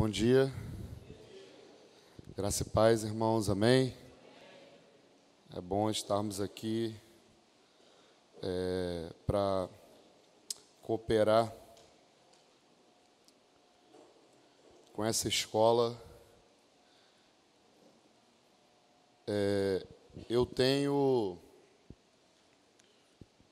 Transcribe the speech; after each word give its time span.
Bom 0.00 0.08
dia. 0.08 0.50
Graça 2.34 2.62
e 2.62 2.66
paz, 2.70 3.04
irmãos, 3.04 3.50
amém. 3.50 3.94
É 5.54 5.60
bom 5.60 5.90
estarmos 5.90 6.40
aqui 6.40 6.96
é, 8.42 9.12
para 9.26 9.68
cooperar 10.80 11.54
com 14.94 15.04
essa 15.04 15.28
escola. 15.28 16.02
É, 19.26 19.86
eu 20.30 20.46
tenho 20.46 21.36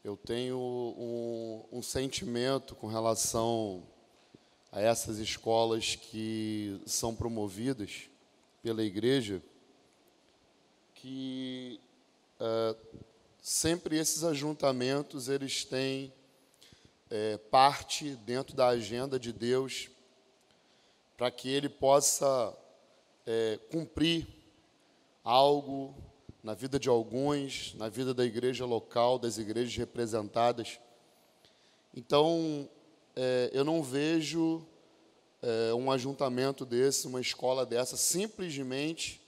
eu 0.03 0.17
tenho 0.17 0.57
um, 0.57 1.67
um 1.71 1.83
sentimento 1.83 2.75
com 2.75 2.87
relação 2.87 3.87
a 4.79 4.81
essas 4.81 5.19
escolas 5.19 5.97
que 5.97 6.81
são 6.87 7.13
promovidas 7.13 8.09
pela 8.63 8.81
igreja, 8.85 9.43
que 10.95 11.81
é, 12.39 12.77
sempre 13.43 13.99
esses 13.99 14.23
ajuntamentos 14.23 15.29
eles 15.29 15.65
têm 15.65 16.13
é, 17.11 17.37
parte 17.51 18.11
dentro 18.25 18.55
da 18.55 18.69
agenda 18.69 19.19
de 19.19 19.33
Deus 19.33 19.89
para 21.17 21.29
que 21.29 21.49
Ele 21.49 21.69
possa 21.69 22.57
é, 23.27 23.59
cumprir 23.73 24.29
algo 25.25 25.93
na 26.41 26.55
vida 26.55 26.79
de 26.79 26.89
alguns, 26.89 27.75
na 27.75 27.89
vida 27.89 28.15
da 28.15 28.25
igreja 28.25 28.65
local, 28.65 29.19
das 29.19 29.39
igrejas 29.39 29.75
representadas. 29.77 30.79
Então, 31.93 32.71
eu 33.53 33.65
não 33.65 33.83
vejo 33.83 34.65
é, 35.43 35.75
um 35.75 35.91
ajuntamento 35.91 36.65
desse, 36.65 37.07
uma 37.07 37.21
escola 37.21 37.65
dessa, 37.65 37.97
simplesmente 37.97 39.21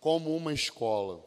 como 0.00 0.36
uma 0.36 0.52
escola. 0.52 1.24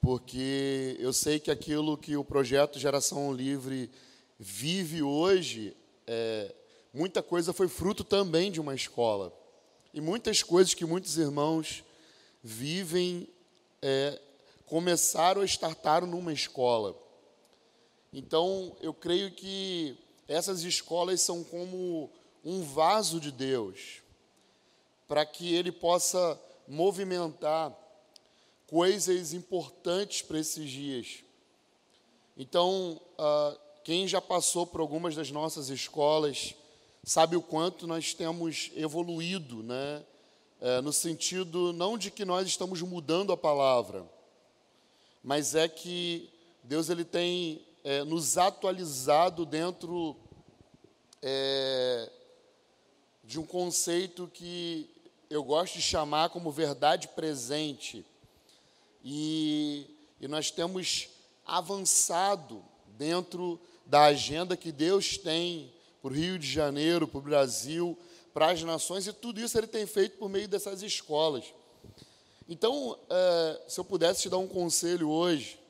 Porque 0.00 0.96
eu 0.98 1.12
sei 1.12 1.38
que 1.38 1.50
aquilo 1.50 1.98
que 1.98 2.16
o 2.16 2.24
projeto 2.24 2.78
Geração 2.78 3.32
Livre 3.32 3.90
vive 4.38 5.02
hoje, 5.02 5.76
é, 6.06 6.54
muita 6.94 7.22
coisa 7.22 7.52
foi 7.52 7.68
fruto 7.68 8.04
também 8.04 8.50
de 8.50 8.60
uma 8.60 8.74
escola. 8.74 9.32
E 9.92 10.00
muitas 10.00 10.42
coisas 10.42 10.74
que 10.74 10.84
muitos 10.84 11.18
irmãos 11.18 11.84
vivem 12.42 13.28
é, 13.82 14.20
começaram 14.66 15.42
a 15.42 15.44
startar 15.44 16.06
numa 16.06 16.32
escola. 16.32 16.96
Então, 18.12 18.76
eu 18.80 18.94
creio 18.94 19.30
que 19.30 19.96
essas 20.26 20.62
escolas 20.62 21.20
são 21.20 21.42
como 21.42 22.10
um 22.48 22.62
vaso 22.62 23.20
de 23.20 23.30
Deus, 23.30 24.00
para 25.06 25.26
que 25.26 25.54
ele 25.54 25.70
possa 25.70 26.40
movimentar 26.66 27.76
coisas 28.66 29.34
importantes 29.34 30.22
para 30.22 30.38
esses 30.38 30.70
dias. 30.70 31.18
Então, 32.38 32.98
uh, 33.18 33.58
quem 33.84 34.08
já 34.08 34.18
passou 34.18 34.66
por 34.66 34.80
algumas 34.80 35.14
das 35.14 35.30
nossas 35.30 35.68
escolas 35.68 36.54
sabe 37.04 37.36
o 37.36 37.42
quanto 37.42 37.86
nós 37.86 38.14
temos 38.14 38.70
evoluído, 38.74 39.62
né? 39.62 40.02
É, 40.60 40.80
no 40.80 40.92
sentido 40.92 41.72
não 41.72 41.96
de 41.96 42.10
que 42.10 42.24
nós 42.24 42.48
estamos 42.48 42.82
mudando 42.82 43.32
a 43.32 43.36
palavra, 43.36 44.04
mas 45.22 45.54
é 45.54 45.68
que 45.68 46.28
Deus 46.64 46.88
ele 46.90 47.04
tem 47.04 47.64
é, 47.84 48.02
nos 48.02 48.36
atualizado 48.36 49.46
dentro 49.46 50.16
é, 51.22 52.10
de 53.28 53.38
um 53.38 53.44
conceito 53.44 54.26
que 54.32 54.88
eu 55.28 55.44
gosto 55.44 55.74
de 55.74 55.82
chamar 55.82 56.30
como 56.30 56.50
verdade 56.50 57.08
presente. 57.08 58.02
E, 59.04 59.84
e 60.18 60.26
nós 60.26 60.50
temos 60.50 61.10
avançado 61.44 62.64
dentro 62.96 63.60
da 63.84 64.04
agenda 64.04 64.56
que 64.56 64.72
Deus 64.72 65.18
tem 65.18 65.70
para 66.00 66.10
o 66.10 66.14
Rio 66.14 66.38
de 66.38 66.50
Janeiro, 66.50 67.06
para 67.06 67.18
o 67.18 67.20
Brasil, 67.20 67.98
para 68.32 68.50
as 68.50 68.62
nações, 68.62 69.06
e 69.06 69.12
tudo 69.12 69.38
isso 69.40 69.58
ele 69.58 69.66
tem 69.66 69.84
feito 69.84 70.16
por 70.16 70.30
meio 70.30 70.48
dessas 70.48 70.82
escolas. 70.82 71.44
Então, 72.48 72.98
é, 73.10 73.60
se 73.68 73.78
eu 73.78 73.84
pudesse 73.84 74.22
te 74.22 74.30
dar 74.30 74.38
um 74.38 74.48
conselho 74.48 75.10
hoje, 75.10 75.60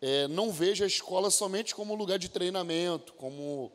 é, 0.00 0.26
não 0.26 0.50
veja 0.50 0.84
a 0.84 0.86
escola 0.86 1.30
somente 1.30 1.74
como 1.74 1.92
um 1.92 1.96
lugar 1.98 2.18
de 2.18 2.30
treinamento, 2.30 3.12
como 3.12 3.70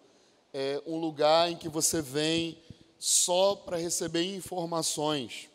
é, 0.52 0.82
um 0.88 0.98
lugar 0.98 1.52
em 1.52 1.56
que 1.56 1.70
você 1.70 2.02
vem 2.02 2.58
só 3.00 3.56
para 3.56 3.78
receber 3.78 4.24
informações, 4.36 5.50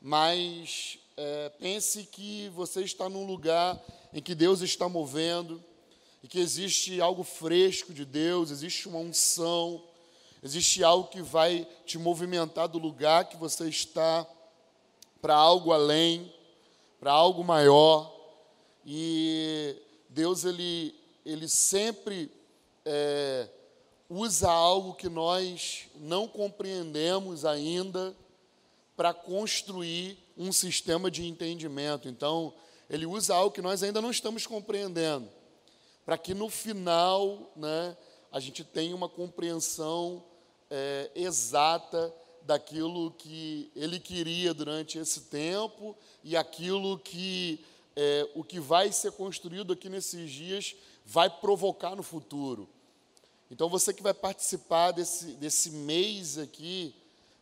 mas 0.00 0.98
é, 1.16 1.48
pense 1.50 2.04
que 2.04 2.50
você 2.54 2.82
está 2.82 3.08
num 3.08 3.26
lugar 3.26 3.80
em 4.12 4.20
que 4.20 4.34
Deus 4.34 4.60
está 4.60 4.88
movendo, 4.88 5.62
e 6.22 6.28
que 6.28 6.38
existe 6.38 7.00
algo 7.00 7.24
fresco 7.24 7.92
de 7.92 8.04
Deus, 8.04 8.50
existe 8.50 8.88
uma 8.88 8.98
unção, 8.98 9.82
existe 10.42 10.84
algo 10.84 11.08
que 11.08 11.20
vai 11.20 11.66
te 11.84 11.98
movimentar 11.98 12.68
do 12.68 12.78
lugar 12.78 13.28
que 13.28 13.36
você 13.36 13.68
está 13.68 14.26
para 15.20 15.34
algo 15.34 15.72
além, 15.72 16.32
para 17.00 17.10
algo 17.10 17.42
maior. 17.42 18.12
E 18.86 19.76
Deus, 20.08 20.44
ele, 20.44 20.94
ele 21.26 21.48
sempre 21.48 22.30
é, 22.84 23.48
usa 24.14 24.50
algo 24.50 24.92
que 24.92 25.08
nós 25.08 25.86
não 25.96 26.28
compreendemos 26.28 27.46
ainda 27.46 28.14
para 28.94 29.14
construir 29.14 30.18
um 30.36 30.52
sistema 30.52 31.10
de 31.10 31.26
entendimento. 31.26 32.08
Então, 32.10 32.52
ele 32.90 33.06
usa 33.06 33.34
algo 33.34 33.54
que 33.54 33.62
nós 33.62 33.82
ainda 33.82 34.02
não 34.02 34.10
estamos 34.10 34.46
compreendendo, 34.46 35.30
para 36.04 36.18
que 36.18 36.34
no 36.34 36.50
final 36.50 37.50
né, 37.56 37.96
a 38.30 38.38
gente 38.38 38.62
tenha 38.62 38.94
uma 38.94 39.08
compreensão 39.08 40.22
é, 40.70 41.10
exata 41.14 42.14
daquilo 42.42 43.12
que 43.12 43.70
ele 43.74 43.98
queria 43.98 44.52
durante 44.52 44.98
esse 44.98 45.22
tempo 45.22 45.96
e 46.22 46.36
aquilo 46.36 46.98
que 46.98 47.64
é, 47.96 48.28
o 48.34 48.44
que 48.44 48.60
vai 48.60 48.92
ser 48.92 49.12
construído 49.12 49.72
aqui 49.72 49.88
nesses 49.88 50.30
dias 50.30 50.76
vai 51.02 51.30
provocar 51.30 51.96
no 51.96 52.02
futuro. 52.02 52.68
Então, 53.52 53.68
você 53.68 53.92
que 53.92 54.02
vai 54.02 54.14
participar 54.14 54.90
desse, 54.90 55.26
desse 55.34 55.70
mês 55.70 56.38
aqui, 56.38 56.92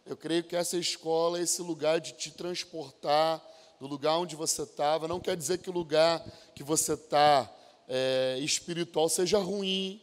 eu 0.04 0.16
creio 0.16 0.44
que 0.44 0.56
essa 0.56 0.76
escola 0.76 1.38
é 1.38 1.42
esse 1.42 1.62
lugar 1.62 2.00
de 2.00 2.12
te 2.12 2.30
transportar 2.32 3.42
do 3.78 3.86
lugar 3.86 4.18
onde 4.18 4.34
você 4.36 4.64
estava. 4.64 5.08
Não 5.08 5.20
quer 5.20 5.36
dizer 5.36 5.58
que 5.58 5.70
o 5.70 5.72
lugar 5.72 6.20
que 6.54 6.62
você 6.62 6.94
está 6.94 7.50
é, 7.88 8.38
espiritual 8.40 9.08
seja 9.08 9.38
ruim, 9.38 10.02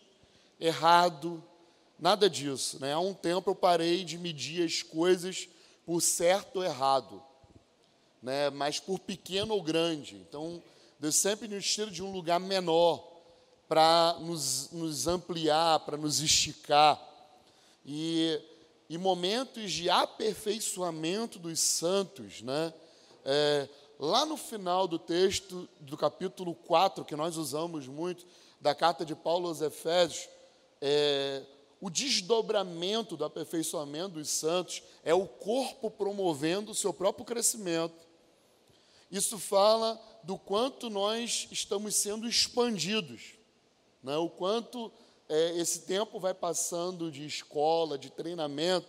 errado, 0.59 1.43
nada 1.99 2.29
disso. 2.29 2.79
Né? 2.79 2.93
Há 2.93 2.99
um 2.99 3.13
tempo 3.13 3.51
eu 3.51 3.55
parei 3.55 4.03
de 4.03 4.17
medir 4.17 4.65
as 4.65 4.81
coisas 4.81 5.47
por 5.85 6.01
certo 6.01 6.55
ou 6.55 6.63
errado 6.63 7.21
né, 8.21 8.49
mas 8.49 8.79
por 8.79 8.99
pequeno 8.99 9.53
ou 9.53 9.61
grande. 9.61 10.15
Então, 10.15 10.61
Deus 10.99 11.15
sempre 11.15 11.47
nos 11.47 11.65
tira 11.65 11.89
de 11.89 12.03
um 12.03 12.11
lugar 12.11 12.39
menor 12.39 13.16
para 13.67 14.17
nos, 14.19 14.71
nos 14.71 15.07
ampliar, 15.07 15.79
para 15.81 15.97
nos 15.97 16.19
esticar. 16.19 17.01
E, 17.85 18.41
e 18.89 18.97
momentos 18.97 19.71
de 19.71 19.89
aperfeiçoamento 19.89 21.39
dos 21.39 21.59
santos, 21.59 22.41
né? 22.41 22.73
É, 23.25 23.67
lá 23.99 24.25
no 24.25 24.37
final 24.37 24.87
do 24.87 24.97
texto 24.97 25.67
do 25.79 25.97
capítulo 25.97 26.53
4, 26.53 27.03
que 27.03 27.15
nós 27.15 27.35
usamos 27.35 27.87
muito, 27.87 28.25
da 28.59 28.73
carta 28.73 29.05
de 29.05 29.15
Paulo 29.15 29.47
aos 29.47 29.61
Efésios, 29.61 30.27
é, 30.81 31.43
o 31.79 31.89
desdobramento 31.89 33.15
do 33.15 33.25
aperfeiçoamento 33.25 34.15
dos 34.15 34.29
santos 34.29 34.81
é 35.03 35.13
o 35.13 35.27
corpo 35.27 35.91
promovendo 35.91 36.71
o 36.71 36.75
seu 36.75 36.93
próprio 36.93 37.25
crescimento. 37.25 38.07
Isso 39.11 39.37
fala 39.37 40.01
do 40.23 40.37
quanto 40.37 40.89
nós 40.89 41.47
estamos 41.51 41.95
sendo 41.95 42.27
expandidos, 42.27 43.36
né? 44.03 44.17
o 44.17 44.29
quanto 44.29 44.91
é, 45.29 45.57
esse 45.57 45.81
tempo 45.81 46.19
vai 46.19 46.33
passando 46.33 47.11
de 47.11 47.25
escola, 47.25 47.97
de 47.97 48.09
treinamento, 48.09 48.87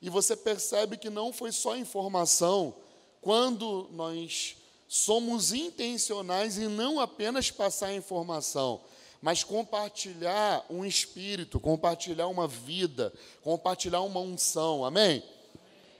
e 0.00 0.10
você 0.10 0.36
percebe 0.36 0.96
que 0.96 1.10
não 1.10 1.32
foi 1.32 1.50
só 1.52 1.76
informação, 1.76 2.74
quando 3.20 3.88
nós 3.92 4.56
somos 4.88 5.52
intencionais 5.52 6.58
em 6.58 6.68
não 6.68 7.00
apenas 7.00 7.50
passar 7.50 7.92
informação, 7.92 8.80
mas 9.20 9.42
compartilhar 9.42 10.64
um 10.70 10.84
espírito, 10.84 11.58
compartilhar 11.58 12.28
uma 12.28 12.46
vida, 12.46 13.12
compartilhar 13.42 14.02
uma 14.02 14.20
unção, 14.20 14.84
amém? 14.84 15.22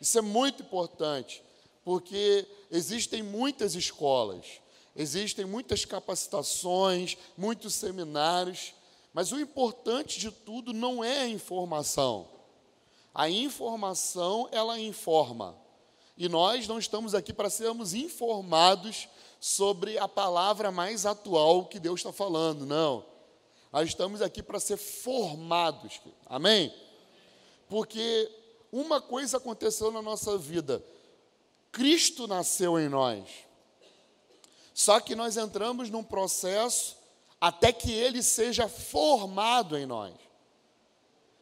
Isso 0.00 0.18
é 0.18 0.22
muito 0.22 0.62
importante, 0.62 1.42
porque 1.84 2.46
existem 2.70 3.22
muitas 3.22 3.74
escolas, 3.74 4.60
existem 4.96 5.44
muitas 5.44 5.84
capacitações, 5.84 7.16
muitos 7.36 7.74
seminários, 7.74 8.74
mas 9.12 9.32
o 9.32 9.38
importante 9.38 10.18
de 10.18 10.30
tudo 10.30 10.72
não 10.72 11.04
é 11.04 11.22
a 11.22 11.28
informação. 11.28 12.28
A 13.14 13.30
informação, 13.30 14.48
ela 14.50 14.78
informa. 14.78 15.56
E 16.16 16.28
nós 16.28 16.66
não 16.66 16.78
estamos 16.78 17.14
aqui 17.14 17.32
para 17.32 17.50
sermos 17.50 17.94
informados 17.94 19.08
sobre 19.38 19.98
a 19.98 20.08
palavra 20.08 20.70
mais 20.70 21.06
atual 21.06 21.66
que 21.66 21.78
Deus 21.78 22.00
está 22.00 22.12
falando, 22.12 22.66
não. 22.66 23.04
Nós 23.72 23.88
estamos 23.88 24.22
aqui 24.22 24.42
para 24.42 24.58
ser 24.58 24.76
formados. 24.76 26.00
Amém? 26.26 26.74
Porque 27.68 28.30
uma 28.72 29.00
coisa 29.00 29.36
aconteceu 29.36 29.90
na 29.90 30.00
nossa 30.00 30.38
vida. 30.38 30.82
Cristo 31.70 32.26
nasceu 32.26 32.78
em 32.78 32.88
nós. 32.88 33.45
Só 34.76 35.00
que 35.00 35.14
nós 35.14 35.38
entramos 35.38 35.88
num 35.88 36.04
processo 36.04 36.98
até 37.40 37.72
que 37.72 37.90
ele 37.90 38.22
seja 38.22 38.68
formado 38.68 39.74
em 39.74 39.86
nós. 39.86 40.12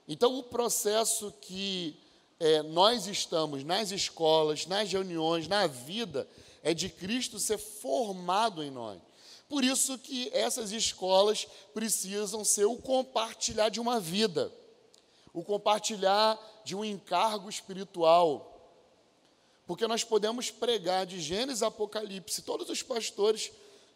Então, 0.07 0.39
o 0.39 0.45
processo 0.45 1.35
que 1.41 2.01
é, 2.39 2.63
nós 2.63 3.09
estamos 3.09 3.65
nas 3.65 3.91
escolas, 3.91 4.67
nas 4.67 4.89
reuniões, 4.93 5.49
na 5.49 5.67
vida, 5.67 6.29
é 6.63 6.73
de 6.73 6.89
Cristo 6.89 7.41
ser 7.41 7.59
formado 7.59 8.63
em 8.63 8.71
nós. 8.71 9.01
Por 9.49 9.65
isso 9.65 9.99
que 9.99 10.31
essas 10.33 10.71
escolas 10.71 11.49
precisam 11.75 12.45
ser 12.45 12.67
o 12.67 12.77
compartilhar 12.77 13.69
de 13.69 13.81
uma 13.81 13.99
vida, 13.99 14.53
o 15.33 15.43
compartilhar 15.43 16.39
de 16.65 16.77
um 16.77 16.85
encargo 16.85 17.51
espiritual. 17.51 18.54
Porque 19.67 19.87
nós 19.87 20.05
podemos 20.05 20.51
pregar 20.51 21.07
de 21.07 21.21
Gênesis 21.21 21.63
a 21.63 21.69
Apocalipse. 21.69 22.43
Todos 22.43 22.69
os 22.69 22.83
pastores 22.83 23.51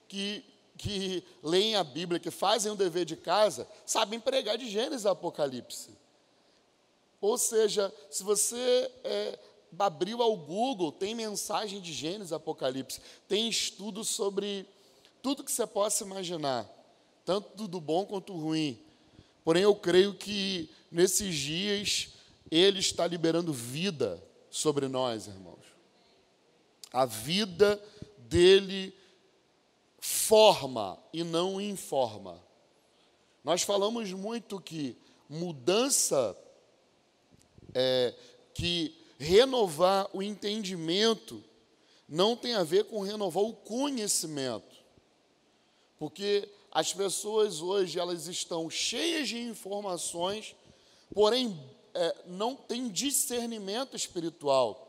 que, 0.08 0.44
que 0.76 1.22
leem 1.42 1.76
a 1.76 1.84
Bíblia, 1.84 2.18
que 2.18 2.30
fazem 2.30 2.72
o 2.72 2.76
dever 2.76 3.04
de 3.04 3.16
casa, 3.16 3.68
sabem 3.84 4.18
pregar 4.18 4.56
de 4.56 4.68
Gênesis 4.68 5.04
a 5.04 5.10
Apocalipse. 5.10 5.90
Ou 7.20 7.36
seja, 7.36 7.92
se 8.10 8.22
você 8.22 8.90
é, 9.04 9.38
abriu 9.78 10.22
ao 10.22 10.36
Google, 10.36 10.92
tem 10.92 11.14
mensagem 11.14 11.80
de 11.80 11.92
Gênesis 11.92 12.32
Apocalipse, 12.32 13.00
tem 13.26 13.48
estudo 13.48 14.04
sobre 14.04 14.66
tudo 15.22 15.44
que 15.44 15.52
você 15.52 15.66
possa 15.66 16.04
imaginar, 16.04 16.66
tanto 17.24 17.66
do 17.66 17.80
bom 17.80 18.06
quanto 18.06 18.32
do 18.32 18.38
ruim. 18.38 18.78
Porém, 19.44 19.64
eu 19.64 19.74
creio 19.74 20.14
que 20.14 20.70
nesses 20.90 21.34
dias 21.34 22.08
Ele 22.50 22.78
está 22.78 23.06
liberando 23.06 23.52
vida 23.52 24.22
sobre 24.50 24.88
nós, 24.88 25.26
irmãos. 25.26 25.57
A 26.92 27.04
vida 27.04 27.82
dele 28.18 28.94
forma 30.00 30.98
e 31.12 31.22
não 31.22 31.60
informa. 31.60 32.42
Nós 33.44 33.62
falamos 33.62 34.12
muito 34.12 34.60
que 34.60 34.96
mudança 35.28 36.36
é, 37.74 38.14
que 38.54 38.94
renovar 39.18 40.08
o 40.12 40.22
entendimento 40.22 41.42
não 42.08 42.34
tem 42.34 42.54
a 42.54 42.64
ver 42.64 42.84
com 42.84 43.00
renovar 43.00 43.44
o 43.44 43.52
conhecimento. 43.52 44.76
Porque 45.98 46.48
as 46.70 46.94
pessoas 46.94 47.60
hoje 47.60 47.98
elas 47.98 48.26
estão 48.26 48.70
cheias 48.70 49.28
de 49.28 49.38
informações, 49.38 50.54
porém 51.12 51.58
é, 51.92 52.16
não 52.26 52.54
têm 52.54 52.88
discernimento 52.88 53.96
espiritual. 53.96 54.87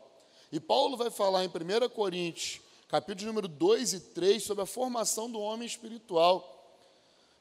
E 0.52 0.58
Paulo 0.58 0.96
vai 0.96 1.10
falar 1.10 1.44
em 1.44 1.48
1 1.48 1.88
Coríntios, 1.90 2.60
capítulo 2.88 3.28
número 3.28 3.46
2 3.46 3.92
e 3.92 4.00
3, 4.00 4.42
sobre 4.42 4.64
a 4.64 4.66
formação 4.66 5.30
do 5.30 5.38
homem 5.38 5.66
espiritual. 5.66 6.56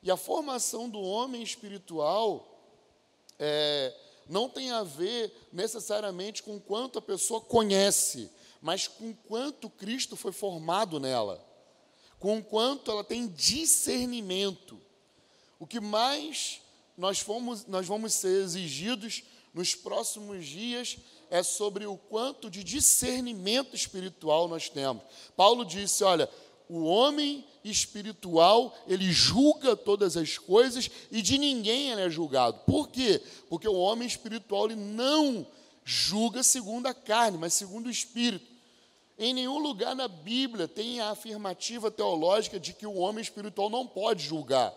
E 0.03 0.11
a 0.11 0.17
formação 0.17 0.87
do 0.87 1.01
homem 1.01 1.41
espiritual 1.41 2.61
é, 3.39 3.95
não 4.27 4.47
tem 4.47 4.69
a 4.69 4.83
ver 4.83 5.33
necessariamente 5.51 6.43
com 6.43 6.59
quanto 6.59 6.99
a 6.99 7.01
pessoa 7.01 7.41
conhece, 7.41 8.29
mas 8.61 8.87
com 8.87 9.11
quanto 9.13 9.71
Cristo 9.71 10.15
foi 10.15 10.31
formado 10.31 10.99
nela, 10.99 11.43
com 12.19 12.43
quanto 12.43 12.91
ela 12.91 13.03
tem 13.03 13.27
discernimento. 13.27 14.79
O 15.59 15.65
que 15.65 15.79
mais 15.79 16.61
nós, 16.95 17.19
fomos, 17.19 17.65
nós 17.65 17.87
vamos 17.87 18.13
ser 18.13 18.43
exigidos 18.43 19.23
nos 19.51 19.73
próximos 19.73 20.45
dias 20.45 20.97
é 21.29 21.43
sobre 21.43 21.85
o 21.85 21.97
quanto 21.97 22.49
de 22.49 22.63
discernimento 22.63 23.75
espiritual 23.75 24.47
nós 24.47 24.69
temos. 24.69 25.03
Paulo 25.35 25.63
disse: 25.63 26.03
olha, 26.03 26.29
o 26.67 26.83
homem 26.83 27.45
espiritual, 27.63 28.75
ele 28.87 29.11
julga 29.11 29.75
todas 29.75 30.15
as 30.15 30.37
coisas 30.37 30.89
e 31.11 31.21
de 31.21 31.37
ninguém 31.37 31.91
ele 31.91 32.01
é 32.01 32.09
julgado. 32.09 32.59
Por 32.65 32.89
quê? 32.89 33.21
Porque 33.49 33.67
o 33.67 33.75
homem 33.75 34.07
espiritual 34.07 34.65
ele 34.65 34.75
não 34.75 35.45
julga 35.83 36.43
segundo 36.43 36.85
a 36.85 36.93
carne, 36.93 37.37
mas 37.37 37.53
segundo 37.53 37.87
o 37.87 37.91
espírito. 37.91 38.45
Em 39.17 39.33
nenhum 39.33 39.57
lugar 39.57 39.95
na 39.95 40.07
Bíblia 40.07 40.67
tem 40.67 41.01
a 41.01 41.09
afirmativa 41.09 41.91
teológica 41.91 42.59
de 42.59 42.73
que 42.73 42.85
o 42.85 42.95
homem 42.95 43.21
espiritual 43.21 43.69
não 43.69 43.85
pode 43.85 44.23
julgar. 44.23 44.73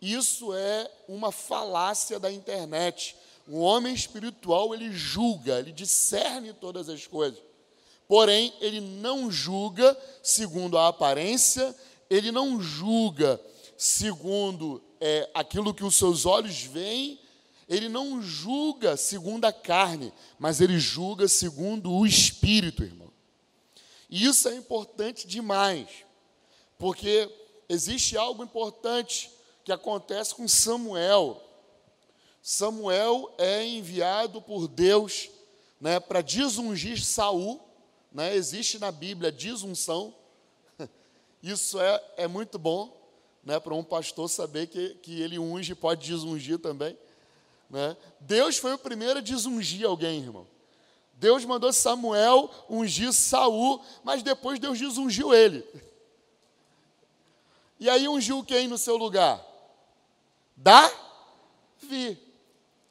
Isso 0.00 0.54
é 0.54 0.90
uma 1.06 1.30
falácia 1.30 2.18
da 2.18 2.32
internet. 2.32 3.14
O 3.50 3.58
homem 3.62 3.92
espiritual, 3.92 4.72
ele 4.72 4.92
julga, 4.92 5.58
ele 5.58 5.72
discerne 5.72 6.52
todas 6.52 6.88
as 6.88 7.04
coisas. 7.04 7.42
Porém, 8.06 8.52
ele 8.60 8.80
não 8.80 9.28
julga 9.28 9.98
segundo 10.22 10.78
a 10.78 10.86
aparência, 10.86 11.74
ele 12.08 12.30
não 12.30 12.62
julga 12.62 13.40
segundo 13.76 14.80
é, 15.00 15.28
aquilo 15.34 15.74
que 15.74 15.82
os 15.82 15.96
seus 15.96 16.26
olhos 16.26 16.62
veem, 16.62 17.18
ele 17.68 17.88
não 17.88 18.22
julga 18.22 18.96
segundo 18.96 19.44
a 19.44 19.52
carne, 19.52 20.12
mas 20.38 20.60
ele 20.60 20.78
julga 20.78 21.26
segundo 21.26 21.90
o 21.90 22.06
espírito, 22.06 22.84
irmão. 22.84 23.10
E 24.08 24.26
isso 24.26 24.48
é 24.48 24.54
importante 24.54 25.26
demais, 25.26 25.88
porque 26.78 27.28
existe 27.68 28.16
algo 28.16 28.44
importante 28.44 29.28
que 29.64 29.72
acontece 29.72 30.36
com 30.36 30.46
Samuel. 30.46 31.42
Samuel 32.42 33.34
é 33.38 33.64
enviado 33.64 34.40
por 34.40 34.66
Deus 34.66 35.28
né, 35.80 36.00
para 36.00 36.20
desungir 36.22 37.02
Saul 37.04 37.60
né? 38.12 38.34
Existe 38.34 38.78
na 38.78 38.90
Bíblia 38.90 39.30
desunção. 39.30 40.14
Isso 41.42 41.80
é, 41.80 42.04
é 42.16 42.26
muito 42.26 42.58
bom 42.58 42.96
né? 43.44 43.60
para 43.60 43.74
um 43.74 43.84
pastor 43.84 44.28
saber 44.28 44.66
que, 44.66 44.94
que 44.96 45.20
ele 45.20 45.38
unge 45.38 45.74
pode 45.74 46.06
desungir 46.06 46.58
também. 46.58 46.98
Né? 47.68 47.96
Deus 48.18 48.56
foi 48.58 48.74
o 48.74 48.78
primeiro 48.78 49.18
a 49.18 49.22
desungir 49.22 49.86
alguém, 49.86 50.20
irmão. 50.20 50.46
Deus 51.14 51.44
mandou 51.44 51.72
Samuel 51.72 52.50
ungir 52.68 53.12
Saul, 53.12 53.80
mas 54.02 54.22
depois 54.22 54.58
Deus 54.58 54.78
desungiu 54.78 55.34
ele. 55.34 55.64
E 57.78 57.88
aí 57.88 58.08
ungiu 58.08 58.42
quem 58.42 58.66
no 58.66 58.78
seu 58.78 58.96
lugar? 58.96 59.44
Davi. 60.56 62.18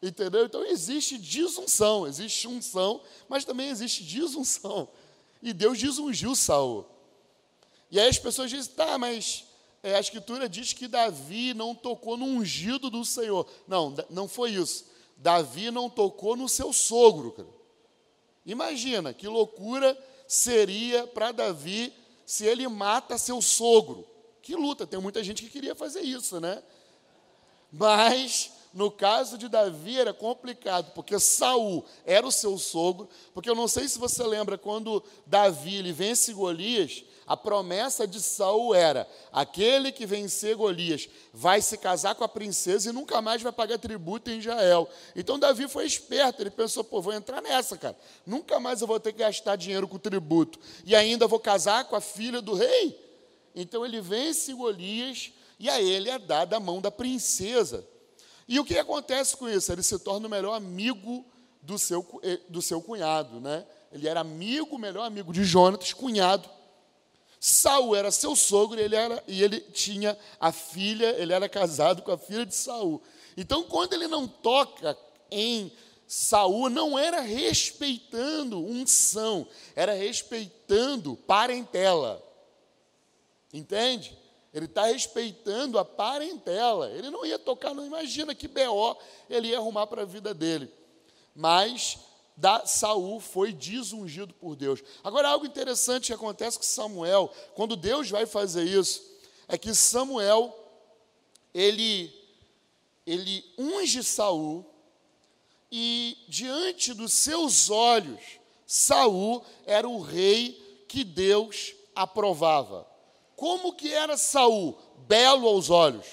Entendeu? 0.01 0.45
Então 0.45 0.65
existe 0.65 1.17
desunção, 1.17 2.07
existe 2.07 2.47
unção, 2.47 3.01
mas 3.27 3.43
também 3.43 3.69
existe 3.69 4.03
desunção. 4.03 4.87
E 5.41 5.51
Deus 5.51 5.77
desungiu 5.77 6.35
Saul. 6.35 6.85
E 7.91 7.99
aí 7.99 8.07
as 8.07 8.17
pessoas 8.17 8.49
dizem, 8.49 8.73
tá, 8.73 8.97
mas 8.97 9.45
é, 9.83 9.95
a 9.95 9.99
escritura 9.99 10.47
diz 10.47 10.73
que 10.73 10.87
Davi 10.87 11.53
não 11.53 11.73
tocou 11.75 12.15
no 12.15 12.25
ungido 12.25 12.89
do 12.89 13.03
Senhor. 13.03 13.47
Não, 13.67 13.93
não 14.09 14.27
foi 14.27 14.51
isso. 14.51 14.85
Davi 15.17 15.69
não 15.69 15.89
tocou 15.89 16.35
no 16.35 16.47
seu 16.47 16.71
sogro. 16.71 17.31
Cara. 17.31 17.49
Imagina 18.45 19.13
que 19.13 19.27
loucura 19.27 19.97
seria 20.27 21.05
para 21.07 21.31
Davi 21.31 21.93
se 22.25 22.45
ele 22.45 22.67
mata 22.67 23.17
seu 23.17 23.41
sogro. 23.41 24.07
Que 24.41 24.55
luta, 24.55 24.87
tem 24.87 24.99
muita 24.99 25.23
gente 25.23 25.43
que 25.43 25.49
queria 25.49 25.75
fazer 25.75 26.01
isso, 26.01 26.39
né? 26.39 26.61
Mas 27.71 28.51
no 28.71 28.91
caso 28.91 29.37
de 29.37 29.49
Davi 29.49 29.99
era 29.99 30.13
complicado, 30.13 30.91
porque 30.93 31.19
Saul 31.19 31.83
era 32.05 32.25
o 32.25 32.31
seu 32.31 32.57
sogro, 32.57 33.09
porque 33.33 33.49
eu 33.49 33.55
não 33.55 33.67
sei 33.67 33.87
se 33.87 33.97
você 33.97 34.23
lembra 34.23 34.57
quando 34.57 35.03
Davi 35.25 35.75
ele 35.75 35.91
vence 35.91 36.31
Golias, 36.33 37.03
a 37.25 37.35
promessa 37.35 38.07
de 38.07 38.19
Saul 38.19 38.73
era: 38.75 39.07
aquele 39.31 39.91
que 39.91 40.05
vencer 40.05 40.55
Golias 40.55 41.09
vai 41.33 41.61
se 41.61 41.77
casar 41.77 42.15
com 42.15 42.23
a 42.23 42.27
princesa 42.27 42.89
e 42.89 42.93
nunca 42.93 43.21
mais 43.21 43.41
vai 43.41 43.51
pagar 43.51 43.77
tributo 43.77 44.29
em 44.29 44.39
Israel. 44.39 44.89
Então 45.15 45.39
Davi 45.39 45.67
foi 45.67 45.85
esperto, 45.85 46.41
ele 46.41 46.49
pensou: 46.49 46.83
pô, 46.83 47.01
vou 47.01 47.13
entrar 47.13 47.41
nessa, 47.41 47.77
cara. 47.77 47.97
Nunca 48.25 48.59
mais 48.59 48.81
eu 48.81 48.87
vou 48.87 48.99
ter 48.99 49.13
que 49.13 49.19
gastar 49.19 49.55
dinheiro 49.55 49.87
com 49.87 49.97
tributo 49.97 50.59
e 50.83 50.95
ainda 50.95 51.27
vou 51.27 51.39
casar 51.39 51.85
com 51.85 51.95
a 51.95 52.01
filha 52.01 52.41
do 52.41 52.53
rei. 52.53 52.99
Então 53.55 53.85
ele 53.85 54.01
vence 54.01 54.53
Golias 54.53 55.31
e 55.59 55.69
a 55.69 55.81
ele 55.81 56.09
é 56.09 56.17
dada 56.17 56.57
a 56.57 56.59
mão 56.59 56.81
da 56.81 56.89
princesa. 56.89 57.85
E 58.49 58.59
o 58.59 58.65
que 58.65 58.79
acontece 58.79 59.37
com 59.37 59.47
isso? 59.47 59.71
Ele 59.71 59.83
se 59.83 59.99
torna 59.99 60.25
o 60.25 60.29
melhor 60.29 60.55
amigo 60.55 61.23
do 61.61 61.77
seu, 61.77 62.03
eh, 62.23 62.39
do 62.49 62.63
seu 62.63 62.81
cunhado, 62.81 63.39
né? 63.39 63.63
Ele 63.91 64.07
era 64.07 64.21
amigo, 64.21 64.75
melhor 64.79 65.05
amigo 65.05 65.31
de 65.31 65.43
Jonatas, 65.43 65.93
cunhado. 65.93 66.49
Saul 67.39 67.95
era 67.95 68.09
seu 68.09 68.35
sogro 68.35 68.79
e 68.79 68.83
ele, 68.83 68.95
era, 68.95 69.23
e 69.27 69.43
ele 69.43 69.61
tinha 69.61 70.17
a 70.39 70.51
filha, 70.51 71.15
ele 71.21 71.31
era 71.31 71.47
casado 71.47 72.01
com 72.01 72.11
a 72.11 72.17
filha 72.17 72.43
de 72.43 72.55
Saul. 72.55 72.99
Então, 73.37 73.61
quando 73.61 73.93
ele 73.93 74.07
não 74.07 74.27
toca 74.27 74.97
em 75.29 75.71
Saul 76.07 76.71
não 76.71 76.97
era 76.97 77.21
respeitando 77.21 78.65
unção, 78.65 79.47
era 79.75 79.93
respeitando 79.93 81.15
parentela. 81.15 82.19
Entende? 83.53 84.17
Ele 84.53 84.65
está 84.65 84.85
respeitando 84.85 85.77
a 85.77 85.85
parentela. 85.85 86.89
Ele 86.91 87.09
não 87.09 87.25
ia 87.25 87.37
tocar, 87.37 87.73
não 87.73 87.85
imagina 87.85 88.33
que 88.33 88.47
BO 88.47 88.97
ele 89.29 89.49
ia 89.49 89.57
arrumar 89.57 89.87
para 89.87 90.01
a 90.01 90.05
vida 90.05 90.33
dele. 90.33 90.71
Mas 91.35 91.99
da 92.35 92.65
Saul 92.65 93.19
foi 93.19 93.51
desungido 93.51 94.33
por 94.33 94.55
Deus. 94.55 94.81
Agora, 95.03 95.29
algo 95.29 95.45
interessante 95.45 96.07
que 96.07 96.13
acontece 96.13 96.57
com 96.57 96.63
Samuel, 96.63 97.31
quando 97.53 97.75
Deus 97.75 98.09
vai 98.09 98.25
fazer 98.25 98.63
isso, 98.63 99.03
é 99.47 99.57
que 99.57 99.73
Samuel, 99.75 100.57
ele, 101.53 102.13
ele 103.05 103.43
unge 103.57 104.03
Saul, 104.03 104.65
e 105.71 106.17
diante 106.27 106.93
dos 106.93 107.13
seus 107.13 107.69
olhos, 107.69 108.21
Saul 108.65 109.43
era 109.65 109.87
o 109.87 109.99
rei 109.99 110.85
que 110.87 111.03
Deus 111.03 111.75
aprovava. 111.93 112.88
Como 113.39 113.71
que 113.71 113.93
era 113.93 114.17
Saul? 114.17 114.77
Belo 115.07 115.47
aos 115.47 115.69
olhos. 115.69 116.05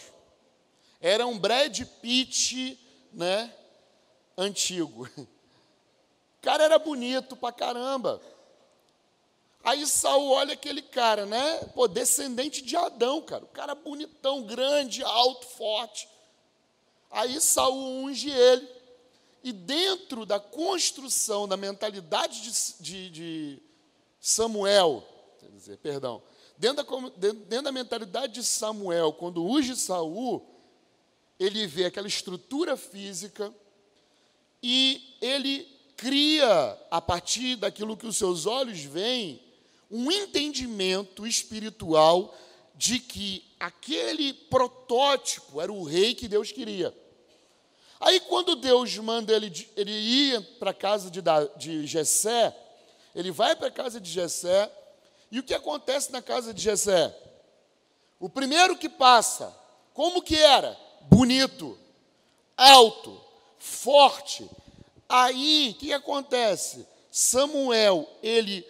Era 1.00 1.26
um 1.26 1.36
Brad 1.36 1.76
Pitt, 2.00 2.78
né, 3.12 3.52
antigo. 4.38 5.08
O 5.18 5.26
cara 6.40 6.62
era 6.62 6.78
bonito 6.78 7.34
pra 7.34 7.50
caramba. 7.50 8.22
Aí 9.64 9.84
Saul 9.88 10.30
olha 10.30 10.54
aquele 10.54 10.80
cara, 10.80 11.26
né? 11.26 11.64
Pô, 11.74 11.88
descendente 11.88 12.62
de 12.62 12.76
Adão, 12.76 13.20
cara. 13.20 13.42
O 13.42 13.48
cara 13.48 13.74
bonitão, 13.74 14.44
grande, 14.44 15.02
alto, 15.02 15.46
forte. 15.46 16.08
Aí 17.10 17.40
Saul 17.40 18.04
unge 18.04 18.30
ele. 18.30 18.68
E 19.42 19.52
dentro 19.52 20.24
da 20.24 20.38
construção 20.38 21.48
da 21.48 21.56
mentalidade 21.56 22.40
de, 22.40 22.82
de, 22.84 23.10
de 23.10 23.62
Samuel, 24.20 25.04
dizer, 25.52 25.78
perdão, 25.78 26.22
Dentro 26.58 26.84
da, 26.84 27.32
dentro 27.32 27.62
da 27.62 27.72
mentalidade 27.72 28.34
de 28.34 28.44
Samuel, 28.44 29.12
quando 29.12 29.44
unge 29.44 29.76
Saul, 29.76 30.46
ele 31.38 31.66
vê 31.66 31.84
aquela 31.84 32.08
estrutura 32.08 32.76
física 32.76 33.52
e 34.62 35.16
ele 35.20 35.68
cria, 35.96 36.78
a 36.90 37.00
partir 37.00 37.56
daquilo 37.56 37.96
que 37.96 38.06
os 38.06 38.16
seus 38.16 38.46
olhos 38.46 38.80
veem, 38.80 39.40
um 39.90 40.10
entendimento 40.10 41.26
espiritual 41.26 42.34
de 42.74 42.98
que 42.98 43.44
aquele 43.58 44.32
protótipo 44.32 45.60
era 45.60 45.72
o 45.72 45.84
rei 45.84 46.14
que 46.14 46.28
Deus 46.28 46.52
queria. 46.52 46.94
Aí, 47.98 48.20
quando 48.20 48.56
Deus 48.56 48.96
manda 48.98 49.32
ele, 49.32 49.50
ele 49.74 49.90
ir 49.90 50.42
para 50.58 50.70
a 50.70 50.74
casa 50.74 51.10
de, 51.10 51.22
de 51.56 51.86
Jessé, 51.86 52.54
ele 53.14 53.30
vai 53.30 53.56
para 53.56 53.68
a 53.68 53.70
casa 53.70 53.98
de 53.98 54.10
Jessé, 54.10 54.70
e 55.30 55.38
o 55.38 55.42
que 55.42 55.54
acontece 55.54 56.12
na 56.12 56.22
casa 56.22 56.54
de 56.54 56.62
Jessé? 56.62 57.14
O 58.18 58.28
primeiro 58.28 58.76
que 58.76 58.88
passa, 58.88 59.54
como 59.92 60.22
que 60.22 60.36
era? 60.36 60.76
Bonito, 61.02 61.78
alto, 62.56 63.20
forte. 63.58 64.48
Aí, 65.08 65.70
o 65.74 65.78
que 65.78 65.92
acontece? 65.92 66.86
Samuel, 67.10 68.08
ele 68.22 68.66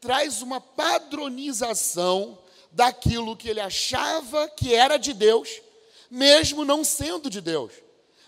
traz 0.00 0.42
uma 0.42 0.60
padronização 0.60 2.38
daquilo 2.70 3.36
que 3.36 3.48
ele 3.48 3.60
achava 3.60 4.48
que 4.48 4.74
era 4.74 4.96
de 4.96 5.12
Deus, 5.12 5.60
mesmo 6.10 6.64
não 6.64 6.84
sendo 6.84 7.28
de 7.28 7.40
Deus. 7.40 7.72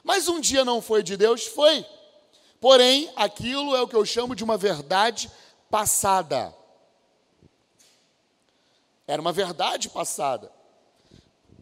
Mas 0.03 0.29
um 0.29 0.41
dia 0.41 0.65
não 0.65 0.81
foi 0.81 1.03
de 1.03 1.17
Deus, 1.17 1.47
foi. 1.47 1.85
Porém, 2.61 3.11
aquilo 3.17 3.77
é 3.77 3.81
o 3.81 3.89
que 3.89 3.97
eu 3.97 4.05
chamo 4.05 4.35
de 4.35 4.45
uma 4.45 4.57
verdade 4.57 5.31
passada. 5.71 6.55
Era 9.11 9.21
uma 9.21 9.33
verdade 9.33 9.89
passada. 9.89 10.53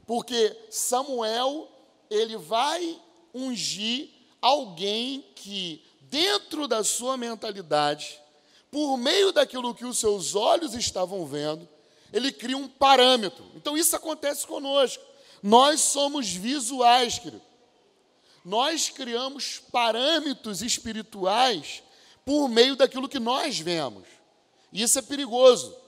Porque 0.07 0.55
Samuel, 0.69 1.67
ele 2.11 2.37
vai 2.37 3.01
ungir 3.33 4.11
alguém 4.41 5.25
que, 5.35 5.83
dentro 6.03 6.69
da 6.69 6.85
sua 6.85 7.17
mentalidade, 7.17 8.21
por 8.71 8.99
meio 8.99 9.33
daquilo 9.33 9.75
que 9.75 9.87
os 9.87 9.99
seus 9.99 10.35
olhos 10.35 10.75
estavam 10.75 11.25
vendo, 11.25 11.67
ele 12.13 12.31
cria 12.31 12.57
um 12.57 12.69
parâmetro. 12.69 13.43
Então 13.55 13.79
isso 13.79 13.97
acontece 13.97 14.47
conosco. 14.47 15.03
Nós 15.43 15.81
somos 15.81 16.29
visuais, 16.29 17.19
querido. 17.19 17.41
Nós 18.45 18.91
criamos 18.91 19.63
parâmetros 19.73 20.61
espirituais 20.61 21.83
por 22.27 22.47
meio 22.47 22.77
daquilo 22.77 23.09
que 23.09 23.19
nós 23.19 23.59
vemos. 23.59 24.07
Isso 24.71 24.99
é 24.99 25.03
perigoso. 25.03 25.88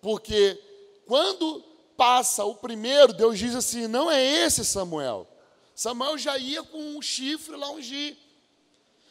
Porque 0.00 0.60
quando 1.06 1.64
passa 1.96 2.44
o 2.44 2.54
primeiro, 2.54 3.12
Deus 3.12 3.38
diz 3.38 3.54
assim: 3.54 3.86
não 3.88 4.10
é 4.10 4.22
esse 4.22 4.64
Samuel. 4.64 5.26
Samuel 5.74 6.16
já 6.16 6.38
ia 6.38 6.62
com 6.62 6.78
um 6.78 7.02
chifre 7.02 7.56
lá 7.56 7.70
ungir. 7.70 8.16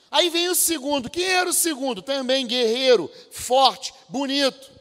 Aí 0.10 0.30
vem 0.30 0.48
o 0.48 0.56
segundo. 0.56 1.10
Quem 1.10 1.26
era 1.26 1.50
o 1.50 1.54
segundo? 1.54 2.02
Também 2.02 2.48
guerreiro, 2.48 3.12
forte, 3.30 3.94
bonito. 4.08 4.72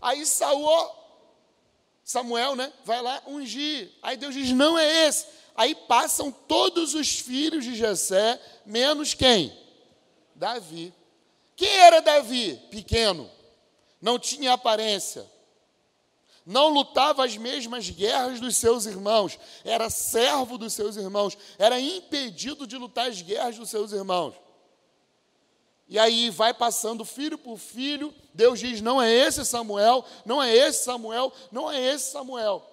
Aí 0.00 0.24
Saul, 0.24 0.90
Samuel, 2.02 2.56
né? 2.56 2.72
Vai 2.84 3.02
lá 3.02 3.22
ungir. 3.26 3.90
Aí 4.02 4.16
Deus 4.16 4.34
diz: 4.34 4.50
não 4.50 4.78
é 4.78 5.06
esse. 5.06 5.26
Aí 5.54 5.74
passam 5.74 6.32
todos 6.32 6.94
os 6.94 7.20
filhos 7.20 7.64
de 7.64 7.76
Jessé, 7.76 8.40
menos 8.64 9.12
quem? 9.14 9.56
Davi. 10.34 10.92
Quem 11.54 11.68
era 11.68 12.00
Davi? 12.00 12.60
Pequeno. 12.70 13.30
Não 14.00 14.18
tinha 14.18 14.52
aparência 14.52 15.33
não 16.44 16.68
lutava 16.68 17.24
as 17.24 17.36
mesmas 17.36 17.88
guerras 17.88 18.40
dos 18.40 18.56
seus 18.56 18.84
irmãos, 18.86 19.38
era 19.64 19.88
servo 19.88 20.58
dos 20.58 20.72
seus 20.74 20.96
irmãos, 20.96 21.36
era 21.58 21.80
impedido 21.80 22.66
de 22.66 22.76
lutar 22.76 23.08
as 23.08 23.22
guerras 23.22 23.56
dos 23.56 23.70
seus 23.70 23.92
irmãos. 23.92 24.34
E 25.88 25.98
aí 25.98 26.30
vai 26.30 26.52
passando 26.52 27.04
filho 27.04 27.38
por 27.38 27.58
filho, 27.58 28.14
Deus 28.32 28.58
diz: 28.58 28.80
não 28.80 29.00
é 29.00 29.10
esse 29.12 29.44
Samuel, 29.44 30.04
não 30.24 30.42
é 30.42 30.54
esse 30.54 30.84
Samuel, 30.84 31.32
não 31.50 31.70
é 31.70 31.80
esse 31.80 32.10
Samuel. 32.10 32.70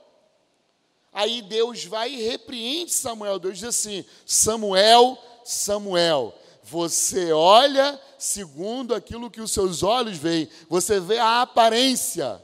Aí 1.14 1.42
Deus 1.42 1.84
vai 1.84 2.10
e 2.12 2.24
repreende 2.24 2.92
Samuel. 2.92 3.38
Deus 3.38 3.60
diz 3.60 3.68
assim: 3.68 4.06
Samuel, 4.26 5.18
Samuel, 5.44 6.34
você 6.64 7.34
olha 7.34 8.00
segundo 8.18 8.96
aquilo 8.96 9.30
que 9.30 9.42
os 9.42 9.52
seus 9.52 9.84
olhos 9.84 10.18
veem, 10.18 10.50
você 10.70 11.00
vê 11.00 11.18
a 11.18 11.42
aparência 11.42 12.42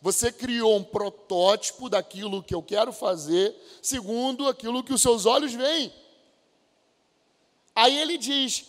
você 0.00 0.30
criou 0.30 0.76
um 0.76 0.84
protótipo 0.84 1.88
daquilo 1.88 2.42
que 2.42 2.54
eu 2.54 2.62
quero 2.62 2.92
fazer, 2.92 3.54
segundo 3.82 4.46
aquilo 4.48 4.84
que 4.84 4.92
os 4.92 5.02
seus 5.02 5.26
olhos 5.26 5.52
veem. 5.52 5.92
Aí 7.74 7.98
ele 7.98 8.16
diz: 8.16 8.66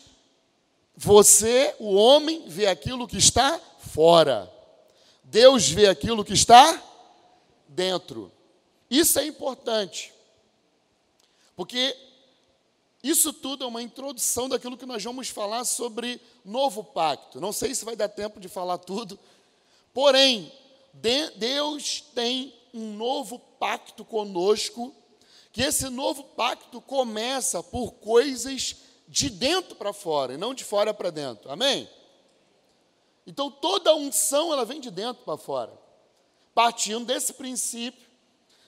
Você, 0.95 1.75
o 1.79 1.95
homem, 1.95 2.43
vê 2.47 2.67
aquilo 2.67 3.07
que 3.07 3.17
está 3.17 3.59
fora. 3.79 4.51
Deus 5.23 5.69
vê 5.69 5.87
aquilo 5.87 6.23
que 6.23 6.33
está 6.33 6.81
dentro. 7.67 8.31
Isso 8.89 9.19
é 9.19 9.25
importante. 9.25 10.13
Porque 11.55 11.95
isso 13.03 13.31
tudo 13.31 13.63
é 13.63 13.67
uma 13.67 13.81
introdução 13.81 14.49
daquilo 14.49 14.77
que 14.77 14.85
nós 14.85 15.03
vamos 15.03 15.29
falar 15.29 15.63
sobre 15.65 16.21
novo 16.43 16.83
pacto. 16.83 17.39
Não 17.39 17.51
sei 17.51 17.73
se 17.73 17.85
vai 17.85 17.95
dar 17.95 18.09
tempo 18.09 18.39
de 18.39 18.47
falar 18.47 18.77
tudo. 18.77 19.19
Porém, 19.93 20.51
Deus 21.35 22.01
tem 22.13 22.53
um 22.73 22.93
novo 22.93 23.39
pacto 23.59 24.03
conosco, 24.05 24.93
que 25.51 25.61
esse 25.61 25.89
novo 25.89 26.23
pacto 26.23 26.79
começa 26.81 27.63
por 27.63 27.93
coisas 27.93 28.75
de 29.07 29.29
dentro 29.29 29.75
para 29.75 29.93
fora 29.93 30.33
e 30.33 30.37
não 30.37 30.53
de 30.53 30.63
fora 30.63 30.93
para 30.93 31.09
dentro. 31.09 31.49
Amém? 31.51 31.89
Então 33.25 33.49
toda 33.49 33.95
unção 33.95 34.53
ela 34.53 34.65
vem 34.65 34.79
de 34.79 34.91
dentro 34.91 35.23
para 35.23 35.37
fora. 35.37 35.73
Partindo 36.53 37.05
desse 37.05 37.33
princípio 37.33 38.07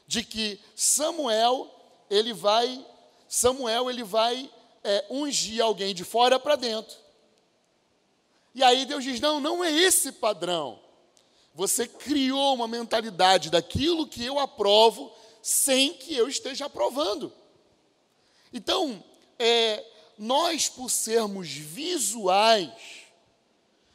de 0.06 0.24
que 0.24 0.60
Samuel 0.76 1.70
ele 2.10 2.34
vai 2.34 2.86
Samuel 3.28 3.90
ele 3.90 4.04
vai 4.04 4.50
é, 4.84 5.06
ungir 5.10 5.62
alguém 5.64 5.94
de 5.94 6.04
fora 6.04 6.40
para 6.40 6.56
dentro. 6.56 6.98
E 8.56 8.64
aí 8.64 8.86
Deus 8.86 9.04
diz: 9.04 9.20
não, 9.20 9.40
não 9.40 9.64
é 9.64 9.72
esse 9.72 10.12
padrão. 10.12 10.80
Você 11.60 11.86
criou 11.86 12.54
uma 12.54 12.70
mentalidade 12.70 13.50
daquilo 13.50 14.08
que 14.08 14.24
eu 14.24 14.40
aprovo 14.40 15.12
sem 15.42 15.94
que 15.94 16.16
eu 16.16 16.30
esteja 16.30 16.68
aprovando. 16.68 17.34
Então, 18.54 19.04
é, 19.38 19.86
nós, 20.18 20.70
por 20.70 20.90
sermos 20.90 21.50
visuais 21.50 22.72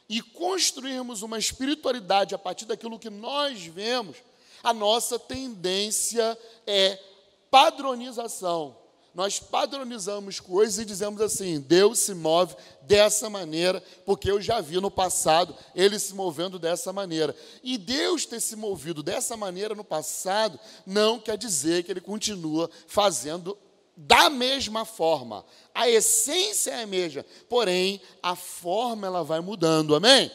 e 0.07 0.21
construirmos 0.21 1.23
uma 1.23 1.39
espiritualidade 1.39 2.35
a 2.35 2.37
partir 2.37 2.65
daquilo 2.65 2.99
que 2.99 3.09
nós 3.09 3.65
vemos, 3.65 4.17
a 4.61 4.71
nossa 4.71 5.17
tendência 5.17 6.37
é 6.67 7.01
padronização. 7.49 8.77
Nós 9.15 9.39
padronizamos 9.39 10.41
coisas 10.41 10.77
e 10.77 10.85
dizemos 10.85 11.21
assim: 11.21 11.61
Deus 11.61 11.99
se 11.99 12.13
move 12.13 12.53
dessa 12.81 13.29
maneira, 13.29 13.81
porque 14.05 14.29
eu 14.29 14.41
já 14.41 14.59
vi 14.59 14.79
no 14.81 14.91
passado 14.91 15.55
ele 15.73 15.97
se 15.97 16.13
movendo 16.13 16.59
dessa 16.59 16.91
maneira. 16.91 17.33
E 17.63 17.77
Deus 17.77 18.25
ter 18.25 18.41
se 18.41 18.57
movido 18.57 19.01
dessa 19.01 19.37
maneira 19.37 19.73
no 19.73 19.85
passado 19.85 20.59
não 20.85 21.17
quer 21.17 21.37
dizer 21.37 21.83
que 21.83 21.91
ele 21.91 22.01
continua 22.01 22.69
fazendo 22.87 23.57
da 23.95 24.29
mesma 24.29 24.83
forma. 24.83 25.45
A 25.73 25.89
essência 25.89 26.71
é 26.71 26.83
a 26.83 26.87
mesma, 26.87 27.25
porém 27.47 28.01
a 28.21 28.35
forma 28.35 29.07
ela 29.07 29.23
vai 29.23 29.39
mudando. 29.39 29.95
Amém? 29.95 30.29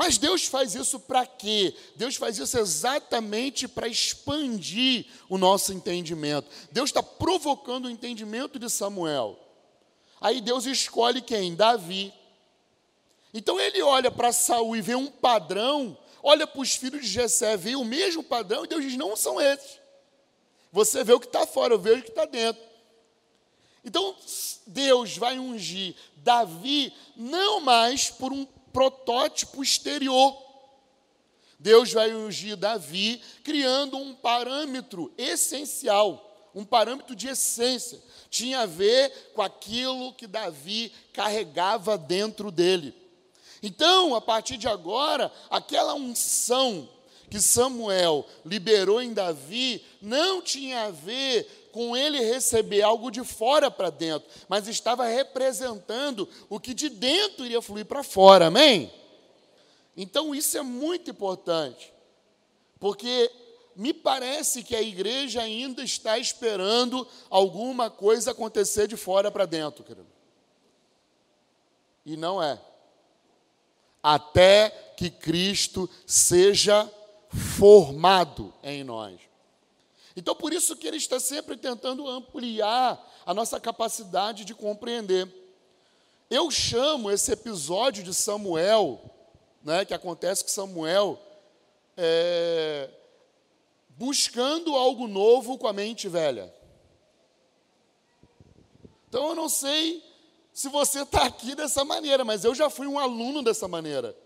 Mas 0.00 0.16
Deus 0.16 0.46
faz 0.46 0.74
isso 0.74 0.98
para 0.98 1.26
quê? 1.26 1.76
Deus 1.94 2.16
faz 2.16 2.38
isso 2.38 2.58
exatamente 2.58 3.68
para 3.68 3.86
expandir 3.86 5.04
o 5.28 5.36
nosso 5.36 5.74
entendimento. 5.74 6.48
Deus 6.72 6.88
está 6.88 7.02
provocando 7.02 7.84
o 7.84 7.90
entendimento 7.90 8.58
de 8.58 8.70
Samuel. 8.70 9.38
Aí 10.18 10.40
Deus 10.40 10.64
escolhe 10.64 11.20
quem? 11.20 11.54
Davi. 11.54 12.14
Então 13.34 13.60
ele 13.60 13.82
olha 13.82 14.10
para 14.10 14.32
Saul 14.32 14.74
e 14.74 14.80
vê 14.80 14.94
um 14.94 15.08
padrão, 15.08 15.98
olha 16.22 16.46
para 16.46 16.62
os 16.62 16.74
filhos 16.74 17.02
de 17.02 17.08
Jessé, 17.08 17.54
vê 17.58 17.76
o 17.76 17.84
mesmo 17.84 18.24
padrão, 18.24 18.64
e 18.64 18.68
Deus 18.68 18.82
diz: 18.82 18.96
não 18.96 19.14
são 19.14 19.38
esses. 19.38 19.80
Você 20.72 21.04
vê 21.04 21.12
o 21.12 21.20
que 21.20 21.26
está 21.26 21.46
fora, 21.46 21.74
eu 21.74 21.78
vejo 21.78 22.00
o 22.00 22.04
que 22.04 22.08
está 22.08 22.24
dentro. 22.24 22.62
Então 23.84 24.16
Deus 24.66 25.18
vai 25.18 25.38
ungir 25.38 25.94
Davi 26.16 26.90
não 27.14 27.60
mais 27.60 28.08
por 28.08 28.32
um 28.32 28.46
protótipo 28.72 29.62
exterior. 29.62 30.36
Deus 31.58 31.92
vai 31.92 32.14
ungir 32.14 32.56
Davi 32.56 33.20
criando 33.44 33.98
um 33.98 34.14
parâmetro 34.14 35.12
essencial, 35.18 36.48
um 36.54 36.64
parâmetro 36.64 37.14
de 37.14 37.28
essência. 37.28 38.00
Tinha 38.30 38.60
a 38.60 38.66
ver 38.66 39.32
com 39.34 39.42
aquilo 39.42 40.14
que 40.14 40.26
Davi 40.26 40.92
carregava 41.12 41.98
dentro 41.98 42.50
dele. 42.50 42.94
Então, 43.62 44.14
a 44.14 44.20
partir 44.20 44.56
de 44.56 44.66
agora, 44.66 45.30
aquela 45.50 45.94
unção 45.94 46.88
que 47.30 47.40
Samuel 47.40 48.26
liberou 48.44 49.00
em 49.00 49.14
Davi 49.14 49.84
não 50.02 50.42
tinha 50.42 50.86
a 50.86 50.90
ver 50.90 51.70
com 51.72 51.96
ele 51.96 52.18
receber 52.18 52.82
algo 52.82 53.10
de 53.10 53.22
fora 53.24 53.70
para 53.70 53.88
dentro, 53.88 54.28
mas 54.48 54.66
estava 54.66 55.06
representando 55.06 56.28
o 56.48 56.58
que 56.58 56.74
de 56.74 56.88
dentro 56.88 57.46
iria 57.46 57.62
fluir 57.62 57.86
para 57.86 58.02
fora, 58.02 58.46
amém? 58.46 58.92
Então 59.96 60.34
isso 60.34 60.58
é 60.58 60.62
muito 60.62 61.12
importante, 61.12 61.92
porque 62.80 63.30
me 63.76 63.94
parece 63.94 64.64
que 64.64 64.74
a 64.74 64.82
igreja 64.82 65.40
ainda 65.40 65.84
está 65.84 66.18
esperando 66.18 67.06
alguma 67.30 67.88
coisa 67.88 68.32
acontecer 68.32 68.88
de 68.88 68.96
fora 68.96 69.30
para 69.30 69.46
dentro, 69.46 69.84
querido. 69.84 70.08
E 72.04 72.16
não 72.16 72.42
é. 72.42 72.60
Até 74.02 74.70
que 74.96 75.10
Cristo 75.10 75.88
seja 76.06 76.90
formado 77.30 78.52
em 78.62 78.82
nós. 78.84 79.20
Então, 80.16 80.34
por 80.34 80.52
isso 80.52 80.76
que 80.76 80.86
ele 80.86 80.96
está 80.96 81.20
sempre 81.20 81.56
tentando 81.56 82.08
ampliar 82.08 83.00
a 83.24 83.32
nossa 83.32 83.60
capacidade 83.60 84.44
de 84.44 84.54
compreender. 84.54 85.28
Eu 86.28 86.50
chamo 86.50 87.10
esse 87.10 87.32
episódio 87.32 88.02
de 88.02 88.12
Samuel, 88.12 89.00
né, 89.62 89.84
que 89.84 89.94
acontece 89.94 90.42
com 90.42 90.50
Samuel, 90.50 91.20
é, 91.96 92.90
buscando 93.90 94.74
algo 94.74 95.06
novo 95.06 95.56
com 95.56 95.66
a 95.66 95.72
mente 95.72 96.08
velha. 96.08 96.52
Então, 99.08 99.28
eu 99.28 99.34
não 99.34 99.48
sei 99.48 100.04
se 100.52 100.68
você 100.68 101.02
está 101.02 101.24
aqui 101.24 101.54
dessa 101.54 101.84
maneira, 101.84 102.24
mas 102.24 102.44
eu 102.44 102.54
já 102.54 102.68
fui 102.68 102.86
um 102.86 102.98
aluno 102.98 103.42
dessa 103.42 103.66
maneira, 103.66 104.16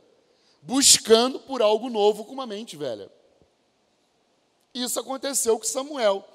buscando 0.67 1.39
por 1.39 1.63
algo 1.63 1.89
novo 1.91 2.25
com 2.25 2.33
uma 2.33 2.47
mente 2.47 2.77
velha. 2.77 3.11
Isso 4.73 4.99
aconteceu 4.99 5.59
com 5.59 5.65
Samuel. 5.65 6.27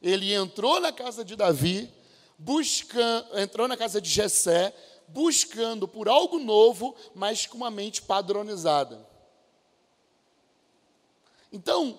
Ele 0.00 0.32
entrou 0.32 0.78
na 0.80 0.92
casa 0.92 1.24
de 1.24 1.34
Davi, 1.34 1.92
buscando, 2.38 3.38
entrou 3.38 3.66
na 3.66 3.76
casa 3.76 4.00
de 4.00 4.08
Jessé, 4.08 4.74
buscando 5.08 5.88
por 5.88 6.08
algo 6.08 6.38
novo, 6.38 6.94
mas 7.14 7.46
com 7.46 7.56
uma 7.56 7.70
mente 7.70 8.02
padronizada. 8.02 9.06
Então, 11.50 11.98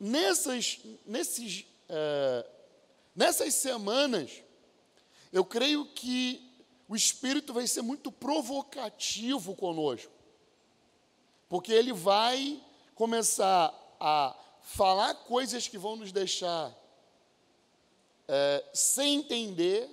nessas, 0.00 0.80
nesses, 1.06 1.64
é, 1.88 2.46
nessas 3.14 3.54
semanas, 3.54 4.42
eu 5.32 5.44
creio 5.44 5.86
que 5.86 6.50
o 6.88 6.96
Espírito 6.96 7.52
vai 7.52 7.66
ser 7.66 7.82
muito 7.82 8.10
provocativo 8.10 9.54
conosco, 9.54 10.12
porque 11.48 11.72
ele 11.72 11.92
vai 11.92 12.62
começar 12.94 13.72
a 14.00 14.36
falar 14.62 15.14
coisas 15.14 15.68
que 15.68 15.78
vão 15.78 15.96
nos 15.96 16.12
deixar 16.12 16.74
é, 18.26 18.64
sem 18.72 19.16
entender, 19.16 19.88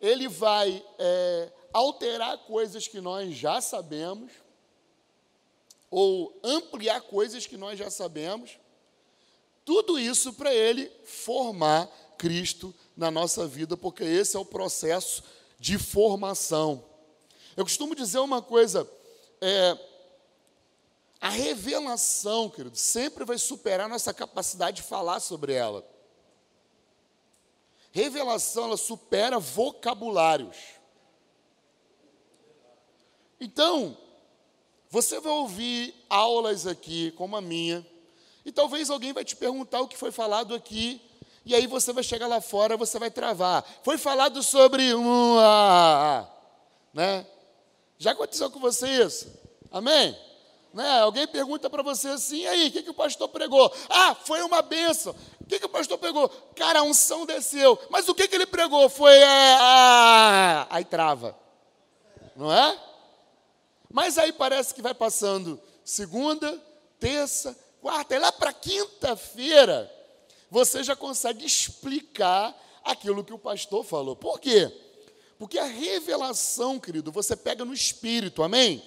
ele 0.00 0.28
vai 0.28 0.84
é, 0.98 1.52
alterar 1.72 2.38
coisas 2.38 2.86
que 2.86 3.00
nós 3.00 3.34
já 3.34 3.60
sabemos, 3.60 4.32
ou 5.90 6.38
ampliar 6.42 7.00
coisas 7.02 7.46
que 7.46 7.56
nós 7.56 7.78
já 7.78 7.90
sabemos, 7.90 8.58
tudo 9.64 9.98
isso 9.98 10.32
para 10.34 10.54
ele 10.54 10.90
formar 11.04 11.86
Cristo 12.18 12.74
na 12.96 13.10
nossa 13.10 13.46
vida, 13.46 13.76
porque 13.76 14.04
esse 14.04 14.36
é 14.36 14.38
o 14.38 14.44
processo 14.44 15.22
de 15.58 15.78
formação. 15.78 16.84
Eu 17.56 17.64
costumo 17.64 17.94
dizer 17.94 18.18
uma 18.18 18.42
coisa, 18.42 18.88
é, 19.40 19.78
a 21.20 21.30
revelação, 21.30 22.50
querido, 22.50 22.76
sempre 22.76 23.24
vai 23.24 23.38
superar 23.38 23.88
nossa 23.88 24.12
capacidade 24.12 24.78
de 24.78 24.82
falar 24.82 25.20
sobre 25.20 25.54
ela. 25.54 25.82
Revelação, 27.92 28.64
ela 28.64 28.76
supera 28.76 29.38
vocabulários. 29.38 30.56
Então, 33.40 33.96
você 34.90 35.18
vai 35.18 35.32
ouvir 35.32 35.94
aulas 36.10 36.66
aqui, 36.66 37.10
como 37.12 37.36
a 37.36 37.40
minha, 37.40 37.86
e 38.44 38.52
talvez 38.52 38.90
alguém 38.90 39.12
vai 39.12 39.24
te 39.24 39.34
perguntar 39.34 39.80
o 39.80 39.88
que 39.88 39.96
foi 39.96 40.12
falado 40.12 40.54
aqui, 40.54 41.00
e 41.44 41.54
aí 41.54 41.66
você 41.66 41.92
vai 41.92 42.02
chegar 42.02 42.26
lá 42.26 42.40
fora, 42.40 42.76
você 42.76 42.98
vai 42.98 43.10
travar. 43.10 43.64
Foi 43.82 43.98
falado 43.98 44.42
sobre 44.42 44.94
um, 44.94 45.38
ah, 45.38 46.20
ah, 46.20 46.28
né? 46.92 47.26
Já 48.04 48.10
aconteceu 48.10 48.50
com 48.50 48.60
você 48.60 48.86
isso? 49.02 49.32
Amém? 49.72 50.14
Né? 50.74 51.00
Alguém 51.00 51.26
pergunta 51.26 51.70
para 51.70 51.82
você 51.82 52.08
assim, 52.08 52.40
e 52.40 52.46
aí, 52.46 52.68
o 52.68 52.70
que, 52.70 52.82
que 52.82 52.90
o 52.90 52.94
pastor 52.94 53.30
pregou? 53.30 53.72
Ah, 53.88 54.14
foi 54.14 54.42
uma 54.42 54.60
benção. 54.60 55.16
O 55.40 55.46
que, 55.46 55.58
que 55.58 55.64
o 55.64 55.70
pastor 55.70 55.96
pregou? 55.96 56.28
Cara, 56.54 56.80
a 56.80 56.82
unção 56.82 57.24
desceu. 57.24 57.80
Mas 57.88 58.06
o 58.06 58.14
que, 58.14 58.28
que 58.28 58.34
ele 58.34 58.44
pregou? 58.44 58.90
Foi 58.90 59.22
a. 59.22 59.56
Ah, 59.58 60.66
aí 60.68 60.84
trava. 60.84 61.34
Não 62.36 62.52
é? 62.52 62.78
Mas 63.90 64.18
aí 64.18 64.34
parece 64.34 64.74
que 64.74 64.82
vai 64.82 64.92
passando 64.92 65.58
segunda, 65.82 66.62
terça, 67.00 67.58
quarta, 67.80 68.14
e 68.14 68.18
lá 68.18 68.30
para 68.30 68.52
quinta-feira, 68.52 69.90
você 70.50 70.82
já 70.82 70.94
consegue 70.94 71.46
explicar 71.46 72.54
aquilo 72.84 73.24
que 73.24 73.32
o 73.32 73.38
pastor 73.38 73.82
falou. 73.82 74.14
Por 74.14 74.38
quê? 74.38 74.83
Porque 75.38 75.58
a 75.58 75.64
revelação, 75.64 76.78
querido, 76.78 77.10
você 77.10 77.36
pega 77.36 77.64
no 77.64 77.74
espírito, 77.74 78.42
amém? 78.42 78.82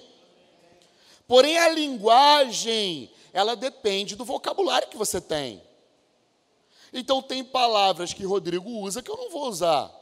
Porém, 1.26 1.58
a 1.58 1.68
linguagem, 1.68 3.10
ela 3.32 3.54
depende 3.54 4.16
do 4.16 4.24
vocabulário 4.24 4.88
que 4.88 4.96
você 4.96 5.20
tem. 5.20 5.62
Então, 6.92 7.20
tem 7.20 7.44
palavras 7.44 8.14
que 8.14 8.24
Rodrigo 8.24 8.70
usa 8.70 9.02
que 9.02 9.10
eu 9.10 9.16
não 9.16 9.30
vou 9.30 9.48
usar. 9.48 9.94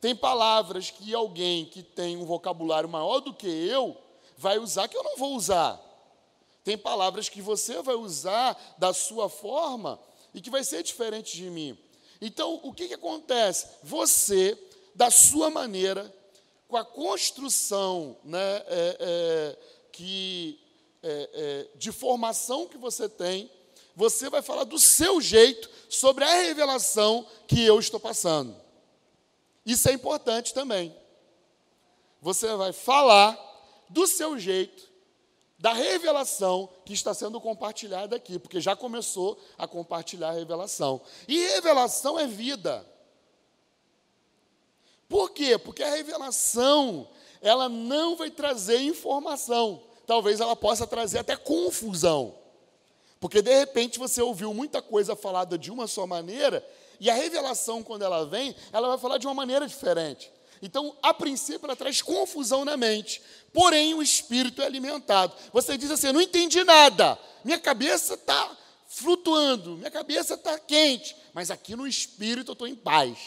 Tem 0.00 0.14
palavras 0.14 0.90
que 0.90 1.14
alguém 1.14 1.64
que 1.64 1.82
tem 1.82 2.16
um 2.16 2.26
vocabulário 2.26 2.88
maior 2.88 3.20
do 3.20 3.32
que 3.32 3.46
eu 3.46 3.96
vai 4.36 4.58
usar 4.58 4.88
que 4.88 4.96
eu 4.96 5.02
não 5.02 5.16
vou 5.16 5.34
usar. 5.34 5.80
Tem 6.62 6.76
palavras 6.76 7.28
que 7.28 7.40
você 7.40 7.80
vai 7.82 7.94
usar 7.94 8.58
da 8.78 8.92
sua 8.92 9.28
forma 9.28 9.98
e 10.34 10.40
que 10.40 10.50
vai 10.50 10.64
ser 10.64 10.82
diferente 10.82 11.36
de 11.36 11.48
mim. 11.48 11.78
Então, 12.20 12.60
o 12.62 12.72
que, 12.72 12.88
que 12.88 12.94
acontece? 12.94 13.66
Você, 13.82 14.58
da 14.94 15.10
sua 15.10 15.50
maneira, 15.50 16.12
com 16.68 16.76
a 16.76 16.84
construção 16.84 18.16
né, 18.24 18.38
é, 18.66 18.96
é, 19.00 19.58
que 19.92 20.60
é, 21.02 21.30
é, 21.34 21.76
de 21.76 21.92
formação 21.92 22.66
que 22.66 22.78
você 22.78 23.08
tem, 23.08 23.50
você 23.94 24.28
vai 24.28 24.42
falar 24.42 24.64
do 24.64 24.78
seu 24.78 25.20
jeito 25.20 25.70
sobre 25.88 26.24
a 26.24 26.42
revelação 26.42 27.26
que 27.46 27.62
eu 27.62 27.78
estou 27.78 28.00
passando. 28.00 28.56
Isso 29.64 29.88
é 29.88 29.92
importante 29.92 30.52
também. 30.52 30.94
Você 32.20 32.54
vai 32.56 32.72
falar 32.72 33.38
do 33.88 34.06
seu 34.06 34.38
jeito 34.38 34.94
da 35.58 35.72
revelação 35.72 36.68
que 36.84 36.92
está 36.92 37.14
sendo 37.14 37.40
compartilhada 37.40 38.16
aqui, 38.16 38.38
porque 38.38 38.60
já 38.60 38.74
começou 38.74 39.38
a 39.56 39.66
compartilhar 39.66 40.28
a 40.28 40.32
revelação. 40.32 41.00
E 41.28 41.38
revelação 41.38 42.18
é 42.18 42.26
vida. 42.26 42.86
Por 45.08 45.30
quê? 45.30 45.58
Porque 45.58 45.82
a 45.82 45.90
revelação, 45.90 47.08
ela 47.40 47.68
não 47.68 48.16
vai 48.16 48.30
trazer 48.30 48.78
informação. 48.78 49.82
Talvez 50.06 50.40
ela 50.40 50.56
possa 50.56 50.86
trazer 50.86 51.18
até 51.18 51.36
confusão. 51.36 52.34
Porque 53.20 53.40
de 53.40 53.58
repente 53.58 53.98
você 53.98 54.20
ouviu 54.20 54.52
muita 54.52 54.82
coisa 54.82 55.16
falada 55.16 55.56
de 55.56 55.70
uma 55.70 55.86
só 55.86 56.06
maneira, 56.06 56.66
e 57.00 57.10
a 57.10 57.14
revelação, 57.14 57.82
quando 57.82 58.02
ela 58.02 58.24
vem, 58.26 58.54
ela 58.72 58.88
vai 58.88 58.98
falar 58.98 59.18
de 59.18 59.26
uma 59.26 59.34
maneira 59.34 59.66
diferente. 59.66 60.30
Então, 60.62 60.96
a 61.02 61.12
princípio, 61.12 61.66
ela 61.66 61.76
traz 61.76 62.00
confusão 62.00 62.64
na 62.64 62.76
mente. 62.76 63.20
Porém, 63.52 63.92
o 63.94 64.02
espírito 64.02 64.62
é 64.62 64.64
alimentado. 64.64 65.34
Você 65.52 65.76
diz 65.76 65.90
assim: 65.90 66.12
não 66.12 66.20
entendi 66.20 66.62
nada. 66.64 67.18
Minha 67.44 67.58
cabeça 67.58 68.14
está 68.14 68.56
flutuando, 68.86 69.76
minha 69.76 69.90
cabeça 69.90 70.34
está 70.34 70.58
quente. 70.58 71.16
Mas 71.32 71.50
aqui 71.50 71.74
no 71.74 71.86
espírito 71.86 72.50
eu 72.50 72.54
estou 72.54 72.68
em 72.68 72.74
paz. 72.74 73.18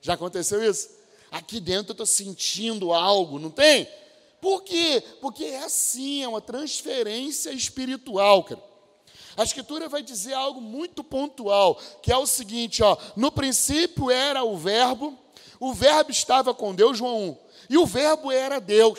Já 0.00 0.14
aconteceu 0.14 0.62
isso? 0.68 0.90
Aqui 1.30 1.60
dentro 1.60 1.90
eu 1.90 1.94
estou 1.94 2.06
sentindo 2.06 2.92
algo, 2.92 3.38
não 3.38 3.50
tem? 3.50 3.88
Por 4.40 4.62
quê? 4.62 5.02
Porque 5.20 5.44
é 5.44 5.64
assim, 5.64 6.22
é 6.22 6.28
uma 6.28 6.40
transferência 6.40 7.50
espiritual, 7.50 8.42
cara. 8.44 8.70
A 9.36 9.44
escritura 9.44 9.88
vai 9.88 10.02
dizer 10.02 10.34
algo 10.34 10.60
muito 10.60 11.04
pontual, 11.04 11.80
que 12.02 12.10
é 12.10 12.16
o 12.16 12.26
seguinte, 12.26 12.82
ó, 12.82 12.96
no 13.16 13.30
princípio 13.30 14.10
era 14.10 14.42
o 14.42 14.56
verbo, 14.56 15.16
o 15.58 15.72
verbo 15.72 16.10
estava 16.10 16.52
com 16.52 16.74
Deus, 16.74 16.98
João 16.98 17.30
1, 17.30 17.38
e 17.70 17.78
o 17.78 17.86
verbo 17.86 18.32
era 18.32 18.58
Deus. 18.58 18.98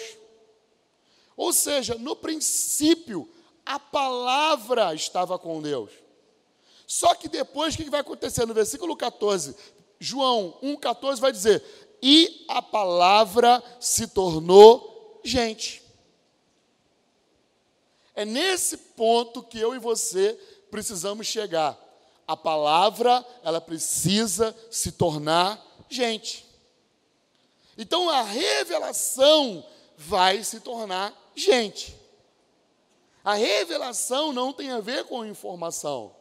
Ou 1.35 1.51
seja, 1.51 1.95
no 1.95 2.15
princípio, 2.15 3.27
a 3.65 3.79
palavra 3.79 4.93
estava 4.93 5.37
com 5.37 5.61
Deus. 5.61 5.91
Só 6.87 7.15
que 7.15 7.27
depois, 7.27 7.73
o 7.73 7.77
que 7.77 7.89
vai 7.89 8.01
acontecer? 8.01 8.45
No 8.45 8.53
versículo 8.53 8.95
14, 8.95 9.55
João 10.03 10.57
1,14 10.63 11.19
vai 11.19 11.31
dizer: 11.31 11.63
E 12.01 12.43
a 12.49 12.59
palavra 12.59 13.63
se 13.79 14.07
tornou 14.07 15.21
gente. 15.23 15.83
É 18.15 18.25
nesse 18.25 18.77
ponto 18.77 19.43
que 19.43 19.59
eu 19.59 19.75
e 19.75 19.79
você 19.79 20.33
precisamos 20.71 21.27
chegar. 21.27 21.77
A 22.27 22.35
palavra, 22.35 23.23
ela 23.43 23.61
precisa 23.61 24.55
se 24.71 24.91
tornar 24.91 25.63
gente. 25.87 26.45
Então 27.77 28.09
a 28.09 28.23
revelação 28.23 29.63
vai 29.95 30.43
se 30.43 30.61
tornar 30.61 31.13
gente. 31.35 31.95
A 33.23 33.35
revelação 33.35 34.33
não 34.33 34.51
tem 34.51 34.71
a 34.71 34.79
ver 34.79 35.05
com 35.05 35.23
informação, 35.23 36.15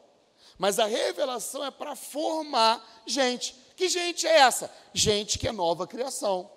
mas 0.59 0.79
a 0.79 0.85
revelação 0.85 1.65
é 1.65 1.71
para 1.71 1.97
formar 1.97 3.03
gente. 3.07 3.60
Que 3.81 3.89
gente 3.89 4.27
é 4.27 4.41
essa? 4.41 4.71
Gente 4.93 5.39
que 5.39 5.49
é 5.49 5.53
nova 5.53 5.87
criação. 5.87 6.51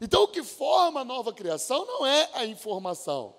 Então, 0.00 0.22
o 0.22 0.28
que 0.28 0.44
forma 0.44 1.00
a 1.00 1.04
nova 1.04 1.32
criação 1.32 1.84
não 1.84 2.06
é 2.06 2.30
a 2.32 2.46
informação, 2.46 3.34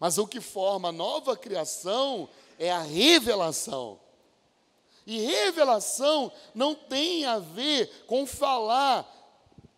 mas 0.00 0.18
o 0.18 0.26
que 0.26 0.40
forma 0.40 0.88
a 0.88 0.92
nova 0.92 1.36
criação 1.36 2.28
é 2.58 2.72
a 2.72 2.80
revelação. 2.80 4.00
E 5.06 5.20
revelação 5.20 6.32
não 6.52 6.74
tem 6.74 7.24
a 7.24 7.38
ver 7.38 8.04
com 8.08 8.26
falar 8.26 9.06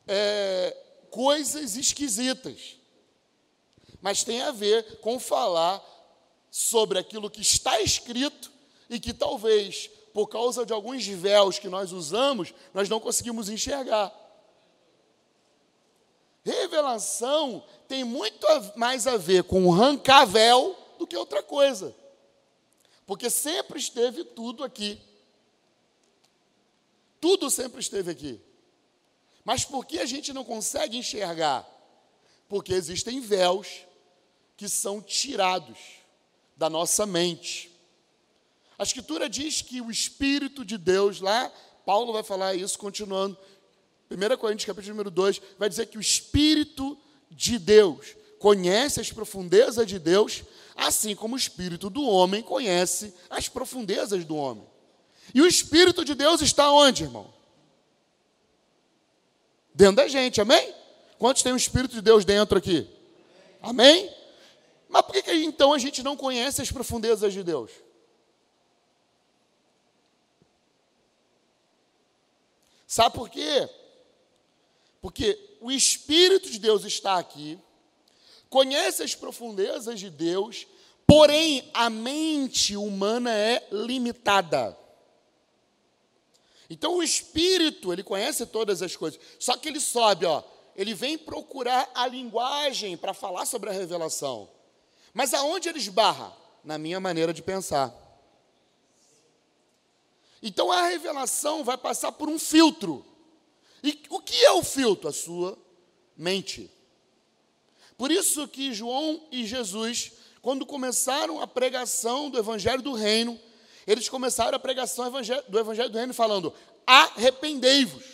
é, 0.07 0.75
coisas 1.11 1.77
esquisitas, 1.77 2.79
mas 4.01 4.25
tem 4.25 4.41
a 4.41 4.53
ver 4.53 5.01
com 5.01 5.21
falar 5.21 5.85
sobre 6.51 6.99
aquilo 6.99 7.29
que 7.29 7.43
está 7.43 7.79
escrito 7.79 8.51
e 8.89 8.99
que 8.99 9.13
talvez 9.13 9.91
por 10.19 10.27
causa 10.27 10.67
de 10.67 10.73
alguns 10.73 11.07
véus 11.07 11.61
que 11.61 11.69
nós 11.69 11.93
usamos, 11.93 12.53
nós 12.75 12.89
não 12.89 12.99
conseguimos 12.99 13.49
enxergar. 13.49 14.13
Revelação 16.45 17.65
tem 17.87 18.03
muito 18.03 18.45
mais 18.75 19.07
a 19.07 19.17
ver 19.17 19.45
com 19.45 19.73
arrancar 19.73 20.25
véu 20.25 20.77
do 20.99 21.07
que 21.07 21.17
outra 21.17 21.41
coisa. 21.41 21.95
Porque 23.07 23.31
sempre 23.31 23.79
esteve 23.79 24.25
tudo 24.25 24.65
aqui. 24.65 25.01
Tudo 27.21 27.49
sempre 27.49 27.79
esteve 27.79 28.11
aqui. 28.11 28.41
Mas 29.45 29.65
por 29.65 29.87
que 29.87 30.01
a 30.01 30.05
gente 30.05 30.33
não 30.33 30.43
consegue 30.43 30.97
enxergar? 30.97 31.65
Porque 32.49 32.73
existem 32.73 33.21
véus 33.21 33.87
que 34.57 34.69
são 34.69 35.01
tirados 35.01 35.79
da 36.57 36.69
nossa 36.69 37.07
mente. 37.07 37.78
A 38.79 38.85
Escritura 38.85 39.29
diz 39.29 39.61
que 39.61 39.81
o 39.81 39.91
Espírito 39.91 40.65
de 40.65 40.79
Deus, 40.79 41.21
lá, 41.21 41.53
Paulo 41.85 42.13
vai 42.13 42.23
falar 42.23 42.55
isso 42.55 42.79
continuando. 42.79 43.37
1 44.09 44.37
Coríntios, 44.37 44.67
capítulo 44.67 44.95
número 44.95 45.11
2, 45.11 45.43
vai 45.59 45.69
dizer 45.69 45.87
que 45.87 45.99
o 45.99 46.01
Espírito 46.01 46.97
de 47.29 47.59
Deus 47.59 48.15
conhece 48.39 49.01
as 49.01 49.11
profundezas 49.11 49.87
de 49.87 49.99
Deus, 49.99 50.45
assim 50.77 51.17
como 51.17 51.35
o 51.35 51.39
Espírito 51.39 51.91
do 51.91 52.03
homem 52.05 52.41
conhece 52.41 53.13
as 53.29 53.49
profundezas 53.49 54.25
do 54.25 54.37
homem. 54.37 54.65
E 55.35 55.43
o 55.43 55.47
Espírito 55.47 56.05
de 56.05 56.15
Deus 56.15 56.41
está 56.41 56.71
onde, 56.71 57.03
irmão? 57.03 57.35
Dentro 59.75 59.97
da 59.97 60.09
gente, 60.09 60.41
amém? 60.41 60.73
Quantos 61.19 61.43
tem 61.43 61.53
o 61.53 61.57
Espírito 61.57 61.97
de 61.97 62.01
Deus 62.01 62.25
dentro 62.25 62.57
aqui? 62.57 62.89
Amém? 63.61 64.09
Mas 64.89 65.03
por 65.03 65.13
que, 65.13 65.23
que 65.23 65.33
então 65.33 65.73
a 65.73 65.79
gente 65.79 66.03
não 66.03 66.17
conhece 66.17 66.63
as 66.63 66.71
profundezas 66.71 67.33
de 67.33 67.43
Deus? 67.43 67.71
Sabe 72.89 73.15
por 73.15 73.29
quê? 73.29 73.69
Porque 75.03 75.59
o 75.61 75.71
Espírito 75.71 76.51
de 76.51 76.59
Deus 76.59 76.85
está 76.85 77.19
aqui, 77.19 77.59
conhece 78.49 79.03
as 79.03 79.15
profundezas 79.15 80.01
de 80.01 80.09
Deus, 80.09 80.67
porém 81.07 81.71
a 81.75 81.91
mente 81.91 82.79
humana 82.79 83.31
é 83.31 83.69
limitada. 83.71 84.75
Então 86.71 86.97
o 86.97 87.03
Espírito, 87.03 87.93
ele 87.93 88.03
conhece 88.03 88.47
todas 88.47 88.81
as 88.81 88.97
coisas, 88.97 89.21
só 89.39 89.55
que 89.59 89.69
ele 89.69 89.81
sobe, 89.81 90.25
ó, 90.25 90.43
ele 90.75 90.95
vem 90.95 91.19
procurar 91.19 91.91
a 91.95 92.07
linguagem 92.07 92.97
para 92.97 93.13
falar 93.13 93.45
sobre 93.45 93.69
a 93.69 93.73
revelação. 93.73 94.49
Mas 95.13 95.35
aonde 95.35 95.69
ele 95.69 95.79
esbarra? 95.79 96.35
Na 96.65 96.79
minha 96.79 96.99
maneira 96.99 97.35
de 97.35 97.43
pensar. 97.43 98.08
Então 100.43 100.71
a 100.71 100.87
revelação 100.87 101.65
vai 101.65 101.77
passar 101.77 102.13
por 102.13 102.29
um 102.29 102.39
filtro. 102.39 103.05
E 103.83 104.03
o 104.09 104.21
que 104.21 104.45
é 104.45 104.53
o 104.53 104.63
filtro? 104.63 105.09
A 105.09 105.13
sua 105.13 105.59
mente. 106.17 106.71
Por 107.97 108.11
isso 108.11 108.47
que 108.47 108.73
João 108.73 109.27
e 109.33 109.45
Jesus, 109.45 110.13
quando 110.41 110.65
começaram 110.65 111.41
a 111.41 111.47
pregação 111.47 112.31
do 112.31 112.39
Evangelho 112.39 112.83
do 112.83 112.93
Reino, 112.93 113.39
eles 113.87 114.09
começaram 114.09 114.55
a 114.55 114.61
pregação 114.61 115.11
do 115.49 115.59
Evangelho 115.59 115.91
do 115.91 115.99
Reino 115.99 116.15
falando: 116.15 116.53
arrependei-vos. 116.87 118.05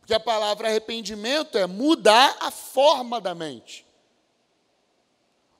Porque 0.00 0.12
a 0.12 0.20
palavra 0.20 0.68
arrependimento 0.68 1.56
é 1.56 1.66
mudar 1.66 2.36
a 2.40 2.50
forma 2.50 3.20
da 3.20 3.34
mente. 3.34 3.86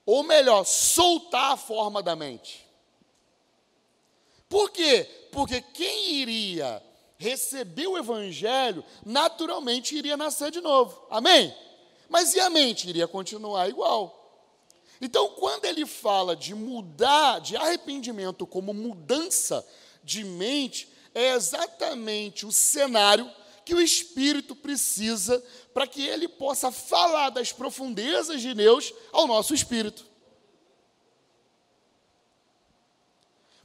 Ou 0.05 0.23
melhor, 0.23 0.63
soltar 0.63 1.53
a 1.53 1.57
forma 1.57 2.01
da 2.03 2.15
mente. 2.15 2.66
Por 4.49 4.71
quê? 4.71 5.09
Porque 5.31 5.61
quem 5.61 6.13
iria 6.15 6.81
receber 7.17 7.87
o 7.87 7.97
Evangelho, 7.97 8.83
naturalmente 9.05 9.95
iria 9.95 10.15
nascer 10.15 10.51
de 10.51 10.61
novo. 10.61 11.05
Amém? 11.09 11.53
Mas 12.07 12.33
e 12.33 12.39
a 12.39 12.49
mente? 12.49 12.87
Iria 12.87 13.07
continuar 13.07 13.67
igual. 13.67 14.13
Então, 15.01 15.29
quando 15.31 15.65
ele 15.65 15.85
fala 15.85 16.35
de 16.35 16.55
mudar, 16.55 17.39
de 17.39 17.55
arrependimento 17.55 18.47
como 18.47 18.73
mudança 18.73 19.65
de 20.03 20.23
mente, 20.23 20.89
é 21.13 21.33
exatamente 21.33 22.45
o 22.45 22.51
cenário 22.51 23.29
que 23.65 23.75
o 23.75 23.81
Espírito 23.81 24.55
precisa 24.55 25.43
para 25.73 25.85
que 25.85 26.01
ele 26.01 26.27
possa 26.27 26.71
falar 26.71 27.29
das 27.29 27.51
profundezas 27.51 28.41
de 28.41 28.53
Deus 28.53 28.93
ao 29.11 29.27
nosso 29.27 29.53
espírito. 29.53 30.05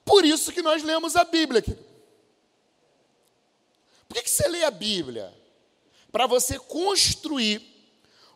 Por 0.05 0.25
isso 0.25 0.53
que 0.53 0.63
nós 0.63 0.83
lemos 0.83 1.17
a 1.17 1.25
Bíblia. 1.25 1.63
Querido. 1.63 1.85
Por 4.09 4.17
que, 4.17 4.23
que 4.25 4.31
você 4.31 4.47
lê 4.49 4.63
a 4.65 4.71
Bíblia? 4.71 5.33
Para 6.11 6.27
você 6.27 6.59
construir 6.59 7.63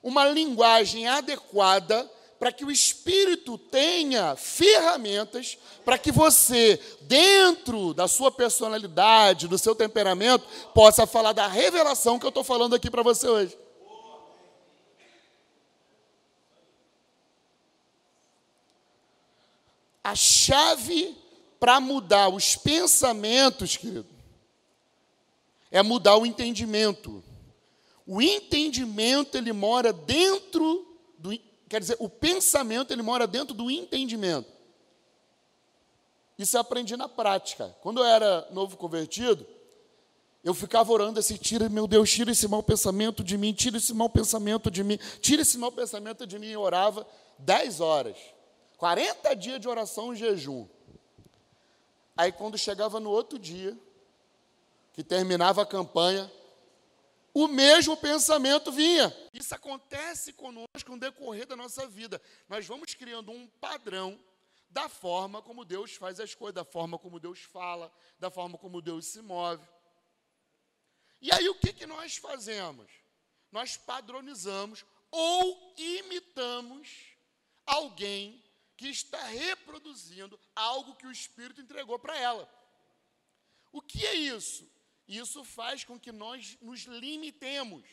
uma 0.02 0.24
linguagem 0.24 1.06
adequada 1.06 2.10
para 2.38 2.52
que 2.52 2.64
o 2.64 2.70
Espírito 2.70 3.58
tenha 3.58 4.36
ferramentas 4.36 5.58
para 5.84 5.98
que 5.98 6.12
você, 6.12 6.80
dentro 7.02 7.94
da 7.94 8.08
sua 8.08 8.30
personalidade, 8.30 9.48
do 9.48 9.58
seu 9.58 9.74
temperamento, 9.74 10.46
possa 10.72 11.06
falar 11.06 11.32
da 11.32 11.46
revelação 11.46 12.18
que 12.18 12.26
eu 12.26 12.30
estou 12.30 12.44
falando 12.44 12.74
aqui 12.74 12.90
para 12.90 13.02
você 13.02 13.28
hoje. 13.28 13.58
A 20.02 20.14
chave 20.14 21.16
para 21.58 21.80
mudar 21.80 22.28
os 22.28 22.56
pensamentos, 22.56 23.76
querido, 23.76 24.06
é 25.70 25.82
mudar 25.82 26.16
o 26.16 26.26
entendimento. 26.26 27.22
O 28.06 28.22
entendimento, 28.22 29.36
ele 29.36 29.52
mora 29.52 29.92
dentro 29.92 30.86
do. 31.18 31.36
Quer 31.68 31.80
dizer, 31.80 31.96
o 31.98 32.08
pensamento, 32.08 32.92
ele 32.92 33.02
mora 33.02 33.26
dentro 33.26 33.52
do 33.52 33.70
entendimento. 33.70 34.48
Isso 36.38 36.56
eu 36.56 36.60
aprendi 36.60 36.96
na 36.96 37.08
prática. 37.08 37.74
Quando 37.80 38.00
eu 38.00 38.04
era 38.04 38.46
novo 38.52 38.76
convertido, 38.76 39.46
eu 40.44 40.54
ficava 40.54 40.92
orando 40.92 41.18
assim: 41.18 41.36
tira, 41.36 41.68
meu 41.68 41.88
Deus, 41.88 42.10
tira 42.10 42.30
esse 42.30 42.46
mau 42.46 42.62
pensamento 42.62 43.24
de 43.24 43.36
mim, 43.36 43.52
tira 43.52 43.78
esse 43.78 43.92
mau 43.92 44.08
pensamento 44.08 44.70
de 44.70 44.84
mim, 44.84 44.98
tira 45.20 45.42
esse 45.42 45.58
mau 45.58 45.72
pensamento 45.72 46.26
de 46.26 46.38
mim. 46.38 46.48
E 46.48 46.56
orava 46.56 47.04
10 47.38 47.80
horas, 47.80 48.16
40 48.76 49.34
dias 49.34 49.60
de 49.60 49.68
oração 49.68 50.12
e 50.12 50.16
jejum. 50.16 50.68
Aí, 52.16 52.32
quando 52.32 52.56
chegava 52.56 52.98
no 52.98 53.10
outro 53.10 53.38
dia, 53.38 53.78
que 54.92 55.04
terminava 55.04 55.62
a 55.62 55.66
campanha, 55.66 56.32
o 57.34 57.46
mesmo 57.46 57.94
pensamento 57.98 58.72
vinha. 58.72 59.14
Isso 59.34 59.54
acontece 59.54 60.32
conosco 60.32 60.88
no 60.88 60.98
decorrer 60.98 61.46
da 61.46 61.54
nossa 61.54 61.86
vida. 61.86 62.20
Nós 62.48 62.66
vamos 62.66 62.94
criando 62.94 63.30
um 63.30 63.46
padrão 63.60 64.18
da 64.70 64.88
forma 64.88 65.42
como 65.42 65.64
Deus 65.64 65.94
faz 65.96 66.18
as 66.18 66.34
coisas, 66.34 66.54
da 66.54 66.64
forma 66.64 66.98
como 66.98 67.20
Deus 67.20 67.40
fala, 67.40 67.92
da 68.18 68.30
forma 68.30 68.56
como 68.56 68.80
Deus 68.80 69.04
se 69.04 69.20
move. 69.20 69.62
E 71.20 71.30
aí 71.30 71.46
o 71.50 71.54
que, 71.54 71.74
que 71.74 71.86
nós 71.86 72.16
fazemos? 72.16 72.90
Nós 73.52 73.76
padronizamos 73.76 74.86
ou 75.10 75.74
imitamos 75.76 76.88
alguém 77.66 78.42
que 78.76 78.88
está 78.88 79.22
reproduzindo 79.24 80.38
algo 80.54 80.94
que 80.96 81.06
o 81.06 81.12
Espírito 81.12 81.60
entregou 81.60 81.98
para 81.98 82.18
ela. 82.18 82.48
O 83.72 83.80
que 83.80 84.06
é 84.06 84.14
isso? 84.14 84.70
Isso 85.08 85.44
faz 85.44 85.84
com 85.84 85.98
que 85.98 86.12
nós 86.12 86.58
nos 86.60 86.80
limitemos. 86.82 87.86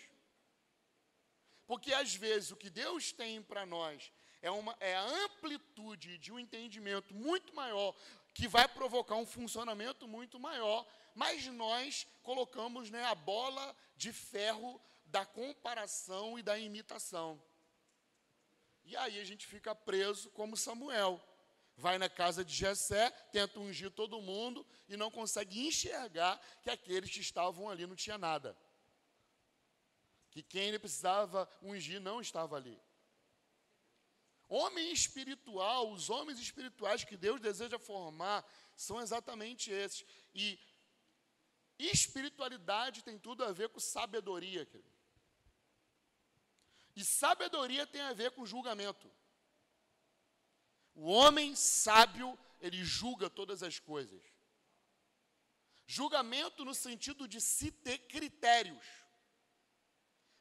Porque 1.65 1.93
às 1.93 2.15
vezes 2.15 2.51
o 2.51 2.57
que 2.57 2.69
Deus 2.69 3.11
tem 3.11 3.41
para 3.41 3.65
nós 3.65 4.11
é, 4.41 4.51
uma, 4.51 4.75
é 4.79 4.95
a 4.95 5.03
amplitude 5.03 6.17
de 6.17 6.31
um 6.31 6.37
entendimento 6.37 7.13
muito 7.13 7.55
maior, 7.55 7.95
que 8.33 8.47
vai 8.47 8.67
provocar 8.67 9.15
um 9.15 9.25
funcionamento 9.25 10.07
muito 10.07 10.39
maior, 10.39 10.85
mas 11.15 11.45
nós 11.47 12.05
colocamos 12.21 12.89
né, 12.89 13.05
a 13.05 13.15
bola 13.15 13.75
de 13.95 14.11
ferro 14.11 14.81
da 15.05 15.25
comparação 15.25 16.37
e 16.37 16.43
da 16.43 16.57
imitação. 16.57 17.41
E 18.85 18.95
aí 18.95 19.19
a 19.19 19.23
gente 19.23 19.45
fica 19.47 19.73
preso 19.73 20.29
como 20.31 20.57
Samuel. 20.57 21.21
Vai 21.75 21.97
na 21.97 22.07
casa 22.07 22.45
de 22.45 22.53
Jessé, 22.53 23.09
tenta 23.31 23.59
ungir 23.59 23.89
todo 23.89 24.21
mundo 24.21 24.65
e 24.87 24.95
não 24.95 25.09
consegue 25.09 25.65
enxergar 25.65 26.39
que 26.61 26.69
aqueles 26.69 27.09
que 27.09 27.19
estavam 27.19 27.69
ali 27.69 27.87
não 27.87 27.95
tinha 27.95 28.17
nada. 28.17 28.55
Que 30.29 30.43
quem 30.43 30.67
ele 30.67 30.79
precisava 30.79 31.49
ungir 31.61 31.99
não 31.99 32.21
estava 32.21 32.55
ali. 32.55 32.79
Homem 34.47 34.91
espiritual, 34.91 35.91
os 35.91 36.11
homens 36.11 36.37
espirituais 36.39 37.03
que 37.03 37.17
Deus 37.17 37.41
deseja 37.41 37.79
formar 37.79 38.45
são 38.75 39.01
exatamente 39.01 39.71
esses. 39.71 40.05
E 40.33 40.59
espiritualidade 41.79 43.03
tem 43.03 43.17
tudo 43.17 43.43
a 43.43 43.51
ver 43.51 43.69
com 43.69 43.79
sabedoria. 43.79 44.65
Querido. 44.65 44.92
E 46.95 47.03
sabedoria 47.03 47.87
tem 47.87 48.01
a 48.01 48.13
ver 48.13 48.31
com 48.31 48.45
julgamento. 48.45 49.09
O 50.93 51.09
homem 51.11 51.55
sábio, 51.55 52.37
ele 52.59 52.83
julga 52.83 53.29
todas 53.29 53.63
as 53.63 53.79
coisas. 53.79 54.21
Julgamento 55.85 56.63
no 56.63 56.73
sentido 56.73 57.27
de 57.27 57.41
se 57.41 57.71
ter 57.71 57.97
critérios. 58.07 58.85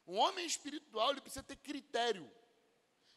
Um 0.05 0.17
homem 0.17 0.45
espiritual, 0.45 1.11
ele 1.11 1.21
precisa 1.21 1.43
ter 1.43 1.55
critério. 1.55 2.29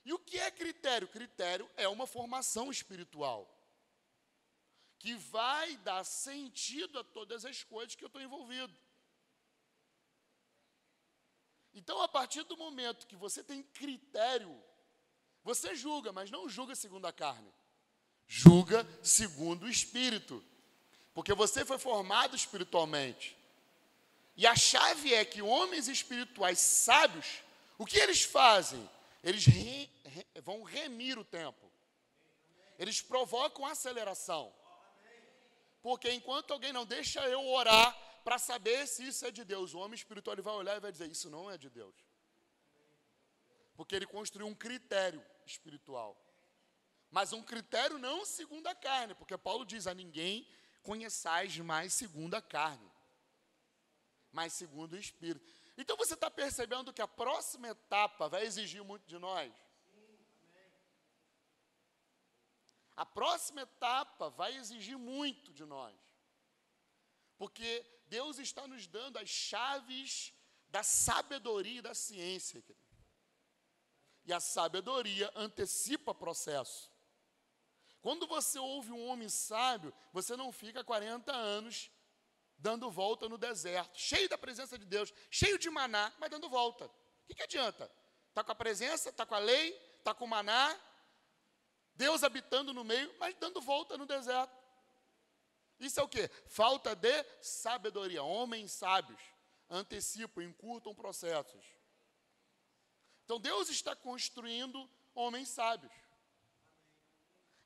E 0.05 0.12
o 0.12 0.18
que 0.18 0.38
é 0.38 0.51
critério? 0.51 1.09
Critério 1.09 1.68
é 1.77 1.88
uma 1.88 2.07
formação 2.07 2.70
espiritual 2.70 3.53
que 4.99 5.14
vai 5.14 5.77
dar 5.79 6.05
sentido 6.05 6.99
a 6.99 7.05
todas 7.05 7.44
as 7.44 7.62
coisas 7.62 7.94
que 7.94 8.05
eu 8.05 8.09
estou 8.09 8.22
envolvido. 8.22 8.75
Então, 11.77 12.01
a 12.01 12.09
partir 12.09 12.43
do 12.45 12.57
momento 12.57 13.07
que 13.07 13.15
você 13.15 13.45
tem 13.45 13.62
critério, 13.62 14.59
você 15.45 15.77
julga, 15.77 16.11
mas 16.11 16.31
não 16.31 16.49
julga 16.49 16.75
segundo 16.75 17.07
a 17.07 17.12
carne. 17.12 17.53
Julga 18.27 18.89
segundo 19.03 19.65
o 19.65 19.69
espírito. 19.69 20.43
Porque 21.12 21.35
você 21.35 21.67
foi 21.67 21.79
formado 21.79 22.35
espiritualmente. 22.35 23.37
E 24.35 24.47
a 24.47 24.57
chave 24.57 25.12
é 25.12 25.23
que 25.23 25.43
homens 25.43 25.87
espirituais 25.87 26.59
sábios, 26.59 27.43
o 27.77 27.85
que 27.85 27.99
eles 27.99 28.23
fazem? 28.23 28.89
Eles 29.23 29.45
re, 29.45 29.91
re, 30.03 30.27
vão 30.43 30.62
remir 30.62 31.19
o 31.19 31.25
tempo. 31.25 31.71
Eles 32.79 33.03
provocam 33.03 33.67
aceleração. 33.67 34.51
Porque 35.83 36.11
enquanto 36.11 36.53
alguém 36.53 36.73
não 36.73 36.87
deixa 36.87 37.21
eu 37.29 37.47
orar, 37.47 37.95
para 38.27 38.41
saber 38.41 38.89
se 38.89 39.07
isso 39.07 39.25
é 39.25 39.31
de 39.31 39.45
Deus. 39.45 39.73
O 39.73 39.79
homem 39.79 39.95
espiritual 39.95 40.35
ele 40.35 40.43
vai 40.43 40.55
olhar 40.55 40.77
e 40.77 40.81
vai 40.81 40.91
dizer: 40.91 41.09
Isso 41.09 41.31
não 41.31 41.49
é 41.49 41.57
de 41.57 41.71
Deus. 41.71 41.95
Porque 43.77 43.95
ele 43.95 44.05
construiu 44.05 44.49
um 44.49 44.55
critério 44.55 45.25
espiritual. 45.45 46.21
Mas 47.09 47.33
um 47.33 47.41
critério 47.41 47.99
não 47.99 48.25
segundo 48.25 48.67
a 48.67 48.75
carne, 48.75 49.15
porque 49.15 49.39
Paulo 49.39 49.65
diz: 49.65 49.87
A 49.87 49.95
ninguém 49.95 50.45
conheçais 50.83 51.57
mais 51.59 51.93
segundo 51.93 52.35
a 52.35 52.43
carne, 52.43 52.91
mas 54.33 54.55
segundo 54.55 54.95
o 54.95 54.99
Espírito. 54.99 55.47
Então 55.79 55.97
você 55.97 56.15
está 56.15 56.29
percebendo 56.29 56.93
que 56.93 57.03
a 57.03 57.07
próxima 57.07 57.69
etapa 57.69 58.29
vai 58.29 58.43
exigir 58.45 58.83
muito 58.83 59.07
de 59.07 59.21
nós? 59.21 59.55
A 62.97 63.07
próxima 63.07 63.61
etapa 63.61 64.31
vai 64.31 64.57
exigir 64.57 64.99
muito 64.99 65.53
de 65.53 65.65
nós. 65.65 66.06
Porque 67.37 67.85
Deus 68.07 68.38
está 68.38 68.66
nos 68.66 68.87
dando 68.87 69.18
as 69.18 69.29
chaves 69.29 70.33
da 70.68 70.83
sabedoria 70.83 71.79
e 71.79 71.83
da 71.83 71.94
ciência. 71.94 72.62
E 74.25 74.33
a 74.33 74.40
sabedoria 74.40 75.31
antecipa 75.35 76.14
processo. 76.14 76.90
Quando 78.01 78.27
você 78.27 78.59
ouve 78.59 78.92
um 78.92 79.09
homem 79.09 79.29
sábio, 79.29 79.92
você 80.12 80.37
não 80.37 80.53
fica 80.53 80.85
40 80.85 81.33
anos 81.33 81.90
dando 82.59 82.90
volta 82.90 83.29
no 83.29 83.37
deserto, 83.37 83.99
cheio 83.99 84.29
da 84.29 84.38
presença 84.38 84.79
de 84.79 84.85
Deus, 84.85 85.12
cheio 85.31 85.59
de 85.59 85.68
maná, 85.68 86.12
mas 86.18 86.31
dando 86.31 86.49
volta. 86.49 86.87
O 86.87 87.27
que, 87.27 87.35
que 87.35 87.42
adianta? 87.42 87.90
Está 88.29 88.42
com 88.42 88.53
a 88.53 88.55
presença, 88.55 89.11
está 89.11 89.27
com 89.27 89.35
a 89.35 89.38
lei, 89.38 89.77
está 89.99 90.14
com 90.14 90.25
o 90.25 90.29
maná, 90.29 90.79
Deus 91.94 92.22
habitando 92.22 92.72
no 92.72 92.85
meio, 92.85 93.12
mas 93.18 93.35
dando 93.37 93.61
volta 93.61 93.96
no 93.96 94.07
deserto. 94.07 94.56
Isso 95.79 96.01
é 96.01 96.03
o 96.03 96.09
que? 96.09 96.29
Falta 96.47 96.95
de 96.95 97.25
sabedoria. 97.41 98.23
Homens 98.23 98.73
sábios 98.73 99.21
antecipam, 99.69 100.43
encurtam 100.43 100.95
processos. 100.95 101.65
Então 103.25 103.41
Deus 103.41 103.69
está 103.69 103.95
construindo 103.95 104.89
homens 105.15 105.49
sábios. 105.49 105.93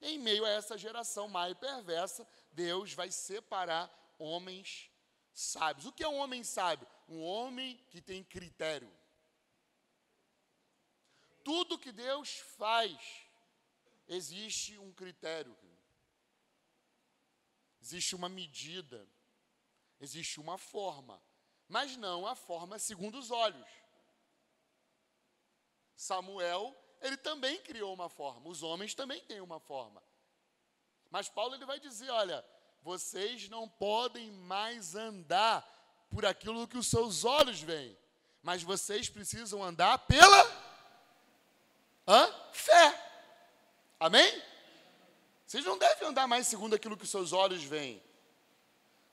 Em 0.01 0.19
meio 0.19 0.45
a 0.45 0.49
essa 0.49 0.79
geração 0.79 1.29
má 1.29 1.51
e 1.51 1.55
perversa, 1.55 2.27
Deus 2.53 2.95
vai 2.95 3.11
separar 3.11 3.91
homens 4.19 4.91
sábios. 5.33 5.87
O 5.87 5.93
que 5.93 6.03
é 6.03 6.09
um 6.09 6.17
homem 6.17 6.43
sábio? 6.43 6.89
Um 7.09 7.21
homem 7.23 7.77
que 7.91 8.01
tem 8.01 8.25
critério. 8.25 8.91
Tudo 11.45 11.79
que 11.79 11.93
Deus 11.93 12.39
faz, 12.57 12.99
existe 14.09 14.79
um 14.79 14.93
critério. 14.93 15.57
Existe 17.81 18.15
uma 18.15 18.29
medida, 18.29 19.09
existe 20.01 20.39
uma 20.39 20.59
forma, 20.59 21.23
mas 21.67 21.97
não 21.97 22.27
a 22.27 22.35
forma 22.35 22.79
segundo 22.79 23.19
os 23.19 23.31
olhos. 23.31 23.69
Samuel, 25.97 26.77
ele 27.01 27.17
também 27.17 27.61
criou 27.63 27.95
uma 27.95 28.09
forma, 28.09 28.49
os 28.49 28.63
homens 28.63 28.95
também 28.95 29.21
têm 29.25 29.41
uma 29.41 29.59
forma. 29.59 30.03
Mas 31.11 31.29
Paulo 31.29 31.55
ele 31.55 31.65
vai 31.65 31.81
dizer, 31.81 32.11
olha, 32.11 32.45
vocês 32.83 33.49
não 33.49 33.69
podem 33.69 34.31
mais 34.31 34.95
andar 34.95 35.67
por 36.09 36.25
aquilo 36.25 36.69
que 36.69 36.79
os 36.79 36.87
seus 36.87 37.25
olhos 37.25 37.61
veem, 37.61 37.97
mas 38.43 38.63
vocês 38.63 39.09
precisam 39.09 39.63
andar 39.63 39.99
pela 40.07 40.71
hã? 42.07 42.53
fé. 42.53 43.11
Amém? 43.99 44.50
Vocês 45.51 45.65
não 45.65 45.77
devem 45.77 46.07
andar 46.07 46.29
mais 46.29 46.47
segundo 46.47 46.77
aquilo 46.77 46.97
que 46.97 47.03
os 47.03 47.11
seus 47.11 47.33
olhos 47.33 47.65
veem. 47.65 48.01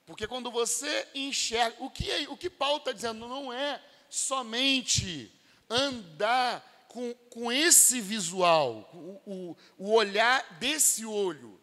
Porque 0.06 0.28
quando 0.28 0.52
você 0.52 1.08
enxerga, 1.16 1.76
o 1.84 1.90
que, 1.90 2.12
é, 2.12 2.30
o 2.30 2.38
que 2.38 2.48
Paulo 2.48 2.78
está 2.78 2.92
dizendo 2.92 3.28
não 3.28 3.52
é 3.52 3.84
somente 4.08 5.32
andar 5.68 6.86
com, 6.90 7.12
com 7.32 7.52
esse 7.52 8.00
visual, 8.00 8.88
o, 8.94 9.20
o, 9.26 9.58
o 9.80 9.92
olhar 9.92 10.60
desse 10.60 11.08
olho. 11.08 11.60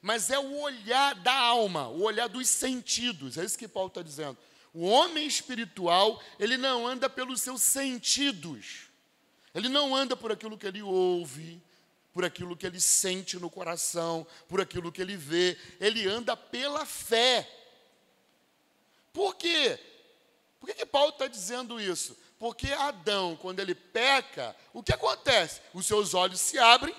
mas 0.00 0.30
é 0.30 0.38
o 0.38 0.58
olhar 0.58 1.14
da 1.16 1.34
alma, 1.34 1.88
o 1.88 2.00
olhar 2.00 2.26
dos 2.26 2.48
sentidos. 2.48 3.36
É 3.36 3.44
isso 3.44 3.58
que 3.58 3.68
Paulo 3.68 3.88
está 3.88 4.00
dizendo. 4.00 4.38
O 4.72 4.86
homem 4.86 5.26
espiritual, 5.26 6.18
ele 6.40 6.56
não 6.56 6.86
anda 6.86 7.10
pelos 7.10 7.42
seus 7.42 7.60
sentidos. 7.60 8.88
Ele 9.54 9.68
não 9.68 9.94
anda 9.94 10.16
por 10.16 10.32
aquilo 10.32 10.56
que 10.56 10.66
ele 10.66 10.80
ouve, 10.80 11.62
por 12.14 12.24
aquilo 12.24 12.56
que 12.56 12.64
ele 12.64 12.80
sente 12.80 13.36
no 13.40 13.50
coração, 13.50 14.24
por 14.48 14.60
aquilo 14.60 14.92
que 14.92 15.02
ele 15.02 15.16
vê. 15.16 15.58
Ele 15.80 16.08
anda 16.08 16.36
pela 16.36 16.86
fé. 16.86 17.50
Por 19.12 19.34
quê? 19.34 19.78
Por 20.60 20.68
que, 20.68 20.74
que 20.74 20.86
Paulo 20.86 21.10
está 21.10 21.26
dizendo 21.26 21.80
isso? 21.80 22.16
Porque 22.38 22.70
Adão, 22.72 23.36
quando 23.36 23.58
ele 23.58 23.74
peca, 23.74 24.54
o 24.72 24.82
que 24.82 24.92
acontece? 24.92 25.60
Os 25.74 25.86
seus 25.86 26.14
olhos 26.14 26.40
se 26.40 26.56
abrem, 26.56 26.94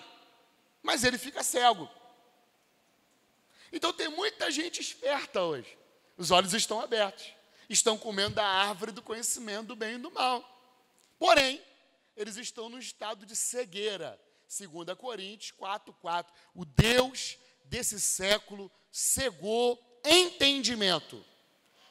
mas 0.84 1.06
ele 1.06 1.18
fica 1.18 1.42
cego. 1.44 1.90
Então 3.72 3.94
tem 3.94 4.10
muita 4.10 4.52
gente 4.52 4.82
esperta 4.82 5.42
hoje. 5.42 5.78
Os 6.18 6.30
olhos 6.30 6.54
estão 6.54 6.82
abertos. 6.82 7.34
Estão 7.70 7.98
comendo 7.98 8.36
da 8.36 8.46
árvore 8.46 8.92
do 8.92 9.02
conhecimento 9.02 9.68
do 9.68 9.76
bem 9.76 9.96
e 9.96 9.98
do 9.98 10.12
mal. 10.12 10.44
Porém, 11.18 11.62
eles 12.18 12.36
estão 12.36 12.70
no 12.70 12.78
estado 12.78 13.26
de 13.26 13.36
cegueira. 13.36 14.20
2 14.48 14.98
Coríntios 14.98 15.52
4, 15.52 15.94
4. 15.94 16.34
O 16.54 16.66
Deus 16.66 17.38
desse 17.66 18.00
século 18.00 18.72
cegou 18.92 19.80
entendimento 20.04 21.24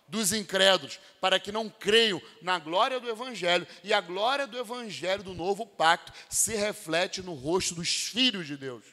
dos 0.06 0.32
incrédulos, 0.32 1.00
para 1.20 1.40
que 1.40 1.50
não 1.50 1.68
creiam 1.68 2.20
na 2.42 2.58
glória 2.58 3.00
do 3.00 3.08
Evangelho, 3.08 3.66
e 3.82 3.92
a 3.92 4.00
glória 4.00 4.46
do 4.46 4.58
Evangelho 4.58 5.22
do 5.22 5.34
novo 5.34 5.66
pacto 5.66 6.12
se 6.28 6.54
reflete 6.54 7.22
no 7.22 7.34
rosto 7.34 7.74
dos 7.74 7.88
filhos 7.88 8.46
de 8.46 8.56
Deus, 8.56 8.84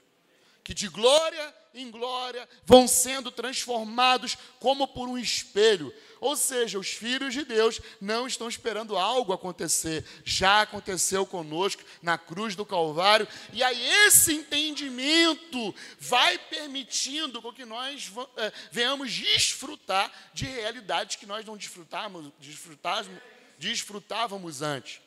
que 0.63 0.74
de 0.74 0.88
glória 0.88 1.54
em 1.74 1.89
glória 1.89 2.47
vão 2.65 2.88
sendo 2.88 3.32
transformados 3.32 4.38
como 4.60 4.88
por 4.88 5.08
um 5.08 5.17
espelho. 5.17 5.93
Ou 6.19 6.36
seja, 6.36 6.78
os 6.78 6.89
filhos 6.89 7.34
de 7.34 7.43
Deus 7.43 7.80
não 8.00 8.28
estão 8.28 8.47
esperando 8.47 8.97
algo 8.97 9.34
acontecer, 9.34 10.06
já 10.24 10.62
aconteceu 10.62 11.26
conosco 11.26 11.84
na 12.02 12.17
cruz 12.17 12.56
do 12.56 12.65
Calvário, 12.65 13.28
e 13.54 13.63
aí 13.63 13.82
esse 14.06 14.34
entendimento 14.34 15.74
vai 16.00 16.38
permitindo 16.38 17.41
com 17.41 17.54
que 17.54 17.65
nós 17.65 18.12
é, 18.38 18.52
venhamos 18.71 19.12
desfrutar 19.12 20.12
de 20.34 20.45
realidades 20.45 21.15
que 21.15 21.26
nós 21.26 21.45
não 21.45 21.58
desfrutávamos, 21.58 22.32
desfrutávamos, 22.39 23.21
desfrutávamos 23.58 24.62
antes. 24.62 25.00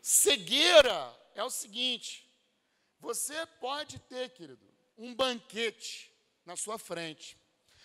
Cegueira 0.00 1.12
é 1.34 1.44
o 1.44 1.50
seguinte: 1.50 2.24
você 3.00 3.46
pode 3.58 3.98
ter, 4.00 4.30
querido, 4.30 4.64
um 4.96 5.14
banquete 5.14 6.12
na 6.44 6.56
sua 6.56 6.78
frente. 6.78 7.36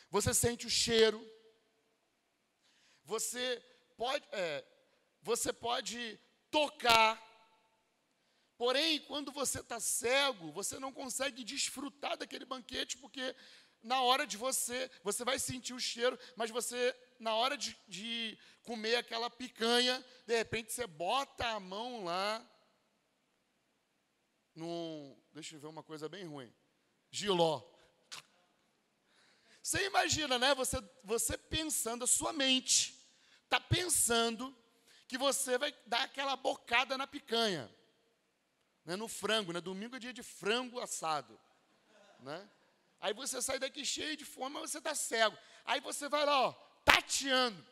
Você 0.09 0.33
sente 0.33 0.67
o 0.67 0.69
cheiro. 0.69 1.19
Você 3.05 3.63
pode, 3.95 4.25
é, 4.31 4.63
você 5.21 5.53
pode 5.53 6.19
tocar. 6.51 7.21
Porém, 8.57 8.99
quando 9.01 9.31
você 9.31 9.59
está 9.59 9.79
cego, 9.79 10.51
você 10.51 10.79
não 10.79 10.91
consegue 10.91 11.43
desfrutar 11.43 12.17
daquele 12.17 12.45
banquete, 12.45 12.97
porque 12.97 13.35
na 13.83 14.01
hora 14.01 14.25
de 14.25 14.35
você, 14.35 14.89
você 15.03 15.23
vai 15.23 15.37
sentir 15.37 15.73
o 15.73 15.79
cheiro, 15.79 16.17
mas 16.35 16.49
você, 16.49 16.95
na 17.19 17.35
hora 17.35 17.55
de, 17.55 17.77
de 17.87 18.37
comer 18.63 18.95
aquela 18.95 19.29
picanha, 19.29 20.03
de 20.25 20.35
repente 20.35 20.73
você 20.73 20.87
bota 20.87 21.47
a 21.47 21.59
mão 21.59 22.03
lá, 22.03 22.43
num, 24.55 25.15
deixa 25.33 25.55
eu 25.55 25.59
ver 25.59 25.67
uma 25.67 25.83
coisa 25.83 26.07
bem 26.07 26.25
ruim. 26.25 26.51
Giló. 27.11 27.61
Você 29.61 29.85
imagina, 29.85 30.39
né? 30.39 30.55
Você, 30.55 30.77
você 31.03 31.37
pensando, 31.37 32.03
a 32.03 32.07
sua 32.07 32.31
mente 32.31 32.95
está 33.43 33.59
pensando 33.59 34.55
que 35.07 35.17
você 35.17 35.57
vai 35.57 35.75
dar 35.85 36.03
aquela 36.03 36.35
bocada 36.35 36.97
na 36.97 37.05
picanha, 37.05 37.69
né? 38.85 38.95
no 38.95 39.07
frango, 39.07 39.51
né? 39.51 39.59
Domingo 39.59 39.95
é 39.95 39.99
dia 39.99 40.13
de 40.13 40.23
frango 40.23 40.79
assado, 40.79 41.39
né? 42.19 42.49
Aí 42.99 43.13
você 43.13 43.41
sai 43.41 43.59
daqui 43.59 43.85
cheio 43.85 44.15
de 44.17 44.25
fome, 44.25 44.55
mas 44.55 44.71
você 44.71 44.77
está 44.77 44.95
cego. 44.95 45.37
Aí 45.63 45.79
você 45.81 46.07
vai 46.09 46.25
lá, 46.25 46.47
ó, 46.47 46.51
tateando. 46.83 47.63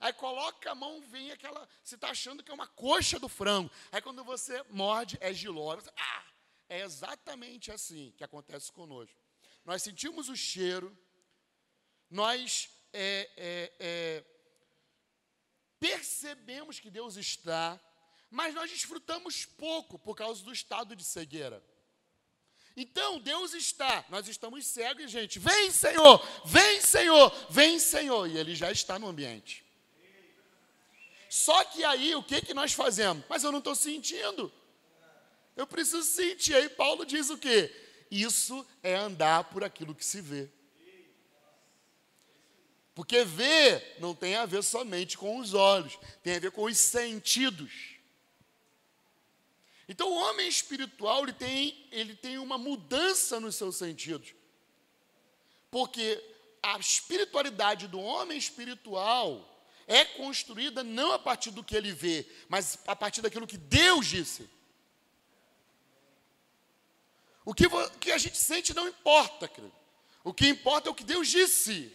Aí 0.00 0.14
coloca 0.14 0.70
a 0.70 0.74
mão, 0.74 1.02
vem 1.02 1.30
aquela. 1.30 1.68
Você 1.84 1.94
está 1.94 2.08
achando 2.08 2.42
que 2.42 2.50
é 2.50 2.54
uma 2.54 2.66
coxa 2.66 3.18
do 3.18 3.28
frango. 3.28 3.70
Aí 3.92 4.00
quando 4.00 4.24
você 4.24 4.64
morde, 4.70 5.18
é 5.20 5.32
giló. 5.32 5.76
Ah, 5.96 6.24
é 6.70 6.80
exatamente 6.80 7.70
assim 7.70 8.14
que 8.16 8.24
acontece 8.24 8.72
conosco. 8.72 9.14
Nós 9.62 9.82
sentimos 9.82 10.30
o 10.30 10.36
cheiro, 10.36 10.96
nós 12.08 12.70
é, 12.94 13.30
é, 13.36 13.72
é, 13.78 14.24
percebemos 15.78 16.80
que 16.80 16.90
Deus 16.90 17.16
está, 17.16 17.78
mas 18.30 18.54
nós 18.54 18.70
desfrutamos 18.70 19.44
pouco 19.44 19.98
por 19.98 20.16
causa 20.16 20.42
do 20.42 20.52
estado 20.52 20.96
de 20.96 21.04
cegueira. 21.04 21.62
Então, 22.74 23.20
Deus 23.20 23.52
está, 23.52 24.06
nós 24.08 24.28
estamos 24.28 24.64
cegos, 24.66 25.10
gente. 25.10 25.38
Vem, 25.38 25.70
Senhor, 25.70 26.26
vem, 26.46 26.80
Senhor, 26.80 27.30
vem, 27.50 27.78
Senhor. 27.78 28.26
E 28.26 28.38
Ele 28.38 28.54
já 28.54 28.72
está 28.72 28.98
no 28.98 29.08
ambiente. 29.08 29.69
Só 31.30 31.62
que 31.62 31.84
aí, 31.84 32.12
o 32.16 32.24
que, 32.24 32.42
que 32.42 32.52
nós 32.52 32.72
fazemos? 32.72 33.24
Mas 33.28 33.44
eu 33.44 33.52
não 33.52 33.60
estou 33.60 33.76
sentindo. 33.76 34.52
Eu 35.56 35.64
preciso 35.64 36.02
sentir. 36.02 36.56
Aí 36.56 36.68
Paulo 36.68 37.06
diz 37.06 37.30
o 37.30 37.38
quê? 37.38 37.72
Isso 38.10 38.66
é 38.82 38.96
andar 38.96 39.44
por 39.44 39.62
aquilo 39.62 39.94
que 39.94 40.04
se 40.04 40.20
vê. 40.20 40.50
Porque 42.96 43.22
ver 43.22 43.96
não 44.00 44.12
tem 44.12 44.34
a 44.34 44.44
ver 44.44 44.64
somente 44.64 45.16
com 45.16 45.38
os 45.38 45.54
olhos, 45.54 45.96
tem 46.20 46.34
a 46.34 46.40
ver 46.40 46.50
com 46.50 46.64
os 46.64 46.76
sentidos. 46.76 47.70
Então 49.88 50.10
o 50.10 50.16
homem 50.16 50.48
espiritual 50.48 51.22
ele 51.22 51.32
tem, 51.32 51.86
ele 51.92 52.16
tem 52.16 52.38
uma 52.38 52.58
mudança 52.58 53.38
nos 53.38 53.54
seus 53.54 53.76
sentidos. 53.76 54.34
Porque 55.70 56.20
a 56.60 56.76
espiritualidade 56.76 57.86
do 57.86 58.00
homem 58.00 58.36
espiritual 58.36 59.46
é 59.90 60.04
construída 60.04 60.84
não 60.84 61.10
a 61.10 61.18
partir 61.18 61.50
do 61.50 61.64
que 61.64 61.74
ele 61.74 61.92
vê, 61.92 62.24
mas 62.48 62.78
a 62.86 62.94
partir 62.94 63.20
daquilo 63.20 63.44
que 63.44 63.56
Deus 63.56 64.06
disse. 64.06 64.48
O 67.44 67.52
que, 67.52 67.64
que 67.98 68.12
a 68.12 68.18
gente 68.18 68.38
sente 68.38 68.72
não 68.72 68.86
importa, 68.86 69.48
querido. 69.48 69.74
O 70.22 70.32
que 70.32 70.46
importa 70.46 70.88
é 70.88 70.92
o 70.92 70.94
que 70.94 71.02
Deus 71.02 71.26
disse. 71.26 71.92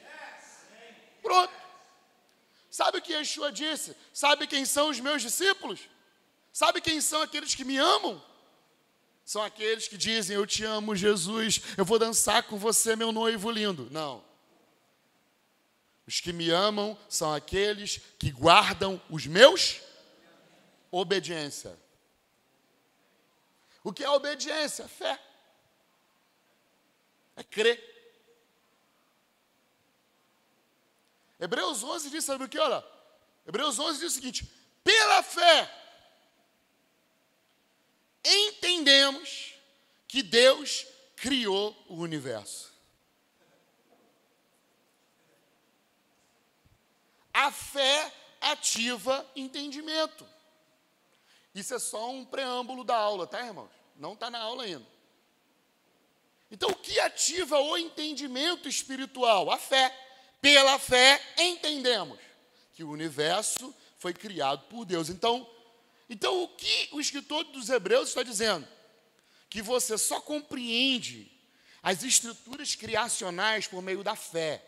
Pronto. 1.22 1.54
Sabe 2.70 2.98
o 2.98 3.02
que 3.02 3.14
Yeshua 3.14 3.50
disse? 3.50 3.96
Sabe 4.12 4.46
quem 4.46 4.66
são 4.66 4.90
os 4.90 5.00
meus 5.00 5.22
discípulos? 5.22 5.80
Sabe 6.52 6.82
quem 6.82 7.00
são 7.00 7.22
aqueles 7.22 7.56
que 7.56 7.64
me 7.64 7.78
amam? 7.78 8.22
São 9.24 9.42
aqueles 9.42 9.88
que 9.88 9.98
dizem: 9.98 10.36
Eu 10.36 10.46
te 10.46 10.66
amo, 10.66 10.98
Jesus, 10.98 11.62
eu 11.78 11.86
vou 11.86 11.98
dançar 11.98 12.44
com 12.44 12.58
você, 12.58 12.94
meu 12.98 13.14
noivo 13.14 13.50
lindo. 13.50 13.88
Não. 13.90 14.35
Os 16.08 16.20
que 16.20 16.32
me 16.32 16.50
amam 16.50 16.98
são 17.10 17.34
aqueles 17.34 18.00
que 18.20 18.32
guardam 18.32 19.02
os 19.10 19.26
meus 19.26 19.82
obediência. 20.92 21.78
O 23.84 23.92
que 23.92 24.04
é 24.04 24.10
obediência? 24.10 24.88
Fé. 24.88 25.20
É 27.36 27.44
crer. 27.44 27.94
Hebreus 31.40 31.84
11 31.84 32.10
diz, 32.10 32.24
sabe 32.24 32.46
o 32.46 32.50
que? 32.50 32.58
Olha, 32.58 32.84
Hebreus 33.46 33.78
11 33.78 34.00
diz 34.00 34.12
o 34.12 34.16
seguinte: 34.16 34.50
pela 34.84 35.22
fé, 35.22 35.72
entendemos 38.24 39.54
que 40.08 40.24
Deus 40.24 40.86
criou 41.16 41.76
o 41.88 41.96
universo. 41.96 42.75
A 47.36 47.52
fé 47.52 48.14
ativa 48.40 49.30
entendimento. 49.36 50.26
Isso 51.54 51.74
é 51.74 51.80
só 51.80 52.10
um 52.10 52.24
preâmbulo 52.24 52.86
da 52.86 52.96
aula, 52.96 53.28
tá, 53.28 53.46
irmãos? 53.46 53.70
Não 53.98 54.14
está 54.14 54.30
na 54.30 54.40
aula 54.40 54.64
ainda. 54.64 54.86
Então, 56.50 56.70
o 56.70 56.76
que 56.76 56.98
ativa 57.02 57.60
o 57.60 57.78
entendimento 57.78 58.70
espiritual? 58.70 59.52
A 59.52 59.58
fé. 59.58 59.94
Pela 60.40 60.80
fé, 60.80 61.22
entendemos 61.38 62.18
que 62.74 62.86
o 62.86 62.90
universo 62.90 63.76
foi 63.98 64.14
criado 64.14 64.66
por 64.70 64.86
Deus. 64.86 65.10
Então, 65.10 65.46
então 66.10 66.44
o 66.44 66.48
que 66.48 66.88
o 66.94 67.02
escritor 67.02 67.44
dos 67.46 67.70
Hebreus 67.70 68.10
está 68.10 68.24
dizendo? 68.24 68.66
Que 69.50 69.62
você 69.62 69.98
só 69.98 70.22
compreende 70.22 71.30
as 71.84 72.02
estruturas 72.02 72.76
criacionais 72.76 73.68
por 73.68 73.82
meio 73.82 74.04
da 74.06 74.16
fé. 74.16 74.64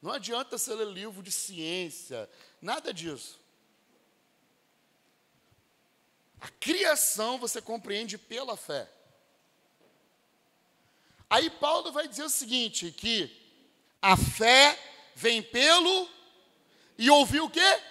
Não 0.00 0.12
adianta 0.12 0.56
você 0.56 0.74
ler 0.74 0.86
livro 0.88 1.22
de 1.22 1.30
ciência, 1.30 2.28
nada 2.60 2.92
disso. 2.92 3.38
A 6.40 6.48
criação 6.48 7.38
você 7.38 7.60
compreende 7.60 8.16
pela 8.16 8.56
fé. 8.56 8.90
Aí 11.28 11.50
Paulo 11.50 11.92
vai 11.92 12.08
dizer 12.08 12.24
o 12.24 12.30
seguinte, 12.30 12.90
que 12.90 13.30
a 14.00 14.16
fé 14.16 14.78
vem 15.14 15.42
pelo 15.42 16.08
e 16.96 17.10
ouvir 17.10 17.40
o 17.40 17.50
quê? 17.50 17.82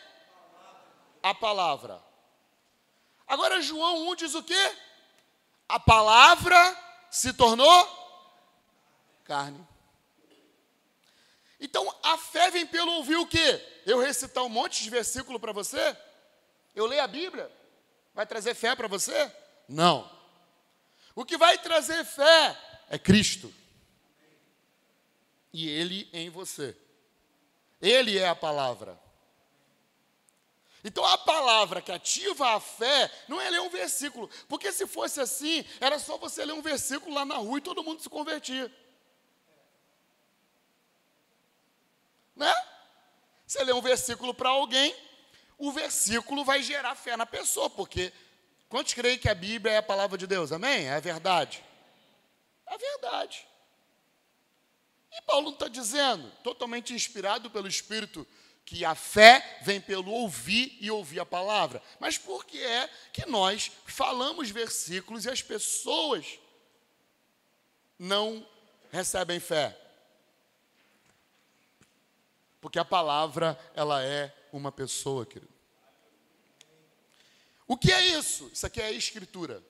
A 1.22 1.34
palavra. 1.36 2.04
Agora 3.28 3.62
João 3.62 4.10
1 4.10 4.16
diz 4.16 4.34
o 4.34 4.42
quê? 4.42 4.78
A 5.68 5.80
palavra 5.80 6.58
se 7.12 7.32
tornou 7.34 8.00
carne. 9.24 9.69
Então 11.60 11.94
a 12.04 12.18
fé 12.18 12.50
vem 12.52 12.66
pelo 12.66 12.92
ouvir 12.94 13.18
o 13.18 13.28
quê? 13.28 13.62
Eu 13.86 14.00
recitar 14.00 14.44
um 14.44 14.50
monte 14.50 14.84
de 14.84 14.90
versículo 14.90 15.40
para 15.40 15.52
você? 15.52 15.96
Eu 16.76 16.86
leio 16.86 17.04
a 17.04 17.08
Bíblia? 17.08 17.52
Vai 18.14 18.26
trazer 18.26 18.54
fé 18.56 18.76
para 18.76 18.88
você? 18.88 19.32
Não. 19.68 20.10
O 21.14 21.26
que 21.26 21.38
vai 21.38 21.58
trazer 21.58 22.06
fé 22.06 22.58
é 22.90 22.98
Cristo. 22.98 23.54
E 25.52 25.68
Ele 25.68 26.10
em 26.14 26.30
você. 26.30 26.76
Ele 27.82 28.18
é 28.18 28.28
a 28.28 28.36
palavra. 28.36 28.98
Então 30.84 31.04
a 31.04 31.18
palavra 31.18 31.82
que 31.82 31.92
ativa 31.92 32.56
a 32.56 32.60
fé 32.60 33.12
não 33.28 33.40
é 33.40 33.50
ler 33.50 33.60
um 33.60 33.70
versículo, 33.70 34.30
porque 34.48 34.72
se 34.72 34.88
fosse 34.88 35.20
assim, 35.20 35.66
era 35.80 36.00
só 36.00 36.18
você 36.18 36.46
ler 36.46 36.54
um 36.54 36.62
versículo 36.62 37.14
lá 37.14 37.26
na 37.26 37.36
rua 37.36 37.58
e 37.58 37.62
todo 37.62 37.84
mundo 37.84 38.02
se 38.02 38.10
convertia. 38.10 38.72
Né? 42.36 42.54
Você 43.50 43.64
lê 43.64 43.74
um 43.74 43.82
versículo 43.82 44.32
para 44.32 44.50
alguém, 44.50 44.96
o 45.58 45.72
versículo 45.72 46.46
vai 46.46 46.62
gerar 46.62 46.94
fé 46.94 47.18
na 47.18 47.26
pessoa, 47.26 47.68
porque 47.68 48.14
quantos 48.70 48.94
creem 48.94 49.18
que 49.18 49.28
a 49.28 49.34
Bíblia 49.34 49.74
é 49.74 49.78
a 49.78 49.82
palavra 49.82 50.20
de 50.20 50.28
Deus? 50.28 50.52
Amém? 50.52 50.86
É 50.86 50.94
a 50.94 51.00
verdade. 51.00 51.64
É 52.68 52.76
a 52.76 52.78
verdade. 52.78 53.48
E 55.12 55.22
Paulo 55.24 55.48
não 55.48 55.54
está 55.54 55.68
dizendo, 55.68 56.32
totalmente 56.44 56.94
inspirado 56.94 57.50
pelo 57.50 57.68
Espírito, 57.68 58.26
que 58.64 58.86
a 58.86 58.94
fé 58.94 59.58
vem 59.64 59.82
pelo 59.82 60.12
ouvir 60.12 60.78
e 60.80 60.92
ouvir 60.92 61.20
a 61.20 61.26
palavra. 61.26 61.82
Mas 62.00 62.20
por 62.20 62.46
que 62.46 62.64
é 62.64 62.88
que 63.12 63.26
nós 63.26 63.72
falamos 63.88 64.52
versículos 64.52 65.26
e 65.26 65.30
as 65.32 65.42
pessoas 65.42 66.38
não 67.98 68.48
recebem 68.92 69.40
fé? 69.40 69.89
Porque 72.62 72.80
a 72.80 72.86
palavra, 72.86 73.58
ela 73.74 74.04
é 74.04 74.36
uma 74.52 74.72
pessoa, 74.72 75.26
querido. 75.26 75.54
O 77.68 77.78
que 77.78 77.92
é 77.92 78.18
isso? 78.18 78.50
Isso 78.52 78.66
aqui 78.66 78.82
é 78.82 78.86
a 78.86 78.92
escritura. 78.92 79.64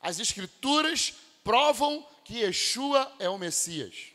As 0.00 0.20
escrituras 0.20 1.14
provam 1.42 2.06
que 2.24 2.40
Yeshua 2.40 3.12
é 3.18 3.28
o 3.28 3.38
Messias. 3.38 4.12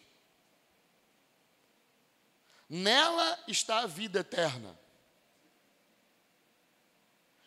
Nela 2.69 3.43
está 3.47 3.79
a 3.79 3.87
vida 3.87 4.19
eterna. 4.19 4.79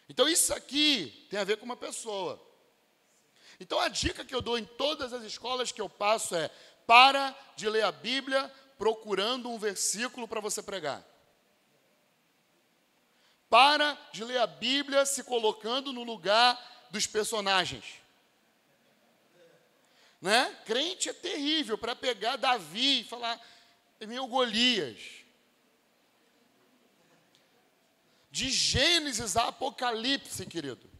Então 0.09 0.28
isso 0.28 0.52
aqui 0.52 1.26
tem 1.30 1.38
a 1.38 1.44
ver 1.44 1.57
com 1.57 1.64
uma 1.64 1.76
pessoa. 1.76 2.38
Então 3.61 3.78
a 3.78 3.88
dica 3.88 4.24
que 4.24 4.34
eu 4.34 4.40
dou 4.40 4.59
em 4.59 4.64
todas 4.64 5.12
as 5.12 5.22
escolas 5.22 5.72
que 5.72 5.80
eu 5.80 5.88
passo 5.88 6.34
é: 6.34 6.50
para 6.86 7.36
de 7.57 7.68
ler 7.68 7.84
a 7.84 7.92
Bíblia 7.92 8.52
procurando 8.76 9.50
um 9.50 9.59
versículo 9.59 10.26
para 10.26 10.40
você 10.40 10.62
pregar. 10.62 11.05
Para 13.48 13.96
de 14.12 14.24
ler 14.24 14.38
a 14.38 14.46
Bíblia 14.46 15.07
se 15.07 15.22
colocando 15.22 15.92
no 15.92 16.02
lugar 16.02 16.59
dos 16.90 17.07
personagens. 17.07 17.84
Né? 20.20 20.59
Crente 20.64 21.09
é 21.09 21.12
terrível 21.12 21.76
para 21.76 21.94
pegar 21.94 22.36
Davi 22.36 23.00
e 23.00 23.05
falar, 23.05 23.40
é 24.00 24.07
meu 24.07 24.26
Golias. 24.26 24.98
De 28.30 28.50
Gênesis 28.50 29.36
a 29.36 29.48
Apocalipse, 29.48 30.44
querido. 30.46 30.90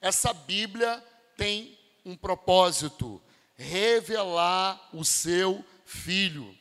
Essa 0.00 0.32
Bíblia 0.32 1.02
tem 1.36 1.75
um 2.06 2.16
propósito: 2.16 3.20
revelar 3.56 4.88
o 4.94 5.04
seu 5.04 5.62
filho. 5.84 6.56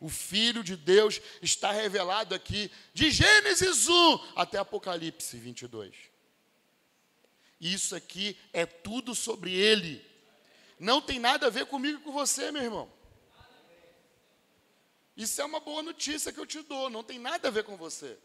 O 0.00 0.08
Filho 0.10 0.62
de 0.62 0.76
Deus 0.76 1.18
está 1.40 1.72
revelado 1.72 2.34
aqui, 2.34 2.70
de 2.92 3.10
Gênesis 3.10 3.88
1 3.88 4.32
até 4.36 4.58
Apocalipse 4.58 5.38
22. 5.38 5.94
Isso 7.58 7.96
aqui 7.96 8.36
é 8.52 8.66
tudo 8.66 9.14
sobre 9.14 9.54
Ele. 9.54 10.04
Não 10.78 11.00
tem 11.00 11.18
nada 11.18 11.46
a 11.46 11.50
ver 11.50 11.64
comigo 11.64 12.00
e 12.00 12.02
com 12.02 12.12
você, 12.12 12.52
meu 12.52 12.62
irmão. 12.62 12.92
Isso 15.16 15.40
é 15.40 15.44
uma 15.44 15.60
boa 15.60 15.82
notícia 15.82 16.32
que 16.32 16.40
eu 16.40 16.44
te 16.44 16.60
dou, 16.60 16.90
não 16.90 17.02
tem 17.02 17.18
nada 17.18 17.48
a 17.48 17.50
ver 17.50 17.64
com 17.64 17.76
você. 17.76 18.18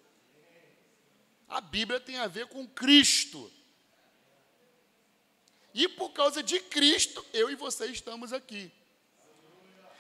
A 1.47 1.61
Bíblia 1.61 1.99
tem 1.99 2.17
a 2.17 2.27
ver 2.27 2.47
com 2.47 2.67
Cristo. 2.67 3.49
E 5.74 5.88
por 5.88 6.11
causa 6.11 6.41
de 6.41 6.59
Cristo, 6.59 7.26
eu 7.34 7.49
e 7.49 7.55
você 7.55 7.88
estamos 7.88 8.34
aqui. 8.34 8.72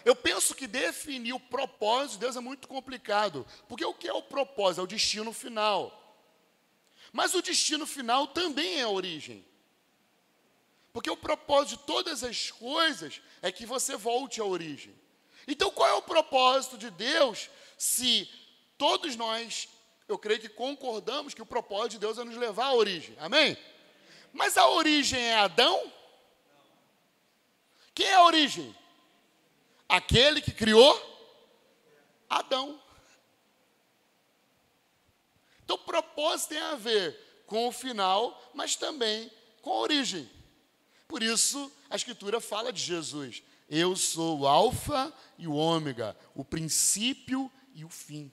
Eu 0.03 0.15
penso 0.15 0.55
que 0.55 0.65
definir 0.65 1.33
o 1.33 1.39
propósito 1.39 2.13
de 2.13 2.19
Deus 2.19 2.35
é 2.35 2.39
muito 2.39 2.67
complicado, 2.67 3.45
porque 3.67 3.85
o 3.85 3.93
que 3.93 4.07
é 4.07 4.13
o 4.13 4.23
propósito? 4.23 4.81
É 4.81 4.83
o 4.83 4.87
destino 4.87 5.33
final. 5.33 5.95
Mas 7.11 7.33
o 7.33 7.41
destino 7.41 7.85
final 7.85 8.27
também 8.27 8.79
é 8.79 8.83
a 8.83 8.89
origem. 8.89 9.45
Porque 10.93 11.09
o 11.09 11.17
propósito 11.17 11.79
de 11.79 11.85
todas 11.85 12.23
as 12.23 12.51
coisas 12.51 13.21
é 13.41 13.51
que 13.51 13.65
você 13.65 13.95
volte 13.95 14.41
à 14.41 14.45
origem. 14.45 14.93
Então, 15.47 15.71
qual 15.71 15.89
é 15.89 15.93
o 15.93 16.01
propósito 16.01 16.77
de 16.77 16.89
Deus 16.89 17.49
se 17.77 18.29
todos 18.77 19.15
nós, 19.15 19.67
eu 20.07 20.17
creio 20.17 20.39
que 20.39 20.49
concordamos 20.49 21.33
que 21.33 21.41
o 21.41 21.45
propósito 21.45 21.91
de 21.91 21.99
Deus 21.99 22.17
é 22.17 22.23
nos 22.23 22.37
levar 22.37 22.67
à 22.67 22.73
origem? 22.73 23.15
Amém? 23.19 23.57
Mas 24.33 24.57
a 24.57 24.67
origem 24.69 25.19
é 25.19 25.35
Adão? 25.35 25.91
Quem 27.93 28.05
é 28.05 28.15
a 28.15 28.23
origem? 28.23 28.75
Aquele 29.87 30.41
que 30.41 30.51
criou 30.51 31.09
Adão. 32.29 32.79
Então, 35.63 35.75
o 35.75 35.79
propósito 35.79 36.49
tem 36.49 36.59
a 36.59 36.75
ver 36.75 37.43
com 37.45 37.67
o 37.67 37.71
final, 37.71 38.39
mas 38.53 38.75
também 38.75 39.31
com 39.61 39.71
a 39.71 39.79
origem. 39.79 40.29
Por 41.07 41.23
isso, 41.23 41.71
a 41.89 41.95
Escritura 41.95 42.39
fala 42.39 42.71
de 42.71 42.81
Jesus. 42.81 43.43
Eu 43.67 43.95
sou 43.95 44.39
o 44.39 44.47
Alfa 44.47 45.13
e 45.37 45.47
o 45.47 45.53
Ômega, 45.53 46.17
o 46.33 46.45
princípio 46.45 47.51
e 47.73 47.83
o 47.83 47.89
fim. 47.89 48.31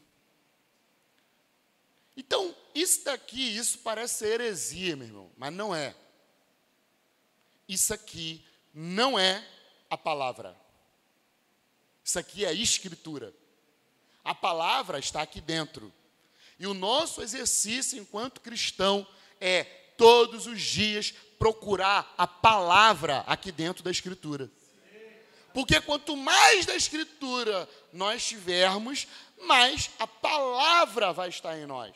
Então, 2.16 2.54
isso 2.74 3.04
daqui, 3.04 3.56
isso 3.56 3.78
parece 3.80 4.14
ser 4.18 4.40
heresia, 4.40 4.96
meu 4.96 5.06
irmão, 5.06 5.32
mas 5.36 5.52
não 5.52 5.74
é. 5.74 5.94
Isso 7.68 7.92
aqui 7.92 8.44
não 8.72 9.18
é 9.18 9.46
a 9.90 9.98
palavra. 9.98 10.56
Isso 12.02 12.18
aqui 12.18 12.44
é 12.44 12.48
a 12.48 12.52
escritura. 12.52 13.34
A 14.24 14.34
palavra 14.34 14.98
está 14.98 15.22
aqui 15.22 15.40
dentro. 15.40 15.92
E 16.58 16.66
o 16.66 16.74
nosso 16.74 17.20
exercício 17.20 17.98
enquanto 17.98 18.40
cristão 18.40 19.06
é 19.40 19.64
todos 19.96 20.46
os 20.46 20.60
dias 20.60 21.12
procurar 21.38 22.14
a 22.16 22.26
palavra 22.26 23.18
aqui 23.26 23.52
dentro 23.52 23.82
da 23.82 23.90
Escritura. 23.90 24.50
Porque 25.52 25.80
quanto 25.80 26.16
mais 26.16 26.66
da 26.66 26.74
Escritura 26.74 27.68
nós 27.92 28.26
tivermos, 28.26 29.06
mais 29.42 29.90
a 29.98 30.06
palavra 30.06 31.12
vai 31.12 31.28
estar 31.28 31.58
em 31.58 31.66
nós. 31.66 31.94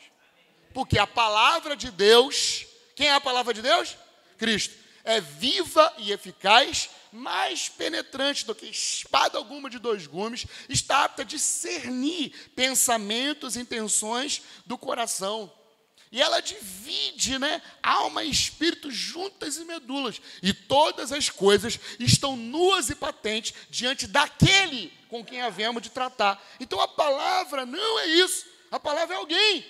Porque 0.73 0.97
a 0.97 1.07
palavra 1.07 1.75
de 1.75 1.91
Deus, 1.91 2.65
quem 2.95 3.07
é 3.07 3.13
a 3.13 3.21
palavra 3.21 3.53
de 3.53 3.61
Deus? 3.61 3.95
Cristo. 4.37 4.81
É 5.03 5.19
viva 5.19 5.91
e 5.97 6.11
eficaz, 6.11 6.89
mais 7.11 7.67
penetrante 7.67 8.45
do 8.45 8.53
que 8.53 8.67
espada 8.67 9.37
alguma 9.37 9.69
de 9.69 9.79
dois 9.79 10.05
gumes, 10.05 10.45
está 10.69 11.03
apta 11.03 11.23
a 11.23 11.25
discernir 11.25 12.31
pensamentos, 12.55 13.57
intenções 13.57 14.41
do 14.65 14.77
coração. 14.77 15.51
E 16.11 16.21
ela 16.21 16.41
divide, 16.41 17.39
né, 17.39 17.61
alma 17.81 18.23
e 18.23 18.29
espírito 18.29 18.91
juntas 18.91 19.57
e 19.57 19.63
medulas. 19.63 20.21
E 20.43 20.53
todas 20.53 21.11
as 21.11 21.29
coisas 21.29 21.79
estão 21.99 22.35
nuas 22.35 22.89
e 22.89 22.95
patentes 22.95 23.53
diante 23.69 24.07
daquele 24.07 24.91
com 25.07 25.23
quem 25.23 25.41
havemos 25.41 25.81
de 25.81 25.89
tratar. 25.89 26.41
Então 26.59 26.81
a 26.81 26.87
palavra 26.87 27.65
não 27.65 27.99
é 27.99 28.07
isso. 28.07 28.45
A 28.69 28.79
palavra 28.79 29.15
é 29.15 29.17
alguém. 29.17 29.65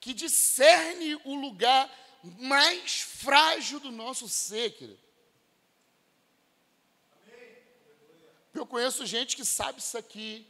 Que 0.00 0.14
discerne 0.14 1.16
o 1.24 1.34
lugar 1.34 1.90
mais 2.38 3.00
frágil 3.00 3.80
do 3.80 3.90
nosso 3.90 4.28
ser, 4.28 4.70
querido. 4.72 4.98
Eu 8.54 8.66
conheço 8.66 9.06
gente 9.06 9.36
que 9.36 9.44
sabe 9.44 9.78
isso 9.78 9.96
aqui, 9.96 10.46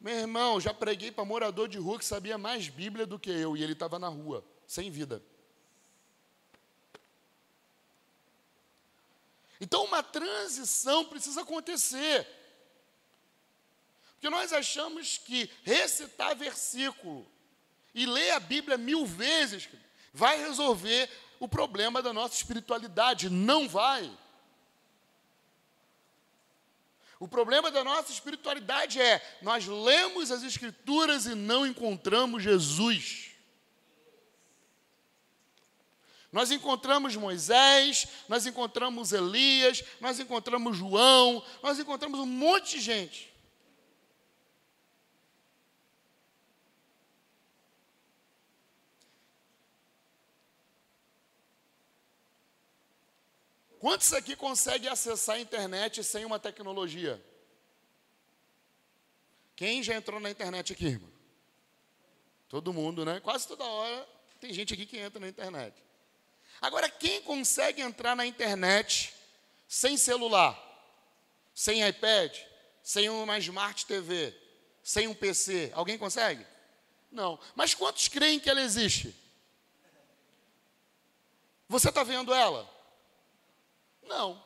Meu 0.00 0.14
irmão, 0.14 0.60
já 0.60 0.72
preguei 0.72 1.10
para 1.10 1.24
morador 1.24 1.68
de 1.68 1.76
rua 1.76 1.98
que 1.98 2.04
sabia 2.04 2.38
mais 2.38 2.68
Bíblia 2.68 3.04
do 3.04 3.18
que 3.18 3.30
eu, 3.30 3.56
e 3.56 3.62
ele 3.62 3.72
estava 3.72 3.98
na 3.98 4.06
rua, 4.06 4.44
sem 4.66 4.90
vida. 4.90 5.20
Então, 9.60 9.84
uma 9.84 10.04
transição 10.04 11.04
precisa 11.04 11.42
acontecer. 11.42 12.26
Porque 14.12 14.30
nós 14.30 14.52
achamos 14.52 15.18
que 15.18 15.50
recitar 15.64 16.36
versículo 16.36 17.26
e 17.98 18.06
ler 18.06 18.32
a 18.32 18.40
Bíblia 18.40 18.78
mil 18.78 19.04
vezes 19.04 19.68
vai 20.12 20.38
resolver 20.38 21.10
o 21.40 21.48
problema 21.48 22.00
da 22.00 22.12
nossa 22.12 22.34
espiritualidade. 22.34 23.28
Não 23.28 23.68
vai. 23.68 24.10
O 27.20 27.26
problema 27.26 27.70
da 27.70 27.82
nossa 27.82 28.12
espiritualidade 28.12 29.00
é 29.00 29.20
nós 29.42 29.66
lemos 29.66 30.30
as 30.30 30.42
Escrituras 30.44 31.26
e 31.26 31.34
não 31.34 31.66
encontramos 31.66 32.42
Jesus. 32.42 33.32
Nós 36.30 36.50
encontramos 36.50 37.16
Moisés, 37.16 38.06
nós 38.28 38.46
encontramos 38.46 39.12
Elias, 39.12 39.82
nós 40.00 40.20
encontramos 40.20 40.76
João, 40.76 41.42
nós 41.62 41.78
encontramos 41.78 42.20
um 42.20 42.26
monte 42.26 42.76
de 42.76 42.80
gente. 42.80 43.37
Quantos 53.78 54.12
aqui 54.12 54.34
conseguem 54.34 54.88
acessar 54.88 55.36
a 55.36 55.40
internet 55.40 56.02
sem 56.02 56.24
uma 56.24 56.38
tecnologia? 56.38 57.22
Quem 59.54 59.82
já 59.82 59.94
entrou 59.94 60.18
na 60.20 60.30
internet 60.30 60.72
aqui, 60.72 60.86
irmão? 60.86 61.10
Todo 62.48 62.72
mundo, 62.72 63.04
né? 63.04 63.20
Quase 63.20 63.46
toda 63.46 63.64
hora 63.64 64.08
tem 64.40 64.52
gente 64.52 64.74
aqui 64.74 64.86
que 64.86 64.98
entra 64.98 65.20
na 65.20 65.28
internet. 65.28 65.74
Agora, 66.60 66.88
quem 66.88 67.22
consegue 67.22 67.80
entrar 67.80 68.16
na 68.16 68.26
internet 68.26 69.14
sem 69.68 69.96
celular, 69.96 70.56
sem 71.54 71.86
iPad, 71.86 72.36
sem 72.82 73.08
uma 73.08 73.38
Smart 73.38 73.86
TV, 73.86 74.34
sem 74.82 75.06
um 75.06 75.14
PC? 75.14 75.70
Alguém 75.74 75.98
consegue? 75.98 76.44
Não. 77.12 77.38
Mas 77.54 77.74
quantos 77.74 78.08
creem 78.08 78.40
que 78.40 78.50
ela 78.50 78.60
existe? 78.62 79.14
Você 81.68 81.90
está 81.90 82.02
vendo 82.02 82.34
ela? 82.34 82.77
Não. 84.08 84.42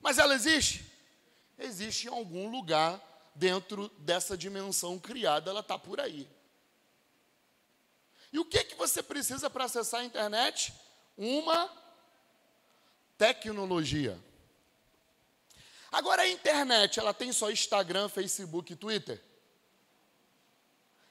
Mas 0.00 0.18
ela 0.18 0.34
existe? 0.34 0.84
Existe 1.58 2.06
em 2.06 2.10
algum 2.10 2.48
lugar 2.48 3.02
dentro 3.34 3.88
dessa 3.98 4.36
dimensão 4.36 4.98
criada, 4.98 5.50
ela 5.50 5.60
está 5.60 5.78
por 5.78 6.00
aí. 6.00 6.28
E 8.32 8.38
o 8.38 8.44
que, 8.44 8.64
que 8.64 8.74
você 8.74 9.02
precisa 9.02 9.48
para 9.48 9.64
acessar 9.64 10.00
a 10.00 10.04
internet? 10.04 10.72
Uma 11.16 11.70
tecnologia. 13.16 14.18
Agora 15.90 16.22
a 16.22 16.28
internet, 16.28 17.00
ela 17.00 17.14
tem 17.14 17.32
só 17.32 17.50
Instagram, 17.50 18.08
Facebook 18.08 18.72
e 18.72 18.76
Twitter? 18.76 19.22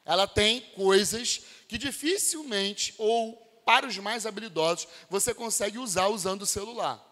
Ela 0.05 0.28
tem 0.28 0.61
coisas 0.72 1.41
que 1.68 1.78
dificilmente, 1.78 2.93
ou 2.97 3.36
para 3.65 3.88
os 3.88 3.97
mais 3.97 4.26
habilidosos, 4.26 4.88
você 5.09 5.34
consegue 5.34 5.78
usar 5.78 6.07
usando 6.07 6.43
o 6.43 6.47
celular. 6.47 7.03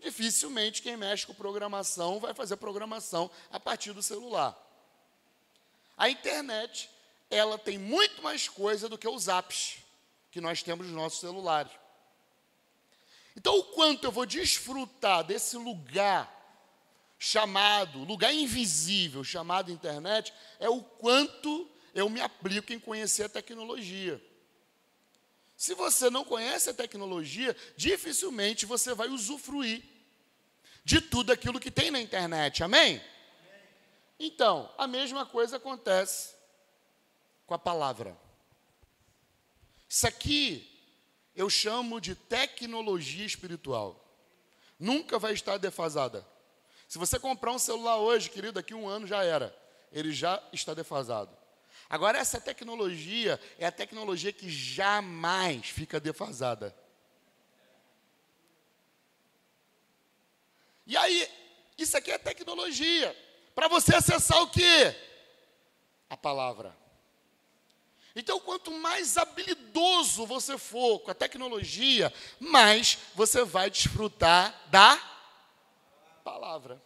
Dificilmente 0.00 0.82
quem 0.82 0.96
mexe 0.96 1.26
com 1.26 1.34
programação 1.34 2.20
vai 2.20 2.34
fazer 2.34 2.56
programação 2.56 3.30
a 3.50 3.58
partir 3.58 3.92
do 3.92 4.02
celular. 4.02 4.56
A 5.96 6.10
internet, 6.10 6.90
ela 7.30 7.58
tem 7.58 7.78
muito 7.78 8.22
mais 8.22 8.48
coisa 8.48 8.88
do 8.88 8.98
que 8.98 9.08
os 9.08 9.28
apps 9.28 9.78
que 10.30 10.40
nós 10.40 10.62
temos 10.62 10.86
nos 10.86 10.94
nossos 10.94 11.20
celulares. 11.20 11.72
Então, 13.34 13.58
o 13.58 13.64
quanto 13.64 14.04
eu 14.04 14.12
vou 14.12 14.26
desfrutar 14.26 15.24
desse 15.24 15.56
lugar 15.56 16.32
chamado, 17.18 18.04
lugar 18.04 18.32
invisível 18.32 19.24
chamado 19.24 19.70
internet, 19.70 20.32
é 20.58 20.68
o 20.68 20.82
quanto 20.82 21.70
eu 21.94 22.08
me 22.10 22.20
aplico 22.20 22.72
em 22.72 22.78
conhecer 22.78 23.24
a 23.24 23.28
tecnologia. 23.28 24.22
Se 25.56 25.74
você 25.74 26.10
não 26.10 26.24
conhece 26.24 26.68
a 26.68 26.74
tecnologia, 26.74 27.56
dificilmente 27.76 28.66
você 28.66 28.94
vai 28.94 29.08
usufruir 29.08 29.82
de 30.84 31.00
tudo 31.00 31.32
aquilo 31.32 31.58
que 31.58 31.70
tem 31.70 31.90
na 31.90 32.00
internet. 32.00 32.62
Amém? 32.62 33.02
Então, 34.18 34.72
a 34.76 34.86
mesma 34.86 35.24
coisa 35.24 35.56
acontece 35.56 36.34
com 37.46 37.54
a 37.54 37.58
palavra. 37.58 38.16
Isso 39.88 40.06
aqui 40.06 40.72
eu 41.34 41.48
chamo 41.48 42.00
de 42.00 42.14
tecnologia 42.14 43.24
espiritual. 43.24 44.02
Nunca 44.78 45.18
vai 45.18 45.32
estar 45.32 45.56
defasada. 45.58 46.26
Se 46.86 46.98
você 46.98 47.18
comprar 47.18 47.52
um 47.52 47.58
celular 47.58 47.96
hoje, 47.96 48.30
querido, 48.30 48.54
daqui 48.54 48.74
a 48.74 48.76
um 48.76 48.88
ano 48.88 49.06
já 49.06 49.24
era. 49.24 49.56
Ele 49.90 50.12
já 50.12 50.42
está 50.52 50.74
defasado. 50.74 51.36
Agora, 51.88 52.18
essa 52.18 52.40
tecnologia 52.40 53.40
é 53.58 53.66
a 53.66 53.72
tecnologia 53.72 54.32
que 54.32 54.50
jamais 54.50 55.68
fica 55.68 56.00
defasada. 56.00 56.76
E 60.86 60.96
aí, 60.96 61.28
isso 61.78 61.96
aqui 61.96 62.10
é 62.10 62.18
tecnologia. 62.18 63.16
Para 63.54 63.68
você 63.68 63.94
acessar 63.94 64.42
o 64.42 64.48
quê? 64.48 64.94
A 66.10 66.16
palavra. 66.16 66.76
Então, 68.14 68.40
quanto 68.40 68.70
mais 68.70 69.16
habilidoso 69.16 70.24
você 70.26 70.56
for 70.56 71.00
com 71.00 71.10
a 71.10 71.14
tecnologia, 71.14 72.12
mais 72.40 72.98
você 73.14 73.44
vai 73.44 73.68
desfrutar 73.68 74.58
da 74.68 74.98
palavra. 76.24 76.82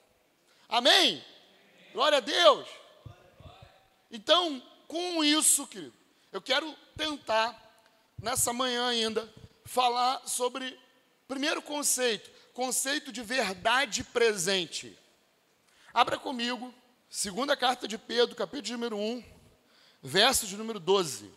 Amém? 0.69 1.25
Glória 1.93 2.19
a 2.19 2.21
Deus. 2.21 2.69
Então, 4.11 4.61
com 4.91 5.23
isso, 5.23 5.69
querido, 5.69 5.95
eu 6.33 6.43
quero 6.43 6.77
tentar, 6.97 7.57
nessa 8.21 8.53
manhã 8.53 8.89
ainda, 8.89 9.33
falar 9.65 10.27
sobre, 10.27 10.77
primeiro 11.29 11.63
conceito, 11.63 12.29
conceito 12.53 13.13
de 13.13 13.23
verdade 13.23 14.03
presente. 14.03 14.99
Abra 15.95 16.19
comigo, 16.19 16.75
segunda 17.09 17.57
carta 17.57 17.87
de 17.87 17.97
Pedro, 17.97 18.35
capítulo 18.35 18.73
número 18.73 18.97
1, 18.97 19.25
verso 20.03 20.45
de 20.45 20.57
número 20.57 20.81
12. 20.81 21.31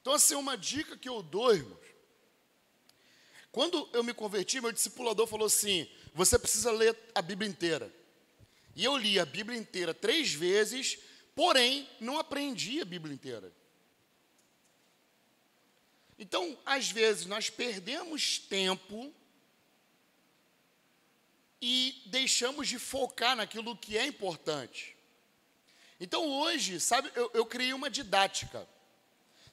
Então, 0.00 0.12
assim, 0.12 0.34
uma 0.34 0.58
dica 0.58 0.96
que 0.96 1.08
eu 1.08 1.22
dou, 1.22 1.54
irmãos. 1.54 1.78
Quando 3.52 3.88
eu 3.92 4.02
me 4.02 4.12
converti, 4.12 4.60
meu 4.60 4.72
discipulador 4.72 5.28
falou 5.28 5.46
assim: 5.46 5.88
você 6.12 6.36
precisa 6.36 6.72
ler 6.72 6.98
a 7.14 7.22
Bíblia 7.22 7.48
inteira. 7.48 7.92
E 8.74 8.84
eu 8.84 8.96
li 8.96 9.18
a 9.20 9.24
Bíblia 9.24 9.56
inteira 9.56 9.94
três 9.94 10.32
vezes, 10.32 10.98
porém, 11.34 11.88
não 12.00 12.18
aprendi 12.18 12.80
a 12.80 12.84
Bíblia 12.84 13.14
inteira. 13.14 13.52
Então, 16.18 16.58
às 16.66 16.90
vezes, 16.90 17.26
nós 17.26 17.48
perdemos 17.48 18.38
tempo 18.38 19.14
e 21.60 22.02
deixamos 22.06 22.68
de 22.68 22.78
focar 22.78 23.36
naquilo 23.36 23.76
que 23.76 23.98
é 23.98 24.06
importante. 24.06 24.96
Então 26.00 26.26
hoje, 26.26 26.80
sabe, 26.80 27.12
eu, 27.14 27.30
eu 27.34 27.44
criei 27.44 27.74
uma 27.74 27.90
didática. 27.90 28.66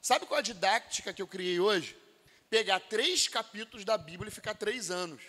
Sabe 0.00 0.24
qual 0.24 0.38
a 0.38 0.42
didática 0.42 1.12
que 1.12 1.20
eu 1.20 1.26
criei 1.26 1.60
hoje? 1.60 1.96
Pegar 2.48 2.80
três 2.80 3.28
capítulos 3.28 3.84
da 3.84 3.98
Bíblia 3.98 4.30
e 4.30 4.34
ficar 4.34 4.54
três 4.54 4.90
anos. 4.90 5.22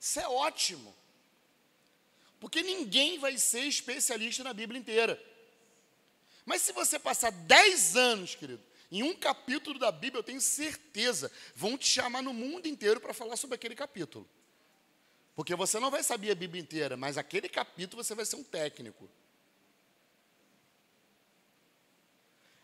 Isso 0.00 0.18
é 0.18 0.28
ótimo. 0.28 0.94
Porque 2.44 2.62
ninguém 2.62 3.18
vai 3.18 3.38
ser 3.38 3.62
especialista 3.62 4.44
na 4.44 4.52
Bíblia 4.52 4.78
inteira. 4.78 5.18
Mas 6.44 6.60
se 6.60 6.72
você 6.72 6.98
passar 6.98 7.32
dez 7.32 7.96
anos, 7.96 8.34
querido, 8.34 8.62
em 8.92 9.02
um 9.02 9.16
capítulo 9.16 9.78
da 9.78 9.90
Bíblia, 9.90 10.18
eu 10.18 10.22
tenho 10.22 10.42
certeza, 10.42 11.32
vão 11.56 11.78
te 11.78 11.88
chamar 11.88 12.22
no 12.22 12.34
mundo 12.34 12.68
inteiro 12.68 13.00
para 13.00 13.14
falar 13.14 13.38
sobre 13.38 13.54
aquele 13.54 13.74
capítulo. 13.74 14.28
Porque 15.34 15.54
você 15.54 15.80
não 15.80 15.90
vai 15.90 16.02
saber 16.02 16.32
a 16.32 16.34
Bíblia 16.34 16.60
inteira, 16.60 16.98
mas 16.98 17.16
aquele 17.16 17.48
capítulo 17.48 18.04
você 18.04 18.14
vai 18.14 18.26
ser 18.26 18.36
um 18.36 18.44
técnico. 18.44 19.08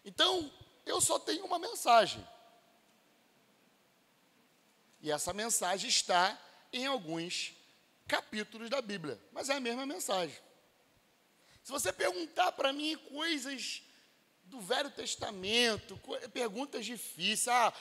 Então, 0.05 0.53
eu 0.85 1.01
só 1.01 1.19
tenho 1.19 1.47
uma 1.47 1.59
mensagem. 1.59 2.23
E 5.01 5.11
essa 5.11 5.33
mensagem 5.33 5.89
está 5.89 6.39
em 6.71 6.85
alguns 6.85 7.55
capítulos 8.11 8.69
da 8.69 8.83
Bíblia, 8.83 9.21
mas 9.31 9.49
é 9.49 9.55
a 9.55 9.61
mesma 9.61 9.87
mensagem. 9.87 10.37
Se 11.63 11.71
você 11.71 11.93
perguntar 11.93 12.51
para 12.51 12.73
mim 12.73 12.97
coisas 13.13 13.83
do 14.47 14.61
Velho 14.61 14.91
Testamento, 14.91 15.97
perguntas 16.33 16.85
difíceis. 16.85 17.47
Ah, 17.47 17.73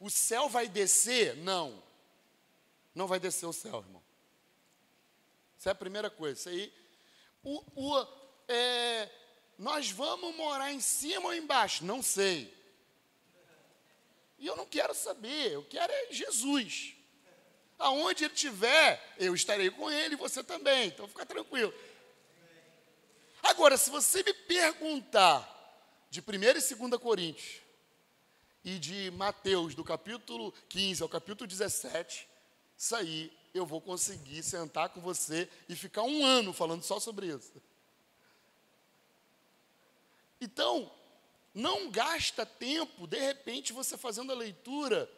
o, 0.00 0.06
o 0.06 0.10
céu 0.10 0.48
vai 0.48 0.66
descer? 0.66 1.36
Não. 1.36 1.82
não 2.94 3.06
vai 3.06 3.20
descer 3.20 3.44
o 3.44 3.52
céu, 3.52 3.80
irmão. 3.80 4.02
Essa 5.58 5.68
é 5.68 5.72
a 5.72 5.74
primeira 5.74 6.08
coisa. 6.08 6.38
Isso 6.38 6.48
aí. 6.48 6.72
O, 7.42 7.62
o, 7.74 8.06
é, 8.48 9.10
nós 9.58 9.90
vamos 9.90 10.34
morar 10.34 10.72
em 10.72 10.80
cima 10.80 11.26
ou 11.26 11.34
embaixo? 11.34 11.84
Não 11.84 12.02
sei. 12.02 12.56
E 14.38 14.46
eu 14.46 14.56
não 14.56 14.64
quero 14.64 14.94
saber, 14.94 15.52
eu 15.52 15.64
quero 15.64 15.92
é 15.92 16.12
Jesus. 16.12 16.94
Aonde 17.78 18.24
ele 18.24 18.34
estiver, 18.34 19.14
eu 19.18 19.34
estarei 19.34 19.70
com 19.70 19.90
ele 19.90 20.14
e 20.14 20.18
você 20.18 20.42
também. 20.42 20.88
Então 20.88 21.06
fica 21.06 21.24
tranquilo. 21.24 21.72
Agora, 23.42 23.76
se 23.76 23.88
você 23.90 24.22
me 24.22 24.34
perguntar 24.34 25.56
de 26.10 26.20
1 26.20 26.22
e 26.32 26.88
2 26.88 27.00
Coríntios 27.00 27.62
e 28.64 28.78
de 28.78 29.10
Mateus, 29.12 29.74
do 29.74 29.84
capítulo 29.84 30.52
15 30.68 31.02
ao 31.02 31.08
capítulo 31.08 31.46
17, 31.46 32.28
isso 32.76 32.96
aí 32.96 33.32
eu 33.54 33.64
vou 33.64 33.80
conseguir 33.80 34.42
sentar 34.42 34.88
com 34.90 35.00
você 35.00 35.48
e 35.68 35.76
ficar 35.76 36.02
um 36.02 36.24
ano 36.24 36.52
falando 36.52 36.82
só 36.82 36.98
sobre 36.98 37.26
isso. 37.28 37.62
Então, 40.40 40.90
não 41.54 41.90
gasta 41.90 42.46
tempo, 42.46 43.06
de 43.06 43.18
repente, 43.18 43.72
você 43.72 43.96
fazendo 43.96 44.32
a 44.32 44.36
leitura 44.36 45.10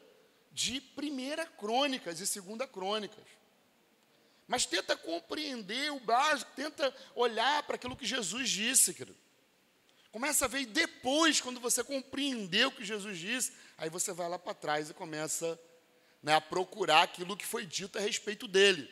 de 0.51 0.81
primeira 0.81 1.47
crônicas 1.47 2.21
e 2.21 2.27
segunda 2.27 2.67
crônicas. 2.67 3.25
Mas 4.47 4.67
tenta 4.67 4.97
compreender 4.97 5.93
o 5.93 6.01
básico, 6.01 6.51
tenta 6.57 6.95
olhar 7.15 7.63
para 7.63 7.77
aquilo 7.77 7.97
que 7.97 8.05
Jesus 8.05 8.51
disse, 8.51 8.93
querido. 8.93 9.17
Começa 10.11 10.47
a 10.47 10.49
ver 10.49 10.67
depois, 10.67 11.41
quando 11.41 11.61
você 11.61 11.85
compreendeu 11.85 12.69
o 12.69 12.73
que 12.73 12.85
Jesus 12.85 13.17
disse, 13.17 13.53
aí 13.79 13.89
você 13.89 14.13
vai 14.13 14.29
lá 14.29 14.39
para 14.39 14.53
trás 14.53 14.91
e 14.91 14.95
começa 14.95 15.59
né, 16.21 16.35
a 16.35 16.41
procurar 16.41 17.03
aquilo 17.03 17.37
que 17.37 17.47
foi 17.47 17.65
dito 17.65 17.97
a 17.97 18.01
respeito 18.01 18.49
dele. 18.49 18.91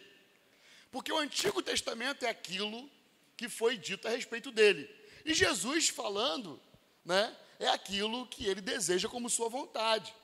Porque 0.92 1.12
o 1.12 1.18
Antigo 1.18 1.60
Testamento 1.60 2.24
é 2.24 2.28
aquilo 2.28 2.88
que 3.36 3.48
foi 3.48 3.76
dito 3.76 4.06
a 4.06 4.12
respeito 4.12 4.52
dele. 4.52 4.88
E 5.24 5.34
Jesus 5.34 5.88
falando, 5.88 6.60
né, 7.04 7.36
é 7.58 7.68
aquilo 7.68 8.26
que 8.28 8.46
ele 8.46 8.60
deseja 8.60 9.08
como 9.08 9.28
sua 9.28 9.48
vontade. 9.48 10.14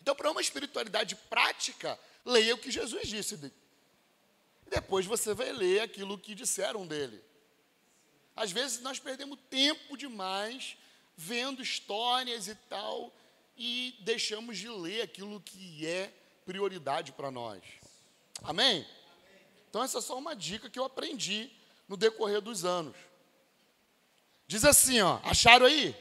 Então, 0.00 0.14
para 0.14 0.30
uma 0.30 0.40
espiritualidade 0.40 1.14
prática, 1.14 1.98
leia 2.24 2.54
o 2.54 2.58
que 2.58 2.70
Jesus 2.70 3.08
disse. 3.08 3.52
Depois 4.66 5.04
você 5.04 5.34
vai 5.34 5.52
ler 5.52 5.80
aquilo 5.80 6.18
que 6.18 6.34
disseram 6.34 6.86
dele. 6.86 7.22
Às 8.36 8.52
vezes 8.52 8.80
nós 8.80 8.98
perdemos 8.98 9.38
tempo 9.50 9.96
demais 9.96 10.76
vendo 11.16 11.60
histórias 11.60 12.48
e 12.48 12.54
tal 12.54 13.12
e 13.56 13.94
deixamos 14.00 14.56
de 14.56 14.68
ler 14.68 15.02
aquilo 15.02 15.40
que 15.40 15.86
é 15.86 16.10
prioridade 16.46 17.12
para 17.12 17.30
nós. 17.30 17.62
Amém? 18.42 18.86
Então 19.68 19.82
essa 19.82 19.98
é 19.98 20.00
só 20.00 20.16
uma 20.16 20.34
dica 20.34 20.70
que 20.70 20.78
eu 20.78 20.84
aprendi 20.84 21.50
no 21.86 21.96
decorrer 21.96 22.40
dos 22.40 22.64
anos. 22.64 22.96
Diz 24.46 24.64
assim, 24.64 25.00
ó, 25.00 25.20
acharam 25.24 25.66
aí? 25.66 25.94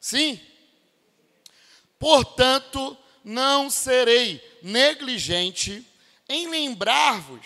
Sim? 0.00 0.40
Portanto, 1.98 2.96
não 3.26 3.68
serei 3.68 4.40
negligente 4.62 5.84
em 6.28 6.48
lembrar-vos 6.48 7.44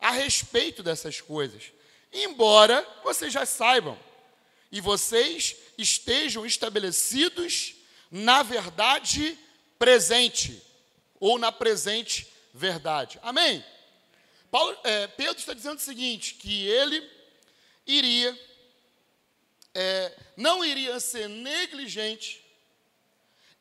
a 0.00 0.10
respeito 0.10 0.82
dessas 0.82 1.20
coisas, 1.20 1.70
embora 2.12 2.84
vocês 3.04 3.32
já 3.32 3.46
saibam 3.46 3.96
e 4.72 4.80
vocês 4.80 5.54
estejam 5.78 6.44
estabelecidos 6.44 7.76
na 8.10 8.42
verdade 8.42 9.38
presente 9.78 10.60
ou 11.20 11.38
na 11.38 11.52
presente 11.52 12.26
verdade. 12.52 13.20
Amém? 13.22 13.64
Paulo, 14.50 14.76
é, 14.82 15.06
Pedro 15.06 15.38
está 15.38 15.54
dizendo 15.54 15.78
o 15.78 15.82
seguinte: 15.82 16.34
que 16.34 16.66
ele 16.66 17.08
iria, 17.86 18.36
é, 19.72 20.12
não 20.36 20.64
iria 20.64 20.98
ser 20.98 21.28
negligente 21.28 22.43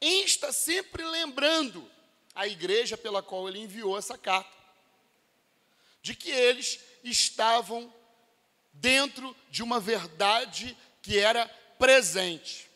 estar 0.08 0.51
sempre 0.51 1.04
lembrando 1.04 1.89
a 2.36 2.47
igreja 2.47 2.97
pela 2.97 3.22
qual 3.22 3.47
ele 3.47 3.60
enviou 3.60 3.97
essa 3.97 4.18
carta 4.18 4.51
de 6.01 6.14
que 6.16 6.30
eles 6.30 6.80
estavam 7.04 7.93
dentro 8.74 9.36
de 9.49 9.64
uma 9.64 9.80
verdade 9.80 10.78
que 11.01 11.18
era 11.18 11.47
presente. 11.80 12.70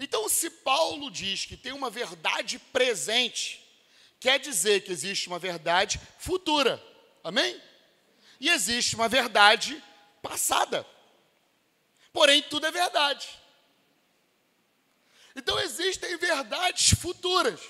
Então, 0.00 0.28
se 0.28 0.48
Paulo 0.48 1.10
diz 1.10 1.44
que 1.44 1.56
tem 1.56 1.72
uma 1.72 1.90
verdade 1.90 2.58
presente, 2.58 3.62
quer 4.18 4.38
dizer 4.38 4.82
que 4.82 4.90
existe 4.90 5.28
uma 5.28 5.38
verdade 5.38 6.00
futura. 6.18 6.82
Amém? 7.22 7.60
E 8.40 8.48
existe 8.48 8.94
uma 8.94 9.08
verdade 9.08 9.82
passada. 10.22 10.86
Porém, 12.12 12.42
tudo 12.42 12.66
é 12.66 12.70
verdade. 12.70 13.28
Então, 15.34 15.58
existem 15.60 16.16
verdades 16.16 16.98
futuras. 16.98 17.60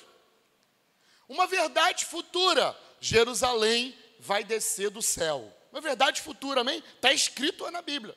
Uma 1.28 1.46
verdade 1.46 2.04
futura: 2.04 2.78
Jerusalém 3.00 3.96
vai 4.18 4.44
descer 4.44 4.90
do 4.90 5.02
céu. 5.02 5.52
Uma 5.70 5.80
verdade 5.80 6.20
futura, 6.20 6.60
amém? 6.60 6.82
Está 6.96 7.12
escrito 7.12 7.68
na 7.70 7.80
Bíblia. 7.80 8.16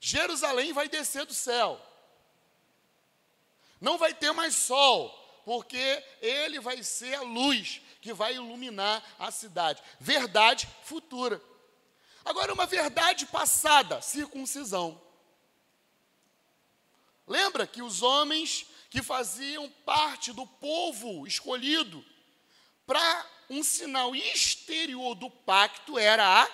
Jerusalém 0.00 0.72
vai 0.72 0.88
descer 0.88 1.24
do 1.26 1.34
céu. 1.34 1.80
Não 3.80 3.98
vai 3.98 4.14
ter 4.14 4.32
mais 4.32 4.54
sol, 4.54 5.10
porque 5.44 6.02
ele 6.20 6.58
vai 6.58 6.82
ser 6.82 7.14
a 7.14 7.22
luz 7.22 7.80
que 8.00 8.12
vai 8.12 8.34
iluminar 8.34 9.04
a 9.18 9.30
cidade. 9.30 9.82
Verdade 10.00 10.68
futura. 10.84 11.40
Agora, 12.24 12.52
uma 12.52 12.66
verdade 12.66 13.26
passada, 13.26 14.00
circuncisão. 14.00 15.00
Lembra 17.26 17.66
que 17.66 17.82
os 17.82 18.02
homens 18.02 18.66
que 18.90 19.02
faziam 19.02 19.70
parte 19.84 20.32
do 20.32 20.46
povo 20.46 21.26
escolhido 21.26 22.04
para 22.86 23.26
um 23.48 23.62
sinal 23.62 24.14
exterior 24.14 25.14
do 25.14 25.30
pacto 25.30 25.98
era 25.98 26.42
a 26.42 26.50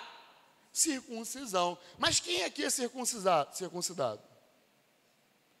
circuncisão. 0.71 1.77
Mas 1.97 2.19
quem 2.19 2.43
aqui 2.43 2.63
é 2.63 2.69
circuncisado? 2.69 3.55
circuncidado? 3.55 4.21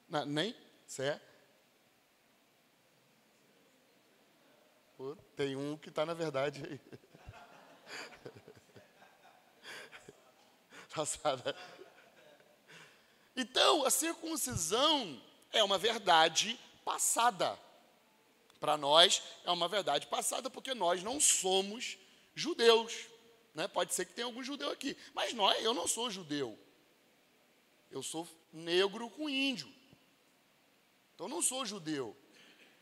Não, 0.07 0.25
nem? 0.25 0.55
Certo? 0.87 1.29
Tem 5.35 5.55
um 5.55 5.77
que 5.77 5.89
está 5.89 6.05
na 6.05 6.13
verdade 6.13 6.61
aí. 6.65 6.79
Passada. 10.93 11.55
Então, 13.39 13.85
a 13.85 13.89
circuncisão 13.89 15.17
é 15.53 15.63
uma 15.63 15.77
verdade 15.77 16.59
passada. 16.83 17.57
Para 18.59 18.75
nós 18.75 19.23
é 19.45 19.51
uma 19.51 19.69
verdade 19.69 20.07
passada, 20.07 20.49
porque 20.49 20.73
nós 20.73 21.01
não 21.01 21.21
somos 21.21 21.97
judeus. 22.35 22.93
Né? 23.55 23.65
Pode 23.69 23.93
ser 23.93 24.03
que 24.03 24.11
tenha 24.11 24.25
algum 24.25 24.43
judeu 24.43 24.69
aqui, 24.69 24.97
mas 25.13 25.33
nós, 25.33 25.63
eu 25.63 25.73
não 25.73 25.87
sou 25.87 26.11
judeu. 26.11 26.59
Eu 27.89 28.03
sou 28.03 28.27
negro 28.51 29.09
com 29.09 29.29
índio. 29.29 29.73
Então 31.15 31.29
não 31.29 31.41
sou 31.41 31.65
judeu. 31.65 32.13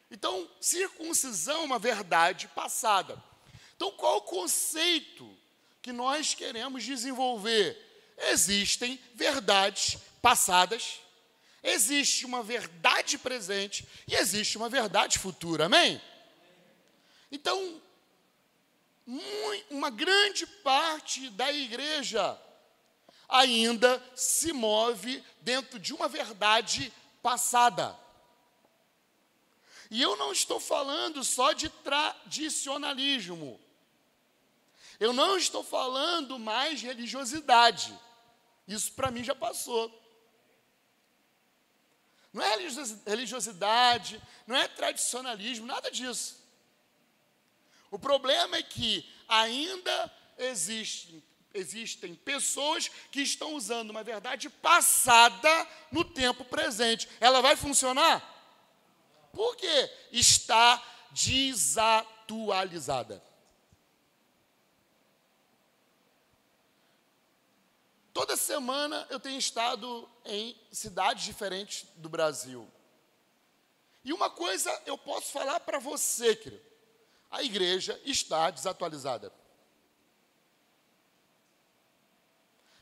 Então, 0.09 0.49
circuncisão 0.59 1.61
é 1.61 1.65
uma 1.65 1.77
verdade 1.77 2.47
passada. 2.47 3.23
Então, 3.75 3.91
qual 3.91 4.17
o 4.17 4.21
conceito 4.21 5.37
que 5.83 5.91
nós 5.91 6.33
queremos 6.33 6.83
desenvolver? 6.83 7.85
Existem 8.17 8.99
verdades 9.13 9.99
passadas 10.27 10.99
Existe 11.63 12.25
uma 12.25 12.43
verdade 12.43 13.17
presente 13.17 13.85
e 14.07 14.15
existe 14.15 14.57
uma 14.57 14.69
verdade 14.69 15.19
futura, 15.19 15.65
amém? 15.65 16.01
Então, 17.29 17.81
uma 19.69 19.89
grande 19.89 20.45
parte 20.45 21.29
da 21.31 21.51
igreja 21.51 22.39
ainda 23.27 24.01
se 24.15 24.53
move 24.53 25.21
dentro 25.41 25.77
de 25.77 25.93
uma 25.93 26.07
verdade 26.07 26.93
passada. 27.21 27.97
E 29.89 30.01
eu 30.01 30.15
não 30.15 30.31
estou 30.31 30.59
falando 30.59 31.23
só 31.23 31.51
de 31.51 31.69
tradicionalismo. 31.69 33.59
Eu 34.99 35.11
não 35.11 35.37
estou 35.37 35.63
falando 35.63 36.39
mais 36.39 36.79
de 36.79 36.85
religiosidade. 36.85 37.93
Isso 38.67 38.93
para 38.93 39.11
mim 39.11 39.23
já 39.23 39.35
passou. 39.35 40.06
Não 42.37 42.45
é 42.45 42.55
religiosidade, 43.07 44.21
não 44.45 44.55
é 44.55 44.67
tradicionalismo, 44.67 45.65
nada 45.65 45.89
disso. 45.89 46.37
O 47.89 47.97
problema 47.97 48.57
é 48.57 48.61
que 48.61 49.03
ainda 49.27 50.13
existem, 50.37 51.23
existem 51.51 52.13
pessoas 52.13 52.91
que 53.11 53.21
estão 53.21 53.55
usando 53.55 53.89
uma 53.89 54.03
verdade 54.03 54.51
passada 54.51 55.67
no 55.91 56.03
tempo 56.03 56.45
presente. 56.45 57.09
Ela 57.19 57.41
vai 57.41 57.55
funcionar? 57.55 58.21
Por 59.33 59.55
quê? 59.55 59.91
Está 60.11 60.79
desatualizada. 61.09 63.23
Toda 68.17 68.35
semana 68.35 69.05
eu 69.11 69.19
tenho 69.19 69.37
estado 69.37 70.09
em 70.25 70.59
cidades 70.71 71.23
diferentes 71.23 71.85
do 71.97 72.09
Brasil. 72.09 72.67
E 74.03 74.11
uma 74.11 74.27
coisa 74.27 74.71
eu 74.87 74.97
posso 74.97 75.31
falar 75.31 75.59
para 75.59 75.77
você, 75.77 76.35
querido: 76.35 76.65
a 77.29 77.43
igreja 77.43 78.01
está 78.03 78.49
desatualizada. 78.49 79.31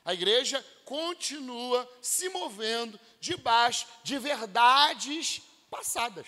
A 0.05 0.13
igreja 0.13 0.65
continua 0.85 1.85
se 2.01 2.29
movendo 2.29 2.97
debaixo 3.19 3.87
de 4.05 4.17
verdades 4.17 5.41
passadas. 5.69 6.27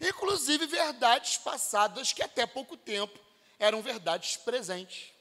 Inclusive 0.00 0.66
verdades 0.66 1.36
passadas 1.38 2.12
que 2.12 2.22
até 2.22 2.46
pouco 2.46 2.76
tempo 2.76 3.18
eram 3.58 3.82
verdades 3.82 4.36
presentes. 4.36 5.17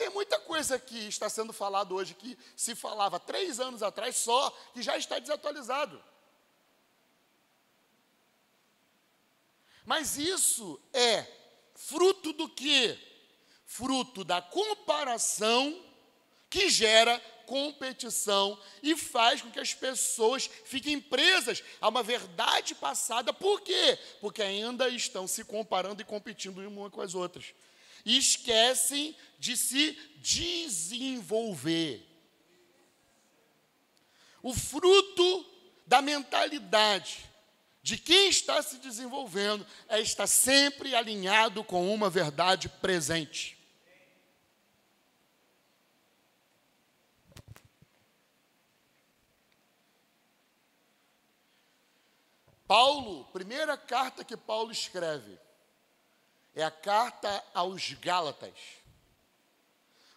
Tem 0.00 0.08
muita 0.08 0.40
coisa 0.40 0.78
que 0.78 0.96
está 1.08 1.28
sendo 1.28 1.52
falado 1.52 1.94
hoje 1.94 2.14
que 2.14 2.34
se 2.56 2.74
falava 2.74 3.20
três 3.20 3.60
anos 3.60 3.82
atrás 3.82 4.16
só, 4.16 4.48
que 4.72 4.80
já 4.80 4.96
está 4.96 5.18
desatualizado. 5.18 6.02
Mas 9.84 10.16
isso 10.16 10.80
é 10.94 11.26
fruto 11.74 12.32
do 12.32 12.48
que? 12.48 12.98
Fruto 13.66 14.24
da 14.24 14.40
comparação 14.40 15.84
que 16.48 16.70
gera 16.70 17.20
competição 17.44 18.58
e 18.82 18.96
faz 18.96 19.42
com 19.42 19.50
que 19.50 19.60
as 19.60 19.74
pessoas 19.74 20.48
fiquem 20.64 20.98
presas 20.98 21.62
a 21.78 21.90
uma 21.90 22.02
verdade 22.02 22.74
passada. 22.74 23.34
Por 23.34 23.60
quê? 23.60 23.98
Porque 24.18 24.40
ainda 24.40 24.88
estão 24.88 25.28
se 25.28 25.44
comparando 25.44 26.00
e 26.00 26.06
competindo 26.06 26.66
uma 26.66 26.88
com 26.88 27.02
as 27.02 27.14
outras. 27.14 27.52
E 28.04 28.16
esquecem 28.18 29.16
de 29.38 29.56
se 29.56 29.92
desenvolver. 30.16 32.06
O 34.42 34.54
fruto 34.54 35.46
da 35.86 36.00
mentalidade 36.00 37.28
de 37.82 37.96
quem 37.96 38.28
está 38.28 38.62
se 38.62 38.76
desenvolvendo 38.78 39.66
é 39.88 40.00
estar 40.00 40.26
sempre 40.26 40.94
alinhado 40.94 41.64
com 41.64 41.92
uma 41.92 42.10
verdade 42.10 42.68
presente. 42.68 43.58
Paulo, 52.66 53.24
primeira 53.32 53.76
carta 53.76 54.22
que 54.22 54.36
Paulo 54.36 54.70
escreve, 54.70 55.36
é 56.54 56.62
a 56.62 56.70
carta 56.70 57.44
aos 57.54 57.92
Gálatas. 57.94 58.54